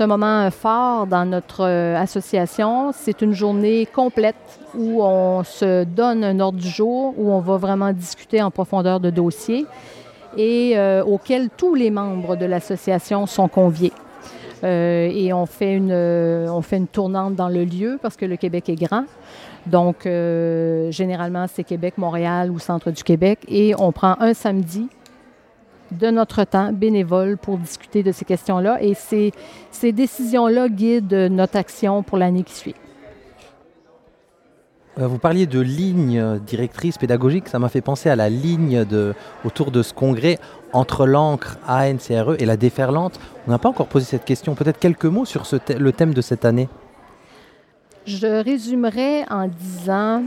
C'est 0.00 0.04
un 0.04 0.16
moment 0.16 0.50
fort 0.50 1.06
dans 1.06 1.26
notre 1.26 1.62
euh, 1.62 1.94
association. 1.94 2.90
C'est 2.90 3.20
une 3.20 3.34
journée 3.34 3.84
complète 3.84 4.34
où 4.74 5.02
on 5.02 5.44
se 5.44 5.84
donne 5.84 6.24
un 6.24 6.40
ordre 6.40 6.56
du 6.56 6.70
jour, 6.70 7.12
où 7.18 7.30
on 7.30 7.40
va 7.40 7.58
vraiment 7.58 7.92
discuter 7.92 8.40
en 8.40 8.50
profondeur 8.50 8.98
de 9.00 9.10
dossiers 9.10 9.66
et 10.38 10.74
auquel 11.04 11.50
tous 11.54 11.74
les 11.74 11.90
membres 11.90 12.34
de 12.36 12.46
l'association 12.46 13.26
sont 13.26 13.48
conviés. 13.48 13.92
Euh, 14.62 15.10
et 15.12 15.32
on 15.32 15.46
fait, 15.46 15.74
une, 15.74 15.90
euh, 15.92 16.48
on 16.50 16.62
fait 16.62 16.76
une 16.76 16.86
tournante 16.86 17.34
dans 17.34 17.48
le 17.48 17.64
lieu 17.64 17.98
parce 18.00 18.16
que 18.16 18.26
le 18.26 18.36
Québec 18.36 18.68
est 18.68 18.74
grand. 18.74 19.04
Donc, 19.66 20.06
euh, 20.06 20.90
généralement, 20.90 21.46
c'est 21.52 21.64
Québec, 21.64 21.94
Montréal 21.96 22.50
ou 22.50 22.58
Centre 22.58 22.90
du 22.90 23.02
Québec. 23.02 23.40
Et 23.48 23.74
on 23.78 23.92
prend 23.92 24.16
un 24.20 24.34
samedi 24.34 24.88
de 25.92 26.10
notre 26.10 26.44
temps 26.44 26.72
bénévole 26.72 27.36
pour 27.36 27.58
discuter 27.58 28.02
de 28.02 28.12
ces 28.12 28.24
questions-là. 28.24 28.82
Et 28.82 28.94
ces, 28.94 29.32
ces 29.70 29.92
décisions-là 29.92 30.68
guident 30.68 31.28
notre 31.30 31.56
action 31.56 32.02
pour 32.02 32.18
l'année 32.18 32.42
qui 32.42 32.54
suit. 32.54 32.74
Vous 34.96 35.18
parliez 35.18 35.46
de 35.46 35.60
ligne 35.60 36.40
directrice 36.40 36.98
pédagogique, 36.98 37.48
ça 37.48 37.58
m'a 37.58 37.68
fait 37.68 37.80
penser 37.80 38.10
à 38.10 38.16
la 38.16 38.28
ligne 38.28 38.84
de, 38.84 39.14
autour 39.44 39.70
de 39.70 39.82
ce 39.82 39.94
congrès 39.94 40.38
entre 40.72 41.06
l'encre 41.06 41.58
ANCRE 41.66 42.34
et 42.38 42.44
la 42.44 42.56
déferlante. 42.56 43.18
On 43.46 43.50
n'a 43.50 43.58
pas 43.58 43.68
encore 43.68 43.86
posé 43.86 44.04
cette 44.04 44.24
question. 44.24 44.54
Peut-être 44.54 44.78
quelques 44.78 45.06
mots 45.06 45.24
sur 45.24 45.46
ce 45.46 45.56
le 45.78 45.92
thème 45.92 46.12
de 46.12 46.20
cette 46.20 46.44
année 46.44 46.68
Je 48.04 48.42
résumerai 48.42 49.24
en 49.30 49.46
disant 49.46 50.22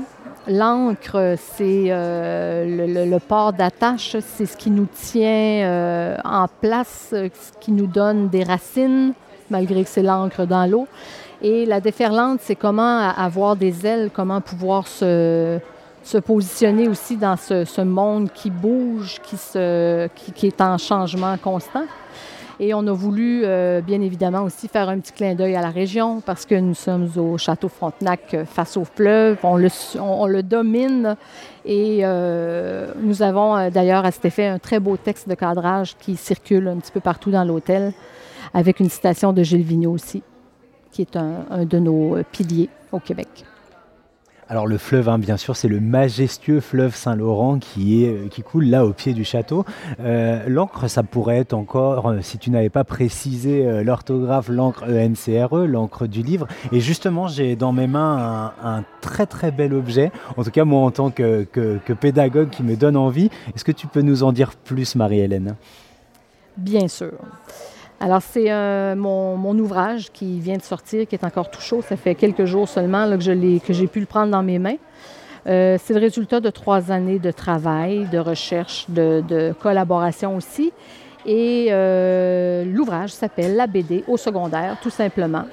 l'encre, 0.48 1.36
c'est 1.38 1.86
euh, 1.88 3.06
le, 3.06 3.20
port 3.20 3.54
d'attache, 3.54 4.18
c'est 4.20 4.46
ce 4.46 4.58
qui 4.58 4.70
nous 4.70 4.88
tient 4.94 5.66
euh, 5.66 6.18
en 6.24 6.48
place, 6.48 7.08
ce 7.12 7.58
qui 7.60 7.72
nous 7.72 7.88
donne 7.88 8.30
des 8.30 8.44
racines, 8.44 9.14
malgré 9.50 9.84
que 9.84 9.90
c'est 9.90 10.04
l'encre 10.04 10.46
dans 10.46 10.66
l'eau. 10.66 10.88
Et 11.42 11.66
la 11.66 11.82
déferlante, 11.82 12.40
c'est 12.42 12.56
comment 12.56 13.00
avoir 13.10 13.56
des 13.56 13.86
ailes, 13.86 14.10
comment 14.14 14.40
pouvoir 14.40 14.88
se, 14.88 15.60
se 16.04 16.18
positionner 16.18 16.88
aussi 16.88 17.18
dans 17.18 17.38
ce, 17.38 17.82
monde 17.82 18.30
qui 18.34 18.50
bouge, 18.50 19.20
qui, 19.24 19.38
se, 19.38 20.08
qui, 20.36 20.48
est 20.48 20.62
en 20.62 20.78
changement 20.78 21.38
constant. 21.38 21.86
Et 22.60 22.74
on 22.74 22.86
a 22.88 22.92
voulu, 22.92 23.42
euh, 23.44 23.82
bien 23.82 24.02
évidemment, 24.02 24.44
aussi 24.44 24.68
faire 24.68 24.90
un 24.90 25.00
petit 25.00 25.12
clin 25.12 25.34
d'œil 25.36 25.56
à 25.56 25.62
la 25.62 25.70
région 25.70 26.22
parce 26.22 26.46
que 26.46 26.56
nous 26.56 26.76
sommes 26.76 27.10
au 27.18 27.38
Château 27.38 27.68
Frontenac 27.68 28.34
euh, 28.34 28.46
face 28.46 28.78
au 28.78 28.86
fleuve. 28.86 29.38
On 29.44 29.58
le, 30.28 30.44
domine 30.44 31.16
et 31.66 32.02
euh, 32.04 32.92
nous 33.02 33.22
avons 33.22 33.70
d'ailleurs 33.70 34.06
à 34.06 34.12
cet 34.12 34.26
effet 34.26 34.46
un 34.46 34.60
très 34.60 34.80
beau 34.80 34.98
texte 34.98 35.28
de 35.28 35.36
cadrage 35.36 35.96
qui 35.98 36.16
circule 36.16 36.68
un 36.68 36.78
petit 36.78 36.92
peu 36.92 37.00
partout 37.00 37.32
dans 37.32 37.44
l'hôtel 37.44 37.94
avec 38.54 38.80
une 38.80 38.90
citation 38.90 39.34
de 39.34 39.42
Gilles 39.42 39.64
Vigneault 39.64 39.94
aussi, 39.94 40.22
qui 40.92 41.02
est 41.02 41.16
un 41.16 41.66
de 41.66 41.80
nos 41.80 42.18
piliers 42.32 42.70
au 42.92 43.00
Québec. 43.00 43.46
Alors 44.54 44.68
le 44.68 44.78
fleuve, 44.78 45.10
hein, 45.10 45.18
bien 45.18 45.36
sûr, 45.36 45.56
c'est 45.56 45.68
le 45.68 45.80
majestueux 45.80 46.60
fleuve 46.60 46.94
Saint-Laurent 46.96 47.58
qui, 47.58 48.06
euh, 48.06 48.28
coule 48.46 48.66
là 48.66 48.86
au 48.86 48.94
pied 48.94 49.14
du 49.14 49.24
château. 49.24 49.66
Euh, 50.00 50.44
l'encre, 50.48 50.88
ça 50.88 51.02
pourrait 51.02 51.38
être 51.38 51.54
encore, 51.54 52.10
euh, 52.12 52.20
si 52.22 52.38
tu 52.38 52.52
n'avais 52.52 52.70
pas 52.70 52.84
précisé 52.84 53.84
l'orthographe, 53.84 54.50
l'encre 54.50 54.84
ENCRE, 54.84 55.66
l'encre 55.66 56.06
du 56.06 56.22
livre. 56.22 56.46
Et 56.72 56.82
justement, 56.82 57.28
j'ai 57.28 57.56
dans 57.56 57.72
mes 57.72 57.88
mains 57.88 58.54
un, 58.64 58.84
très 59.02 59.26
très 59.26 59.50
bel 59.50 59.74
objet, 59.74 60.12
en 60.38 60.44
tout 60.44 60.52
cas 60.52 60.66
moi 60.66 60.82
en 60.82 60.92
tant 60.92 61.10
que 61.10 61.48
pédagogue 62.00 62.52
qui 62.52 62.62
me 62.62 62.76
donne 62.76 62.96
envie. 62.96 63.32
Est-ce 63.56 63.66
que 63.66 63.72
tu 63.72 63.88
peux 63.88 64.02
nous 64.02 64.22
en 64.22 64.32
dire 64.34 64.52
plus, 64.54 64.94
Marie-Hélène? 64.94 65.56
Bien 66.58 66.88
sûr. 66.88 67.14
Alors, 68.00 68.22
c'est 68.22 68.52
euh, 68.52 68.96
mon, 68.96 69.58
ouvrage 69.60 70.12
qui 70.12 70.40
vient 70.40 70.58
de 70.58 70.62
sortir, 70.62 71.08
qui 71.08 71.16
est 71.16 71.24
encore 71.24 71.50
tout 71.50 71.62
chaud. 71.62 71.82
Ça 71.82 71.96
fait 71.96 72.16
quelques 72.16 72.46
jours 72.46 72.68
seulement 72.68 73.10
que, 73.18 73.74
j'ai 73.74 73.88
pu 73.88 74.00
le 74.00 74.06
prendre 74.06 74.32
dans 74.32 74.44
mes 74.44 74.60
mains. 74.60 74.78
Euh, 75.48 75.78
c'est 75.82 75.94
le 75.94 76.00
résultat 76.00 76.40
de 76.40 76.50
trois 76.50 76.92
années 76.92 77.20
de 77.20 77.32
travail, 77.32 78.08
de 78.12 78.18
recherche, 78.18 78.86
de, 78.90 79.54
collaboration 79.60 80.36
aussi. 80.36 80.72
Et 81.26 81.68
euh, 81.70 82.66
l'ouvrage 82.66 83.12
s'appelle 83.12 83.56
La 83.56 83.68
BD 83.68 84.04
au 84.10 84.18
secondaire, 84.18 84.78
tout 84.82 84.90
simplement. 84.90 85.46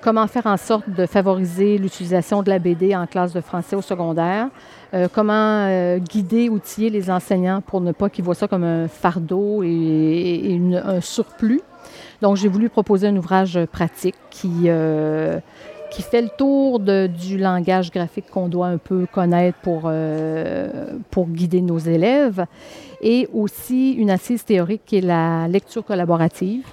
Comment 0.00 0.26
faire 0.26 0.46
en 0.46 0.56
sorte 0.56 0.90
de 0.90 1.06
favoriser 1.06 1.78
l'utilisation 1.78 2.42
de 2.42 2.50
la 2.50 2.58
BD 2.58 2.96
en 2.96 3.06
classe 3.06 3.32
de 3.32 3.40
français 3.40 3.76
au 3.76 3.82
secondaire? 3.82 4.48
Comment 5.12 5.98
guider, 5.98 6.48
outiller 6.48 6.90
les 6.90 7.10
enseignants 7.10 7.60
pour 7.60 7.80
ne 7.80 7.92
pas 7.92 8.10
qu'ils 8.10 8.24
voient 8.24 8.34
ça 8.34 8.48
comme 8.48 8.64
un 8.64 8.88
fardeau 8.88 9.62
et, 9.62 10.60
un 10.84 11.00
surplus? 11.00 11.62
Donc, 12.22 12.36
j'ai 12.36 12.48
voulu 12.48 12.68
proposer 12.68 13.08
un 13.08 13.16
ouvrage 13.16 13.58
pratique 13.66 14.14
qui, 14.30 14.66
euh, 14.66 15.40
qui 15.90 16.02
fait 16.02 16.22
le 16.22 16.28
tour 16.28 16.78
du 16.78 17.36
langage 17.36 17.90
graphique 17.90 18.26
qu'on 18.30 18.48
doit 18.48 18.68
un 18.68 18.78
peu 18.78 19.06
connaître 19.10 19.58
pour, 19.58 19.82
euh, 19.86 20.94
pour 21.10 21.26
guider 21.26 21.60
nos 21.60 21.78
élèves 21.78 22.46
et 23.00 23.28
aussi 23.34 23.92
une 23.92 24.10
assise 24.10 24.44
théorique 24.44 24.82
qui 24.86 24.98
est 24.98 25.02
la 25.02 25.48
lecture 25.48 25.84
collaborative. 25.84 26.64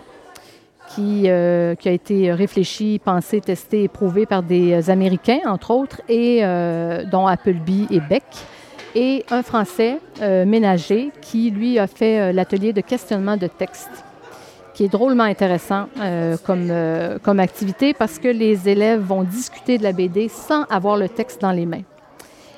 Qui, 0.96 1.24
euh, 1.26 1.76
qui, 1.76 1.88
a 1.88 1.92
été 1.92 2.34
réfléchie, 2.34 3.00
pensée, 3.04 3.42
testée, 3.42 3.84
éprouvée 3.84 4.26
par 4.26 4.42
des 4.42 4.90
Américains, 4.90 5.42
entre 5.46 5.72
autres, 5.72 6.02
et 6.10 6.42
dont 7.12 7.28
Appleby 7.28 7.88
et 7.92 8.00
Beck, 8.00 8.24
et 8.96 9.24
un 9.30 9.44
Français 9.44 10.00
ménager 10.20 11.12
qui, 11.22 11.52
lui, 11.52 11.78
a 11.78 11.86
fait 11.86 12.34
l'atelier 12.34 12.74
de 12.74 12.82
questionnement 12.82 13.38
de 13.38 13.46
texte 13.46 14.04
qui 14.80 14.86
est 14.86 14.88
drôlement 14.88 15.26
intéressant 15.26 15.90
euh, 16.00 16.38
comme, 16.46 16.70
euh, 16.72 17.20
comme 17.22 17.42
activité 17.42 17.94
parce 17.94 18.18
que 18.18 18.30
les 18.30 18.70
élèves 18.70 19.02
vont 19.02 19.26
discuter 19.26 19.78
de 19.78 19.84
la 19.84 19.92
BD 19.92 20.30
sans 20.30 20.64
avoir 20.70 20.96
le 20.96 21.10
texte 21.10 21.42
dans 21.42 21.52
les 21.52 21.66
mains. 21.66 21.82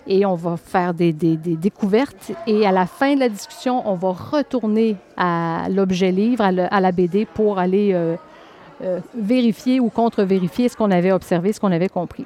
Et 0.08 0.26
on 0.26 0.36
va 0.36 0.58
faire 0.58 0.94
des, 0.94 1.14
découvertes 1.14 2.32
et 2.48 2.66
à 2.66 2.72
la 2.72 2.86
fin 2.86 3.14
de 3.14 3.20
la 3.20 3.30
discussion, 3.30 3.88
on 3.88 3.96
va 3.96 4.12
retourner 4.12 4.96
à 5.16 5.68
l'objet 5.70 6.12
livre, 6.12 6.44
à, 6.44 6.52
la 6.52 6.92
BD 6.92 7.26
pour 7.26 7.60
aller 7.60 7.92
euh, 7.94 9.00
vérifier 9.16 9.80
ou 9.80 9.90
contre-vérifier 9.90 10.70
ce 10.70 10.76
qu'on 10.76 10.90
avait 10.90 11.12
observé, 11.12 11.54
ce 11.54 11.60
qu'on 11.60 11.72
avait 11.72 11.90
compris. 11.90 12.26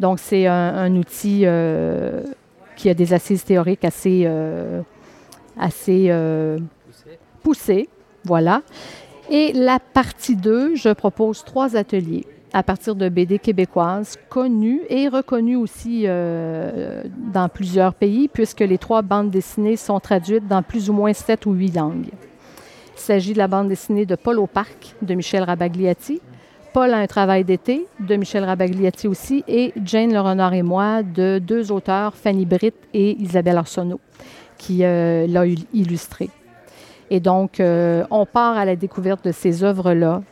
Donc 0.00 0.18
c'est 0.18 0.46
un, 0.48 0.96
outil 0.96 1.46
qui 2.76 2.90
a 2.90 2.94
des 2.94 3.12
assises 3.12 3.44
théoriques 3.44 3.84
assez, 3.84 4.28
assez 5.56 6.12
poussées. 7.42 7.88
Voilà. 8.24 8.62
Et 9.30 9.52
la 9.52 9.78
partie 9.78 10.36
2, 10.36 10.74
je 10.74 10.88
propose 10.90 11.44
trois 11.44 11.76
ateliers 11.76 12.26
à 12.52 12.62
partir 12.62 12.94
de 12.94 13.08
BD 13.08 13.38
québécoises, 13.38 14.16
connues 14.28 14.82
et 14.88 15.08
reconnues 15.08 15.56
aussi 15.56 16.04
euh, 16.06 17.02
dans 17.32 17.48
plusieurs 17.48 17.94
pays, 17.94 18.28
puisque 18.28 18.60
les 18.60 18.78
trois 18.78 19.02
bandes 19.02 19.30
dessinées 19.30 19.76
sont 19.76 20.00
traduites 20.00 20.46
dans 20.46 20.62
plus 20.62 20.90
ou 20.90 20.92
moins 20.92 21.12
sept 21.12 21.46
ou 21.46 21.52
huit 21.52 21.74
langues. 21.74 22.10
Il 22.94 23.00
s'agit 23.00 23.32
de 23.32 23.38
la 23.38 23.48
bande 23.48 23.68
dessinée 23.68 24.06
de 24.06 24.14
Paul 24.14 24.38
au 24.38 24.46
parc 24.46 24.94
de 25.02 25.14
Michel 25.14 25.42
Rabagliati, 25.42 26.20
Paul 26.72 26.94
a 26.94 26.96
un 26.96 27.06
travail 27.06 27.44
d'été 27.44 27.86
de 28.00 28.16
Michel 28.16 28.44
Rabagliati 28.44 29.06
aussi, 29.06 29.44
et 29.46 29.74
Jane 29.84 30.10
Le 30.10 30.20
Renard 30.20 30.54
et 30.54 30.62
moi 30.62 31.02
de 31.02 31.38
deux 31.38 31.70
auteurs, 31.70 32.14
Fanny 32.14 32.46
Britt 32.46 32.74
et 32.94 33.10
Isabelle 33.20 33.58
Arsenault, 33.58 34.00
qui 34.56 34.82
euh, 34.82 35.26
l'a 35.26 35.44
illustré. 35.74 36.30
Et 37.10 37.20
donc, 37.20 37.60
euh, 37.60 38.04
on 38.10 38.24
part 38.24 38.56
à 38.56 38.64
la 38.64 38.74
découverte 38.74 39.22
de 39.26 39.32
ces 39.32 39.64
œuvres-là 39.64 40.22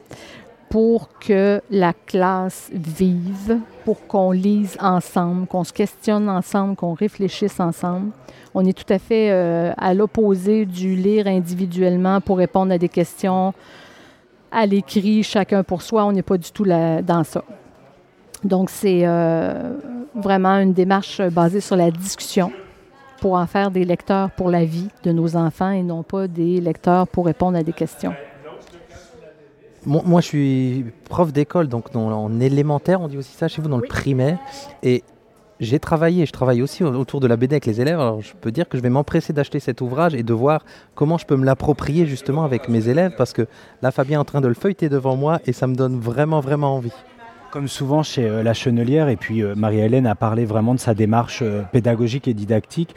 pour 0.70 1.08
que 1.18 1.60
la 1.68 1.92
classe 1.92 2.70
vive, 2.72 3.58
pour 3.84 4.06
qu'on 4.06 4.30
lise 4.30 4.78
ensemble, 4.80 5.48
qu'on 5.48 5.64
se 5.64 5.72
questionne 5.72 6.28
ensemble, 6.28 6.76
qu'on 6.76 6.94
réfléchisse 6.94 7.58
ensemble. 7.58 8.12
On 8.54 8.64
est 8.64 8.72
tout 8.72 8.90
à 8.90 9.00
fait 9.00 9.32
euh, 9.32 9.72
à 9.76 9.94
l'opposé 9.94 10.66
du 10.66 10.94
lire 10.94 11.26
individuellement 11.26 12.20
pour 12.20 12.38
répondre 12.38 12.72
à 12.72 12.78
des 12.78 12.88
questions 12.88 13.52
à 14.52 14.64
l'écrit, 14.64 15.24
chacun 15.24 15.64
pour 15.64 15.82
soi. 15.82 16.04
On 16.04 16.12
n'est 16.12 16.22
pas 16.22 16.38
du 16.38 16.52
tout 16.52 16.64
là, 16.64 17.02
dans 17.02 17.24
ça. 17.24 17.42
Donc, 18.44 18.70
c'est 18.70 19.00
euh, 19.02 19.76
vraiment 20.14 20.56
une 20.58 20.72
démarche 20.72 21.20
basée 21.20 21.60
sur 21.60 21.76
la 21.76 21.90
discussion 21.90 22.52
pour 23.20 23.34
en 23.34 23.46
faire 23.46 23.72
des 23.72 23.84
lecteurs 23.84 24.30
pour 24.30 24.50
la 24.50 24.64
vie 24.64 24.88
de 25.02 25.10
nos 25.10 25.36
enfants 25.36 25.70
et 25.70 25.82
non 25.82 26.04
pas 26.04 26.28
des 26.28 26.60
lecteurs 26.60 27.08
pour 27.08 27.26
répondre 27.26 27.58
à 27.58 27.64
des 27.64 27.72
questions. 27.72 28.14
Moi, 29.86 30.20
je 30.20 30.26
suis 30.26 30.84
prof 31.08 31.32
d'école, 31.32 31.68
donc 31.68 31.92
dans, 31.92 32.10
en 32.10 32.40
élémentaire, 32.40 33.00
on 33.00 33.08
dit 33.08 33.16
aussi 33.16 33.34
ça 33.34 33.48
chez 33.48 33.62
vous, 33.62 33.68
dans 33.68 33.78
le 33.78 33.86
primaire. 33.86 34.38
Et 34.82 35.02
j'ai 35.60 35.78
travaillé, 35.78 36.26
je 36.26 36.32
travaille 36.32 36.62
aussi 36.62 36.82
autour 36.82 37.20
de 37.20 37.26
la 37.26 37.36
BD 37.36 37.54
avec 37.54 37.66
les 37.66 37.80
élèves. 37.80 38.00
Alors 38.00 38.22
je 38.22 38.32
peux 38.40 38.50
dire 38.50 38.68
que 38.68 38.78
je 38.78 38.82
vais 38.82 38.88
m'empresser 38.88 39.32
d'acheter 39.32 39.60
cet 39.60 39.82
ouvrage 39.82 40.14
et 40.14 40.22
de 40.22 40.32
voir 40.32 40.64
comment 40.94 41.18
je 41.18 41.26
peux 41.26 41.36
me 41.36 41.44
l'approprier 41.44 42.06
justement 42.06 42.44
avec 42.44 42.68
mes 42.68 42.88
élèves 42.88 43.12
parce 43.16 43.32
que 43.34 43.46
là, 43.82 43.90
Fabien 43.90 44.18
est 44.18 44.20
en 44.20 44.24
train 44.24 44.40
de 44.40 44.48
le 44.48 44.54
feuilleter 44.54 44.88
devant 44.88 45.16
moi 45.16 45.40
et 45.46 45.52
ça 45.52 45.66
me 45.66 45.74
donne 45.74 46.00
vraiment, 46.00 46.40
vraiment 46.40 46.76
envie. 46.76 46.92
Comme 47.50 47.66
souvent 47.66 48.04
chez 48.04 48.28
euh, 48.28 48.44
La 48.44 48.54
Chenelière, 48.54 49.08
et 49.08 49.16
puis 49.16 49.42
euh, 49.42 49.56
Marie-Hélène 49.56 50.06
a 50.06 50.14
parlé 50.14 50.44
vraiment 50.44 50.72
de 50.72 50.78
sa 50.78 50.94
démarche 50.94 51.40
euh, 51.42 51.62
pédagogique 51.72 52.28
et 52.28 52.34
didactique. 52.34 52.94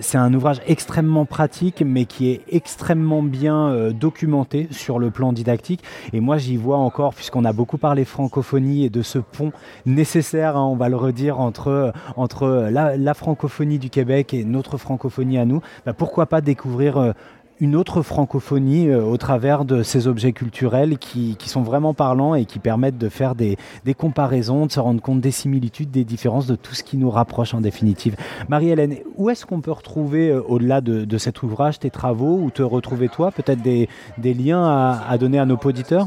c'est 0.00 0.16
un 0.16 0.32
ouvrage 0.32 0.60
extrêmement 0.66 1.26
pratique, 1.26 1.82
mais 1.84 2.06
qui 2.06 2.30
est 2.30 2.40
extrêmement 2.50 3.22
bien 3.22 3.90
documenté 3.92 4.68
sur 4.70 4.98
le 4.98 5.10
plan 5.10 5.32
didactique. 5.32 5.82
Et 6.12 6.20
moi, 6.20 6.38
j'y 6.38 6.56
vois 6.56 6.78
encore, 6.78 7.14
puisqu'on 7.14 7.44
a 7.44 7.52
beaucoup 7.52 7.78
parlé 7.78 8.04
francophonie 8.04 8.84
et 8.84 8.90
de 8.90 9.02
ce 9.02 9.18
pont 9.18 9.52
nécessaire, 9.86 10.56
hein, 10.56 10.64
on 10.64 10.76
va 10.76 10.88
le 10.88 10.96
redire, 10.96 11.40
entre, 11.40 11.92
entre 12.16 12.68
la, 12.70 13.14
francophonie 13.14 13.78
du 13.78 13.90
Québec 13.90 14.34
et 14.34 14.44
notre 14.44 14.78
francophonie 14.78 15.38
à 15.38 15.44
nous, 15.44 15.60
bah, 15.84 15.92
pourquoi 15.92 16.26
pas 16.26 16.40
découvrir 16.40 17.14
une 17.60 17.76
autre 17.76 18.02
francophonie 18.02 18.88
euh, 18.88 19.02
au 19.02 19.16
travers 19.18 19.64
de 19.64 19.82
ces 19.82 20.08
objets 20.08 20.32
culturels 20.32 20.98
qui, 20.98 21.36
sont 21.46 21.62
vraiment 21.62 21.94
parlants 21.94 22.34
et 22.34 22.44
qui 22.44 22.58
permettent 22.58 22.98
de 22.98 23.08
faire 23.08 23.34
des, 23.34 23.56
comparaisons, 23.96 24.66
de 24.66 24.72
se 24.72 24.80
rendre 24.80 25.02
compte 25.02 25.20
des 25.20 25.30
similitudes, 25.30 25.90
des 25.90 26.04
différences, 26.04 26.46
de 26.46 26.54
tout 26.54 26.74
ce 26.74 26.82
qui 26.82 26.96
nous 26.96 27.10
rapproche 27.10 27.54
en 27.54 27.60
définitive. 27.60 28.16
Marie-Hélène, 28.48 28.96
où 29.16 29.30
est-ce 29.30 29.44
qu'on 29.46 29.60
peut 29.60 29.72
retrouver, 29.72 30.30
euh, 30.30 30.42
au-delà 30.42 30.80
de, 30.80 31.18
cet 31.18 31.42
ouvrage, 31.42 31.78
tes 31.78 31.90
travaux, 31.90 32.38
ou 32.38 32.50
te 32.50 32.62
retrouver 32.62 33.08
toi, 33.08 33.30
peut-être 33.30 33.60
des, 33.60 33.88
liens 34.22 34.64
à, 35.06 35.18
donner 35.18 35.38
à 35.38 35.44
nos 35.44 35.56
auditeurs? 35.56 36.06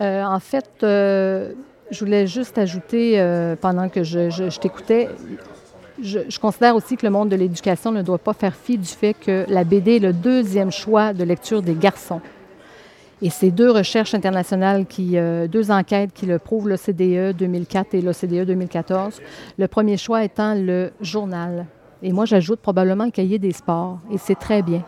Euh, 0.00 0.24
En 0.24 0.40
fait, 0.40 0.70
je 0.80 1.54
voulais 2.00 2.26
juste 2.26 2.58
ajouter, 2.58 3.54
pendant 3.60 3.88
que 3.88 4.02
je 4.02 4.58
t'écoutais, 4.58 5.08
je, 6.02 6.38
considère 6.38 6.76
aussi 6.76 6.96
que 6.96 7.06
le 7.06 7.10
monde 7.10 7.28
de 7.28 7.36
l'éducation 7.36 7.92
ne 7.92 8.02
doit 8.02 8.18
pas 8.18 8.32
faire 8.32 8.54
fi 8.54 8.78
du 8.78 8.86
fait 8.86 9.14
que 9.14 9.44
la 9.48 9.64
BD 9.64 9.96
est 9.96 10.00
le 10.00 10.12
deuxième 10.12 10.70
choix 10.70 11.12
de 11.12 11.24
lecture 11.24 11.62
des 11.62 11.74
garçons. 11.74 12.20
Et 13.22 13.30
ces 13.30 13.50
deux 13.50 13.70
recherches 13.70 14.14
internationales, 14.14 14.84
qui, 14.84 15.16
euh, 15.16 15.48
deux 15.48 15.70
enquêtes 15.70 16.12
qui 16.12 16.26
le 16.26 16.38
prouvent, 16.38 16.68
l'OCDE 16.68 17.34
2004 17.36 17.94
et 17.94 18.02
l'OCDE 18.02 18.44
2014, 18.46 19.20
le 19.58 19.68
premier 19.68 19.96
choix 19.96 20.22
étant 20.22 20.54
le 20.54 20.92
journal. 21.00 21.66
Et 22.02 22.12
moi, 22.12 22.26
j'ajoute 22.26 22.60
probablement 22.60 23.06
le 23.06 23.10
cahier 23.10 23.38
des 23.38 23.52
sports, 23.52 23.98
et 24.12 24.18
c'est 24.18 24.34
très 24.34 24.60
bien. 24.60 24.84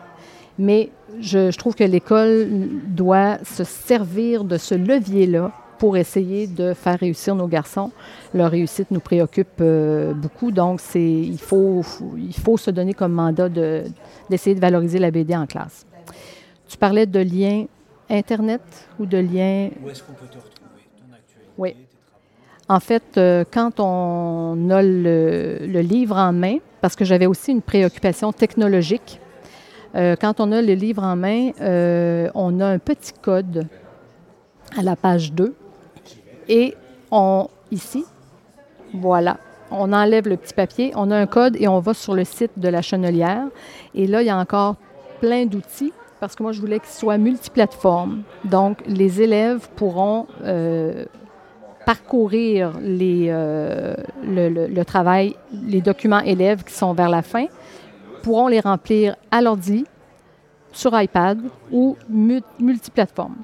Mais 0.59 0.91
je 1.19 1.55
trouve 1.57 1.73
que 1.73 1.83
l'école 1.83 2.47
doit 2.87 3.39
se 3.43 3.63
servir 3.63 4.43
de 4.43 4.57
ce 4.57 4.75
levier-là 4.75 5.51
pour 5.79 5.95
essayer 5.95 6.45
de 6.45 6.73
faire 6.73 6.99
réussir 6.99 7.33
nos 7.33 7.47
garçons. 7.47 7.91
Leur 8.33 8.51
réussite 8.51 8.91
nous 8.91 8.99
préoccupe 8.99 9.61
euh, 9.61 10.13
beaucoup, 10.13 10.51
donc 10.51 10.81
c'est, 10.81 11.01
il, 11.01 11.39
faut, 11.39 11.81
il 12.17 12.35
faut 12.35 12.57
se 12.57 12.69
donner 12.69 12.93
comme 12.93 13.13
mandat 13.13 13.49
de, 13.49 13.85
d'essayer 14.29 14.55
de 14.55 14.59
valoriser 14.59 14.99
la 14.99 15.09
BD 15.09 15.35
en 15.35 15.47
classe. 15.47 15.87
Tu 16.67 16.77
parlais 16.77 17.05
de 17.05 17.19
liens 17.19 17.65
Internet 18.09 18.61
ou 18.99 19.05
de 19.05 19.17
liens... 19.17 19.69
Où 19.83 19.89
est-ce 19.89 20.03
qu'on 20.03 20.13
peut 20.13 20.27
te 20.27 20.37
retrouver, 20.37 20.83
ton 20.97 21.13
actualité, 21.13 21.49
Oui. 21.57 21.75
En 22.67 22.79
fait, 22.79 23.17
euh, 23.17 23.43
quand 23.49 23.79
on 23.79 24.69
a 24.69 24.83
le, 24.83 25.81
livre 25.81 26.17
en 26.17 26.33
main, 26.33 26.57
parce 26.81 26.95
que 26.95 27.05
j'avais 27.05 27.25
aussi 27.25 27.51
une 27.51 27.61
préoccupation 27.61 28.33
technologique, 28.33 29.19
euh, 29.95 30.15
quand 30.19 30.39
on 30.39 30.51
a 30.51 30.61
le 30.61 30.73
livre 30.73 31.03
en 31.03 31.15
main, 31.15 31.51
on 32.35 32.59
a 32.59 32.65
un 32.65 32.79
petit 32.79 33.13
code 33.13 33.65
à 34.77 34.83
la 34.83 34.95
page 34.95 35.31
2 35.33 35.55
et 36.49 36.75
on, 37.11 37.47
ici, 37.71 38.03
voilà, 38.93 39.37
on 39.71 39.93
enlève 39.93 40.27
le 40.27 40.35
petit 40.35 40.53
papier, 40.53 40.91
on 40.95 41.11
a 41.11 41.17
un 41.17 41.27
code 41.27 41.55
et 41.59 41.67
on 41.67 41.79
va 41.79 41.93
sur 41.93 42.15
le 42.15 42.23
site 42.23 42.57
de 42.57 42.67
la 42.67 42.81
chenelière. 42.81 43.45
Et 43.95 44.07
là, 44.07 44.21
il 44.21 44.25
y 44.25 44.31
a 44.31 44.37
encore 44.37 44.75
plein 45.21 45.45
d'outils 45.45 45.93
parce 46.19 46.35
que 46.35 46.43
moi, 46.43 46.51
je 46.51 46.59
voulais 46.59 46.79
qu'il 46.79 46.89
soit 46.89 47.17
multiplateforme. 47.17 48.23
Donc, 48.43 48.79
les 48.87 49.21
élèves 49.21 49.69
pourront 49.75 50.27
euh, 50.43 51.05
parcourir 51.85 52.73
euh, 52.81 53.95
le, 54.23 54.83
travail, 54.83 55.35
les 55.53 55.81
documents 55.81 56.19
élèves 56.19 56.63
qui 56.63 56.73
sont 56.73 56.93
vers 56.93 57.09
la 57.09 57.21
fin, 57.21 57.45
pourront 58.21 58.47
les 58.47 58.59
remplir 58.59 59.15
à 59.31 59.41
l'ordi, 59.41 59.85
sur 60.71 60.99
iPad 60.99 61.39
ou 61.71 61.97
multiplateforme. 62.09 63.37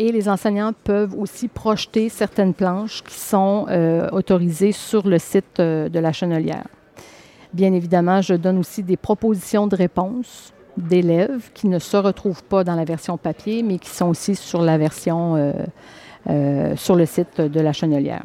Et 0.00 0.12
les 0.12 0.30
enseignants 0.30 0.72
peuvent 0.72 1.14
aussi 1.14 1.46
projeter 1.46 2.08
certaines 2.08 2.54
planches 2.54 3.02
qui 3.02 3.20
sont 3.20 3.66
euh, 3.68 4.08
autorisées 4.12 4.72
sur 4.72 5.06
le 5.06 5.18
site 5.18 5.60
euh, 5.60 5.90
de 5.90 5.98
la 5.98 6.10
chenelière. 6.10 6.64
Bien 7.52 7.74
évidemment, 7.74 8.22
je 8.22 8.32
donne 8.32 8.56
aussi 8.56 8.82
des 8.82 8.96
propositions 8.96 9.66
de 9.66 9.76
réponses 9.76 10.54
d'élèves 10.78 11.50
qui 11.52 11.68
ne 11.68 11.78
se 11.78 11.98
retrouvent 11.98 12.42
pas 12.42 12.64
dans 12.64 12.76
la 12.76 12.86
version 12.86 13.18
papier, 13.18 13.62
mais 13.62 13.78
qui 13.78 13.90
sont 13.90 14.06
aussi 14.06 14.36
sur 14.36 14.62
la 14.62 14.78
version 14.78 15.52
euh, 16.30 16.76
sur 16.76 16.96
le 16.96 17.04
site 17.04 17.38
de 17.38 17.60
la 17.60 17.74
chenelière. 17.74 18.24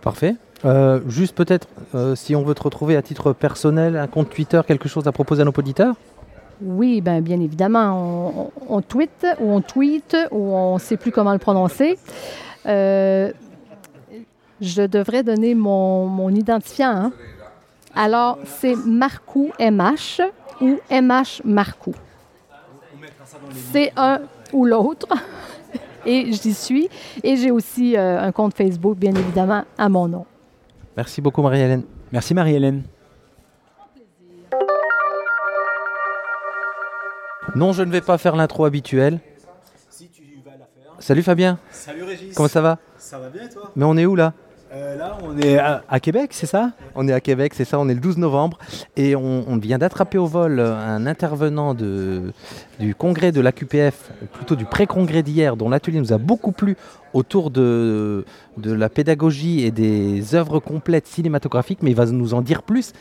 Parfait. 0.00 0.36
juste 1.06 1.36
peut-être, 1.36 1.68
si 2.14 2.34
on 2.34 2.44
veut 2.44 2.54
te 2.54 2.62
retrouver 2.62 2.96
à 2.96 3.02
titre 3.02 3.34
personnel, 3.34 3.98
un 3.98 4.06
compte 4.06 4.30
Twitter, 4.30 4.62
quelque 4.66 4.88
chose 4.88 5.06
à 5.06 5.12
proposer 5.12 5.42
à 5.42 5.44
nos 5.44 5.52
auditeurs? 5.52 5.96
Oui, 6.62 7.00
ben, 7.00 7.20
bien 7.20 7.40
évidemment, 7.40 8.50
on, 8.68 8.80
tweet 8.82 9.26
ou 9.40 9.52
on 9.52 9.60
tweet 9.60 10.16
ou 10.30 10.54
on 10.54 10.74
ne 10.74 10.78
sait 10.78 10.96
plus 10.96 11.10
comment 11.10 11.32
le 11.32 11.38
prononcer. 11.38 11.98
Euh, 12.66 13.32
je 14.60 14.82
devrais 14.82 15.22
donner 15.22 15.54
mon, 15.54 16.28
identifiant. 16.30 16.90
Hein. 16.90 17.12
Alors, 17.94 18.38
c'est 18.44 18.76
Marcou 18.76 19.50
MH 19.58 20.20
ou 20.60 20.78
MH 20.90 21.42
Marcou. 21.44 21.94
C'est 23.72 23.92
un 23.96 24.20
ou 24.52 24.66
l'autre. 24.66 25.08
Et 26.06 26.32
j'y 26.32 26.54
suis. 26.54 26.88
Et 27.22 27.36
j'ai 27.36 27.50
aussi 27.50 27.96
euh, 27.96 28.20
un 28.20 28.32
compte 28.32 28.54
Facebook, 28.54 28.96
bien 28.96 29.14
évidemment, 29.14 29.64
à 29.76 29.88
mon 29.88 30.08
nom. 30.08 30.26
Merci 30.96 31.20
beaucoup, 31.20 31.42
Marie-Hélène. 31.42 31.82
Merci, 32.12 32.34
Marie-Hélène. 32.34 32.82
Non, 37.54 37.72
je 37.72 37.82
ne 37.82 37.90
vais 37.90 38.00
pas 38.00 38.18
faire 38.18 38.36
l'intro 38.36 38.64
habituelle. 38.64 39.20
Salut 40.98 41.22
Fabien. 41.22 41.58
Salut 41.70 42.04
Régis. 42.04 42.34
Comment 42.34 42.48
ça 42.48 42.60
va? 42.60 42.78
Ça 42.98 43.18
va 43.18 43.30
bien 43.30 43.48
toi? 43.48 43.70
Mais 43.74 43.84
on 43.84 43.96
est 43.96 44.04
où 44.04 44.14
là? 44.14 44.34
Euh, 44.72 44.96
Là, 44.96 45.18
on 45.24 45.36
est 45.36 45.58
à, 45.58 45.98
Québec, 45.98 46.30
c'est 46.32 46.46
ça? 46.46 46.72
On 46.94 47.08
est 47.08 47.12
à 47.12 47.20
Québec, 47.20 47.54
c'est 47.54 47.64
ça. 47.64 47.78
On 47.78 47.88
est 47.88 47.94
le 47.94 48.00
12 48.00 48.18
novembre 48.18 48.58
et 48.96 49.16
on, 49.16 49.56
vient 49.56 49.78
d'attraper 49.78 50.18
au 50.18 50.26
vol 50.26 50.60
un 50.60 51.06
intervenant 51.06 51.74
de, 51.74 52.32
du 52.78 52.94
congrès 52.94 53.32
de 53.32 53.40
l'AQPF, 53.40 54.12
plutôt 54.32 54.54
du 54.54 54.66
pré-congrès 54.66 55.24
d'hier, 55.24 55.56
dont 55.56 55.68
l'atelier 55.68 55.98
nous 55.98 56.12
a 56.12 56.18
beaucoup 56.18 56.52
plu 56.52 56.76
autour 57.14 57.50
de, 57.50 58.24
de 58.58 58.72
la 58.72 58.88
pédagogie 58.88 59.64
et 59.64 59.72
des 59.72 60.36
œuvres 60.36 60.60
complètes 60.60 61.08
cinématographiques, 61.08 61.82
mais 61.82 61.90
il 61.90 61.96
va 61.96 62.06
nous 62.06 62.34
en 62.34 62.42
dire 62.42 62.62
plus. 62.62 62.92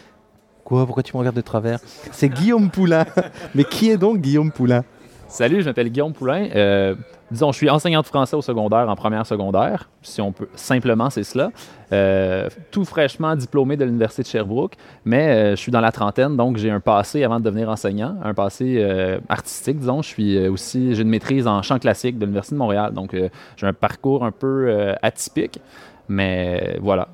Pourquoi 0.70 1.02
tu 1.02 1.14
me 1.16 1.20
regardes 1.20 1.36
de 1.36 1.41
travers? 1.41 1.80
C'est 2.12 2.30
Guillaume 2.30 2.70
Poulain. 2.70 3.06
Mais 3.56 3.64
qui 3.64 3.90
est 3.90 3.98
donc 3.98 4.20
Guillaume 4.20 4.52
Poulain? 4.52 4.84
Salut, 5.28 5.62
je 5.62 5.66
m'appelle 5.66 5.90
Guillaume 5.90 6.14
Poulain. 6.14 6.48
Euh, 6.56 6.96
disons, 7.32 7.52
je 7.52 7.58
suis 7.58 7.70
enseignant 7.70 8.02
de 8.02 8.06
français 8.06 8.36
au 8.36 8.41
secondaire, 8.44 8.88
en 8.88 8.96
première 8.96 9.26
secondaire, 9.26 9.90
si 10.04 10.22
on 10.22 10.32
peut. 10.32 10.48
Simplement, 10.56 11.10
c'est 11.10 11.24
cela. 11.24 11.52
Euh, 11.91 12.50
tout 12.70 12.86
fraîchement 12.86 13.36
diplômé 13.36 13.78
de 13.78 13.86
l'Université 13.86 14.22
de 14.22 14.28
Sherbrooke, 14.28 14.76
mais 15.06 15.30
euh, 15.30 15.50
je 15.52 15.62
suis 15.62 15.72
dans 15.72 15.82
la 15.82 15.91
trentaine, 15.91 16.38
donc 16.38 16.58
j'ai 16.58 16.70
un 16.70 16.80
passé 16.80 17.24
avant 17.24 17.40
de 17.40 17.46
devenir 17.46 17.70
enseignant, 17.70 18.18
un 18.24 18.36
passé 18.36 18.78
euh, 18.78 19.20
artistique, 19.28 19.80
disons. 19.80 20.04
Je 20.04 20.08
suis 20.08 20.48
aussi, 20.48 20.94
j'ai 20.94 21.02
une 21.02 21.10
maîtrise 21.10 21.48
en 21.48 21.64
chant 21.64 21.80
classique 21.80 22.18
de 22.20 22.26
l'Université 22.26 22.56
de 22.56 22.60
Montréal, 22.60 22.94
donc 22.94 23.16
j'ai 23.58 23.68
un 23.68 23.74
parcours 23.74 24.24
un 24.24 24.32
peu 24.32 24.94
atypique, 25.02 25.60
mais 26.08 26.78
voilà, 26.82 27.08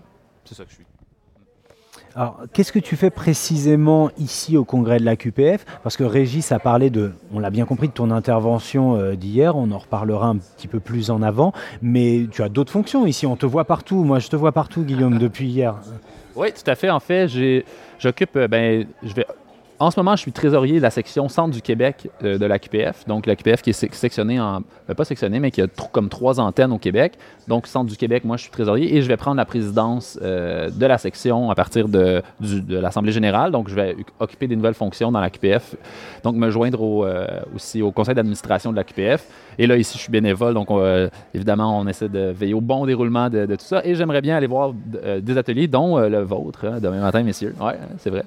c'est 0.44 0.56
ça 0.56 0.64
que 0.64 0.70
je 0.70 0.76
suis. 0.76 0.85
Alors, 2.18 2.40
qu'est-ce 2.54 2.72
que 2.72 2.80
tu 2.80 2.96
fais 2.96 3.10
précisément 3.10 4.10
ici 4.18 4.56
au 4.56 4.64
congrès 4.64 5.00
de 5.00 5.04
la 5.04 5.18
QPF 5.18 5.66
Parce 5.84 5.98
que 5.98 6.06
Régis 6.06 6.50
a 6.54 6.60
parlé 6.60 6.90
de, 6.90 7.12
on 7.34 7.40
l'a 7.40 7.50
bien 7.50 7.66
compris, 7.66 7.90
de 7.90 7.94
ton 7.94 8.10
intervention 8.10 8.96
euh, 8.96 9.16
d'hier, 9.16 9.58
on 9.58 9.70
en 9.72 9.78
reparlera 9.78 10.28
un 10.28 10.38
petit 10.38 10.70
peu 10.70 10.80
plus 10.80 11.10
en 11.10 11.22
avant, 11.22 11.52
mais 11.82 12.28
tu 12.32 12.42
as 12.42 12.48
d'autres 12.48 12.72
fonctions 12.72 13.06
ici, 13.06 13.26
on 13.26 13.36
te 13.36 13.46
voit 13.46 13.66
partout. 13.66 14.06
Moi, 14.06 14.20
je 14.20 14.30
te 14.30 14.38
vois 14.38 14.54
partout, 14.54 14.84
Guillaume, 14.84 15.18
depuis 15.18 15.48
hier. 15.48 15.76
Oui, 16.38 16.54
tout 16.54 16.72
à 16.72 16.76
fait. 16.76 16.90
En 16.90 17.02
fait, 17.02 17.28
j'occupe, 18.00 18.38
euh, 18.38 18.48
ben, 18.48 18.88
je 19.04 19.14
vais 19.14 19.26
en 19.80 19.92
ce 19.92 20.00
moment, 20.00 20.16
je 20.16 20.22
suis 20.22 20.32
trésorier 20.32 20.78
de 20.78 20.82
la 20.82 20.90
section 20.90 21.28
Centre 21.28 21.54
du 21.54 21.62
Québec 21.62 22.10
euh, 22.24 22.38
de 22.38 22.46
la 22.46 22.60
QPF. 22.60 23.06
Donc, 23.08 23.26
la 23.26 23.36
QPF 23.36 23.62
qui 23.62 23.72
est 23.72 23.94
sectionnée 23.94 24.40
en. 24.40 24.62
Ben, 24.88 24.94
pas 24.96 25.04
sectionnée, 25.04 25.40
mais 25.40 25.52
qui 25.52 25.62
a 25.62 25.68
comme 25.92 26.10
trois 26.10 26.40
antennes 26.40 26.72
au 26.72 26.78
Québec. 26.78 27.14
Donc, 27.48 27.68
Centre 27.68 27.90
du 27.90 27.98
Québec, 27.98 28.24
moi, 28.24 28.38
je 28.38 28.44
suis 28.44 28.52
trésorier 28.52 28.96
et 28.96 29.02
je 29.02 29.08
vais 29.08 29.18
prendre 29.18 29.38
la 29.38 29.46
présidence 29.46 30.18
euh, 30.22 30.70
de 30.70 30.86
la 30.86 30.98
section 30.98 31.50
à 31.52 31.56
partir 31.56 31.90
de, 31.90 32.22
l'Assemblée 32.70 33.12
générale. 33.12 33.52
Donc, 33.52 33.68
je 33.68 33.76
vais 33.76 33.98
occuper 34.20 34.48
des 34.48 34.56
nouvelles 34.56 34.76
fonctions 34.76 35.12
dans 35.12 35.20
la 35.20 35.30
QPF. 35.30 35.76
Donc, 36.24 36.36
me 36.36 36.50
joindre 36.50 37.06
euh, 37.06 37.28
aussi 37.54 37.82
au 37.82 37.92
conseil 37.92 38.16
d'administration 38.16 38.72
de 38.72 38.78
la 38.78 38.84
QPF. 38.84 39.28
Et 39.58 39.68
là, 39.68 39.76
ici, 39.76 39.98
je 39.98 40.04
suis 40.04 40.12
bénévole. 40.12 40.54
Donc, 40.54 40.70
évidemment, 41.34 41.80
on 41.80 41.88
essaie 41.88 42.10
de 42.10 42.32
veiller 42.32 42.54
au 42.54 42.62
bon 42.62 42.86
déroulement 42.86 43.30
de, 43.30 43.46
tout 43.46 43.56
ça. 43.60 43.82
Et 43.86 43.96
j'aimerais 43.96 44.22
bien 44.22 44.36
aller 44.36 44.48
voir 44.48 44.74
des 44.74 45.38
ateliers, 45.38 45.68
dont 45.68 45.98
le 45.98 46.22
vôtre, 46.22 46.66
hein, 46.66 46.80
demain 46.82 47.00
matin, 47.00 47.24
messieurs. 47.24 47.56
Oui, 47.60 47.72
c'est 47.98 48.10
vrai. 48.10 48.24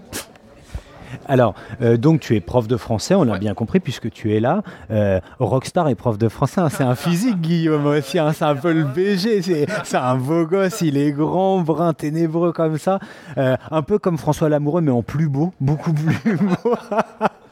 Alors, 1.27 1.55
euh, 1.83 1.97
donc 1.97 2.21
tu 2.21 2.37
es 2.37 2.41
prof 2.41 2.69
de 2.69 2.77
français, 2.77 3.15
on 3.15 3.25
l'a 3.25 3.39
bien 3.39 3.55
compris 3.55 3.81
puisque 3.81 4.11
tu 4.11 4.35
es 4.35 4.41
là. 4.41 4.63
Euh, 4.91 5.21
Rockstar 5.39 5.89
est 5.89 5.95
prof 5.95 6.19
de 6.19 6.29
français, 6.29 6.61
hein, 6.61 6.69
c'est 6.69 6.85
un 6.85 6.95
physique, 6.95 7.41
Guillaume 7.41 7.87
aussi, 7.87 8.19
hein, 8.19 8.33
c'est 8.33 8.45
un 8.45 8.55
peu 8.55 8.73
le 8.73 8.85
BG, 8.85 9.43
c'est 9.85 9.97
un 9.97 10.17
beau 10.17 10.45
gosse, 10.47 10.81
il 10.81 10.97
est 10.97 11.13
grand, 11.13 11.61
brun, 11.61 11.93
ténébreux 11.93 12.53
comme 12.53 12.79
ça. 12.79 12.99
Euh, 13.37 13.57
un 13.71 13.83
peu 13.83 13.99
comme 13.99 14.19
François 14.19 14.49
Lamoureux, 14.49 14.81
mais 14.81 14.91
en 14.91 15.03
plus 15.03 15.29
beau, 15.29 15.53
beaucoup 15.61 15.93
plus 15.93 16.37
beau. 16.65 16.75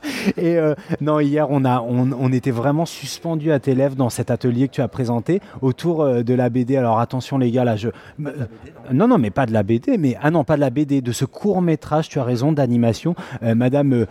Et 0.37 0.57
euh, 0.57 0.75
non, 1.01 1.21
hier, 1.21 1.51
on, 1.51 1.65
a, 1.65 1.81
on, 1.81 2.33
était 2.33 2.51
vraiment 2.51 2.87
suspendu 2.87 3.53
à 3.53 3.59
tes 3.59 3.75
lèvres 3.75 3.97
dans 3.97 4.11
cet 4.11 4.31
atelier 4.31 4.69
que 4.69 4.75
tu 4.75 4.81
as 4.81 4.89
présenté 4.89 5.41
autour 5.63 6.03
euh, 6.03 6.23
de 6.23 6.35
la 6.35 6.49
BD. 6.49 6.77
Alors 6.77 6.99
attention, 6.99 7.39
les 7.39 7.51
gars, 7.51 7.65
là, 7.65 7.77
je. 7.77 7.89
Euh, 8.25 8.47
non, 8.93 9.09
non, 9.09 9.19
mais 9.19 9.31
pas 9.31 9.47
de 9.47 9.53
la 9.53 9.63
BD, 9.63 9.99
mais. 9.99 10.17
Ah 10.21 10.31
non, 10.31 10.45
pas 10.45 10.57
de 10.57 10.61
la 10.61 10.71
BD, 10.71 11.01
de 11.01 11.13
ce 11.13 11.25
court 11.25 11.63
métrage, 11.63 12.09
tu 12.09 12.19
as 12.19 12.25
raison, 12.25 12.53
d'animation. 12.53 13.15
Madame. 13.43 14.07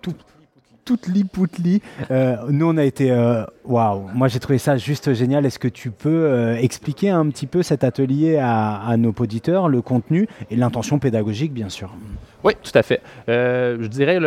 Tout, 0.00 0.14
toute 0.84 1.08
nous, 1.08 2.66
on 2.66 2.76
a 2.76 2.84
été. 2.84 3.12
Waouh, 3.64 4.08
moi 4.14 4.28
j'ai 4.28 4.38
trouvé 4.38 4.58
ça 4.58 4.76
juste 4.78 5.12
génial. 5.12 5.44
Est-ce 5.44 5.58
que 5.58 5.68
tu 5.68 5.90
peux 5.90 6.56
expliquer 6.58 7.10
un 7.10 7.28
petit 7.28 7.46
peu 7.46 7.62
cet 7.62 7.84
atelier 7.84 8.38
à, 8.40 8.94
nos 8.96 9.12
auditeurs, 9.18 9.68
le 9.68 9.82
contenu 9.82 10.28
et 10.50 10.56
l'intention 10.56 10.98
pédagogique, 10.98 11.52
bien 11.52 11.68
sûr? 11.68 11.90
Oui, 12.42 12.54
tout 12.62 12.72
à 12.74 12.82
fait. 12.82 13.02
je 13.26 13.86
dirais 13.86 14.18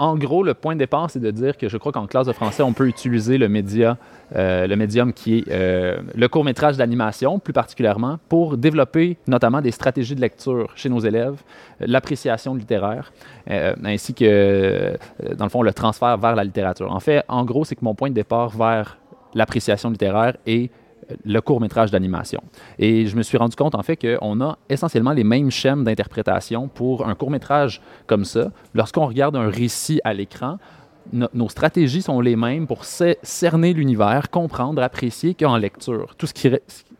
en 0.00 0.16
gros, 0.16 0.42
le 0.42 0.54
point 0.54 0.72
de 0.74 0.78
départ, 0.78 1.10
c'est 1.10 1.20
de 1.20 1.30
dire 1.30 1.58
que 1.58 1.68
je 1.68 1.76
crois 1.76 1.92
qu'en 1.92 2.06
classe 2.06 2.26
de 2.26 2.32
français, 2.32 2.62
on 2.62 2.72
peut 2.72 2.88
utiliser 2.88 3.36
le 3.36 3.50
média, 3.50 3.98
euh, 4.34 4.66
le 4.66 4.74
médium 4.74 5.12
qui 5.12 5.38
est 5.38 5.44
euh, 5.50 5.98
le 6.14 6.26
court 6.26 6.42
métrage 6.42 6.78
d'animation, 6.78 7.38
plus 7.38 7.52
particulièrement, 7.52 8.18
pour 8.30 8.56
développer 8.56 9.18
notamment 9.26 9.60
des 9.60 9.72
stratégies 9.72 10.14
de 10.14 10.22
lecture 10.22 10.72
chez 10.74 10.88
nos 10.88 11.00
élèves, 11.00 11.42
l'appréciation 11.80 12.54
littéraire, 12.54 13.12
euh, 13.50 13.74
ainsi 13.84 14.14
que, 14.14 14.96
dans 15.36 15.44
le 15.44 15.50
fond, 15.50 15.60
le 15.60 15.74
transfert 15.74 16.16
vers 16.16 16.34
la 16.34 16.44
littérature. 16.44 16.90
En 16.90 17.00
fait, 17.00 17.22
en 17.28 17.44
gros, 17.44 17.66
c'est 17.66 17.74
que 17.74 17.84
mon 17.84 17.94
point 17.94 18.08
de 18.08 18.14
départ 18.14 18.48
vers 18.48 18.96
l'appréciation 19.34 19.90
littéraire 19.90 20.38
est 20.46 20.70
le 21.24 21.40
court 21.40 21.60
métrage 21.60 21.90
d'animation. 21.90 22.40
Et 22.78 23.06
je 23.06 23.16
me 23.16 23.22
suis 23.22 23.38
rendu 23.38 23.56
compte 23.56 23.74
en 23.74 23.82
fait 23.82 23.96
qu'on 23.96 24.40
a 24.40 24.58
essentiellement 24.68 25.12
les 25.12 25.24
mêmes 25.24 25.50
schèmes 25.50 25.84
d'interprétation 25.84 26.68
pour 26.68 27.06
un 27.08 27.14
court 27.14 27.30
métrage 27.30 27.80
comme 28.06 28.24
ça. 28.24 28.50
Lorsqu'on 28.74 29.06
regarde 29.06 29.36
un 29.36 29.48
récit 29.48 30.00
à 30.04 30.12
l'écran, 30.12 30.58
nos 31.12 31.48
stratégies 31.48 32.02
sont 32.02 32.20
les 32.20 32.36
mêmes 32.36 32.66
pour 32.66 32.84
cerner 32.84 33.72
l'univers, 33.72 34.30
comprendre, 34.30 34.82
apprécier 34.82 35.34
qu'en 35.34 35.56
lecture. 35.56 36.14
Tout 36.16 36.26
ce 36.26 36.34
qui, 36.34 36.50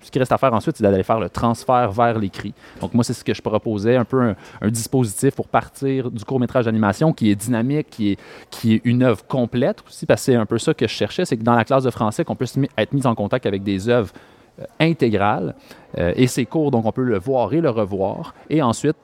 ce 0.01 0.11
qui 0.11 0.19
reste 0.19 0.33
à 0.33 0.39
faire 0.39 0.53
ensuite, 0.53 0.77
c'est 0.77 0.83
d'aller 0.83 1.03
faire 1.03 1.21
le 1.21 1.29
transfert 1.29 1.91
vers 1.93 2.19
l'écrit. 2.19 2.55
Donc 2.81 2.95
moi, 2.95 3.05
c'est 3.05 3.13
ce 3.13 3.25
que 3.25 3.35
je 3.35 3.43
proposais, 3.43 3.97
un 3.97 4.05
peu 4.05 4.35
un, 4.61 4.69
dispositif 4.69 5.35
pour 5.35 5.49
partir 5.49 6.11
du 6.11 6.25
court-métrage 6.25 6.65
d'animation 6.65 7.13
qui 7.13 7.31
est 7.31 7.35
dynamique, 7.35 7.89
qui 7.91 8.13
est, 8.13 8.81
une 8.85 9.03
œuvre 9.03 9.27
complète 9.27 9.83
aussi, 9.87 10.07
parce 10.07 10.23
que 10.23 10.33
c'est 10.33 10.37
un 10.37 10.47
peu 10.47 10.59
ça 10.59 10.75
que 10.75 10.87
je 10.87 10.93
cherchais, 10.93 11.25
c'est 11.25 11.37
que 11.37 11.43
dans 11.43 11.55
la 11.55 11.65
classe 11.65 11.85
de 11.85 11.91
français, 11.91 12.25
qu'on 12.25 12.37
puisse 12.37 12.57
être 12.79 12.93
mis 12.93 13.07
en 13.07 13.15
contact 13.15 13.47
avec 13.47 13.63
des 13.63 13.89
œuvres 13.89 14.13
euh, 14.61 14.65
intégrales. 14.79 15.55
Euh, 15.99 16.13
et 16.17 16.27
c'est 16.27 16.47
court, 16.47 16.71
donc 16.71 16.87
on 16.87 16.93
peut 16.93 17.03
le 17.03 17.19
voir 17.19 17.53
et 17.53 17.61
le 17.61 17.71
revoir. 17.71 18.35
Et 18.49 18.63
ensuite, 18.63 18.97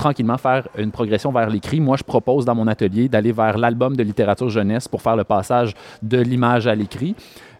tranquillement 0.00 0.38
faire 0.38 0.66
une 0.78 0.90
progression 0.92 1.30
vers 1.30 1.50
l'écrit. 1.50 1.78
Moi, 1.78 1.98
je 1.98 2.04
propose 2.04 2.46
dans 2.46 2.54
mon 2.54 2.66
atelier 2.66 3.10
d'aller 3.10 3.32
vers 3.32 3.58
l'album 3.58 3.94
de 3.96 4.02
littérature 4.02 4.48
jeunesse 4.48 4.88
pour 4.88 5.02
faire 5.02 5.14
le 5.14 5.24
passage 5.24 5.74
de 6.02 6.18
l'image 6.18 6.66
à 6.66 6.74
l'écrit. 6.74 7.14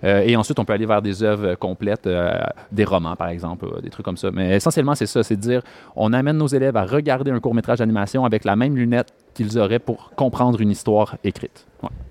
Euh, 0.04 0.22
et 0.24 0.36
ensuite, 0.36 0.58
on 0.58 0.64
peut 0.64 0.72
aller 0.72 0.86
vers 0.86 1.02
des 1.02 1.22
œuvres 1.22 1.54
complètes, 1.56 2.06
euh, 2.06 2.40
des 2.72 2.84
romans, 2.84 3.14
par 3.14 3.28
exemple, 3.28 3.66
euh, 3.66 3.82
des 3.82 3.90
trucs 3.90 4.06
comme 4.06 4.16
ça. 4.16 4.30
Mais 4.30 4.56
essentiellement, 4.56 4.94
c'est 4.94 5.04
ça, 5.04 5.22
c'est 5.22 5.36
de 5.36 5.42
dire, 5.42 5.60
on 5.94 6.14
amène 6.14 6.38
nos 6.38 6.46
élèves 6.46 6.78
à 6.78 6.86
regarder 6.86 7.30
un 7.30 7.40
court 7.40 7.54
métrage 7.54 7.80
d'animation 7.80 8.24
avec 8.24 8.44
la 8.44 8.56
même 8.56 8.74
lunette 8.74 9.12
qu'ils 9.34 9.58
auraient 9.58 9.78
pour 9.78 10.12
comprendre 10.16 10.62
une 10.62 10.70
histoire 10.70 11.18
écrite. 11.22 11.66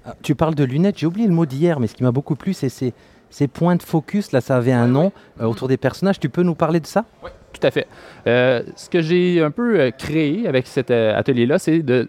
Ah, 0.06 0.14
tu 0.22 0.36
parles 0.36 0.54
de 0.54 0.64
lunettes, 0.64 1.00
j'ai 1.00 1.08
oublié 1.08 1.28
le 1.28 1.34
mot 1.34 1.48
d'hier, 1.48 1.80
mais 1.80 1.88
ce 1.88 1.96
qui 1.96 2.04
m'a 2.04 2.12
beaucoup 2.12 2.36
plu, 2.36 2.54
c'est 2.54 2.70
ces, 2.70 2.94
ces, 3.32 3.48
points 3.48 3.78
de 3.78 3.84
focus, 3.84 4.32
là, 4.32 4.42
ça 4.42 4.58
avait 4.58 4.74
un 4.74 4.88
nom 4.88 5.12
autour 5.42 5.68
des 5.68 5.78
personnages. 5.78 6.20
Tu 6.20 6.30
peux 6.30 6.44
nous 6.44 6.56
parler 6.56 6.80
de 6.80 6.88
ça? 6.88 7.06
Oui. 7.24 7.32
Tout 7.54 7.66
à 7.66 7.72
fait. 7.72 7.88
Euh, 8.28 8.64
ce 8.76 8.90
que 8.90 9.02
j'ai 9.02 9.42
un 9.42 9.52
peu 9.52 9.80
euh, 9.80 9.92
créé 9.92 10.48
avec 10.48 10.68
cet 10.68 10.92
euh, 10.92 11.18
atelier-là, 11.18 11.58
c'est 11.58 11.80
de, 11.80 12.08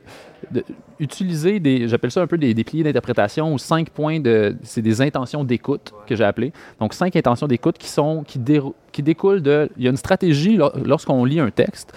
utiliser 0.98 1.60
des, 1.60 1.88
j'appelle 1.88 2.10
ça 2.10 2.20
un 2.20 2.26
peu 2.26 2.36
des, 2.36 2.52
des 2.52 2.64
piliers 2.64 2.82
d'interprétation 2.82 3.52
ou 3.54 3.58
cinq 3.58 3.90
points 3.90 4.20
de, 4.20 4.56
c'est 4.62 4.82
des 4.82 5.00
intentions 5.00 5.44
d'écoute 5.44 5.92
que 6.06 6.14
j'ai 6.14 6.24
appelées. 6.24 6.52
Donc 6.78 6.94
cinq 6.94 7.16
intentions 7.16 7.46
d'écoute 7.46 7.78
qui 7.78 7.88
sont, 7.88 8.22
qui, 8.26 8.40
qui 8.92 9.02
découlent 9.02 9.42
de, 9.42 9.70
il 9.76 9.84
y 9.84 9.86
a 9.86 9.90
une 9.90 9.96
stratégie 9.96 10.58
lorsqu'on 10.84 11.24
lit 11.24 11.40
un 11.40 11.50
texte 11.50 11.94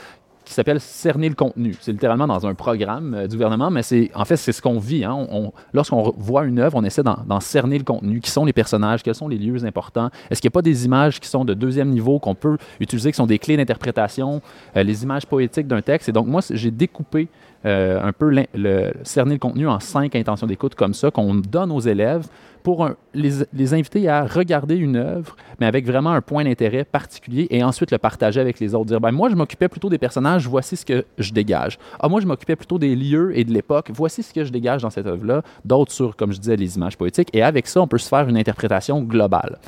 qui 0.54 0.58
s'appelle 0.58 0.80
cerner 0.80 1.30
le 1.30 1.36
contenu. 1.36 1.76
C'est 1.82 1.92
littéralement 1.92 2.28
dans 2.28 2.46
un 2.46 2.54
programme 2.54 3.16
euh, 3.16 3.28
du 3.28 3.36
gouvernement, 3.36 3.72
mais 3.72 3.82
c'est 3.82 4.12
en 4.14 4.24
fait 4.24 4.38
c'est 4.38 4.52
ce 4.52 4.62
qu'on 4.62 4.78
vit. 4.78 5.04
Hein. 5.04 5.28
Lorsqu'on 5.74 6.14
voit 6.18 6.46
une 6.46 6.60
œuvre, 6.60 6.78
on 6.78 6.84
essaie 6.84 7.02
d'en 7.02 7.40
cerner 7.40 7.78
le 7.80 7.84
contenu. 7.84 8.20
Qui 8.20 8.30
sont 8.30 8.46
les 8.46 8.54
personnages? 8.54 9.02
Quels 9.02 9.16
sont 9.16 9.28
les 9.28 9.40
lieux 9.40 9.66
importants? 9.66 10.12
Est-ce 10.30 10.42
qu'il 10.42 10.50
n'y 10.50 10.54
a 10.54 10.58
pas 10.58 10.62
des 10.62 10.86
images 10.86 11.20
qui 11.20 11.28
sont 11.28 11.44
de 11.44 11.56
deuxième 11.56 11.90
niveau 11.90 12.20
qu'on 12.20 12.36
peut 12.36 12.58
utiliser, 12.80 13.12
qui 13.12 13.18
sont 13.18 13.26
des 13.26 13.40
clés 13.40 13.58
d'interprétation 13.58 14.42
euh, 14.78 14.84
Les 14.84 15.04
images 15.04 15.26
poétiques 15.26 15.68
d'un 15.68 15.82
texte? 15.82 16.10
Et 16.10 16.12
donc 16.12 16.28
moi, 16.28 16.42
j'ai 16.48 16.72
découpé 16.72 17.30
euh, 17.66 18.00
un 18.04 18.12
peu 18.12 18.30
le, 18.30 18.92
cerner 19.04 19.34
le 19.34 19.40
contenu 19.40 19.68
en 19.68 19.80
cinq 19.80 20.16
intentions 20.16 20.46
d'écoute 20.46 20.76
comme 20.76 20.94
ça 20.94 21.10
qu'on 21.10 21.34
donne 21.34 21.72
aux 21.72 21.80
élèves 21.80 22.28
pour 22.64 22.90
les, 23.14 23.74
inviter 23.74 24.08
à 24.08 24.26
regarder 24.26 24.76
une 24.76 24.96
œuvre, 24.96 25.36
mais 25.60 25.66
avec 25.66 25.86
vraiment 25.86 26.12
un 26.12 26.22
point 26.22 26.46
d'intérêt 26.46 26.86
particulier 26.86 27.48
et 27.50 27.64
ensuite 27.64 27.92
le 27.92 27.98
partager 27.98 28.40
avec 28.40 28.60
les 28.60 28.74
autres. 28.74 28.86
Dire, 28.86 29.02
ben, 29.02 29.12
moi, 29.12 29.30
je 29.30 29.36
m'occupais 29.36 29.68
plutôt 29.68 29.90
des 29.90 29.98
personnages, 29.98 30.48
voici 30.48 30.78
ce 30.78 30.86
que 30.86 31.06
je 31.18 31.32
dégage. 31.34 31.78
Ah, 32.00 32.08
moi, 32.08 32.22
je 32.22 32.26
m'occupais 32.26 32.56
plutôt 32.56 32.80
des 32.80 32.96
lieux 32.96 33.38
et 33.38 33.44
de 33.44 33.52
l'époque, 33.52 33.92
voici 33.94 34.24
ce 34.24 34.34
que 34.34 34.44
je 34.44 34.52
dégage 34.52 34.82
dans 34.82 34.90
cette 34.90 35.06
œuvre-là. 35.08 35.44
D'autres 35.66 35.92
sur, 35.92 36.16
comme 36.16 36.32
je 36.32 36.40
disais, 36.40 36.56
les 36.56 36.76
images 36.78 36.98
poétiques. 36.98 37.30
Et 37.34 37.44
avec 37.44 37.68
ça, 37.68 37.82
on 37.82 37.88
peut 37.88 37.98
se 37.98 38.08
faire 38.08 38.28
une 38.28 38.38
interprétation 38.38 39.02
globale. 39.02 39.60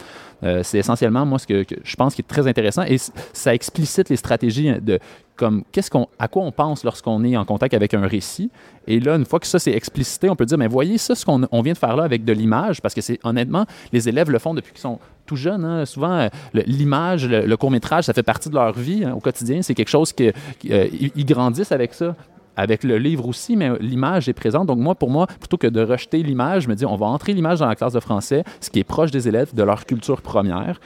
Euh, 0.44 0.62
c'est 0.64 0.78
essentiellement, 0.78 1.26
moi, 1.26 1.40
ce 1.40 1.48
que, 1.48 1.66
je 1.84 1.96
pense 1.96 2.16
qui 2.16 2.22
est 2.22 2.28
très 2.28 2.48
intéressant 2.48 2.84
et 2.84 2.98
ça 3.34 3.54
explicite 3.54 4.10
les 4.10 4.16
stratégies 4.16 4.74
de 4.82 5.00
comme 5.36 5.64
qu'est-ce 5.72 5.92
qu'on, 5.92 6.08
à 6.18 6.30
quoi 6.30 6.44
on 6.44 6.52
pense 6.52 6.86
lorsqu'on 6.86 7.22
est 7.26 7.36
en 7.36 7.44
contact 7.44 7.74
avec 7.74 7.94
un 7.94 8.08
récit. 8.08 8.50
Et 8.88 9.02
là, 9.02 9.16
une 9.16 9.26
fois 9.26 9.40
que 9.40 9.48
ça 9.48 9.60
c'est 9.60 9.72
explicité, 9.72 10.30
on 10.30 10.36
peut 10.36 10.46
dire, 10.46 10.58
mais 10.58 10.68
voyez 10.68 10.98
ça, 10.98 11.14
ce 11.14 11.26
qu'on 11.26 11.46
on 11.52 11.62
vient 11.62 11.74
de 11.74 11.78
faire 11.78 11.96
là 11.98 12.04
avec 12.04 12.24
de 12.24 12.32
l'image, 12.32 12.82
parce 12.82 12.94
que 12.94 13.02
c'est 13.02 13.20
honnêtement, 13.24 13.66
les 13.92 14.08
élèves 14.08 14.32
le 14.32 14.40
font 14.40 14.54
depuis 14.54 14.72
qu'ils 14.72 14.82
sont 14.82 15.00
tout 15.26 15.36
jeunes. 15.36 15.66
Hein. 15.66 15.86
Souvent, 15.86 16.30
l'image, 16.54 17.28
le, 17.28 17.56
court 17.58 17.72
métrage, 17.72 18.06
ça 18.06 18.14
fait 18.14 18.24
partie 18.24 18.50
de 18.50 18.56
leur 18.56 18.74
vie 18.74 19.04
hein, 19.04 19.14
au 19.14 19.20
quotidien. 19.20 19.62
C'est 19.62 19.74
quelque 19.74 19.90
chose 19.90 20.14
qu'ils 20.14 20.34
euh, 20.70 20.88
grandissent 21.18 21.72
avec 21.72 21.94
ça 21.94 22.16
avec 22.56 22.84
le 22.84 22.98
livre 22.98 23.28
aussi, 23.28 23.56
mais 23.56 23.72
l'image 23.80 24.30
est 24.30 24.34
présente. 24.34 24.68
Donc 24.68 24.80
moi, 24.80 24.96
pour 24.96 25.10
moi, 25.10 25.28
plutôt 25.28 25.58
que 25.58 25.68
de 25.68 25.82
rejeter 25.82 26.24
l'image, 26.24 26.64
je 26.64 26.70
me 26.70 26.76
dis, 26.76 26.86
on 26.86 26.96
va 26.96 27.08
entrer 27.08 27.34
l'image 27.34 27.60
dans 27.60 27.68
la 27.68 27.76
classe 27.76 27.94
de 27.94 28.00
français, 28.00 28.44
ce 28.62 28.70
qui 28.70 28.80
est 28.80 28.84
proche 28.84 29.12
des 29.12 29.28
élèves, 29.28 29.54
de 29.54 29.64
leur 29.64 29.86
culture 29.86 30.22
première. 30.22 30.80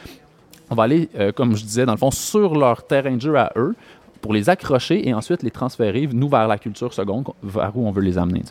On 0.70 0.76
va 0.76 0.84
aller, 0.84 1.10
euh, 1.18 1.32
comme 1.32 1.56
je 1.56 1.64
disais, 1.64 1.86
dans 1.86 1.94
le 1.94 1.98
fond, 1.98 2.12
sur 2.12 2.56
leur 2.56 2.86
terrain 2.86 3.16
de 3.16 3.22
jeu 3.22 3.36
à 3.38 3.52
eux 3.56 3.76
pour 4.22 4.34
les 4.34 4.50
accrocher 4.50 5.08
et 5.08 5.14
ensuite 5.14 5.44
les 5.44 5.52
transférer, 5.52 6.08
nous, 6.12 6.30
vers 6.30 6.48
la 6.48 6.58
culture 6.58 6.94
seconde, 6.94 7.28
vers 7.42 7.72
où 7.76 7.88
on 7.88 7.92
veut 7.92 8.02
les 8.02 8.18
amener. 8.18 8.44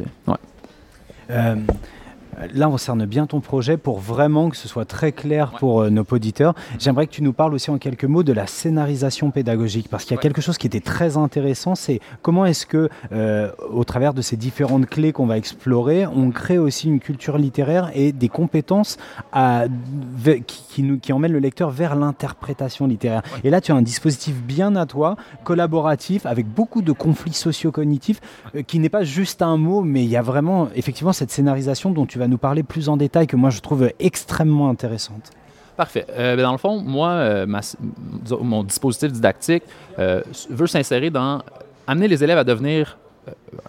Euh, 1.30 1.56
là, 2.54 2.68
on 2.68 2.78
cerne 2.78 3.06
bien 3.06 3.26
ton 3.26 3.40
projet 3.40 3.76
pour 3.76 3.98
vraiment 3.98 4.50
que 4.50 4.56
ce 4.56 4.68
soit 4.68 4.84
très 4.84 5.12
clair 5.12 5.52
pour 5.58 5.82
euh, 5.82 5.90
nos 5.90 6.04
auditeurs. 6.10 6.54
J'aimerais 6.78 7.06
que 7.06 7.12
tu 7.12 7.22
nous 7.22 7.32
parles 7.32 7.54
aussi 7.54 7.70
en 7.70 7.78
quelques 7.78 8.04
mots 8.04 8.22
de 8.22 8.32
la 8.32 8.46
scénarisation 8.46 9.30
pédagogique, 9.30 9.88
parce 9.90 10.04
qu'il 10.04 10.14
y 10.14 10.18
a 10.18 10.22
quelque 10.22 10.40
chose 10.40 10.58
qui 10.58 10.66
était 10.66 10.80
très 10.80 11.16
intéressant, 11.16 11.74
c'est 11.74 12.00
comment 12.22 12.46
est-ce 12.46 12.66
que, 12.66 12.88
euh, 13.12 13.50
au 13.70 13.84
travers 13.84 14.14
de 14.14 14.22
ces 14.22 14.36
différentes 14.36 14.86
clés 14.86 15.12
qu'on 15.12 15.26
va 15.26 15.36
explorer, 15.36 16.06
on 16.06 16.30
crée 16.30 16.58
aussi 16.58 16.88
une 16.88 17.00
culture 17.00 17.38
littéraire 17.38 17.90
et 17.94 18.12
des 18.12 18.28
compétences 18.28 18.96
à, 19.32 19.64
qui, 20.46 20.62
qui, 20.68 20.82
nous, 20.82 20.98
qui 20.98 21.12
emmènent 21.12 21.32
le 21.32 21.38
lecteur 21.38 21.70
vers 21.70 21.96
l'interprétation 21.96 22.86
littéraire. 22.86 23.22
Et 23.44 23.50
là, 23.50 23.60
tu 23.60 23.72
as 23.72 23.74
un 23.74 23.82
dispositif 23.82 24.42
bien 24.42 24.76
à 24.76 24.86
toi, 24.86 25.16
collaboratif, 25.44 26.26
avec 26.26 26.46
beaucoup 26.46 26.82
de 26.82 26.92
conflits 26.92 27.32
socio-cognitifs, 27.32 28.20
euh, 28.54 28.62
qui 28.62 28.78
n'est 28.78 28.88
pas 28.88 29.04
juste 29.04 29.42
un 29.42 29.56
mot, 29.56 29.82
mais 29.82 30.04
il 30.04 30.10
y 30.10 30.16
a 30.16 30.22
vraiment 30.22 30.68
effectivement 30.74 31.12
cette 31.12 31.30
scénarisation 31.30 31.90
dont 31.90 32.06
tu 32.06 32.18
vas 32.18 32.27
nous 32.28 32.38
parler 32.38 32.62
plus 32.62 32.88
en 32.88 32.96
détail, 32.96 33.26
que 33.26 33.36
moi 33.36 33.50
je 33.50 33.60
trouve 33.60 33.90
extrêmement 33.98 34.68
intéressante. 34.70 35.30
Parfait. 35.78 36.06
Euh, 36.10 36.34
ben, 36.34 36.42
dans 36.42 36.50
le 36.50 36.58
fond, 36.58 36.82
moi, 36.82 37.10
euh, 37.10 37.46
mon 38.40 38.64
dispositif 38.64 39.12
didactique 39.12 39.62
euh, 40.00 40.22
veut 40.50 40.66
s'insérer 40.66 41.08
dans 41.08 41.40
amener 41.86 42.08
les 42.08 42.24
élèves 42.24 42.36
à 42.36 42.42
devenir 42.42 42.98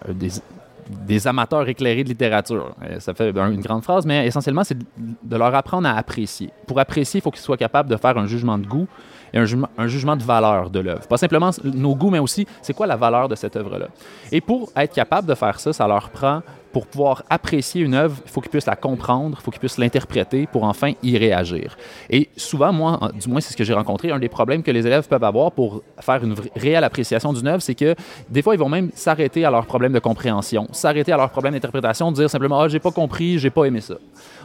des, 0.07 1.27
amateurs 1.27 1.69
éclairés 1.69 2.03
de 2.03 2.09
littérature. 2.09 2.75
Ça 2.97 3.13
fait 3.13 3.29
une 3.29 3.61
grande 3.61 3.83
phrase, 3.83 4.07
mais 4.07 4.25
essentiellement, 4.25 4.63
c'est 4.63 4.77
de 4.77 5.37
leur 5.37 5.53
apprendre 5.53 5.87
à 5.87 5.91
apprécier. 5.91 6.49
Pour 6.65 6.79
apprécier, 6.79 7.19
il 7.19 7.21
faut 7.21 7.29
qu'ils 7.29 7.43
soient 7.43 7.57
capables 7.57 7.89
de 7.89 7.95
faire 7.95 8.17
un 8.17 8.25
jugement 8.25 8.57
de 8.57 8.65
goût 8.65 8.87
et 9.31 9.37
un 9.37 9.87
jugement 9.87 10.15
de 10.15 10.23
valeur 10.23 10.71
de 10.71 10.79
l'œuvre. 10.79 11.07
Pas 11.07 11.17
simplement 11.17 11.51
nos 11.63 11.95
goûts, 11.95 12.09
mais 12.09 12.17
aussi 12.19 12.47
c'est 12.63 12.73
quoi 12.73 12.87
la 12.87 12.95
valeur 12.95 13.29
de 13.29 13.35
cette 13.35 13.55
œuvre-là. 13.55 13.89
Et 14.31 14.41
pour 14.41 14.71
être 14.75 14.95
capable 14.95 15.27
de 15.27 15.35
faire 15.35 15.59
ça, 15.59 15.71
ça 15.73 15.87
leur 15.87 16.09
prend 16.09 16.41
pour 16.71 16.87
pouvoir 16.87 17.23
apprécier 17.29 17.81
une 17.81 17.93
œuvre, 17.93 18.17
il 18.25 18.31
faut 18.31 18.41
qu'ils 18.41 18.51
puissent 18.51 18.65
la 18.65 18.75
comprendre, 18.75 19.37
il 19.39 19.43
faut 19.43 19.51
qu'ils 19.51 19.59
puissent 19.59 19.77
l'interpréter 19.77 20.47
pour 20.47 20.63
enfin 20.63 20.91
y 21.03 21.17
réagir. 21.17 21.77
Et 22.09 22.29
souvent, 22.37 22.71
moi, 22.71 23.11
du 23.19 23.27
moins 23.27 23.41
c'est 23.41 23.51
ce 23.51 23.57
que 23.57 23.63
j'ai 23.63 23.73
rencontré, 23.73 24.11
un 24.11 24.19
des 24.19 24.29
problèmes 24.29 24.63
que 24.63 24.71
les 24.71 24.85
élèves 24.85 25.07
peuvent 25.07 25.23
avoir 25.23 25.51
pour 25.51 25.81
faire 25.99 26.23
une 26.23 26.35
réelle 26.55 26.83
appréciation 26.83 27.33
d'une 27.33 27.47
œuvre, 27.47 27.61
c'est 27.61 27.75
que 27.75 27.95
des 28.29 28.41
fois, 28.41 28.55
ils 28.55 28.59
vont 28.59 28.69
même 28.69 28.89
s'arrêter 28.93 29.45
à 29.45 29.51
leur 29.51 29.65
problème 29.65 29.93
de 29.93 29.99
compréhension, 29.99 30.67
s'arrêter 30.71 31.11
à 31.11 31.17
leur 31.17 31.29
problème 31.29 31.53
d'interprétation, 31.53 32.11
dire 32.11 32.29
simplement 32.29 32.59
«Ah, 32.61 32.67
j'ai 32.67 32.79
pas 32.79 32.91
compris, 32.91 33.39
j'ai 33.39 33.49
pas 33.49 33.65
aimé 33.65 33.81
ça». 33.81 33.95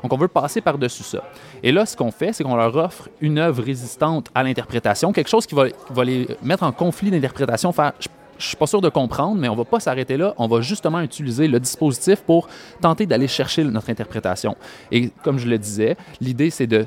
Donc, 0.03 0.13
on 0.13 0.17
veut 0.17 0.29
passer 0.29 0.61
par-dessus 0.61 1.03
ça. 1.03 1.23
Et 1.63 1.73
là, 1.73 1.87
ce 1.87 1.97
qu'on 1.97 2.11
fait, 2.11 2.33
c'est 2.33 2.45
qu'on 2.45 2.57
leur 2.57 2.75
offre 2.77 3.09
une 3.21 3.39
œuvre 3.39 3.63
résistante 3.63 4.29
à 4.35 4.43
l'interprétation, 4.43 5.13
quelque 5.13 5.31
chose 5.31 5.47
qui 5.47 5.55
va, 5.55 5.65
va 5.91 6.05
les 6.05 6.27
mettre 6.43 6.63
en 6.63 6.73
conflit 6.73 7.11
d'interprétation, 7.11 7.73
faire 7.73 7.93
je 8.39 8.49
suis 8.49 8.57
pas 8.57 8.67
sûr 8.67 8.81
de 8.81 8.89
comprendre, 8.89 9.37
mais 9.37 9.49
on 9.49 9.57
va 9.57 9.65
pas 9.65 9.81
s'arrêter 9.81 10.17
là. 10.17 10.35
On 10.39 10.49
va 10.49 10.61
justement 10.61 11.01
utiliser 11.01 11.49
le 11.49 11.61
dispositif 11.61 12.23
pour 12.23 12.49
tenter 12.81 13.07
d'aller 13.07 13.29
chercher 13.29 13.65
notre 13.65 13.91
interprétation. 13.91 14.57
Et 14.91 15.11
comme 15.23 15.39
je 15.39 15.49
le 15.49 15.59
disais, 15.59 15.97
l'idée, 16.21 16.51
c'est 16.51 16.67
de 16.67 16.87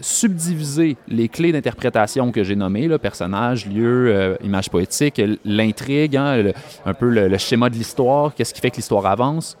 subdiviser 0.00 0.96
les 1.08 1.28
clés 1.28 1.52
d'interprétation 1.52 2.32
que 2.32 2.44
j'ai 2.44 2.56
nommées, 2.56 2.86
là, 2.86 2.98
personnage, 2.98 3.66
lieu, 3.66 4.08
euh, 4.14 4.36
image 4.42 4.68
poétique, 4.70 5.20
l'intrigue, 5.44 6.16
hein, 6.16 6.36
le, 6.36 6.52
un 6.84 6.94
peu 6.94 7.08
le, 7.08 7.28
le 7.28 7.38
schéma 7.38 7.70
de 7.70 7.74
l'histoire, 7.76 8.34
qu'est-ce 8.34 8.52
qui 8.52 8.60
fait 8.60 8.70
que 8.70 8.76
l'histoire 8.76 9.06
avance. 9.06 9.56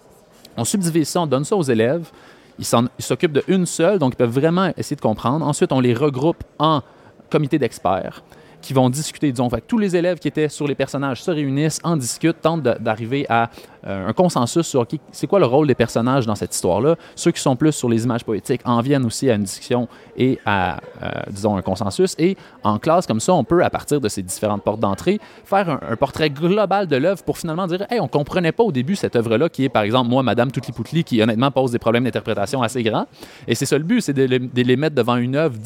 On 0.56 0.64
subdivise 0.64 1.08
ça, 1.08 1.22
on 1.22 1.26
donne 1.26 1.44
ça 1.44 1.56
aux 1.56 1.62
élèves. 1.62 2.10
Ils 2.58 2.66
s'occupent 2.98 3.38
d'une 3.48 3.64
seule, 3.64 3.98
donc 3.98 4.12
ils 4.12 4.16
peuvent 4.16 4.28
vraiment 4.28 4.70
essayer 4.76 4.96
de 4.96 5.00
comprendre. 5.00 5.46
Ensuite, 5.46 5.72
on 5.72 5.80
les 5.80 5.94
regroupe 5.94 6.44
en 6.58 6.82
comité 7.30 7.58
d'experts 7.58 8.22
qui 8.60 8.72
vont 8.72 8.90
discuter. 8.90 9.32
Disons, 9.32 9.48
fait, 9.50 9.64
tous 9.66 9.78
les 9.78 9.96
élèves 9.96 10.18
qui 10.18 10.28
étaient 10.28 10.48
sur 10.48 10.66
les 10.66 10.74
personnages 10.74 11.22
se 11.22 11.30
réunissent, 11.30 11.80
en 11.82 11.96
discutent, 11.96 12.40
tentent 12.40 12.62
d'arriver 12.62 13.26
à 13.28 13.50
euh, 13.86 14.08
un 14.08 14.12
consensus 14.12 14.66
sur 14.66 14.86
qui, 14.86 15.00
c'est 15.12 15.26
quoi 15.26 15.38
le 15.38 15.46
rôle 15.46 15.66
des 15.66 15.74
personnages 15.74 16.26
dans 16.26 16.34
cette 16.34 16.54
histoire-là? 16.54 16.96
Ceux 17.14 17.30
qui 17.30 17.40
sont 17.40 17.56
plus 17.56 17.72
sur 17.72 17.88
les 17.88 18.04
images 18.04 18.24
poétiques 18.24 18.60
en 18.64 18.80
viennent 18.80 19.04
aussi 19.04 19.30
à 19.30 19.34
une 19.34 19.44
discussion 19.44 19.88
et 20.16 20.38
à, 20.44 20.80
euh, 21.02 21.08
disons, 21.30 21.56
un 21.56 21.62
consensus. 21.62 22.14
Et 22.18 22.36
en 22.62 22.78
classe, 22.78 23.06
comme 23.06 23.20
ça, 23.20 23.32
on 23.32 23.44
peut, 23.44 23.64
à 23.64 23.70
partir 23.70 24.00
de 24.00 24.08
ces 24.08 24.22
différentes 24.22 24.62
portes 24.62 24.80
d'entrée, 24.80 25.20
faire 25.44 25.68
un, 25.68 25.96
portrait 25.96 26.30
global 26.30 26.86
de 26.86 26.96
l'œuvre 26.96 27.22
pour 27.22 27.38
finalement 27.38 27.66
dire, 27.66 27.86
hey, 27.90 28.00
on 28.00 28.08
comprenait 28.08 28.52
pas 28.52 28.62
au 28.62 28.72
début 28.72 28.96
cette 28.96 29.16
œuvre-là 29.16 29.48
qui 29.48 29.64
est, 29.64 29.68
par 29.68 29.82
exemple, 29.82 30.08
moi, 30.08 30.22
Madame 30.22 30.50
Toutli-Poutli, 30.50 31.04
qui 31.04 31.22
honnêtement 31.22 31.50
pose 31.50 31.72
des 31.72 31.78
problèmes 31.78 32.04
d'interprétation 32.04 32.62
assez 32.62 32.82
grands. 32.82 33.06
Et 33.46 33.54
c'est 33.54 33.66
ça 33.66 33.78
le 33.78 33.84
but, 33.84 34.00
c'est 34.00 34.12
de, 34.12 34.24
les 34.62 34.76
mettre 34.76 34.94
devant 34.94 35.16
une 35.16 35.36
œuvre, 35.36 35.56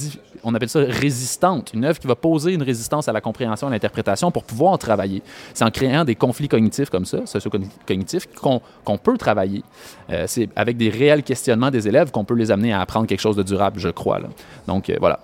on 0.42 0.54
appelle 0.54 0.68
ça 0.68 0.80
résistante, 0.80 1.72
une 1.74 1.84
œuvre 1.84 1.98
qui 1.98 2.06
va 2.06 2.14
poser 2.14 2.52
une 2.52 2.62
résistance 2.62 3.08
à 3.08 3.12
la 3.12 3.20
compréhension 3.20 3.68
à 3.68 3.70
l'interprétation 3.70 4.30
pour 4.30 4.44
pouvoir 4.44 4.78
travailler. 4.78 5.22
C'est 5.52 5.64
en 5.64 5.70
créant 5.70 6.04
des 6.04 6.14
conflits 6.14 6.48
cognitifs 6.48 6.90
comme 6.90 7.04
ça, 7.04 7.26
socio-cognitifs, 7.26 8.03
qu'on 8.40 8.60
qu 8.60 8.98
peut 9.02 9.16
travailler. 9.16 9.62
Euh, 10.10 10.24
c'est 10.26 10.48
avec 10.56 10.76
des 10.76 10.90
réels 10.90 11.22
questionnements 11.22 11.70
des 11.70 11.88
élèves 11.88 12.10
qu'on 12.10 12.24
peut 12.24 12.34
les 12.34 12.50
amener 12.50 12.72
à 12.72 12.80
apprendre 12.80 13.06
quelque 13.06 13.20
chose 13.20 13.36
de 13.36 13.42
durable, 13.42 13.78
je 13.80 13.88
crois. 13.88 14.18
Là. 14.18 14.28
Donc 14.66 14.90
euh, 14.90 14.96
voilà. 15.00 15.20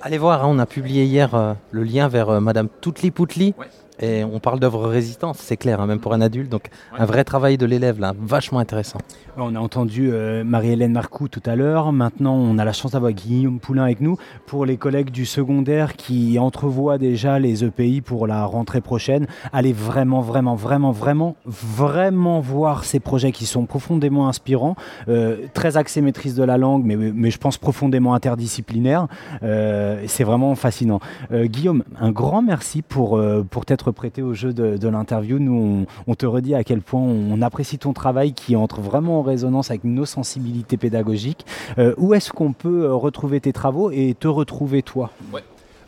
Allez 0.00 0.18
voir, 0.18 0.44
hein, 0.44 0.48
on 0.50 0.58
a 0.58 0.66
publié 0.66 1.04
hier 1.04 1.34
euh, 1.34 1.54
le 1.70 1.84
lien 1.84 2.08
vers 2.08 2.40
Madame 2.40 2.68
Toutli-Poutli. 2.80 3.54
Ouais. 3.56 3.66
Et 4.00 4.24
on 4.24 4.40
parle 4.40 4.58
d'œuvre 4.58 4.88
résistante, 4.88 5.36
c'est 5.36 5.56
clair, 5.56 5.80
hein, 5.80 5.86
même 5.86 6.00
pour 6.00 6.12
un 6.12 6.20
adulte. 6.20 6.50
Donc, 6.50 6.70
ouais. 6.92 7.00
un 7.00 7.04
vrai 7.04 7.24
travail 7.24 7.58
de 7.58 7.66
l'élève, 7.66 8.00
là, 8.00 8.12
vachement 8.18 8.58
intéressant. 8.58 8.98
On 9.36 9.54
a 9.54 9.58
entendu 9.58 10.10
euh, 10.12 10.44
Marie-Hélène 10.44 10.92
Marcoux 10.92 11.28
tout 11.28 11.42
à 11.46 11.56
l'heure. 11.56 11.92
Maintenant, 11.92 12.34
on 12.34 12.58
a 12.58 12.64
la 12.64 12.72
chance 12.72 12.92
d'avoir 12.92 13.12
Guillaume 13.12 13.60
Poulain 13.60 13.84
avec 13.84 14.00
nous. 14.00 14.16
Pour 14.46 14.66
les 14.66 14.76
collègues 14.76 15.10
du 15.10 15.26
secondaire 15.26 15.96
qui 15.96 16.38
entrevoient 16.38 16.98
déjà 16.98 17.38
les 17.38 17.64
EPI 17.64 18.00
pour 18.00 18.26
la 18.26 18.44
rentrée 18.44 18.80
prochaine, 18.80 19.26
allez 19.52 19.72
vraiment, 19.72 20.20
vraiment, 20.20 20.54
vraiment, 20.54 20.90
vraiment, 20.90 21.36
vraiment 21.44 22.40
voir 22.40 22.84
ces 22.84 23.00
projets 23.00 23.32
qui 23.32 23.46
sont 23.46 23.66
profondément 23.66 24.28
inspirants, 24.28 24.76
euh, 25.08 25.46
très 25.54 25.76
axés 25.76 26.00
maîtrise 26.00 26.34
de 26.34 26.44
la 26.44 26.58
langue, 26.58 26.84
mais, 26.84 26.96
mais 26.96 27.30
je 27.30 27.38
pense 27.38 27.58
profondément 27.58 28.14
interdisciplinaire. 28.14 29.06
Euh, 29.42 30.04
c'est 30.06 30.24
vraiment 30.24 30.54
fascinant. 30.54 31.00
Euh, 31.32 31.46
Guillaume, 31.46 31.84
un 31.98 32.10
grand 32.10 32.42
merci 32.42 32.82
pour, 32.82 33.16
euh, 33.16 33.44
pour 33.48 33.64
t'être 33.64 33.81
prêté 33.90 34.22
au 34.22 34.34
jeu 34.34 34.52
de, 34.52 34.88
l'interview. 34.88 35.40
Nous, 35.40 35.86
on, 36.06 36.14
te 36.14 36.26
redit 36.26 36.54
à 36.54 36.62
quel 36.62 36.80
point 36.80 37.00
on 37.00 37.42
apprécie 37.42 37.78
ton 37.78 37.92
travail 37.92 38.34
qui 38.34 38.54
entre 38.54 38.80
vraiment 38.80 39.18
en 39.18 39.22
résonance 39.22 39.70
avec 39.70 39.84
nos 39.84 40.04
sensibilités 40.04 40.76
pédagogiques. 40.76 41.44
Euh, 41.78 41.94
où 41.96 42.14
est-ce 42.14 42.32
qu'on 42.32 42.52
peut 42.52 42.84
euh, 42.84 42.94
retrouver 42.94 43.40
tes 43.40 43.52
travaux 43.52 43.90
et 43.90 44.14
te 44.18 44.28
retrouver 44.28 44.82
toi? 44.82 45.10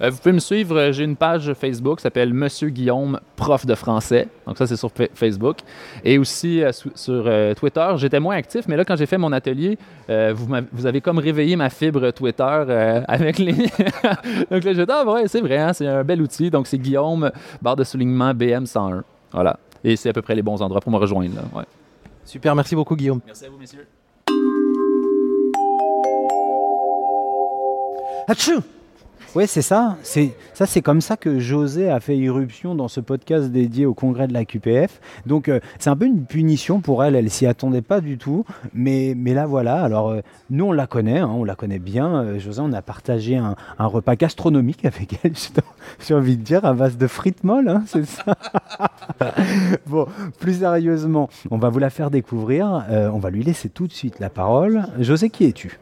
Euh, 0.00 0.10
vous 0.10 0.18
pouvez 0.18 0.32
me 0.32 0.40
suivre, 0.40 0.90
j'ai 0.90 1.04
une 1.04 1.16
page 1.16 1.52
Facebook 1.54 1.98
qui 1.98 2.02
s'appelle 2.02 2.34
Monsieur 2.34 2.68
Guillaume, 2.68 3.20
prof 3.36 3.64
de 3.66 3.74
français. 3.74 4.28
Donc 4.46 4.58
ça, 4.58 4.66
c'est 4.66 4.76
sur 4.76 4.90
Facebook. 5.14 5.58
Et 6.04 6.18
aussi 6.18 6.62
euh, 6.62 6.72
sur, 6.72 7.24
euh, 7.26 7.54
Twitter, 7.54 7.88
j'étais 7.96 8.20
moins 8.20 8.36
actif, 8.36 8.66
mais 8.68 8.76
là, 8.76 8.84
quand 8.84 8.96
j'ai 8.96 9.06
fait 9.06 9.18
mon 9.18 9.32
atelier, 9.32 9.78
vous, 10.08 10.46
vous, 10.72 10.86
avez 10.86 11.00
comme 11.00 11.18
réveillé 11.18 11.56
ma 11.56 11.70
fibre 11.70 12.10
Twitter 12.10 13.02
avec 13.08 13.38
les... 13.38 13.52
Donc 14.50 14.64
là, 14.64 14.72
j'ai 14.72 14.86
dit, 14.86 14.92
ah 14.92 15.04
ouais, 15.04 15.28
c'est 15.28 15.40
vrai, 15.40 15.58
hein, 15.58 15.72
c'est 15.72 15.86
un 15.86 16.04
bel 16.04 16.20
outil. 16.20 16.50
Donc 16.50 16.66
c'est 16.66 16.78
Guillaume, 16.78 17.30
barre 17.62 17.76
de 17.76 17.84
soulignement 17.84 18.32
BM101. 18.32 19.02
Voilà. 19.32 19.58
Et 19.82 19.96
c'est 19.96 20.08
à 20.08 20.12
peu 20.12 20.22
près 20.22 20.34
les 20.34 20.42
bons 20.42 20.60
endroits 20.62 20.80
pour 20.80 20.92
me 20.92 20.98
rejoindre. 20.98 21.36
Là. 21.36 21.42
Ouais. 21.54 21.64
Super, 22.24 22.54
merci 22.54 22.74
beaucoup 22.74 22.96
Guillaume. 22.96 23.20
Merci 23.26 23.44
à 23.46 23.50
vous, 23.50 23.58
messieurs. 23.58 23.86
Achou 28.26 28.62
oui, 29.34 29.46
c'est 29.48 29.62
ça. 29.62 29.96
C'est 30.02 30.32
ça, 30.52 30.66
c'est 30.66 30.80
comme 30.80 31.00
ça 31.00 31.16
que 31.16 31.40
José 31.40 31.90
a 31.90 31.98
fait 31.98 32.16
irruption 32.16 32.76
dans 32.76 32.86
ce 32.86 33.00
podcast 33.00 33.50
dédié 33.50 33.84
au 33.84 33.94
congrès 33.94 34.28
de 34.28 34.32
la 34.32 34.44
QPF. 34.44 35.00
Donc, 35.26 35.48
euh, 35.48 35.58
c'est 35.80 35.90
un 35.90 35.96
peu 35.96 36.06
une 36.06 36.24
punition 36.24 36.80
pour 36.80 37.02
elle. 37.02 37.16
Elle 37.16 37.30
s'y 37.30 37.46
attendait 37.46 37.82
pas 37.82 38.00
du 38.00 38.16
tout, 38.16 38.44
mais 38.72 39.14
mais 39.16 39.34
là 39.34 39.46
voilà. 39.46 39.82
Alors, 39.82 40.10
euh, 40.10 40.20
nous 40.50 40.66
on 40.66 40.72
la 40.72 40.86
connaît, 40.86 41.18
hein, 41.18 41.30
on 41.32 41.42
la 41.42 41.56
connaît 41.56 41.80
bien. 41.80 42.14
Euh, 42.14 42.38
José, 42.38 42.60
on 42.62 42.72
a 42.72 42.82
partagé 42.82 43.36
un, 43.36 43.56
un 43.78 43.86
repas 43.86 44.14
gastronomique 44.14 44.84
avec 44.84 45.18
elle. 45.24 45.32
J'ai 46.06 46.14
envie 46.14 46.36
de 46.36 46.42
dire 46.42 46.64
à 46.64 46.72
base 46.72 46.96
de 46.96 47.06
frites 47.08 47.42
molles, 47.42 47.68
hein, 47.68 47.82
c'est 47.86 48.06
ça. 48.06 48.36
bon, 49.86 50.06
plus 50.38 50.60
sérieusement, 50.60 51.28
on 51.50 51.58
va 51.58 51.70
vous 51.70 51.80
la 51.80 51.90
faire 51.90 52.10
découvrir. 52.10 52.84
on 52.88 53.18
va 53.18 53.30
lui 53.30 53.42
laisser 53.42 53.68
tout 53.68 53.88
de 53.88 53.92
suite 53.92 54.20
la 54.20 54.30
parole. 54.30 54.84
José, 55.00 55.28
qui 55.30 55.46
es-tu? 55.46 55.78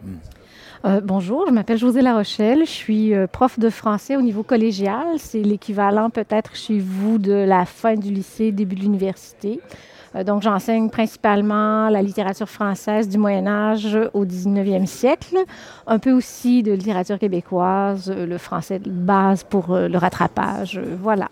Euh, 0.84 1.00
bonjour, 1.00 1.44
je 1.46 1.52
m'appelle 1.52 1.78
José 1.78 2.02
La 2.02 2.14
Rochelle. 2.14 2.60
Je 2.66 2.70
suis 2.70 3.14
euh, 3.14 3.28
prof 3.28 3.58
de 3.58 3.70
français 3.70 4.16
au 4.16 4.20
niveau 4.20 4.42
collégial. 4.42 5.06
C'est 5.18 5.42
l'équivalent 5.42 6.10
peut-être 6.10 6.56
chez 6.56 6.80
vous 6.80 7.18
de 7.18 7.32
la 7.32 7.64
fin 7.66 7.94
du 7.94 8.12
lycée, 8.12 8.50
début 8.50 8.74
de 8.74 8.80
l'université. 8.80 9.60
Euh, 10.16 10.24
donc, 10.24 10.42
j'enseigne 10.42 10.90
principalement 10.90 11.88
la 11.88 12.02
littérature 12.02 12.48
française 12.48 13.08
du 13.08 13.16
Moyen 13.16 13.46
Âge 13.46 13.96
au 14.12 14.24
19e 14.24 14.86
siècle, 14.86 15.38
un 15.86 16.00
peu 16.00 16.10
aussi 16.10 16.64
de 16.64 16.72
littérature 16.72 17.20
québécoise, 17.20 18.10
le 18.10 18.38
français 18.38 18.80
de 18.80 18.90
base 18.90 19.44
pour 19.44 19.76
le 19.76 19.96
rattrapage. 19.96 20.80
Voilà. 21.00 21.28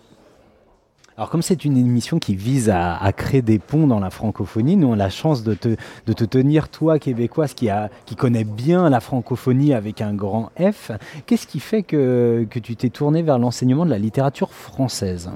Alors 1.17 1.29
comme 1.29 1.41
c'est 1.41 1.65
une 1.65 1.77
émission 1.77 2.19
qui 2.19 2.35
vise 2.35 2.69
à, 2.69 3.11
créer 3.15 3.41
des 3.41 3.59
ponts 3.59 3.85
dans 3.85 3.99
la 3.99 4.09
francophonie, 4.09 4.77
nous 4.77 4.87
on 4.87 4.93
a 4.93 4.97
la 4.97 5.09
chance 5.09 5.43
de 5.43 5.53
te, 5.53 5.75
de 6.05 6.13
te 6.13 6.23
tenir, 6.23 6.69
toi 6.69 6.99
québécoise 6.99 7.53
qui, 7.53 7.69
a, 7.69 7.89
qui 8.05 8.15
connaît 8.15 8.45
bien 8.45 8.89
la 8.89 9.01
francophonie 9.01 9.73
avec 9.73 10.01
un 10.01 10.13
grand 10.13 10.51
F. 10.59 10.91
Qu'est-ce 11.25 11.47
qui 11.47 11.59
fait 11.59 11.83
que, 11.83 12.47
que 12.49 12.59
tu 12.59 12.75
t'es 12.75 12.89
tourné 12.89 13.21
vers 13.23 13.39
l'enseignement 13.39 13.85
de 13.85 13.91
la 13.91 13.99
littérature 13.99 14.51
française? 14.51 15.29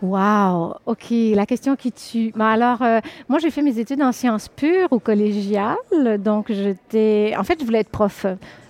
Wow, 0.00 0.76
OK. 0.86 1.10
La 1.34 1.44
question 1.44 1.74
qui 1.74 1.90
tue. 1.90 2.32
Ben 2.36 2.46
alors, 2.46 2.82
euh, 2.82 3.00
moi, 3.28 3.40
j'ai 3.40 3.50
fait 3.50 3.62
mes 3.62 3.80
études 3.80 4.00
en 4.00 4.12
sciences 4.12 4.48
pures 4.48 4.92
au 4.92 5.00
collégial. 5.00 5.76
Donc, 6.20 6.52
j'étais. 6.52 7.34
En 7.36 7.42
fait, 7.42 7.58
je 7.58 7.64
voulais 7.64 7.80
être 7.80 7.88
prof. 7.88 8.24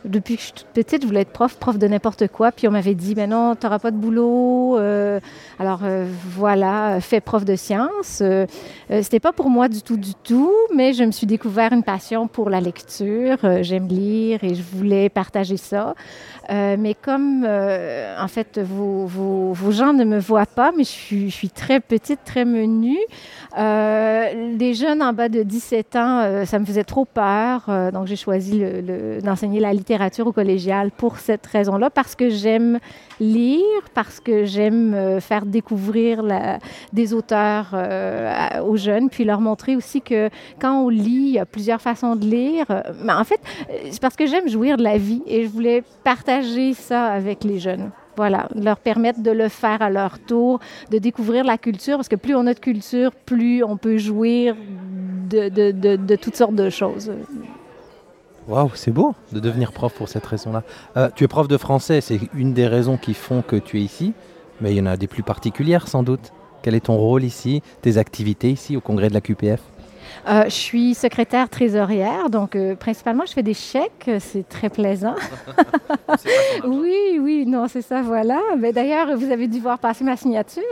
Depuis 0.09 0.37
que 0.37 0.41
je 0.41 0.47
suis 0.47 0.55
toute 0.55 0.69
petite, 0.69 1.03
je 1.03 1.07
voulais 1.07 1.21
être 1.21 1.33
prof, 1.33 1.57
prof 1.59 1.79
de 1.79 1.87
n'importe 1.87 2.29
quoi. 2.29 2.51
Puis 2.51 2.67
on 2.67 2.71
m'avait 2.71 2.95
dit, 2.95 3.15
ben 3.15 3.29
non, 3.31 3.55
tu 3.55 3.67
n'auras 3.67 3.79
pas 3.79 3.91
de 3.91 3.97
boulot. 3.97 4.79
Euh, 4.79 5.21
alors 5.59 5.81
euh, 5.85 6.07
voilà, 6.31 6.99
fais 7.01 7.21
prof 7.21 7.45
de 7.45 7.57
sciences. 7.57 8.21
Euh, 8.23 8.47
euh, 8.91 9.03
C'était 9.03 9.21
pas 9.21 9.33
pour 9.33 9.51
moi 9.51 9.69
du 9.69 9.83
tout, 9.83 9.99
du 9.99 10.15
tout, 10.15 10.53
mais 10.75 10.95
je 10.95 11.05
me 11.05 11.13
suis 11.13 11.27
découvert 11.27 11.73
une 11.73 11.83
passion 11.83 12.27
pour 12.27 12.49
la 12.49 12.61
lecture. 12.61 13.37
J'aime 13.61 13.87
lire 13.89 14.43
et 14.43 14.55
je 14.55 14.63
voulais 14.63 15.09
partager 15.11 15.57
ça. 15.57 15.95
Mais 16.51 16.95
comme, 16.95 17.45
en 17.45 18.29
fait, 18.29 18.59
vos 18.59 19.71
gens 19.71 19.93
ne 19.93 20.05
me 20.05 20.19
voient 20.19 20.47
pas, 20.47 20.73
mais 20.75 20.85
je 20.85 20.89
suis, 20.89 21.31
je 21.31 21.35
suis 21.35 21.51
très 21.51 21.81
petite, 21.81 22.21
très 22.25 22.47
menue. 22.47 22.97
Euh, 23.57 24.57
les 24.59 24.75
jeunes 24.75 25.03
en 25.03 25.13
bas 25.13 25.29
de 25.29 25.43
17 25.43 25.97
ans, 25.97 26.21
euh, 26.21 26.45
ça 26.45 26.59
me 26.59 26.65
faisait 26.67 26.85
trop 26.85 27.05
peur. 27.05 27.65
Euh, 27.69 27.91
donc, 27.91 28.07
j'ai 28.07 28.17
choisi 28.17 28.63
d'enseigner 29.23 29.61
la 29.61 29.73
littérature 29.73 30.27
au 30.27 30.33
collégial 30.33 30.91
pour 30.91 31.19
cette 31.19 31.47
raison-là, 31.47 31.91
parce 31.91 32.15
que 32.15 32.29
j'aime 32.29 32.79
lire, 33.21 33.83
parce 33.95 34.21
que 34.21 34.45
j'aime 34.45 34.95
euh, 34.95 35.21
faire 35.21 35.47
découvrir 35.47 36.23
des 36.93 37.15
auteurs 37.15 37.71
euh, 37.73 38.61
aux 38.63 38.77
jeunes, 38.77 39.09
puis 39.11 39.25
leur 39.25 39.41
montrer 39.41 39.77
aussi 39.77 40.01
que 40.01 40.31
quand 40.61 40.83
on 40.83 40.89
lit, 40.89 41.29
il 41.29 41.31
y 41.31 41.39
a 41.39 41.47
plusieurs 41.47 41.81
façons 41.81 42.17
de 42.17 42.25
lire. 42.25 42.67
Euh, 42.71 42.83
Mais 43.03 43.13
en 43.13 43.25
fait, 43.25 43.41
euh, 43.71 43.89
c'est 43.91 44.01
parce 44.01 44.17
que 44.17 44.27
j'aime 44.27 44.49
jouir 44.49 44.77
de 44.77 44.83
la 44.83 44.99
vie 44.99 45.23
et 45.27 45.45
je 45.45 45.49
voulais 45.49 45.83
partager 46.05 46.75
ça 46.75 47.07
avec 47.07 47.45
les 47.45 47.59
jeunes. 47.59 47.91
Voilà, 48.19 48.49
leur 48.57 48.79
permettre 48.79 49.23
de 49.23 49.31
le 49.31 49.49
faire 49.49 49.81
à 49.81 49.91
leur 49.91 50.19
tour, 50.19 50.59
de 50.91 50.99
découvrir 50.99 51.45
la 51.45 51.57
culture, 51.57 51.99
parce 51.99 52.09
que 52.09 52.17
plus 52.17 52.35
on 52.35 52.49
a 52.49 52.53
de 52.53 52.59
culture, 52.59 53.13
plus 53.13 53.63
on 53.63 53.77
peut 53.77 53.97
jouir 53.97 54.57
de, 55.31 56.17
toutes 56.17 56.35
sortes 56.35 56.57
de 56.57 56.69
choses. 56.69 57.13
Waouh, 58.49 58.73
c'est 58.75 58.91
beau 58.91 59.15
de 59.31 59.39
devenir 59.39 59.71
prof 59.71 59.95
pour 59.95 60.09
cette 60.09 60.27
raison-là. 60.27 60.65
Euh, 60.97 61.11
tu 61.15 61.23
es 61.23 61.29
prof 61.29 61.47
de 61.47 61.57
français, 61.57 62.01
c'est 62.01 62.19
une 62.35 62.55
des 62.55 62.67
raisons 62.67 62.97
qui 62.97 63.15
font 63.15 63.41
que 63.41 63.55
tu 63.55 63.79
es 63.79 63.83
ici, 63.83 64.15
mais 64.61 64.73
il 64.73 64.79
y 64.79 64.81
en 64.81 64.87
a 64.87 64.97
des 64.97 65.07
plus 65.07 65.23
particulières 65.23 65.87
sans 65.87 66.03
doute. 66.03 66.33
Quel 66.63 66.75
est 66.75 66.87
ton 66.87 66.97
rôle 66.97 67.23
ici, 67.23 67.63
tes 67.83 67.99
activités 67.99 68.51
ici 68.51 68.77
au 68.77 68.81
congrès 68.81 69.11
de 69.11 69.15
la 69.15 69.21
QPF 69.21 69.61
Euh, 70.29 70.45
je 70.45 70.51
suis 70.51 70.95
secrétaire 70.95 71.49
trésorière, 71.49 72.31
donc 72.31 72.57
euh, 72.57 72.75
principalement 72.75 73.25
je 73.27 73.33
fais 73.33 73.43
des 73.43 73.55
chèques, 73.55 74.11
c'est 74.19 74.49
très 74.49 74.69
plaisant. 74.69 75.15
oui, 76.65 77.19
oui, 77.21 77.45
non, 77.47 77.67
c'est 77.69 77.83
ça, 77.83 78.03
voilà. 78.03 78.41
Mais 78.59 78.73
D'ailleurs, 78.73 79.17
vous 79.17 79.33
avez 79.33 79.49
dû 79.49 79.59
voir 79.59 79.79
passer 79.79 80.05
ma 80.05 80.17
signature. 80.17 80.63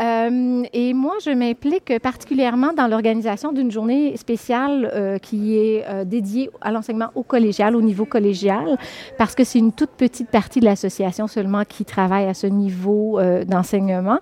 Euh, 0.00 0.62
et 0.72 0.92
moi, 0.94 1.14
je 1.24 1.30
m'implique 1.30 1.96
particulièrement 2.00 2.72
dans 2.72 2.88
l'organisation 2.88 3.52
d'une 3.52 3.70
journée 3.70 4.16
spéciale 4.16 4.90
euh, 4.92 5.18
qui 5.18 5.56
est 5.56 5.84
euh, 5.88 6.04
dédiée 6.04 6.50
à 6.60 6.72
l'enseignement 6.72 7.10
au 7.14 7.22
collégial, 7.22 7.76
au 7.76 7.82
niveau 7.82 8.04
collégial, 8.04 8.78
parce 9.16 9.34
que 9.34 9.44
c'est 9.44 9.58
une 9.60 9.72
toute 9.72 9.90
petite 9.90 10.28
partie 10.28 10.58
de 10.58 10.64
l'association 10.64 11.28
seulement 11.28 11.62
qui 11.64 11.84
travaille 11.84 12.26
à 12.26 12.34
ce 12.34 12.46
niveau 12.48 13.18
euh, 13.18 13.44
d'enseignement. 13.44 14.18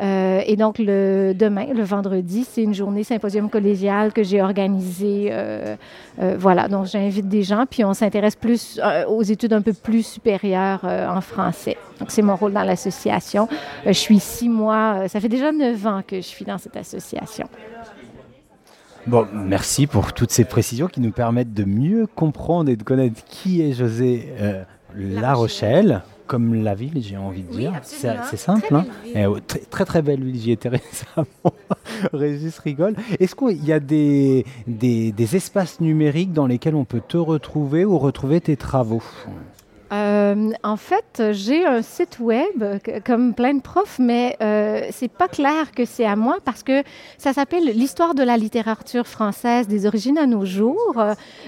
Euh, 0.00 0.40
et 0.46 0.56
donc, 0.56 0.78
le, 0.78 1.32
demain, 1.34 1.66
le 1.74 1.82
vendredi, 1.82 2.46
c'est 2.48 2.62
une 2.62 2.74
journée 2.74 3.04
symposium 3.04 3.50
collégial 3.50 4.01
que 4.10 4.22
j'ai 4.22 4.42
organisée. 4.42 5.28
euh, 5.30 5.76
euh, 6.20 6.36
voilà, 6.38 6.66
donc 6.66 6.86
j'invite 6.86 7.28
des 7.28 7.42
gens, 7.42 7.64
puis 7.70 7.84
on 7.84 7.94
s'intéresse 7.94 8.36
plus 8.36 8.80
euh, 8.82 9.04
aux 9.06 9.22
études 9.22 9.52
un 9.52 9.62
peu 9.62 9.72
plus 9.72 10.04
supérieures 10.04 10.80
euh, 10.84 11.06
en 11.08 11.20
français. 11.20 11.76
Donc, 12.00 12.10
c'est 12.10 12.22
mon 12.22 12.36
rôle 12.36 12.52
dans 12.52 12.64
l'association. 12.64 13.48
Euh, 13.86 13.88
je 13.88 13.92
suis 13.92 14.18
six 14.18 14.48
mois, 14.48 14.94
euh, 14.96 15.08
ça 15.08 15.20
fait 15.20 15.28
déjà 15.28 15.52
neuf 15.52 15.86
ans 15.86 16.02
que 16.06 16.16
je 16.16 16.26
suis 16.26 16.44
dans 16.44 16.58
cette 16.58 16.76
association. 16.76 17.46
Bon, 19.06 19.26
merci 19.32 19.86
pour 19.86 20.12
toutes 20.12 20.30
ces 20.30 20.44
précisions 20.44 20.86
qui 20.86 21.00
nous 21.00 21.12
permettent 21.12 21.54
de 21.54 21.64
mieux 21.64 22.06
comprendre 22.06 22.70
et 22.70 22.76
de 22.76 22.82
connaître 22.82 23.24
qui 23.24 23.62
est 23.62 23.72
José 23.72 24.32
euh, 24.40 24.62
La 24.94 25.34
Rochelle, 25.34 26.02
comme 26.32 26.54
la 26.54 26.74
ville, 26.74 27.02
j'ai 27.02 27.18
envie 27.18 27.42
de 27.42 27.50
Oui, 27.50 27.58
dire. 27.58 27.78
C'est 27.82 28.38
simple. 28.38 28.66
Très 28.68 28.74
hein. 28.74 28.86
Eh, 29.14 29.26
ouais, 29.26 29.40
très, 29.46 29.58
très 29.58 29.84
très 29.84 30.00
belle 30.00 30.24
ville, 30.24 30.40
j'y 30.40 30.52
étais 30.52 30.68
récemment. 30.80 31.26
Régis 32.14 32.58
rigole. 32.58 32.94
Est-ce 33.20 33.34
qu'il 33.34 33.62
y 33.62 33.70
a 33.70 33.80
des, 33.80 34.46
des, 34.66 35.12
des 35.12 35.36
espaces 35.36 35.78
numériques 35.82 36.32
dans 36.32 36.46
lesquels 36.46 36.74
on 36.74 36.86
peut 36.86 37.02
te 37.06 37.18
retrouver 37.18 37.84
ou 37.84 37.98
retrouver 37.98 38.40
tes 38.40 38.56
travaux? 38.56 39.02
Euh, 39.92 40.52
en 40.62 40.76
fait, 40.76 41.22
j'ai 41.32 41.66
un 41.66 41.82
site 41.82 42.18
web 42.18 42.64
comme 43.04 43.34
plein 43.34 43.52
de 43.54 43.60
profs, 43.60 43.98
mais 43.98 44.36
euh, 44.40 44.86
c'est 44.90 45.10
pas 45.10 45.28
clair 45.28 45.72
que 45.72 45.84
c'est 45.84 46.06
à 46.06 46.16
moi 46.16 46.38
parce 46.44 46.62
que 46.62 46.82
ça 47.18 47.34
s'appelle 47.34 47.64
l'histoire 47.64 48.14
de 48.14 48.22
la 48.22 48.38
littérature 48.38 49.06
française 49.06 49.68
des 49.68 49.84
origines 49.86 50.16
à 50.16 50.26
nos 50.26 50.46
jours 50.46 50.96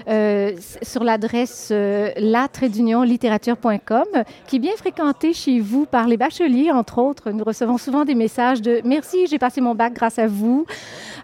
euh, 0.07 0.51
sur 0.83 1.03
l'adresse 1.03 1.69
euh, 1.71 2.11
la-littérature.com 2.17 4.05
qui 4.47 4.57
est 4.57 4.59
bien 4.59 4.75
fréquentée 4.77 5.33
chez 5.33 5.59
vous 5.59 5.85
par 5.85 6.07
les 6.07 6.17
bacheliers 6.17 6.71
entre 6.71 6.99
autres. 6.99 7.31
Nous 7.31 7.43
recevons 7.43 7.79
souvent 7.79 8.05
des 8.05 8.15
messages 8.15 8.61
de 8.61 8.81
merci, 8.83 9.25
j'ai 9.27 9.39
passé 9.39 9.59
mon 9.59 9.73
bac 9.73 9.93
grâce 9.93 10.19
à 10.19 10.27
vous. 10.27 10.67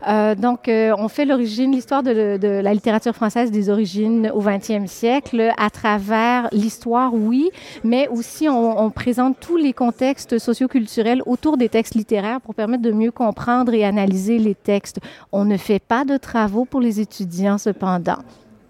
Donc, 0.07 0.68
on 0.68 1.07
fait 1.07 1.26
l'origine, 1.26 1.72
l'histoire 1.73 2.02
de, 2.02 2.38
de 2.38 2.48
la 2.48 2.73
littérature 2.73 3.14
française 3.14 3.52
des 3.52 3.69
origines 3.69 4.31
au 4.34 4.41
20e 4.41 4.88
siècle 4.88 5.53
à 5.57 5.69
travers 5.69 6.49
l'histoire, 6.52 7.11
oui, 7.14 7.50
mais 7.84 8.08
aussi 8.08 8.48
on, 8.50 8.80
on 8.80 8.90
présente 8.90 9.38
tous 9.40 9.58
les 9.58 9.74
contextes 9.74 10.40
socioculturels 10.40 11.22
autour 11.26 11.58
des 11.58 11.70
textes 11.70 11.96
littéraires 11.96 12.42
pour 12.42 12.56
permettre 12.56 12.84
de 12.84 12.92
mieux 12.92 13.12
comprendre 13.12 13.74
et 13.74 13.84
analyser 13.84 14.38
les 14.40 14.56
textes. 14.56 15.00
On 15.32 15.46
ne 15.46 15.58
fait 15.58 15.80
pas 15.80 16.06
de 16.06 16.18
travaux 16.18 16.66
pour 16.66 16.82
les 16.82 17.00
étudiants, 17.00 17.58
cependant. 17.58 18.20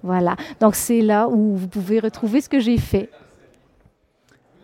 Voilà. 0.04 0.36
Donc, 0.60 0.76
c'est 0.76 1.02
là 1.02 1.28
où 1.28 1.56
vous 1.56 1.68
pouvez 1.68 2.00
retrouver 2.00 2.42
ce 2.42 2.50
que 2.50 2.60
j'ai 2.60 2.78
fait. 2.78 3.10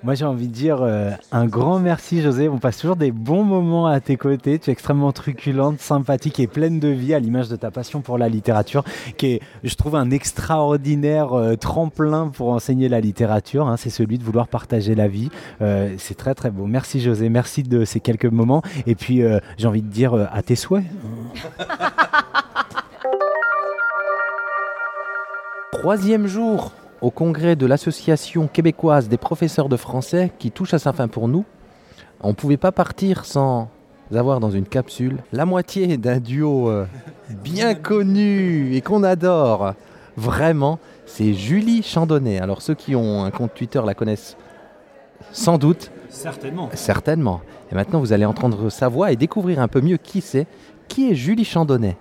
Moi, 0.04 0.14
j'ai 0.14 0.26
envie 0.26 0.48
de 0.48 0.54
dire 0.54 0.82
euh, 0.82 1.12
un 1.32 1.48
grand 1.48 1.80
merci, 1.80 2.22
José. 2.22 2.48
On 2.48 2.60
passe 2.60 2.78
toujours 2.78 2.96
des 2.96 3.12
bons 3.12 3.44
moments 3.44 3.88
à 3.88 4.00
tes 4.00 4.16
côtés. 4.16 4.60
Tu 4.60 4.70
es 4.70 4.74
extrêmement 4.74 5.12
truculente, 5.12 5.80
sympathique 5.80 6.40
et 6.40 6.48
pleine 6.48 6.80
de 6.80 6.88
vie, 6.88 7.14
à 7.14 7.20
l'image 7.20 7.50
de 7.50 7.56
ta 7.56 7.72
passion 7.72 8.02
pour 8.02 8.18
la 8.18 8.30
littérature, 8.30 8.84
qui 9.18 9.26
est, 9.26 9.42
je 9.64 9.74
trouve, 9.76 9.96
un 9.96 10.12
extraordinaire 10.12 11.34
euh, 11.34 11.56
tremplin 11.56 12.30
pour 12.30 12.50
enseigner 12.50 12.90
la 12.90 13.02
littérature. 13.02 13.68
hein. 13.68 13.76
C'est 13.76 13.90
celui 13.90 14.18
de 14.20 14.24
vouloir 14.24 14.48
partager 14.48 14.94
la 14.94 15.08
vie. 15.08 15.30
Euh, 15.62 15.96
c'est 15.98 16.16
très, 16.16 16.36
très 16.36 16.52
beau. 16.52 16.68
Merci, 16.68 17.02
José. 17.02 17.28
Merci 17.30 17.64
de 17.64 17.84
ces 17.84 18.00
quelques 18.00 18.26
moments. 18.26 18.62
Et 18.86 18.96
puis, 18.96 19.24
j'ai 19.58 19.68
envie 19.68 19.82
de 19.82 19.90
dire 19.90 20.14
à 20.32 20.42
tes 20.44 20.56
souhaits. 20.56 20.86
Troisième 25.72 26.28
jour 26.28 26.72
au 27.02 27.12
congrès 27.12 27.56
de 27.56 27.66
l'Association 27.66 28.48
québécoise 28.48 29.10
des 29.10 29.18
professeurs 29.18 29.70
de 29.70 29.78
français 29.78 30.32
qui 30.40 30.52
touche 30.52 30.74
à 30.74 30.80
sa 30.80 30.94
fin 30.94 31.08
pour 31.08 31.28
nous. 31.28 31.46
On 32.22 32.30
ne 32.30 32.34
pouvait 32.34 32.58
pas 32.58 32.72
partir 32.72 33.26
sans 33.26 33.70
avoir 34.16 34.40
dans 34.40 34.50
une 34.50 34.66
capsule 34.66 35.18
la 35.34 35.46
moitié 35.46 35.98
d'un 35.98 36.20
duo 36.20 36.70
euh, 36.70 36.86
bien 37.44 37.76
connu 37.76 38.74
et 38.74 38.82
qu'on 38.82 39.04
adore. 39.04 39.74
Vraiment, 40.16 40.80
c'est 41.06 41.34
Julie 41.34 41.84
Chandonnet. 41.84 42.40
Alors 42.40 42.62
ceux 42.62 42.74
qui 42.74 42.96
ont 42.96 43.24
un 43.24 43.32
compte 43.32 43.54
Twitter 43.54 43.82
la 43.86 43.94
connaissent 43.94 44.38
sans 45.32 45.58
doute. 45.58 45.92
Certainement. 46.10 46.70
Certainement. 46.74 47.42
Et 47.72 47.76
maintenant, 47.76 48.00
vous 48.00 48.14
allez 48.14 48.26
entendre 48.26 48.70
sa 48.70 48.88
voix 48.88 49.12
et 49.12 49.16
découvrir 49.16 49.60
un 49.60 49.68
peu 49.68 49.82
mieux 49.82 49.98
qui 49.98 50.22
c'est. 50.22 50.48
Qui 50.88 51.12
est 51.12 51.16
Julie 51.16 51.44
Chandonnet? 51.44 51.98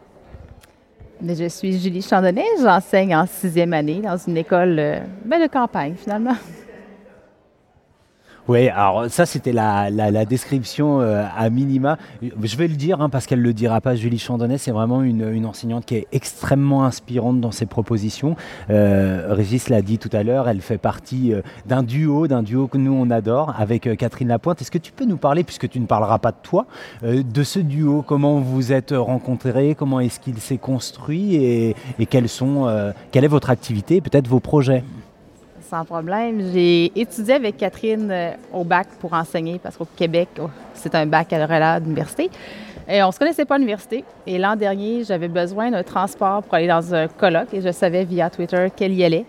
Je 1.25 1.49
suis 1.49 1.79
Julie 1.79 2.03
Chandonnet, 2.03 2.45
j'enseigne 2.61 3.17
en 3.17 3.27
sixième 3.27 3.73
année 3.73 4.01
dans 4.01 4.17
une 4.17 4.37
école 4.37 4.77
euh, 4.79 4.99
ben, 5.25 5.41
de 5.41 5.47
campagne 5.47 5.95
finalement. 5.97 6.37
Oui, 8.49 8.69
alors 8.69 9.07
ça 9.11 9.27
c'était 9.27 9.53
la, 9.53 10.25
description 10.25 11.01
euh, 11.01 11.25
à 11.37 11.51
minima. 11.51 11.99
Je 12.23 12.57
vais 12.57 12.69
le 12.69 12.77
dire 12.77 13.01
hein, 13.01 13.09
parce 13.09 13.27
qu'elle 13.27 13.41
ne 13.41 13.45
le 13.45 13.53
dira 13.53 13.81
pas, 13.81 13.97
Julie 13.97 14.21
Chandonnet, 14.21 14.57
c'est 14.57 14.71
vraiment 14.71 15.03
une, 15.03 15.47
enseignante 15.47 15.85
qui 15.85 15.97
est 15.97 16.07
extrêmement 16.13 16.85
inspirante 16.85 17.41
dans 17.41 17.51
ses 17.51 17.67
propositions. 17.67 18.37
Euh, 18.71 19.27
Régis 19.31 19.69
l'a 19.69 19.83
dit 19.83 19.99
tout 19.99 20.11
à 20.13 20.23
l'heure, 20.23 20.49
elle 20.49 20.61
fait 20.61 20.79
partie 20.79 21.33
euh, 21.33 21.43
d'un 21.67 21.83
duo, 21.83 22.29
d'un 22.29 22.45
duo 22.45 22.69
que 22.69 22.79
nous 22.79 22.93
on 22.93 23.11
adore 23.11 23.53
avec 23.59 23.97
Catherine 23.97 24.29
Lapointe. 24.29 24.61
Est-ce 24.61 24.71
que 24.71 24.79
tu 24.79 24.93
peux 24.93 25.07
nous 25.07 25.17
parler, 25.17 25.43
puisque 25.43 25.69
tu 25.69 25.81
ne 25.81 25.87
parleras 25.87 26.19
pas 26.19 26.31
de 26.31 26.37
toi, 26.43 26.67
de 27.03 27.43
ce 27.43 27.59
duo, 27.59 28.05
comment 28.07 28.39
vous 28.39 28.73
êtes 28.73 28.95
rencontrés, 28.97 29.75
comment 29.77 29.99
est-ce 29.99 30.21
qu'il 30.21 30.39
s'est 30.39 30.59
construit? 30.59 31.35
Et, 31.35 31.75
quels 32.09 32.29
sont, 32.29 32.93
quelle 33.11 33.25
est 33.25 33.29
votre 33.29 33.51
activité 33.51 34.01
peut-être 34.01 34.29
vos 34.29 34.41
projets? 34.41 34.85
Sans 35.69 35.85
problème. 35.85 36.53
J'ai 36.53 36.93
étudié 36.95 37.35
avec 37.35 37.57
Catherine 37.57 38.09
euh, 38.11 38.31
au 38.53 38.63
bac 38.63 38.87
pour 39.01 39.13
enseigner 39.13 39.59
parce 39.61 39.77
qu'au 39.77 39.89
Québec, 39.97 40.29
oh, 40.41 40.49
c'est 40.75 40.95
un 40.95 41.07
baccalauréat 41.07 41.81
d'université. 41.81 42.31
Et 42.89 43.03
on 43.03 43.09
ne 43.09 43.13
se 43.13 43.19
connaissait 43.19 43.45
pas 43.45 43.57
à 43.57 43.59
l'université. 43.59 44.05
Et 44.29 44.39
l'an 44.39 44.55
dernier, 44.55 45.03
j'avais 45.03 45.27
besoin 45.27 45.73
d'un 45.73 45.83
transport 45.83 46.45
pour 46.45 46.55
aller 46.55 46.69
dans 46.69 46.95
un 46.95 47.09
colloque 47.09 47.53
et 47.53 47.61
je 47.61 47.73
savais 47.73 48.05
via 48.05 48.31
Twitter 48.31 48.69
qu'elle 48.77 48.93
y 48.93 49.03
allait. 49.03 49.25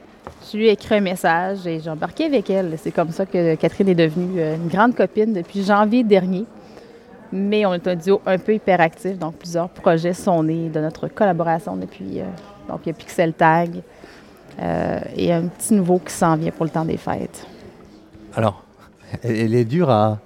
Je 0.51 0.57
lui 0.57 0.68
ai 0.68 0.73
écrit 0.73 0.95
un 0.95 1.01
message 1.01 1.65
et 1.65 1.80
j'ai 1.80 1.89
embarqué 1.89 2.26
avec 2.26 2.51
elle. 2.51 2.77
C'est 2.77 2.91
comme 2.91 3.09
ça 3.09 3.26
que 3.26 3.55
Catherine 3.55 3.89
est 3.89 3.95
devenue 3.95 4.39
euh, 4.39 4.55
une 4.57 4.68
grande 4.68 4.93
copine 4.93 5.34
depuis 5.34 5.64
janvier 5.64 6.03
dernier. 6.03 6.45
Mais 7.31 7.65
on 7.65 7.73
est 7.73 7.88
un 7.88 7.95
duo 7.95 8.22
un 8.27 8.38
peu 8.38 8.53
hyperactif, 8.53 9.18
donc 9.18 9.35
plusieurs 9.35 9.69
projets 9.69 10.14
sont 10.14 10.43
nés 10.43 10.69
de 10.69 10.80
notre 10.80 11.07
collaboration 11.09 11.76
depuis. 11.76 12.22
donc, 12.69 12.81
il 12.85 12.89
y 12.89 12.91
a 12.91 12.93
Pixel 12.93 13.34
Tag 13.34 13.81
et 14.59 15.31
un 15.31 15.43
petit 15.43 15.73
nouveau 15.73 15.99
qui 15.99 16.13
s'en 16.13 16.35
vient 16.35 16.51
pour 16.51 16.65
le 16.65 16.71
temps 16.71 16.85
des 16.85 16.97
fêtes. 16.97 17.45
Alors, 18.35 18.63
elle 19.23 19.55
est 19.55 19.65
dure 19.65 19.89
à, 19.89 20.19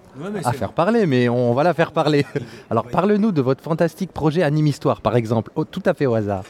à 0.43 0.51
faire 0.53 0.73
parler, 0.73 1.05
mais 1.05 1.29
on 1.29 1.53
va 1.53 1.63
la 1.63 1.73
faire 1.73 1.91
parler. 1.91 2.25
Alors, 2.69 2.85
parle-nous 2.87 3.31
de 3.31 3.41
votre 3.41 3.63
fantastique 3.63 4.11
projet 4.11 4.43
Anime 4.43 4.67
Histoire, 4.67 5.01
par 5.01 5.15
exemple, 5.15 5.51
tout 5.71 5.83
à 5.85 5.93
fait 5.93 6.05
au 6.05 6.15
hasard. 6.15 6.43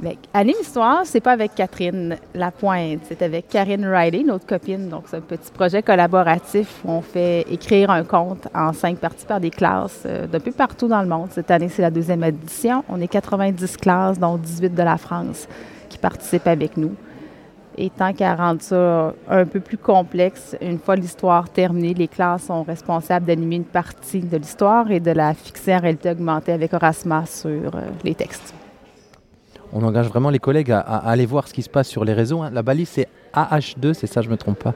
Mais 0.00 0.18
Anime 0.34 0.56
Histoire, 0.60 1.02
c'est 1.04 1.20
pas 1.20 1.32
avec 1.32 1.54
Catherine 1.54 2.16
Lapointe, 2.34 3.02
c'est 3.08 3.22
avec 3.22 3.48
Karine 3.48 3.86
Riley, 3.86 4.24
notre 4.24 4.46
copine. 4.46 4.88
Donc, 4.88 5.04
c'est 5.06 5.18
un 5.18 5.20
petit 5.20 5.52
projet 5.52 5.80
collaboratif 5.80 6.80
où 6.84 6.90
on 6.90 7.02
fait 7.02 7.46
écrire 7.50 7.90
un 7.90 8.02
conte 8.02 8.48
en 8.52 8.72
cinq 8.72 8.98
parties 8.98 9.26
par 9.26 9.38
des 9.38 9.50
classes 9.50 10.02
euh, 10.06 10.26
d'un 10.26 10.40
peu 10.40 10.50
partout 10.50 10.88
dans 10.88 11.02
le 11.02 11.08
monde. 11.08 11.28
Cette 11.30 11.50
année, 11.52 11.68
c'est 11.68 11.82
la 11.82 11.90
deuxième 11.90 12.24
édition. 12.24 12.82
On 12.88 13.00
est 13.00 13.06
90 13.06 13.76
classes, 13.76 14.18
dont 14.18 14.36
18 14.38 14.74
de 14.74 14.82
la 14.82 14.96
France, 14.96 15.46
participent 16.02 16.48
avec 16.48 16.76
nous. 16.76 16.94
Et 17.78 17.88
tant 17.88 18.12
qu'à 18.12 18.34
rendre 18.34 18.60
ça 18.60 19.14
un 19.30 19.46
peu 19.46 19.60
plus 19.60 19.78
complexe, 19.78 20.54
une 20.60 20.78
fois 20.78 20.94
l'histoire 20.94 21.48
terminée, 21.48 21.94
les 21.94 22.08
classes 22.08 22.44
sont 22.44 22.62
responsables 22.62 23.24
d'animer 23.24 23.56
une 23.56 23.64
partie 23.64 24.20
de 24.20 24.36
l'histoire 24.36 24.90
et 24.90 25.00
de 25.00 25.10
la 25.10 25.32
fixer 25.32 25.74
en 25.76 25.80
réalité 25.80 26.10
augmentée 26.10 26.52
avec 26.52 26.74
Orasma 26.74 27.24
sur 27.24 27.74
euh, 27.74 27.80
les 28.04 28.14
textes. 28.14 28.52
On 29.72 29.82
engage 29.82 30.08
vraiment 30.08 30.28
les 30.28 30.38
collègues 30.38 30.70
à, 30.70 30.80
aller 30.80 31.24
voir 31.24 31.48
ce 31.48 31.54
qui 31.54 31.62
se 31.62 31.70
passe 31.70 31.88
sur 31.88 32.04
les 32.04 32.12
réseaux. 32.12 32.42
Hein. 32.42 32.50
La 32.52 32.62
balise, 32.62 32.90
c'est 32.90 33.08
AH2, 33.34 33.94
c'est 33.94 34.06
ça, 34.06 34.20
je 34.20 34.26
ne 34.26 34.32
me 34.32 34.36
trompe 34.36 34.58
pas? 34.58 34.74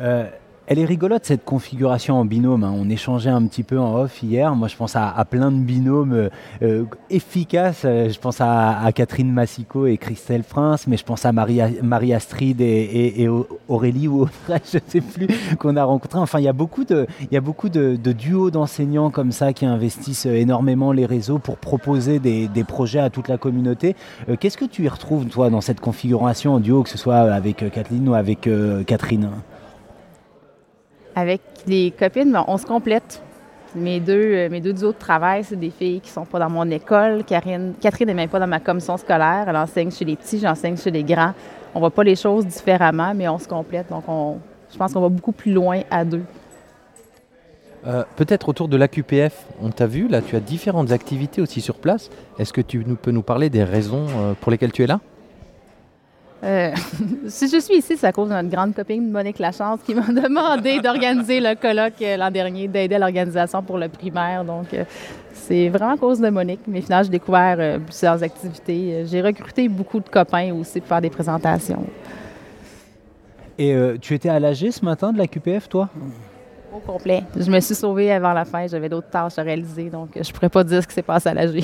Euh, 0.00 0.26
elle 0.68 0.80
est 0.80 0.84
rigolote 0.84 1.24
cette 1.24 1.44
configuration 1.44 2.18
en 2.18 2.24
binôme. 2.24 2.64
Hein. 2.64 2.74
On 2.76 2.88
échangeait 2.88 3.30
un 3.30 3.46
petit 3.46 3.62
peu 3.62 3.78
en 3.78 3.94
off 4.00 4.22
hier. 4.22 4.54
Moi, 4.56 4.68
je 4.68 4.76
pense 4.76 4.96
à, 4.96 5.24
plein 5.30 5.52
de 5.52 5.58
binômes 5.58 6.12
euh, 6.12 6.28
euh, 6.62 6.84
efficaces. 7.08 7.82
Euh, 7.84 8.08
je 8.10 8.18
pense 8.18 8.40
à, 8.40 8.90
Catherine 8.94 9.30
Massico 9.30 9.86
et 9.86 9.96
Christelle 9.96 10.42
France, 10.42 10.86
mais 10.86 10.96
je 10.96 11.04
pense 11.04 11.24
à 11.24 11.32
Marie, 11.32 11.60
Astrid 12.12 12.60
et, 12.60 13.28
Aurélie 13.68 14.08
ou 14.08 14.22
Audrey, 14.22 14.60
je 14.72 14.78
ne 14.78 14.82
sais 14.88 15.00
plus, 15.00 15.28
qu'on 15.58 15.76
a 15.76 15.84
rencontré. 15.84 16.18
Enfin, 16.18 16.40
il 16.40 16.44
y 16.44 16.48
a 16.48 16.52
beaucoup 16.52 16.84
de, 16.84 17.06
il 17.20 17.34
y 17.34 17.36
a 17.36 17.40
beaucoup 17.40 17.68
de, 17.68 17.96
duos 17.96 18.50
d'enseignants 18.50 19.10
comme 19.10 19.32
ça 19.32 19.52
qui 19.52 19.66
investissent 19.66 20.26
énormément 20.26 20.92
les 20.92 21.06
réseaux 21.06 21.38
pour 21.38 21.58
proposer 21.58 22.18
des, 22.18 22.48
des 22.48 22.64
projets 22.64 23.00
à 23.00 23.10
toute 23.10 23.28
la 23.28 23.36
communauté. 23.36 23.94
Qu'est-ce 24.40 24.56
que 24.56 24.64
tu 24.64 24.84
y 24.84 24.88
retrouves, 24.88 25.26
toi, 25.26 25.50
dans 25.50 25.60
cette 25.60 25.80
configuration 25.80 26.54
en 26.54 26.60
duo, 26.60 26.82
que 26.82 26.88
ce 26.88 26.98
soit 26.98 27.16
avec 27.16 27.70
Kathleen 27.70 28.08
ou 28.08 28.14
avec 28.14 28.48
Catherine? 28.86 29.30
Avec 31.16 31.40
les 31.66 31.90
copines, 31.90 32.30
ben, 32.30 32.44
on 32.46 32.58
se 32.58 32.66
complète. 32.66 33.22
Mes 33.74 34.00
deux, 34.00 34.34
euh, 34.34 34.48
mes 34.48 34.60
deux 34.60 34.72
duos 34.72 34.92
de 34.92 34.98
travail, 34.98 35.42
c'est 35.44 35.56
des 35.56 35.70
filles 35.70 36.00
qui 36.00 36.10
sont 36.10 36.24
pas 36.24 36.38
dans 36.38 36.50
mon 36.50 36.70
école. 36.70 37.24
Catherine 37.24 37.74
n'est 38.06 38.14
même 38.14 38.28
pas 38.28 38.38
dans 38.38 38.46
ma 38.46 38.60
commission 38.60 38.96
scolaire. 38.96 39.46
Elle 39.48 39.56
enseigne 39.56 39.90
chez 39.90 40.04
les 40.04 40.16
petits, 40.16 40.38
j'enseigne 40.38 40.76
chez 40.76 40.90
les 40.90 41.02
grands. 41.02 41.32
On 41.74 41.80
voit 41.80 41.90
pas 41.90 42.04
les 42.04 42.16
choses 42.16 42.46
différemment, 42.46 43.12
mais 43.14 43.28
on 43.28 43.38
se 43.38 43.48
complète. 43.48 43.88
Donc, 43.90 44.04
on, 44.08 44.38
je 44.72 44.76
pense 44.76 44.92
qu'on 44.92 45.00
va 45.00 45.08
beaucoup 45.08 45.32
plus 45.32 45.52
loin 45.52 45.80
à 45.90 46.04
deux. 46.04 46.22
Euh, 47.86 48.04
peut-être 48.16 48.48
autour 48.48 48.68
de 48.68 48.76
l'AQPF, 48.76 49.46
on 49.62 49.70
t'a 49.70 49.86
vu, 49.86 50.08
là 50.08 50.20
tu 50.20 50.34
as 50.36 50.40
différentes 50.40 50.90
activités 50.90 51.40
aussi 51.40 51.60
sur 51.60 51.76
place. 51.76 52.10
Est-ce 52.38 52.52
que 52.52 52.60
tu 52.60 52.80
peux 52.80 53.12
nous 53.12 53.22
parler 53.22 53.48
des 53.48 53.62
raisons 53.62 54.06
euh, 54.08 54.34
pour 54.40 54.50
lesquelles 54.50 54.72
tu 54.72 54.82
es 54.82 54.86
là? 54.86 55.00
Euh, 56.44 56.72
si 57.28 57.48
je 57.48 57.58
suis 57.58 57.78
ici, 57.78 57.96
c'est 57.96 58.06
à 58.06 58.12
cause 58.12 58.28
de 58.28 58.34
notre 58.34 58.48
grande 58.48 58.74
copine 58.74 59.10
Monique 59.10 59.38
Lachance 59.38 59.80
qui 59.84 59.94
m'a 59.94 60.02
demandé 60.08 60.80
d'organiser 60.80 61.40
le 61.40 61.54
colloque 61.54 62.00
euh, 62.02 62.16
l'an 62.16 62.30
dernier, 62.30 62.68
d'aider 62.68 62.94
à 62.94 62.98
l'organisation 62.98 63.62
pour 63.62 63.78
le 63.78 63.88
primaire. 63.88 64.44
Donc, 64.44 64.72
euh, 64.74 64.84
c'est 65.32 65.68
vraiment 65.68 65.94
à 65.94 65.96
cause 65.96 66.20
de 66.20 66.28
Monique. 66.28 66.60
Mais 66.66 66.80
finalement, 66.82 67.04
j'ai 67.04 67.10
découvert 67.10 67.80
plusieurs 67.80 68.22
activités. 68.22 69.04
J'ai 69.06 69.22
recruté 69.22 69.68
beaucoup 69.68 70.00
de 70.00 70.08
copains 70.08 70.52
aussi 70.54 70.80
pour 70.80 70.88
faire 70.88 71.00
des 71.00 71.10
présentations. 71.10 71.84
Et 73.58 73.74
tu 74.00 74.14
étais 74.14 74.28
à 74.28 74.38
l'AG 74.38 74.70
ce 74.70 74.84
matin 74.84 75.12
de 75.12 75.18
la 75.18 75.26
QPF, 75.26 75.68
toi? 75.68 75.88
Au 76.74 76.78
complet. 76.78 77.22
Je 77.38 77.50
me 77.50 77.60
suis 77.60 77.74
sauvée 77.74 78.12
avant 78.12 78.32
la 78.32 78.44
fin. 78.44 78.66
J'avais 78.66 78.88
d'autres 78.88 79.08
tâches 79.08 79.38
à 79.38 79.42
réaliser, 79.42 79.88
donc 79.88 80.10
je 80.14 80.20
ne 80.20 80.34
pourrais 80.34 80.48
pas 80.48 80.64
dire 80.64 80.82
ce 80.82 80.88
qui 80.88 80.94
s'est 80.94 81.02
passé 81.02 81.28
à 81.28 81.34
l'AG 81.34 81.62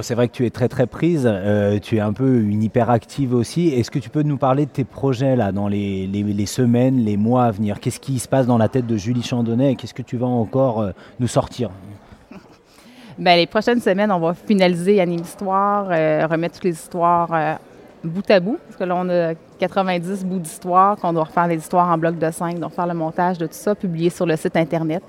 c'est 0.00 0.14
vrai 0.14 0.28
que 0.28 0.32
tu 0.32 0.46
es 0.46 0.50
très 0.50 0.68
très 0.68 0.86
prise, 0.86 1.28
euh, 1.30 1.78
tu 1.78 1.96
es 1.96 2.00
un 2.00 2.14
peu 2.14 2.40
une 2.40 2.62
hyperactive 2.62 3.34
aussi. 3.34 3.68
Est-ce 3.68 3.90
que 3.90 3.98
tu 3.98 4.08
peux 4.08 4.22
nous 4.22 4.38
parler 4.38 4.64
de 4.64 4.70
tes 4.70 4.84
projets 4.84 5.36
là 5.36 5.52
dans 5.52 5.68
les, 5.68 6.46
semaines, 6.46 7.04
les 7.04 7.18
mois 7.18 7.44
à 7.44 7.50
venir? 7.50 7.78
Qu'est-ce 7.78 8.00
qui 8.00 8.18
se 8.18 8.28
passe 8.28 8.46
dans 8.46 8.56
la 8.56 8.68
tête 8.68 8.86
de 8.86 8.96
Julie 8.96 9.22
Chandonnet 9.22 9.72
et 9.72 9.76
qu'est-ce 9.76 9.92
que 9.92 10.02
tu 10.02 10.16
vas 10.16 10.26
encore 10.26 10.80
euh, 10.80 10.92
nous 11.20 11.28
sortir? 11.28 11.70
Bien, 13.18 13.36
les 13.36 13.46
prochaines 13.46 13.80
semaines, 13.80 14.10
on 14.10 14.20
va 14.20 14.32
finaliser 14.32 15.00
Anime 15.00 15.20
Histoire, 15.20 15.88
euh, 15.90 16.26
remettre 16.26 16.54
toutes 16.54 16.64
les 16.64 16.70
histoires 16.70 17.58
bout 18.04 18.28
à 18.30 18.40
bout, 18.40 18.58
parce 18.66 18.76
que 18.76 18.84
là, 18.84 18.96
on 18.96 19.08
a 19.08 19.34
90 19.58 20.24
bouts 20.24 20.38
d'histoire, 20.38 20.96
qu'on 20.96 21.12
doit 21.12 21.24
refaire 21.24 21.46
les 21.46 21.56
histoires 21.56 21.88
en 21.88 21.98
bloc 21.98 22.18
de 22.18 22.30
5, 22.30 22.58
donc 22.58 22.72
faire 22.72 22.86
le 22.86 22.94
montage 22.94 23.38
de 23.38 23.46
tout 23.46 23.54
ça, 23.54 23.74
publier 23.74 24.10
sur 24.10 24.26
le 24.26 24.36
site 24.36 24.56
Internet. 24.56 25.02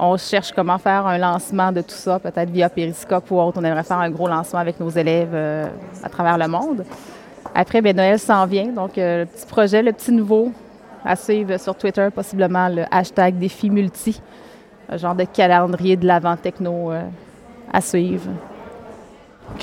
On 0.00 0.16
cherche 0.16 0.52
comment 0.52 0.78
faire 0.78 1.08
un 1.08 1.18
lancement 1.18 1.72
de 1.72 1.80
tout 1.80 1.96
ça, 1.96 2.20
peut-être 2.20 2.50
via 2.50 2.68
Periscope 2.68 3.28
ou 3.32 3.40
autre. 3.40 3.58
On 3.60 3.64
aimerait 3.64 3.82
faire 3.82 3.98
un 3.98 4.10
gros 4.10 4.28
lancement 4.28 4.60
avec 4.60 4.78
nos 4.78 4.90
élèves 4.90 5.32
euh, 5.34 5.66
à 6.04 6.08
travers 6.08 6.38
le 6.38 6.46
monde. 6.46 6.84
Après, 7.52 7.82
bien, 7.82 7.94
Noël 7.94 8.18
s'en 8.20 8.46
vient. 8.46 8.68
Donc, 8.68 8.96
euh, 8.96 9.20
le 9.20 9.26
petit 9.26 9.46
projet, 9.46 9.82
le 9.82 9.92
petit 9.92 10.12
nouveau 10.12 10.52
à 11.04 11.16
suivre 11.16 11.58
sur 11.58 11.74
Twitter, 11.74 12.08
possiblement 12.14 12.68
le 12.68 12.84
hashtag 12.92 13.38
défi 13.38 13.70
multi, 13.70 14.20
un 14.88 14.96
genre 14.98 15.16
de 15.16 15.24
calendrier 15.24 15.96
de 15.96 16.06
l'avant 16.06 16.36
techno 16.36 16.92
euh, 16.92 17.02
à 17.72 17.80
suivre. 17.80 18.30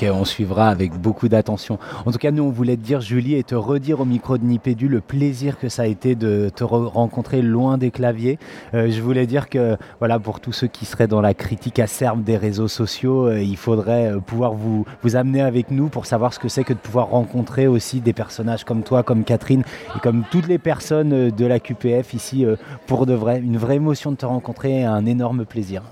On 0.02 0.24
suivra 0.24 0.68
avec 0.68 0.92
beaucoup 0.92 1.28
d'attention. 1.28 1.78
En 2.04 2.12
tout 2.12 2.18
cas, 2.18 2.30
nous, 2.30 2.42
on 2.42 2.50
voulait 2.50 2.76
te 2.76 2.82
dire, 2.82 3.00
Julie, 3.00 3.34
et 3.34 3.42
te 3.42 3.54
redire 3.54 4.00
au 4.00 4.04
micro 4.04 4.38
de 4.38 4.44
Nipédu 4.44 4.88
le 4.88 5.00
plaisir 5.00 5.58
que 5.58 5.68
ça 5.68 5.82
a 5.82 5.86
été 5.86 6.14
de 6.14 6.50
te 6.54 6.64
rencontrer 6.64 7.42
loin 7.42 7.78
des 7.78 7.90
claviers. 7.90 8.38
Euh, 8.74 8.90
je 8.90 9.00
voulais 9.00 9.26
dire 9.26 9.48
que, 9.48 9.76
voilà, 9.98 10.18
pour 10.18 10.40
tous 10.40 10.52
ceux 10.52 10.66
qui 10.66 10.84
seraient 10.84 11.08
dans 11.08 11.20
la 11.20 11.34
critique 11.34 11.78
acerbe 11.78 12.22
des 12.22 12.36
réseaux 12.36 12.68
sociaux, 12.68 13.26
euh, 13.26 13.40
il 13.40 13.56
faudrait 13.56 14.12
euh, 14.12 14.20
pouvoir 14.20 14.52
vous, 14.52 14.84
amener 15.14 15.40
avec 15.40 15.70
nous 15.70 15.88
pour 15.88 16.04
savoir 16.04 16.34
ce 16.34 16.38
que 16.38 16.48
c'est 16.48 16.64
que 16.64 16.72
de 16.72 16.78
pouvoir 16.78 17.08
rencontrer 17.08 17.66
aussi 17.66 18.00
des 18.00 18.12
personnages 18.12 18.64
comme 18.64 18.82
toi, 18.82 19.02
comme 19.02 19.24
Catherine, 19.24 19.62
et 19.96 20.00
comme 20.00 20.24
toutes 20.30 20.48
les 20.48 20.58
personnes 20.58 21.30
de 21.30 21.46
la 21.46 21.58
QPF 21.58 22.12
ici, 22.12 22.44
pour 22.86 23.06
de 23.06 23.14
vrai. 23.14 23.40
Une 23.40 23.56
vraie 23.56 23.76
émotion 23.76 24.10
de 24.10 24.16
te 24.16 24.26
rencontrer 24.26 24.84
un 24.84 25.06
énorme 25.06 25.44
plaisir. 25.44 25.82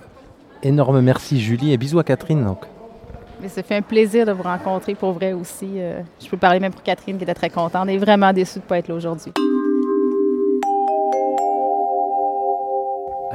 Énorme 0.63 1.01
merci, 1.01 1.41
Julie, 1.41 1.73
et 1.73 1.79
bisous 1.79 2.01
à 2.01 2.05
Catherine. 2.05 2.55
Mais 3.45 3.51
ça 3.51 3.63
fait 3.63 3.77
un 3.77 3.83
plaisir 3.83 4.25
de 4.25 4.33
vous 4.33 4.43
rencontrer 4.43 4.95
pour 4.95 5.13
vrai 5.13 5.35
aussi. 5.35 5.73
Euh, 5.77 6.01
je 6.19 6.27
peux 6.31 6.39
parler 6.39 6.61
même 6.61 6.73
pour 6.73 6.83
Catherine 6.83 7.19
qui 7.19 7.25
était 7.25 7.35
très 7.35 7.51
contente 7.51 7.91
et 7.91 7.99
vraiment 7.99 8.33
déçue 8.33 8.59
de 8.59 8.65
ne 8.65 8.69
pas 8.69 8.79
être 8.79 8.89
là 8.89 8.95
aujourd'hui. 8.95 9.33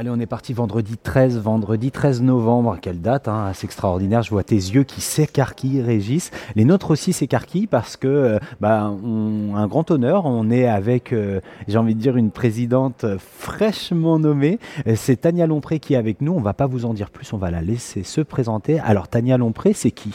Allez, 0.00 0.08
on 0.08 0.18
est 0.18 0.24
parti 0.24 0.54
vendredi 0.54 0.96
13, 0.96 1.38
vendredi 1.40 1.90
13 1.90 2.22
novembre. 2.22 2.78
Quelle 2.80 3.02
date, 3.02 3.28
hein, 3.28 3.44
assez 3.50 3.66
extraordinaire. 3.66 4.22
Je 4.22 4.30
vois 4.30 4.42
tes 4.42 4.54
yeux 4.54 4.82
qui 4.82 5.02
s'écarquillent, 5.02 5.82
Régis. 5.82 6.30
Les 6.56 6.64
nôtres 6.64 6.90
aussi 6.90 7.12
s'écarquillent 7.12 7.66
parce 7.66 7.98
que, 7.98 8.08
euh, 8.08 8.38
bah, 8.62 8.84
un 8.84 9.66
grand 9.66 9.90
honneur. 9.90 10.24
On 10.24 10.50
est 10.50 10.66
avec, 10.66 11.12
euh, 11.12 11.42
j'ai 11.68 11.76
envie 11.76 11.94
de 11.94 12.00
dire, 12.00 12.16
une 12.16 12.30
présidente 12.30 13.04
fraîchement 13.18 14.18
nommée. 14.18 14.58
C'est 14.94 15.20
Tania 15.20 15.46
Lompré 15.46 15.80
qui 15.80 15.92
est 15.92 15.98
avec 15.98 16.22
nous. 16.22 16.32
On 16.32 16.40
va 16.40 16.54
pas 16.54 16.66
vous 16.66 16.86
en 16.86 16.94
dire 16.94 17.10
plus. 17.10 17.30
On 17.34 17.36
va 17.36 17.50
la 17.50 17.60
laisser 17.60 18.02
se 18.02 18.22
présenter. 18.22 18.80
Alors, 18.80 19.06
Tania 19.06 19.36
Lompré, 19.36 19.74
c'est 19.74 19.90
qui? 19.90 20.14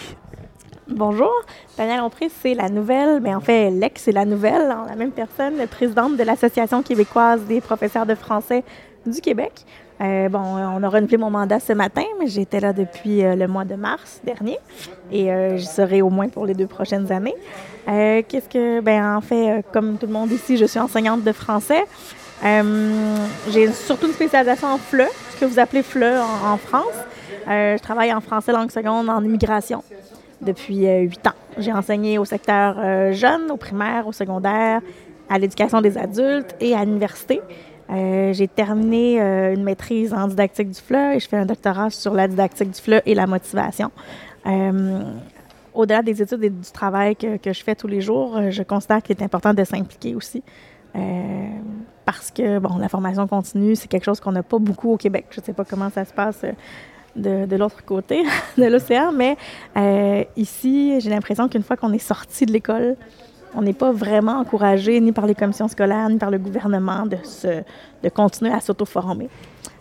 Bonjour, 0.87 1.31
Tania 1.77 1.97
Lompré, 1.97 2.29
c'est 2.29 2.55
la 2.55 2.69
nouvelle, 2.69 3.19
mais 3.19 3.33
en 3.33 3.39
fait, 3.39 3.69
l'ex, 3.69 4.03
c'est 4.03 4.11
la 4.11 4.25
nouvelle, 4.25 4.69
hein, 4.69 4.85
la 4.87 4.95
même 4.95 5.11
personne, 5.11 5.53
présidente 5.67 6.15
de 6.15 6.23
l'Association 6.23 6.83
québécoise 6.83 7.41
des 7.45 7.59
professeurs 7.59 8.05
de 8.05 8.13
français 8.13 8.63
du 9.05 9.21
Québec. 9.21 9.65
Euh, 10.01 10.27
bon, 10.27 10.39
on 10.39 10.83
a 10.83 10.89
renouvelé 10.89 11.17
mon 11.17 11.29
mandat 11.29 11.59
ce 11.59 11.71
matin, 11.71 12.03
mais 12.19 12.27
j'étais 12.27 12.59
là 12.59 12.73
depuis 12.73 13.23
euh, 13.23 13.35
le 13.35 13.47
mois 13.47 13.63
de 13.63 13.75
mars 13.75 14.19
dernier 14.25 14.59
et 15.09 15.31
euh, 15.31 15.57
je 15.57 15.63
serai 15.63 16.01
au 16.01 16.09
moins 16.09 16.27
pour 16.27 16.45
les 16.45 16.53
deux 16.53 16.67
prochaines 16.67 17.11
années. 17.11 17.35
Qu'est-ce 17.87 18.49
que, 18.49 18.81
ben 18.81 19.15
en 19.15 19.21
fait, 19.21 19.63
comme 19.71 19.97
tout 19.97 20.07
le 20.07 20.11
monde 20.11 20.31
ici, 20.31 20.57
je 20.57 20.65
suis 20.65 20.79
enseignante 20.79 21.23
de 21.23 21.31
français. 21.31 21.83
J'ai 22.43 23.71
surtout 23.71 24.07
une 24.07 24.13
spécialisation 24.13 24.69
en 24.69 24.77
FLE, 24.79 25.05
ce 25.35 25.39
que 25.39 25.45
vous 25.45 25.59
appelez 25.59 25.83
FLE 25.83 26.03
en, 26.03 26.53
en 26.53 26.57
France. 26.57 26.95
je 27.47 27.77
travaille 27.77 28.11
en 28.11 28.21
français 28.21 28.51
langue 28.51 28.71
seconde 28.71 29.07
en 29.07 29.23
immigration 29.23 29.83
depuis 30.41 30.87
huit 30.87 31.27
ans. 31.27 31.35
J'ai 31.59 31.71
enseigné 31.71 32.17
au 32.17 32.25
secteur 32.25 33.13
jeune, 33.13 33.51
au 33.51 33.57
primaire, 33.57 34.07
au 34.07 34.11
secondaire, 34.11 34.81
à 35.29 35.37
l'éducation 35.37 35.79
des 35.79 35.95
adultes 35.95 36.55
et 36.59 36.75
à 36.75 36.83
l'université. 36.83 37.39
Euh, 37.89 38.33
j'ai 38.33 38.47
terminé 38.47 39.21
euh, 39.21 39.53
une 39.53 39.63
maîtrise 39.63 40.13
en 40.13 40.27
didactique 40.27 40.69
du 40.69 40.79
FLE 40.79 41.15
et 41.15 41.19
je 41.19 41.27
fais 41.27 41.37
un 41.37 41.45
doctorat 41.45 41.91
sur 41.91 42.13
la 42.13 42.27
didactique 42.27 42.71
du 42.71 42.81
FLE 42.81 43.01
et 43.05 43.13
la 43.13 43.27
motivation. 43.27 43.91
Euh, 44.47 45.01
au-delà 45.73 46.01
des 46.01 46.21
études 46.21 46.43
et 46.43 46.49
du 46.49 46.71
travail 46.71 47.15
que, 47.15 47.37
je 47.45 47.63
fais 47.63 47.75
tous 47.75 47.87
les 47.87 48.01
jours, 48.01 48.39
je 48.49 48.63
constate 48.63 49.03
qu'il 49.03 49.17
est 49.19 49.23
important 49.23 49.53
de 49.53 49.63
s'impliquer 49.63 50.15
aussi 50.15 50.41
parce 52.05 52.31
que, 52.31 52.59
bon, 52.59 52.77
la 52.77 52.87
formation 52.87 53.27
continue, 53.27 53.75
c'est 53.75 53.89
quelque 53.89 54.05
chose 54.05 54.21
qu'on 54.21 54.31
n'a 54.31 54.43
pas 54.43 54.59
beaucoup 54.59 54.93
au 54.93 54.97
Québec. 54.97 55.25
Je 55.31 55.41
ne 55.41 55.45
sais 55.45 55.51
pas 55.51 55.65
comment 55.65 55.89
ça 55.89 56.05
se 56.05 56.13
passe 56.13 56.45
de 57.17 57.55
l'autre 57.57 57.83
côté 57.83 58.23
de 58.57 58.63
l'océan, 58.63 59.11
mais 59.11 59.35
ici, 60.37 61.01
j'ai 61.01 61.09
l'impression 61.09 61.49
qu'une 61.49 61.63
fois 61.63 61.75
qu'on 61.75 61.91
est 61.91 61.99
sorti 61.99 62.45
de 62.45 62.53
l'école, 62.53 62.95
on 63.55 63.61
n'est 63.61 63.73
pas 63.73 63.91
vraiment 63.91 64.39
encouragé 64.39 64.99
ni 64.99 65.11
par 65.11 65.25
les 65.25 65.35
commissions 65.35 65.67
scolaires 65.67 66.09
ni 66.09 66.17
par 66.17 66.31
le 66.31 66.37
gouvernement 66.37 67.05
de, 67.05 67.17
se, 67.23 67.63
de 68.03 68.09
continuer 68.09 68.51
à 68.51 68.59
s'auto-former. 68.59 69.29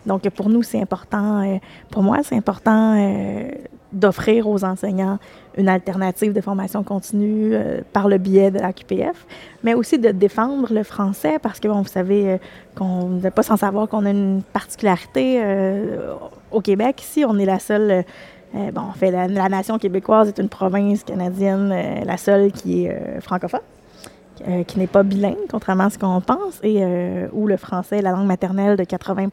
Donc, 0.05 0.29
pour 0.29 0.49
nous, 0.49 0.63
c'est 0.63 0.79
important, 0.79 1.41
euh, 1.41 1.57
pour 1.89 2.03
moi, 2.03 2.19
c'est 2.23 2.35
important 2.35 2.95
euh, 2.97 3.49
d'offrir 3.91 4.47
aux 4.47 4.63
enseignants 4.63 5.17
une 5.57 5.67
alternative 5.67 6.31
de 6.31 6.41
formation 6.41 6.83
continue 6.83 7.51
euh, 7.53 7.81
par 7.91 8.07
le 8.07 8.17
biais 8.17 8.51
de 8.51 8.59
la 8.59 8.71
QPF, 8.71 9.25
mais 9.63 9.73
aussi 9.73 9.97
de 9.97 10.09
défendre 10.11 10.71
le 10.71 10.83
français 10.83 11.39
parce 11.41 11.59
que, 11.59 11.67
bon, 11.67 11.81
vous 11.81 11.87
savez 11.87 12.39
qu'on 12.75 13.09
n'est 13.09 13.31
pas 13.31 13.43
sans 13.43 13.57
savoir 13.57 13.87
qu'on 13.87 14.05
a 14.05 14.11
une 14.11 14.43
particularité 14.53 15.41
au 16.51 16.61
Québec. 16.61 17.01
Ici, 17.01 17.25
on 17.27 17.37
est 17.39 17.45
la 17.45 17.59
seule. 17.59 18.05
Bon, 18.73 18.81
en 18.81 18.93
fait, 18.93 19.11
la, 19.11 19.49
nation 19.49 19.77
québécoise 19.77 20.29
est 20.29 20.39
une 20.39 20.49
province 20.49 21.03
canadienne, 21.03 21.73
la 22.05 22.17
seule 22.17 22.51
qui 22.51 22.85
est 22.85 23.19
francophone. 23.21 23.61
Euh, 24.49 24.63
qui 24.65 24.79
n'est 24.79 24.87
pas 24.87 25.03
bilingue, 25.03 25.37
contrairement 25.49 25.85
à 25.85 25.89
ce 25.89 25.97
qu'on 25.97 26.19
pense, 26.19 26.59
et 26.61 26.79
euh, 26.81 27.27
où 27.31 27.47
le 27.47 27.55
français 27.55 27.99
est 27.99 28.01
la 28.01 28.11
langue 28.11 28.27
maternelle 28.27 28.75
de 28.75 28.83
80% 28.83 29.29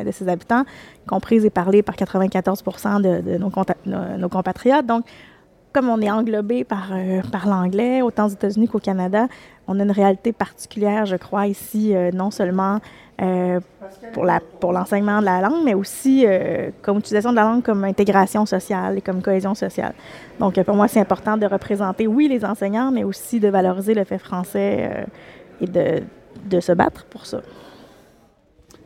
euh, 0.00 0.04
de 0.04 0.10
ses 0.12 0.28
habitants, 0.28 0.62
comprise 1.08 1.44
et 1.44 1.50
parlée 1.50 1.82
par 1.82 1.96
94 1.96 2.62
de, 2.62 3.22
de 3.22 3.38
nos, 3.38 4.28
compatriotes. 4.28 4.86
Donc, 4.86 5.04
comme 5.72 5.88
on 5.88 6.00
est 6.00 6.10
englobé 6.10 6.62
par 6.62 6.92
l'anglais, 7.44 8.02
autant 8.02 8.26
aux 8.26 8.30
États-Unis 8.30 8.68
qu'au 8.68 8.78
Canada, 8.78 9.26
on 9.66 9.80
a 9.80 9.82
une 9.82 9.90
réalité 9.90 10.32
particulière, 10.32 11.06
je 11.06 11.16
crois, 11.16 11.48
ici, 11.48 11.92
non 12.14 12.30
seulement 12.30 12.78
euh, 13.22 13.60
pour, 14.12 14.72
l'enseignement 14.72 15.20
de 15.20 15.24
la 15.24 15.40
langue, 15.40 15.64
mais 15.64 15.74
aussi 15.74 16.24
euh, 16.26 16.70
comme 16.82 16.98
utilisation 16.98 17.30
de 17.30 17.36
la 17.36 17.44
langue 17.44 17.62
comme 17.62 17.84
intégration 17.84 18.44
sociale 18.44 18.98
et 18.98 19.00
comme 19.00 19.22
cohésion 19.22 19.54
sociale. 19.54 19.94
Donc, 20.38 20.62
pour 20.62 20.76
moi, 20.76 20.86
c'est 20.86 21.00
important 21.00 21.36
de 21.36 21.46
représenter, 21.46 22.06
oui, 22.06 22.28
les 22.28 22.44
enseignants, 22.44 22.90
mais 22.90 23.04
aussi 23.04 23.40
de 23.40 23.48
valoriser 23.48 23.94
le 23.94 24.04
fait 24.04 24.18
français 24.18 24.90
euh, 24.90 25.04
et 25.62 26.02
de 26.44 26.60
se 26.60 26.72
battre 26.72 27.06
pour 27.06 27.24
ça. 27.24 27.40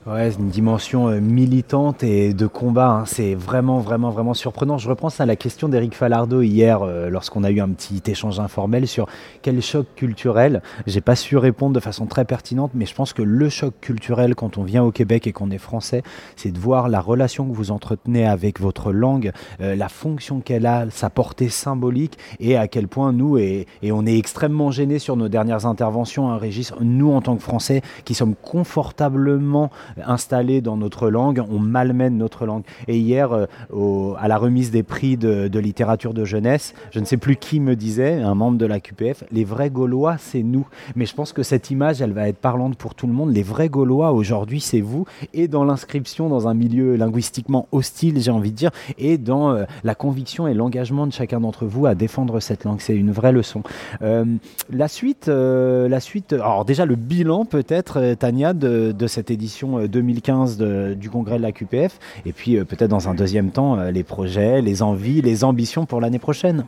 Ouais, 0.07 0.33
une 0.33 0.49
dimension 0.49 1.09
euh, 1.11 1.21
militante 1.21 2.03
et 2.03 2.33
de 2.33 2.47
combat. 2.47 2.89
Hein. 2.89 3.05
C'est 3.05 3.35
vraiment, 3.35 3.81
vraiment, 3.81 4.09
vraiment 4.09 4.33
surprenant. 4.33 4.79
Je 4.79 4.89
reprends 4.89 5.11
à 5.19 5.27
la 5.27 5.37
question 5.37 5.69
d'Éric 5.69 5.95
Falardeau 5.95 6.41
hier, 6.41 6.81
euh, 6.81 7.11
lorsqu'on 7.11 7.45
a 7.45 7.51
eu 7.51 7.61
un 7.61 7.69
petit 7.69 8.01
échange 8.07 8.41
informel 8.41 8.89
sur 8.89 9.07
quel 9.43 9.61
choc 9.61 9.87
culturel. 9.97 10.63
J'ai 10.87 11.03
pas 11.03 11.17
su 11.17 11.37
répondre 11.37 11.75
de 11.75 11.81
façon 11.81 12.07
très 12.07 12.25
pertinente, 12.25 12.71
mais 12.73 12.87
je 12.87 12.95
pense 12.95 13.13
que 13.13 13.21
le 13.21 13.51
choc 13.51 13.75
culturel 13.83 14.35
quand 14.35 14.57
on 14.57 14.63
vient 14.63 14.83
au 14.83 14.91
Québec 14.91 15.27
et 15.27 15.33
qu'on 15.33 15.51
est 15.51 15.59
français, 15.59 16.03
c'est 16.35 16.51
de 16.51 16.59
voir 16.59 16.89
la 16.89 17.03
relation 17.03 17.47
que 17.47 17.55
vous 17.55 17.71
entretenez 17.71 18.27
avec 18.27 18.59
votre 18.59 18.93
langue, 18.93 19.33
euh, 19.61 19.77
la 19.77 19.91
fonction 19.91 20.41
qu'elle 20.41 20.65
a, 20.65 20.87
sa 20.89 21.11
portée 21.11 21.51
symbolique 21.51 22.17
et 22.39 22.57
à 22.57 22.69
quel 22.69 22.89
point 22.89 23.13
nous, 23.13 23.37
et, 23.37 23.67
et 23.83 23.93
on 23.93 24.07
est 24.07 24.17
extrêmement 24.17 24.71
gênés 24.71 24.99
sur 24.99 25.17
nos 25.17 25.29
dernières 25.29 25.67
interventions, 25.67 26.31
hein, 26.31 26.39
Régis, 26.39 26.73
nous 26.81 27.13
en 27.13 27.21
tant 27.21 27.37
que 27.37 27.43
Français 27.43 27.83
qui 28.07 28.15
sommes 28.15 28.35
confortablement 28.35 29.71
installé 30.07 30.61
dans 30.61 30.77
notre 30.77 31.11
langue, 31.11 31.43
on 31.51 31.59
malmène 31.59 32.17
notre 32.17 32.47
langue. 32.47 32.63
Et 32.89 32.99
hier, 32.99 33.33
euh, 33.33 34.15
à 34.19 34.29
la 34.29 34.37
remise 34.37 34.71
des 34.71 34.83
prix 34.83 35.17
de, 35.17 35.59
littérature 35.59 36.15
de 36.15 36.25
jeunesse, 36.25 36.75
je 36.91 37.01
ne 37.01 37.05
sais 37.05 37.17
plus 37.17 37.37
qui 37.37 37.61
me 37.61 37.77
disait, 37.77 38.15
un 38.23 38.35
membre 38.35 38.59
de 38.59 38.67
la 38.67 38.81
QPF, 38.81 39.25
les 39.31 39.45
vrais 39.45 39.71
Gaulois, 39.71 40.17
c'est 40.19 40.43
nous. 40.43 40.67
Mais 40.97 41.07
je 41.07 41.15
pense 41.15 41.33
que 41.33 41.43
cette 41.43 41.71
image, 41.71 42.01
elle 42.01 42.13
va 42.13 42.29
être 42.29 42.39
parlante 42.39 42.77
pour 42.77 42.95
tout 42.95 43.07
le 43.07 43.13
monde. 43.13 43.33
Les 43.33 43.43
vrais 43.43 43.69
Gaulois, 43.69 44.13
aujourd'hui, 44.13 44.61
c'est 44.61 44.81
vous. 44.81 45.05
Et 45.35 45.49
dans 45.49 45.65
l'inscription 45.65 46.29
dans 46.29 46.49
un 46.49 46.55
milieu 46.55 46.97
linguistiquement 46.97 47.69
hostile, 47.73 48.21
j'ai 48.21 48.31
envie 48.31 48.53
de 48.53 48.57
dire, 48.57 48.71
et 48.99 49.19
dans 49.19 49.53
euh, 49.53 49.65
la 49.85 49.95
conviction 49.95 50.49
et 50.49 50.55
l'engagement 50.55 51.07
de 51.07 51.13
chacun 51.13 51.41
d'entre 51.41 51.67
vous 51.67 51.87
à 51.87 51.95
défendre 51.95 52.41
cette 52.41 52.65
langue. 52.65 52.81
C'est 52.81 52.97
une 52.97 53.11
vraie 53.13 53.33
leçon. 53.33 53.63
Euh, 54.03 54.25
la 54.71 54.89
suite, 54.89 55.29
la 55.29 56.01
suite, 56.01 56.33
alors 56.33 56.65
déjà 56.65 56.87
le 56.87 56.97
bilan 56.97 57.45
peut-être, 57.45 58.15
Tania, 58.15 58.53
de 58.55 59.07
cette 59.07 59.31
édition 59.31 59.80
2015 59.87 60.59
du 60.97 61.11
congrès 61.11 61.39
de 61.39 61.43
la 61.43 61.53
QPF, 61.53 61.99
et 62.27 62.33
puis 62.33 62.57
euh, 62.57 62.65
peut-être 62.65 62.91
dans 62.91 63.09
un 63.09 63.15
deuxième 63.15 63.51
temps, 63.51 63.79
euh, 63.79 63.91
les 63.91 64.03
projets, 64.03 64.63
les 64.63 64.83
envies, 64.83 65.23
les 65.23 65.45
ambitions 65.45 65.87
pour 65.87 66.01
l'année 66.01 66.19
prochaine. 66.19 66.65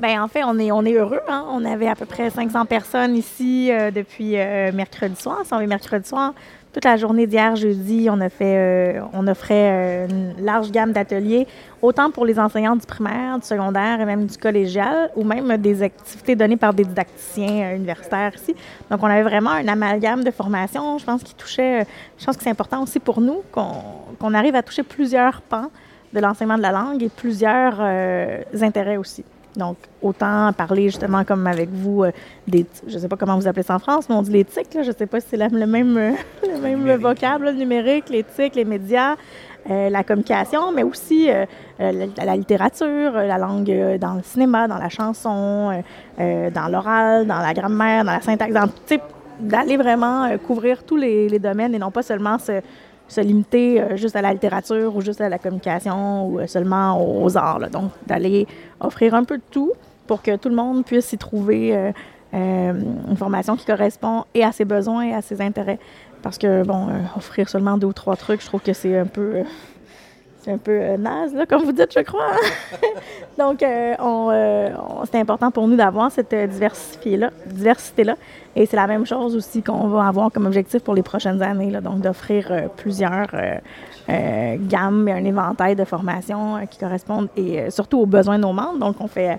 Bien, 0.00 0.22
en 0.22 0.28
fait, 0.28 0.44
on 0.44 0.58
est, 0.58 0.70
on 0.72 0.84
est 0.84 0.92
heureux. 0.92 1.20
Hein. 1.26 1.46
On 1.50 1.64
avait 1.64 1.88
à 1.88 1.94
peu 1.94 2.04
près 2.04 2.28
500 2.28 2.66
personnes 2.66 3.16
ici 3.16 3.70
euh, 3.72 3.90
depuis 3.90 4.32
mercredi 4.74 5.16
soir. 5.16 5.38
On 5.50 5.60
est 5.60 5.66
mercredi 5.66 6.06
soir. 6.06 6.34
Toute 6.76 6.84
la 6.84 6.98
journée 6.98 7.26
d'hier, 7.26 7.56
jeudi, 7.56 8.08
on 8.10 8.20
a 8.20 8.28
fait, 8.28 9.00
on 9.14 9.26
offrait 9.28 10.06
une 10.10 10.44
large 10.44 10.70
gamme 10.70 10.92
d'ateliers, 10.92 11.46
autant 11.80 12.10
pour 12.10 12.26
les 12.26 12.38
enseignants 12.38 12.76
du 12.76 12.84
primaire, 12.84 13.38
du 13.38 13.46
secondaire 13.46 13.98
et 13.98 14.04
même 14.04 14.26
du 14.26 14.36
collégial, 14.36 15.10
ou 15.16 15.24
même 15.24 15.56
des 15.56 15.82
activités 15.82 16.36
données 16.36 16.58
par 16.58 16.74
des 16.74 16.84
didacticiens 16.84 17.74
universitaires 17.74 18.32
ici. 18.34 18.54
Donc, 18.90 19.02
on 19.02 19.06
avait 19.06 19.22
vraiment 19.22 19.52
un 19.52 19.66
amalgame 19.66 20.22
de 20.22 20.30
formation, 20.30 20.98
je 20.98 21.06
pense, 21.06 21.22
qui 21.22 21.34
touchait. 21.34 21.86
Je 22.18 22.26
pense 22.26 22.36
que 22.36 22.42
c'est 22.42 22.50
important 22.50 22.82
aussi 22.82 23.00
pour 23.00 23.22
nous 23.22 23.40
qu'on 23.52 24.34
arrive 24.34 24.54
à 24.54 24.62
toucher 24.62 24.82
plusieurs 24.82 25.40
pans 25.40 25.70
de 26.12 26.20
l'enseignement 26.20 26.58
de 26.58 26.62
la 26.62 26.72
langue 26.72 27.02
et 27.02 27.08
plusieurs 27.08 27.80
intérêts 28.60 28.98
aussi. 28.98 29.24
Donc, 29.56 29.76
autant 30.02 30.52
parler 30.52 30.84
justement 30.84 31.24
comme 31.24 31.46
avec 31.46 31.70
vous 31.70 32.04
euh, 32.04 32.12
des, 32.46 32.66
je 32.86 32.94
ne 32.94 32.98
sais 32.98 33.08
pas 33.08 33.16
comment 33.16 33.36
vous 33.36 33.48
appelez 33.48 33.62
ça 33.62 33.74
en 33.74 33.78
France, 33.78 34.08
mais 34.08 34.14
on 34.14 34.22
dit 34.22 34.32
l'éthique, 34.32 34.68
je 34.72 34.78
ne 34.88 34.92
sais 34.92 35.06
pas 35.06 35.20
si 35.20 35.28
c'est 35.30 35.36
le 35.36 35.66
même, 35.66 35.96
euh, 35.96 36.12
le 36.42 36.60
même 36.60 36.96
vocable, 36.96 37.46
le 37.46 37.52
numérique, 37.52 38.10
l'éthique, 38.10 38.54
les 38.54 38.64
médias, 38.64 39.16
euh, 39.70 39.88
la 39.88 40.04
communication, 40.04 40.72
mais 40.72 40.82
aussi 40.82 41.28
la, 41.78 42.36
littérature, 42.36 43.12
la 43.12 43.38
langue 43.38 43.98
dans 43.98 44.14
le 44.14 44.22
cinéma, 44.22 44.68
dans 44.68 44.78
la 44.78 44.88
chanson, 44.88 45.82
dans 46.18 46.68
l'oral, 46.70 47.26
dans 47.26 47.38
la 47.38 47.52
grammaire, 47.52 48.04
dans 48.04 48.12
la 48.12 48.20
syntaxe, 48.20 48.54
dans, 48.54 48.68
d'aller 49.40 49.76
vraiment 49.76 50.38
couvrir 50.38 50.84
tous 50.84 50.96
les, 50.96 51.28
les, 51.28 51.38
domaines 51.38 51.74
et 51.74 51.78
non 51.78 51.90
pas 51.90 52.02
seulement 52.02 52.38
se 52.38 52.62
se 53.08 53.20
limiter 53.20 53.80
euh, 53.80 53.96
juste 53.96 54.16
à 54.16 54.22
la 54.22 54.32
littérature 54.32 54.94
ou 54.96 55.00
juste 55.00 55.20
à 55.20 55.28
la 55.28 55.38
communication 55.38 56.26
ou 56.26 56.40
euh, 56.40 56.46
seulement 56.46 56.98
aux 57.00 57.36
arts. 57.36 57.70
Donc, 57.70 57.90
d'aller 58.06 58.46
offrir 58.80 59.14
un 59.14 59.24
peu 59.24 59.38
de 59.38 59.42
tout 59.50 59.72
pour 60.06 60.22
que 60.22 60.36
tout 60.36 60.48
le 60.48 60.54
monde 60.54 60.84
puisse 60.84 61.12
y 61.12 61.18
trouver 61.18 61.74
euh, 61.74 61.92
une 62.32 63.16
formation 63.16 63.56
qui 63.56 63.64
correspond 63.64 64.24
et 64.34 64.44
à 64.44 64.52
ses 64.52 64.64
besoins 64.64 65.02
et 65.02 65.14
à 65.14 65.22
ses 65.22 65.40
intérêts. 65.40 65.78
Parce 66.22 66.38
que, 66.38 66.64
bon, 66.64 66.88
offrir 67.16 67.48
seulement 67.48 67.76
deux 67.76 67.86
ou 67.86 67.92
trois 67.92 68.16
trucs, 68.16 68.40
je 68.40 68.46
trouve 68.46 68.60
que 68.60 68.72
c'est 68.72 68.98
un 68.98 69.06
peu 69.06 69.42
c'est 70.40 70.52
un 70.52 70.58
peu 70.58 70.96
naze, 70.96 71.34
là, 71.34 71.44
comme 71.44 71.64
vous 71.64 71.72
dites, 71.72 71.92
je 71.92 72.00
crois. 72.00 72.30
Donc, 73.38 73.64
on, 73.98 75.04
c'est 75.10 75.18
important 75.18 75.50
pour 75.50 75.66
nous 75.66 75.76
d'avoir 75.76 76.10
cette 76.10 76.34
diversité-là. 76.34 77.30
Diversité 77.46 78.04
-là. 78.04 78.14
Et 78.58 78.64
c'est 78.64 78.76
la 78.76 78.86
même 78.86 79.04
chose 79.04 79.36
aussi 79.36 79.62
qu'on 79.62 79.86
va 79.88 80.08
avoir 80.08 80.32
comme 80.32 80.46
objectif 80.46 80.82
pour 80.82 80.94
les 80.94 81.02
prochaines 81.02 81.42
années, 81.42 81.70
là, 81.70 81.82
donc 81.82 82.00
d'offrir 82.00 82.46
euh, 82.50 82.68
plusieurs 82.74 83.28
euh, 83.34 83.56
euh, 84.08 84.56
gammes 84.58 85.06
et 85.08 85.12
un 85.12 85.24
éventail 85.26 85.76
de 85.76 85.84
formations 85.84 86.66
qui 86.70 86.78
correspondent 86.78 87.28
et 87.36 87.70
surtout 87.70 87.98
aux 87.98 88.06
besoins 88.06 88.38
de 88.38 88.42
nos 88.42 88.54
membres. 88.54 88.78
Donc, 88.78 88.96
on 89.00 89.08
fait 89.08 89.38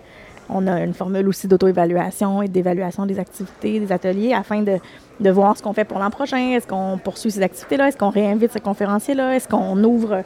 on 0.49 0.65
a 0.65 0.79
une 0.81 0.93
formule 0.93 1.27
aussi 1.27 1.45
d'auto-évaluation 1.45 2.41
et 2.41 2.47
d'évaluation 2.47 3.05
des 3.05 3.19
activités, 3.19 3.81
des 3.81 3.91
ateliers, 3.91 4.33
afin 4.33 4.61
de, 4.61 4.77
de 5.19 5.29
voir 5.29 5.57
ce 5.57 5.63
qu'on 5.63 5.73
fait 5.73 5.83
pour 5.83 5.99
l'an 5.99 6.09
prochain. 6.09 6.51
Est-ce 6.51 6.67
qu'on 6.67 6.97
poursuit 7.03 7.31
ces 7.31 7.41
activités-là? 7.41 7.89
Est-ce 7.89 7.97
qu'on 7.97 8.11
réinvite 8.11 8.53
ces 8.53 8.61
conférenciers-là? 8.61 9.35
Est-ce 9.35 9.49
qu'on 9.49 9.83
ouvre 9.83 10.23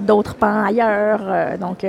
d'autres 0.00 0.36
pans 0.36 0.64
ailleurs? 0.64 1.58
donc, 1.58 1.84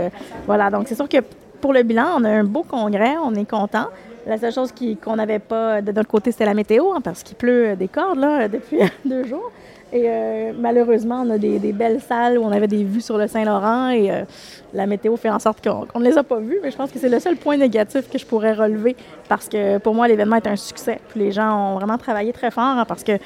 voilà. 0.46 0.70
Donc, 0.72 0.90
c'est 0.90 0.96
sûr 0.96 1.08
que 1.08 1.20
pour 1.62 1.72
le 1.72 1.84
bilan, 1.84 2.08
on 2.18 2.26
a 2.26 2.30
un 2.32 2.44
beau 2.44 2.64
congrès. 2.64 3.16
On 3.24 3.34
est 3.34 3.50
content. 3.50 3.88
La 4.26 4.38
seule 4.38 4.54
chose 4.54 4.74
qu'on 5.04 5.16
n'avait 5.16 5.40
pas 5.40 5.82
de 5.82 5.92
notre 5.92 6.10
côté, 6.10 6.32
c'était 6.32 6.46
la 6.46 6.54
météo, 6.54 6.94
hein, 6.94 7.02
parce 7.04 7.24
qu'il 7.24 7.36
pleut 7.36 7.76
des 7.76 7.88
cordes 7.88 8.20
là, 8.20 8.48
depuis 8.50 8.80
deux 9.06 9.26
jours. 9.26 9.52
Et 9.94 10.06
euh, 10.08 10.54
malheureusement, 10.58 11.24
on 11.24 11.30
a 11.30 11.38
des, 11.38 11.60
belles 11.72 12.02
salles 12.02 12.40
où 12.40 12.42
on 12.42 12.52
avait 12.52 12.68
des 12.68 12.84
vues 12.84 13.02
sur 13.02 13.16
le 13.16 13.28
Saint-Laurent 13.28 13.90
et 13.90 14.12
euh, 14.12 14.24
la 14.74 14.88
météo 14.88 15.16
fait 15.18 15.30
en 15.30 15.38
sorte 15.38 15.64
qu'on 15.64 16.00
ne 16.00 16.06
les 16.06 16.18
a 16.18 16.24
pas 16.24 16.40
vues. 16.40 16.58
Mais 16.64 16.72
je 16.72 16.78
pense 16.78 16.92
que 16.92 16.98
c'est 16.98 17.10
le 17.10 17.20
seul 17.20 17.36
point 17.36 17.58
négatif 17.58 18.10
que 18.10 18.18
je 18.18 18.26
pourrais 18.26 18.54
relever 18.54 18.96
parce 19.30 19.48
que 19.48 19.78
pour 19.78 19.94
moi, 19.94 20.08
l'événement 20.08 20.38
est 20.38 20.48
un 20.48 20.56
succès. 20.56 21.00
Puis 21.10 21.20
les 21.20 21.32
gens 21.32 21.74
ont 21.74 21.76
vraiment 21.76 22.00
travaillé 22.00 22.34
très 22.34 22.50
fort 22.50 22.64
hein, 22.64 22.86
parce 22.88 23.04
que 23.04 23.20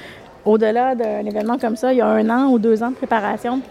au-delà 0.44 0.94
d'un 0.94 1.24
événement 1.24 1.56
comme 1.56 1.74
ça, 1.74 1.94
il 1.94 1.96
y 1.96 2.02
a 2.02 2.06
un 2.06 2.28
an 2.28 2.50
ou 2.50 2.58
deux 2.58 2.82
ans 2.82 2.90
de 2.90 2.96
préparation 2.96 3.62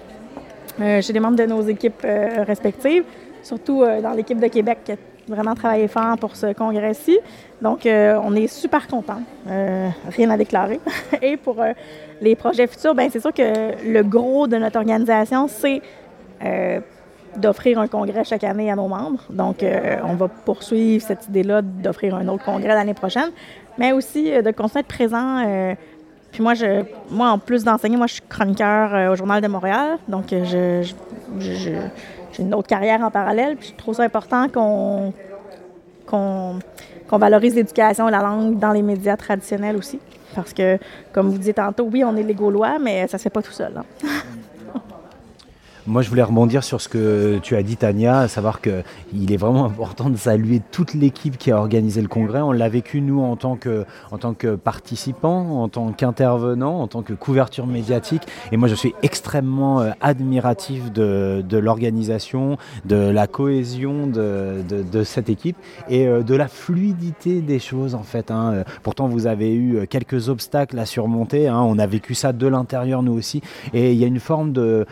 euh, 0.81 0.99
chez 0.99 1.13
des 1.13 1.19
membres 1.19 1.37
de 1.37 1.45
nos 1.45 1.61
équipes 1.61 2.05
respectives, 2.47 3.03
surtout 3.43 3.83
dans 4.01 4.13
l'équipe 4.13 4.39
de 4.39 4.47
Québec 4.47 4.97
vraiment 5.27 5.55
travaillé 5.55 5.87
fort 5.87 6.17
pour 6.17 6.35
ce 6.35 6.53
congrès-ci. 6.53 7.19
Donc, 7.61 7.85
euh, 7.85 8.19
on 8.23 8.35
est 8.35 8.47
super 8.47 8.87
contents. 8.87 9.21
Euh, 9.47 9.89
rien 10.09 10.29
à 10.29 10.37
déclarer. 10.37 10.79
Et 11.21 11.37
pour 11.37 11.61
euh, 11.61 11.73
les 12.21 12.35
projets 12.35 12.67
futurs, 12.67 12.95
ben 12.95 13.09
c'est 13.11 13.19
sûr 13.19 13.33
que 13.33 13.73
le 13.85 14.03
gros 14.03 14.47
de 14.47 14.57
notre 14.57 14.77
organisation, 14.77 15.47
c'est 15.47 15.81
d'offrir 17.35 17.79
un 17.79 17.87
congrès 17.87 18.23
chaque 18.23 18.43
année 18.43 18.71
à 18.71 18.75
nos 18.75 18.87
membres. 18.87 19.21
Donc, 19.29 19.65
on 20.03 20.13
va 20.13 20.27
poursuivre 20.27 21.03
cette 21.03 21.27
idée-là 21.27 21.61
d'offrir 21.63 22.15
un 22.15 22.27
autre 22.27 22.45
congrès 22.45 22.69
l'année 22.69 22.93
prochaine. 22.93 23.31
mais 23.77 23.91
aussi 23.91 24.25
de 24.25 24.51
continuer 24.51 24.77
à 24.77 24.79
être 24.81 24.87
présent. 24.87 25.75
puis 26.31 26.43
moi, 26.43 26.53
je, 26.53 26.83
moi, 27.09 27.29
en 27.29 27.39
plus 27.39 27.63
d'enseigner, 27.63 27.97
moi, 27.97 28.05
je 28.05 28.13
suis 28.13 28.23
chroniqueur 28.29 29.11
au 29.11 29.15
Journal 29.15 29.41
de 29.41 29.47
Montréal. 29.47 29.97
Donc, 30.07 30.25
je, 30.29 30.83
j'ai 32.37 32.43
une 32.43 32.53
autre 32.53 32.67
carrière 32.67 33.01
en 33.01 33.11
parallèle. 33.11 33.57
Puis 33.57 33.69
je 33.71 33.75
trouve 33.75 33.95
ça 33.95 34.03
important 34.03 34.47
qu'on 34.47 35.13
qu'on 36.05 37.17
valorise 37.17 37.55
l'éducation 37.55 38.07
la 38.07 38.21
langue 38.21 38.59
dans 38.59 38.71
les 38.71 38.81
médias 38.81 39.17
traditionnels 39.17 39.75
aussi. 39.75 39.99
Parce 40.35 40.53
que, 40.53 40.77
comme 41.11 41.29
vous 41.29 41.37
disiez 41.37 41.53
tantôt, 41.53 41.89
oui, 41.91 42.03
on 42.03 42.15
est 42.15 42.23
les 42.23 42.33
Gaulois, 42.33 42.79
mais 42.79 43.07
ça 43.07 43.17
ne 43.17 43.19
se 43.19 43.23
fait 43.23 43.29
pas 43.29 43.41
tout 43.41 43.51
seul. 43.51 43.73
Hein. 43.75 43.83
Moi, 45.87 46.01
je 46.01 46.09
voulais 46.09 46.23
rebondir 46.23 46.65
sur 46.65 46.81
ce 46.81 46.89
que 46.89 47.39
tu 47.41 47.55
as 47.55 47.63
dit, 47.63 47.77
Tania, 47.77 48.19
à 48.19 48.27
savoir 48.27 48.59
qu'il 48.59 49.31
est 49.31 49.37
vraiment 49.37 49.63
important 49.71 50.09
de 50.09 50.17
saluer 50.17 50.61
toute 50.73 50.93
l'équipe 50.93 51.37
qui 51.37 51.49
a 51.49 51.57
organisé 51.57 52.01
le 52.01 52.09
congrès. 52.09 52.41
On 52.41 52.51
l'a 52.51 52.67
vécu, 52.67 52.99
nous, 52.99 53.21
en 53.21 53.37
tant 53.37 53.55
que, 53.55 53.85
en 54.11 54.17
tant 54.17 54.33
que 54.33 54.55
participants, 54.55 55.63
en 55.63 55.69
tant 55.69 55.93
qu'intervenants, 55.93 56.81
en 56.81 56.87
tant 56.87 57.03
que 57.03 57.13
couverture 57.13 57.67
médiatique. 57.67 58.23
Et 58.51 58.57
moi, 58.57 58.67
je 58.67 58.75
suis 58.75 58.95
extrêmement 59.01 59.79
euh, 59.79 59.91
admiratif 60.01 60.91
de, 60.91 61.41
de 61.47 61.57
l'organisation, 61.57 62.57
de 62.83 62.97
la 62.97 63.27
cohésion 63.27 64.07
de, 64.07 64.55
de, 64.67 65.03
cette 65.05 65.29
équipe 65.29 65.55
et 65.87 66.05
euh, 66.05 66.21
de 66.21 66.35
la 66.35 66.49
fluidité 66.49 67.39
des 67.39 67.59
choses, 67.59 67.95
en 67.95 68.03
fait. 68.03 68.29
Hein. 68.29 68.65
Pourtant, 68.83 69.07
vous 69.07 69.25
avez 69.25 69.55
eu 69.55 69.87
quelques 69.87 70.27
obstacles 70.27 70.77
à 70.79 70.85
surmonter. 70.85 71.47
Hein. 71.47 71.61
On 71.61 71.79
a 71.79 71.87
vécu 71.87 72.13
ça 72.13 72.33
de 72.33 72.47
l'intérieur, 72.47 73.03
nous 73.03 73.13
aussi. 73.13 73.41
Et 73.73 73.93
il 73.93 73.97
y 73.97 74.03
a 74.03 74.07
une 74.07 74.19
forme 74.19 74.51
de, 74.51 74.85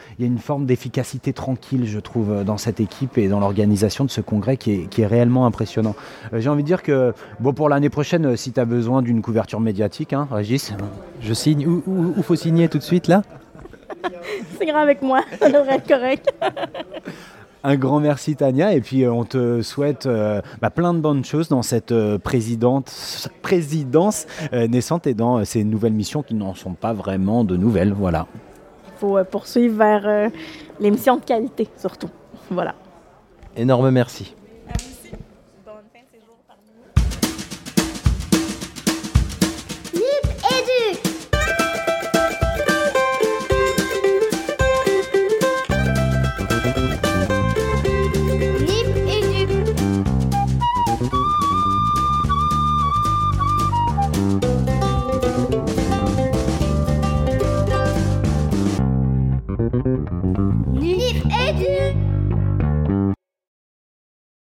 efficacité 0.86 1.34
tranquille, 1.34 1.88
je 1.88 2.00
trouve, 2.00 2.32
euh, 2.32 2.44
dans 2.44 2.58
cette 2.58 2.80
équipe 2.80 3.18
et 3.18 3.28
dans 3.28 3.40
l'organisation 3.40 4.06
de 4.06 4.12
ce 4.12 4.22
congrès 4.22 4.56
qui 4.56 4.72
est, 4.72 4.88
qui 4.88 5.02
est 5.02 5.08
réellement 5.08 5.48
impressionnant. 5.48 5.96
Euh, 6.32 6.40
j'ai 6.40 6.50
envie 6.50 6.62
de 6.62 6.68
dire 6.68 6.84
que 6.84 7.12
bon, 7.40 7.54
pour 7.54 7.70
l'année 7.70 7.90
prochaine, 7.90 8.28
euh, 8.28 8.36
si 8.36 8.52
tu 8.52 8.60
as 8.60 8.66
besoin 8.66 9.02
d'une 9.02 9.24
couverture 9.24 9.60
médiatique, 9.60 10.14
hein, 10.14 10.28
Régis, 10.32 10.74
je 11.22 11.34
signe. 11.34 11.66
Où, 11.66 12.14
il 12.16 12.22
faut 12.22 12.36
signer 12.36 12.70
tout 12.70 12.78
de 12.78 12.84
suite 12.84 13.08
là? 13.08 13.24
C'est 14.60 14.68
grave 14.68 14.84
avec 14.84 15.02
moi, 15.02 15.22
ça 15.40 15.50
devrait 15.50 15.78
être 15.78 15.88
correct. 15.88 16.32
Un 17.64 17.78
grand 17.78 18.00
merci 18.00 18.36
Tania 18.36 18.74
et 18.74 18.82
puis 18.82 19.08
on 19.08 19.24
te 19.24 19.64
souhaite 19.64 20.08
bah, 20.62 20.70
plein 20.70 20.94
de 20.94 21.00
bonnes 21.00 21.26
choses 21.26 21.50
dans 21.50 21.64
cette 21.64 21.96
présidente, 22.18 22.94
présidence 23.42 24.28
naissante 24.54 25.08
et 25.08 25.16
dans 25.16 25.44
ces 25.46 25.64
nouvelles 25.64 25.94
missions 25.94 26.22
qui 26.22 26.36
n'en 26.36 26.54
sont 26.54 26.74
pas 26.74 26.94
vraiment 26.94 27.44
de 27.44 27.58
nouvelles. 27.58 27.92
Voilà. 27.92 28.28
Il 28.96 29.00
faut 29.00 29.18
euh, 29.18 29.26
poursuivre 29.26 29.78
vers 29.78 30.08
euh, 30.08 30.30
l'émission 30.80 31.18
de 31.18 31.24
qualité, 31.26 31.68
surtout. 31.78 32.10
Voilà. 32.50 32.76
Énorme 33.58 33.92
merci. 33.92 34.34
Bonne 35.66 35.76
fin 35.94 36.00
de 36.00 36.08
séjour 36.12 36.38
parmi 36.48 36.64
nous. 36.78 36.86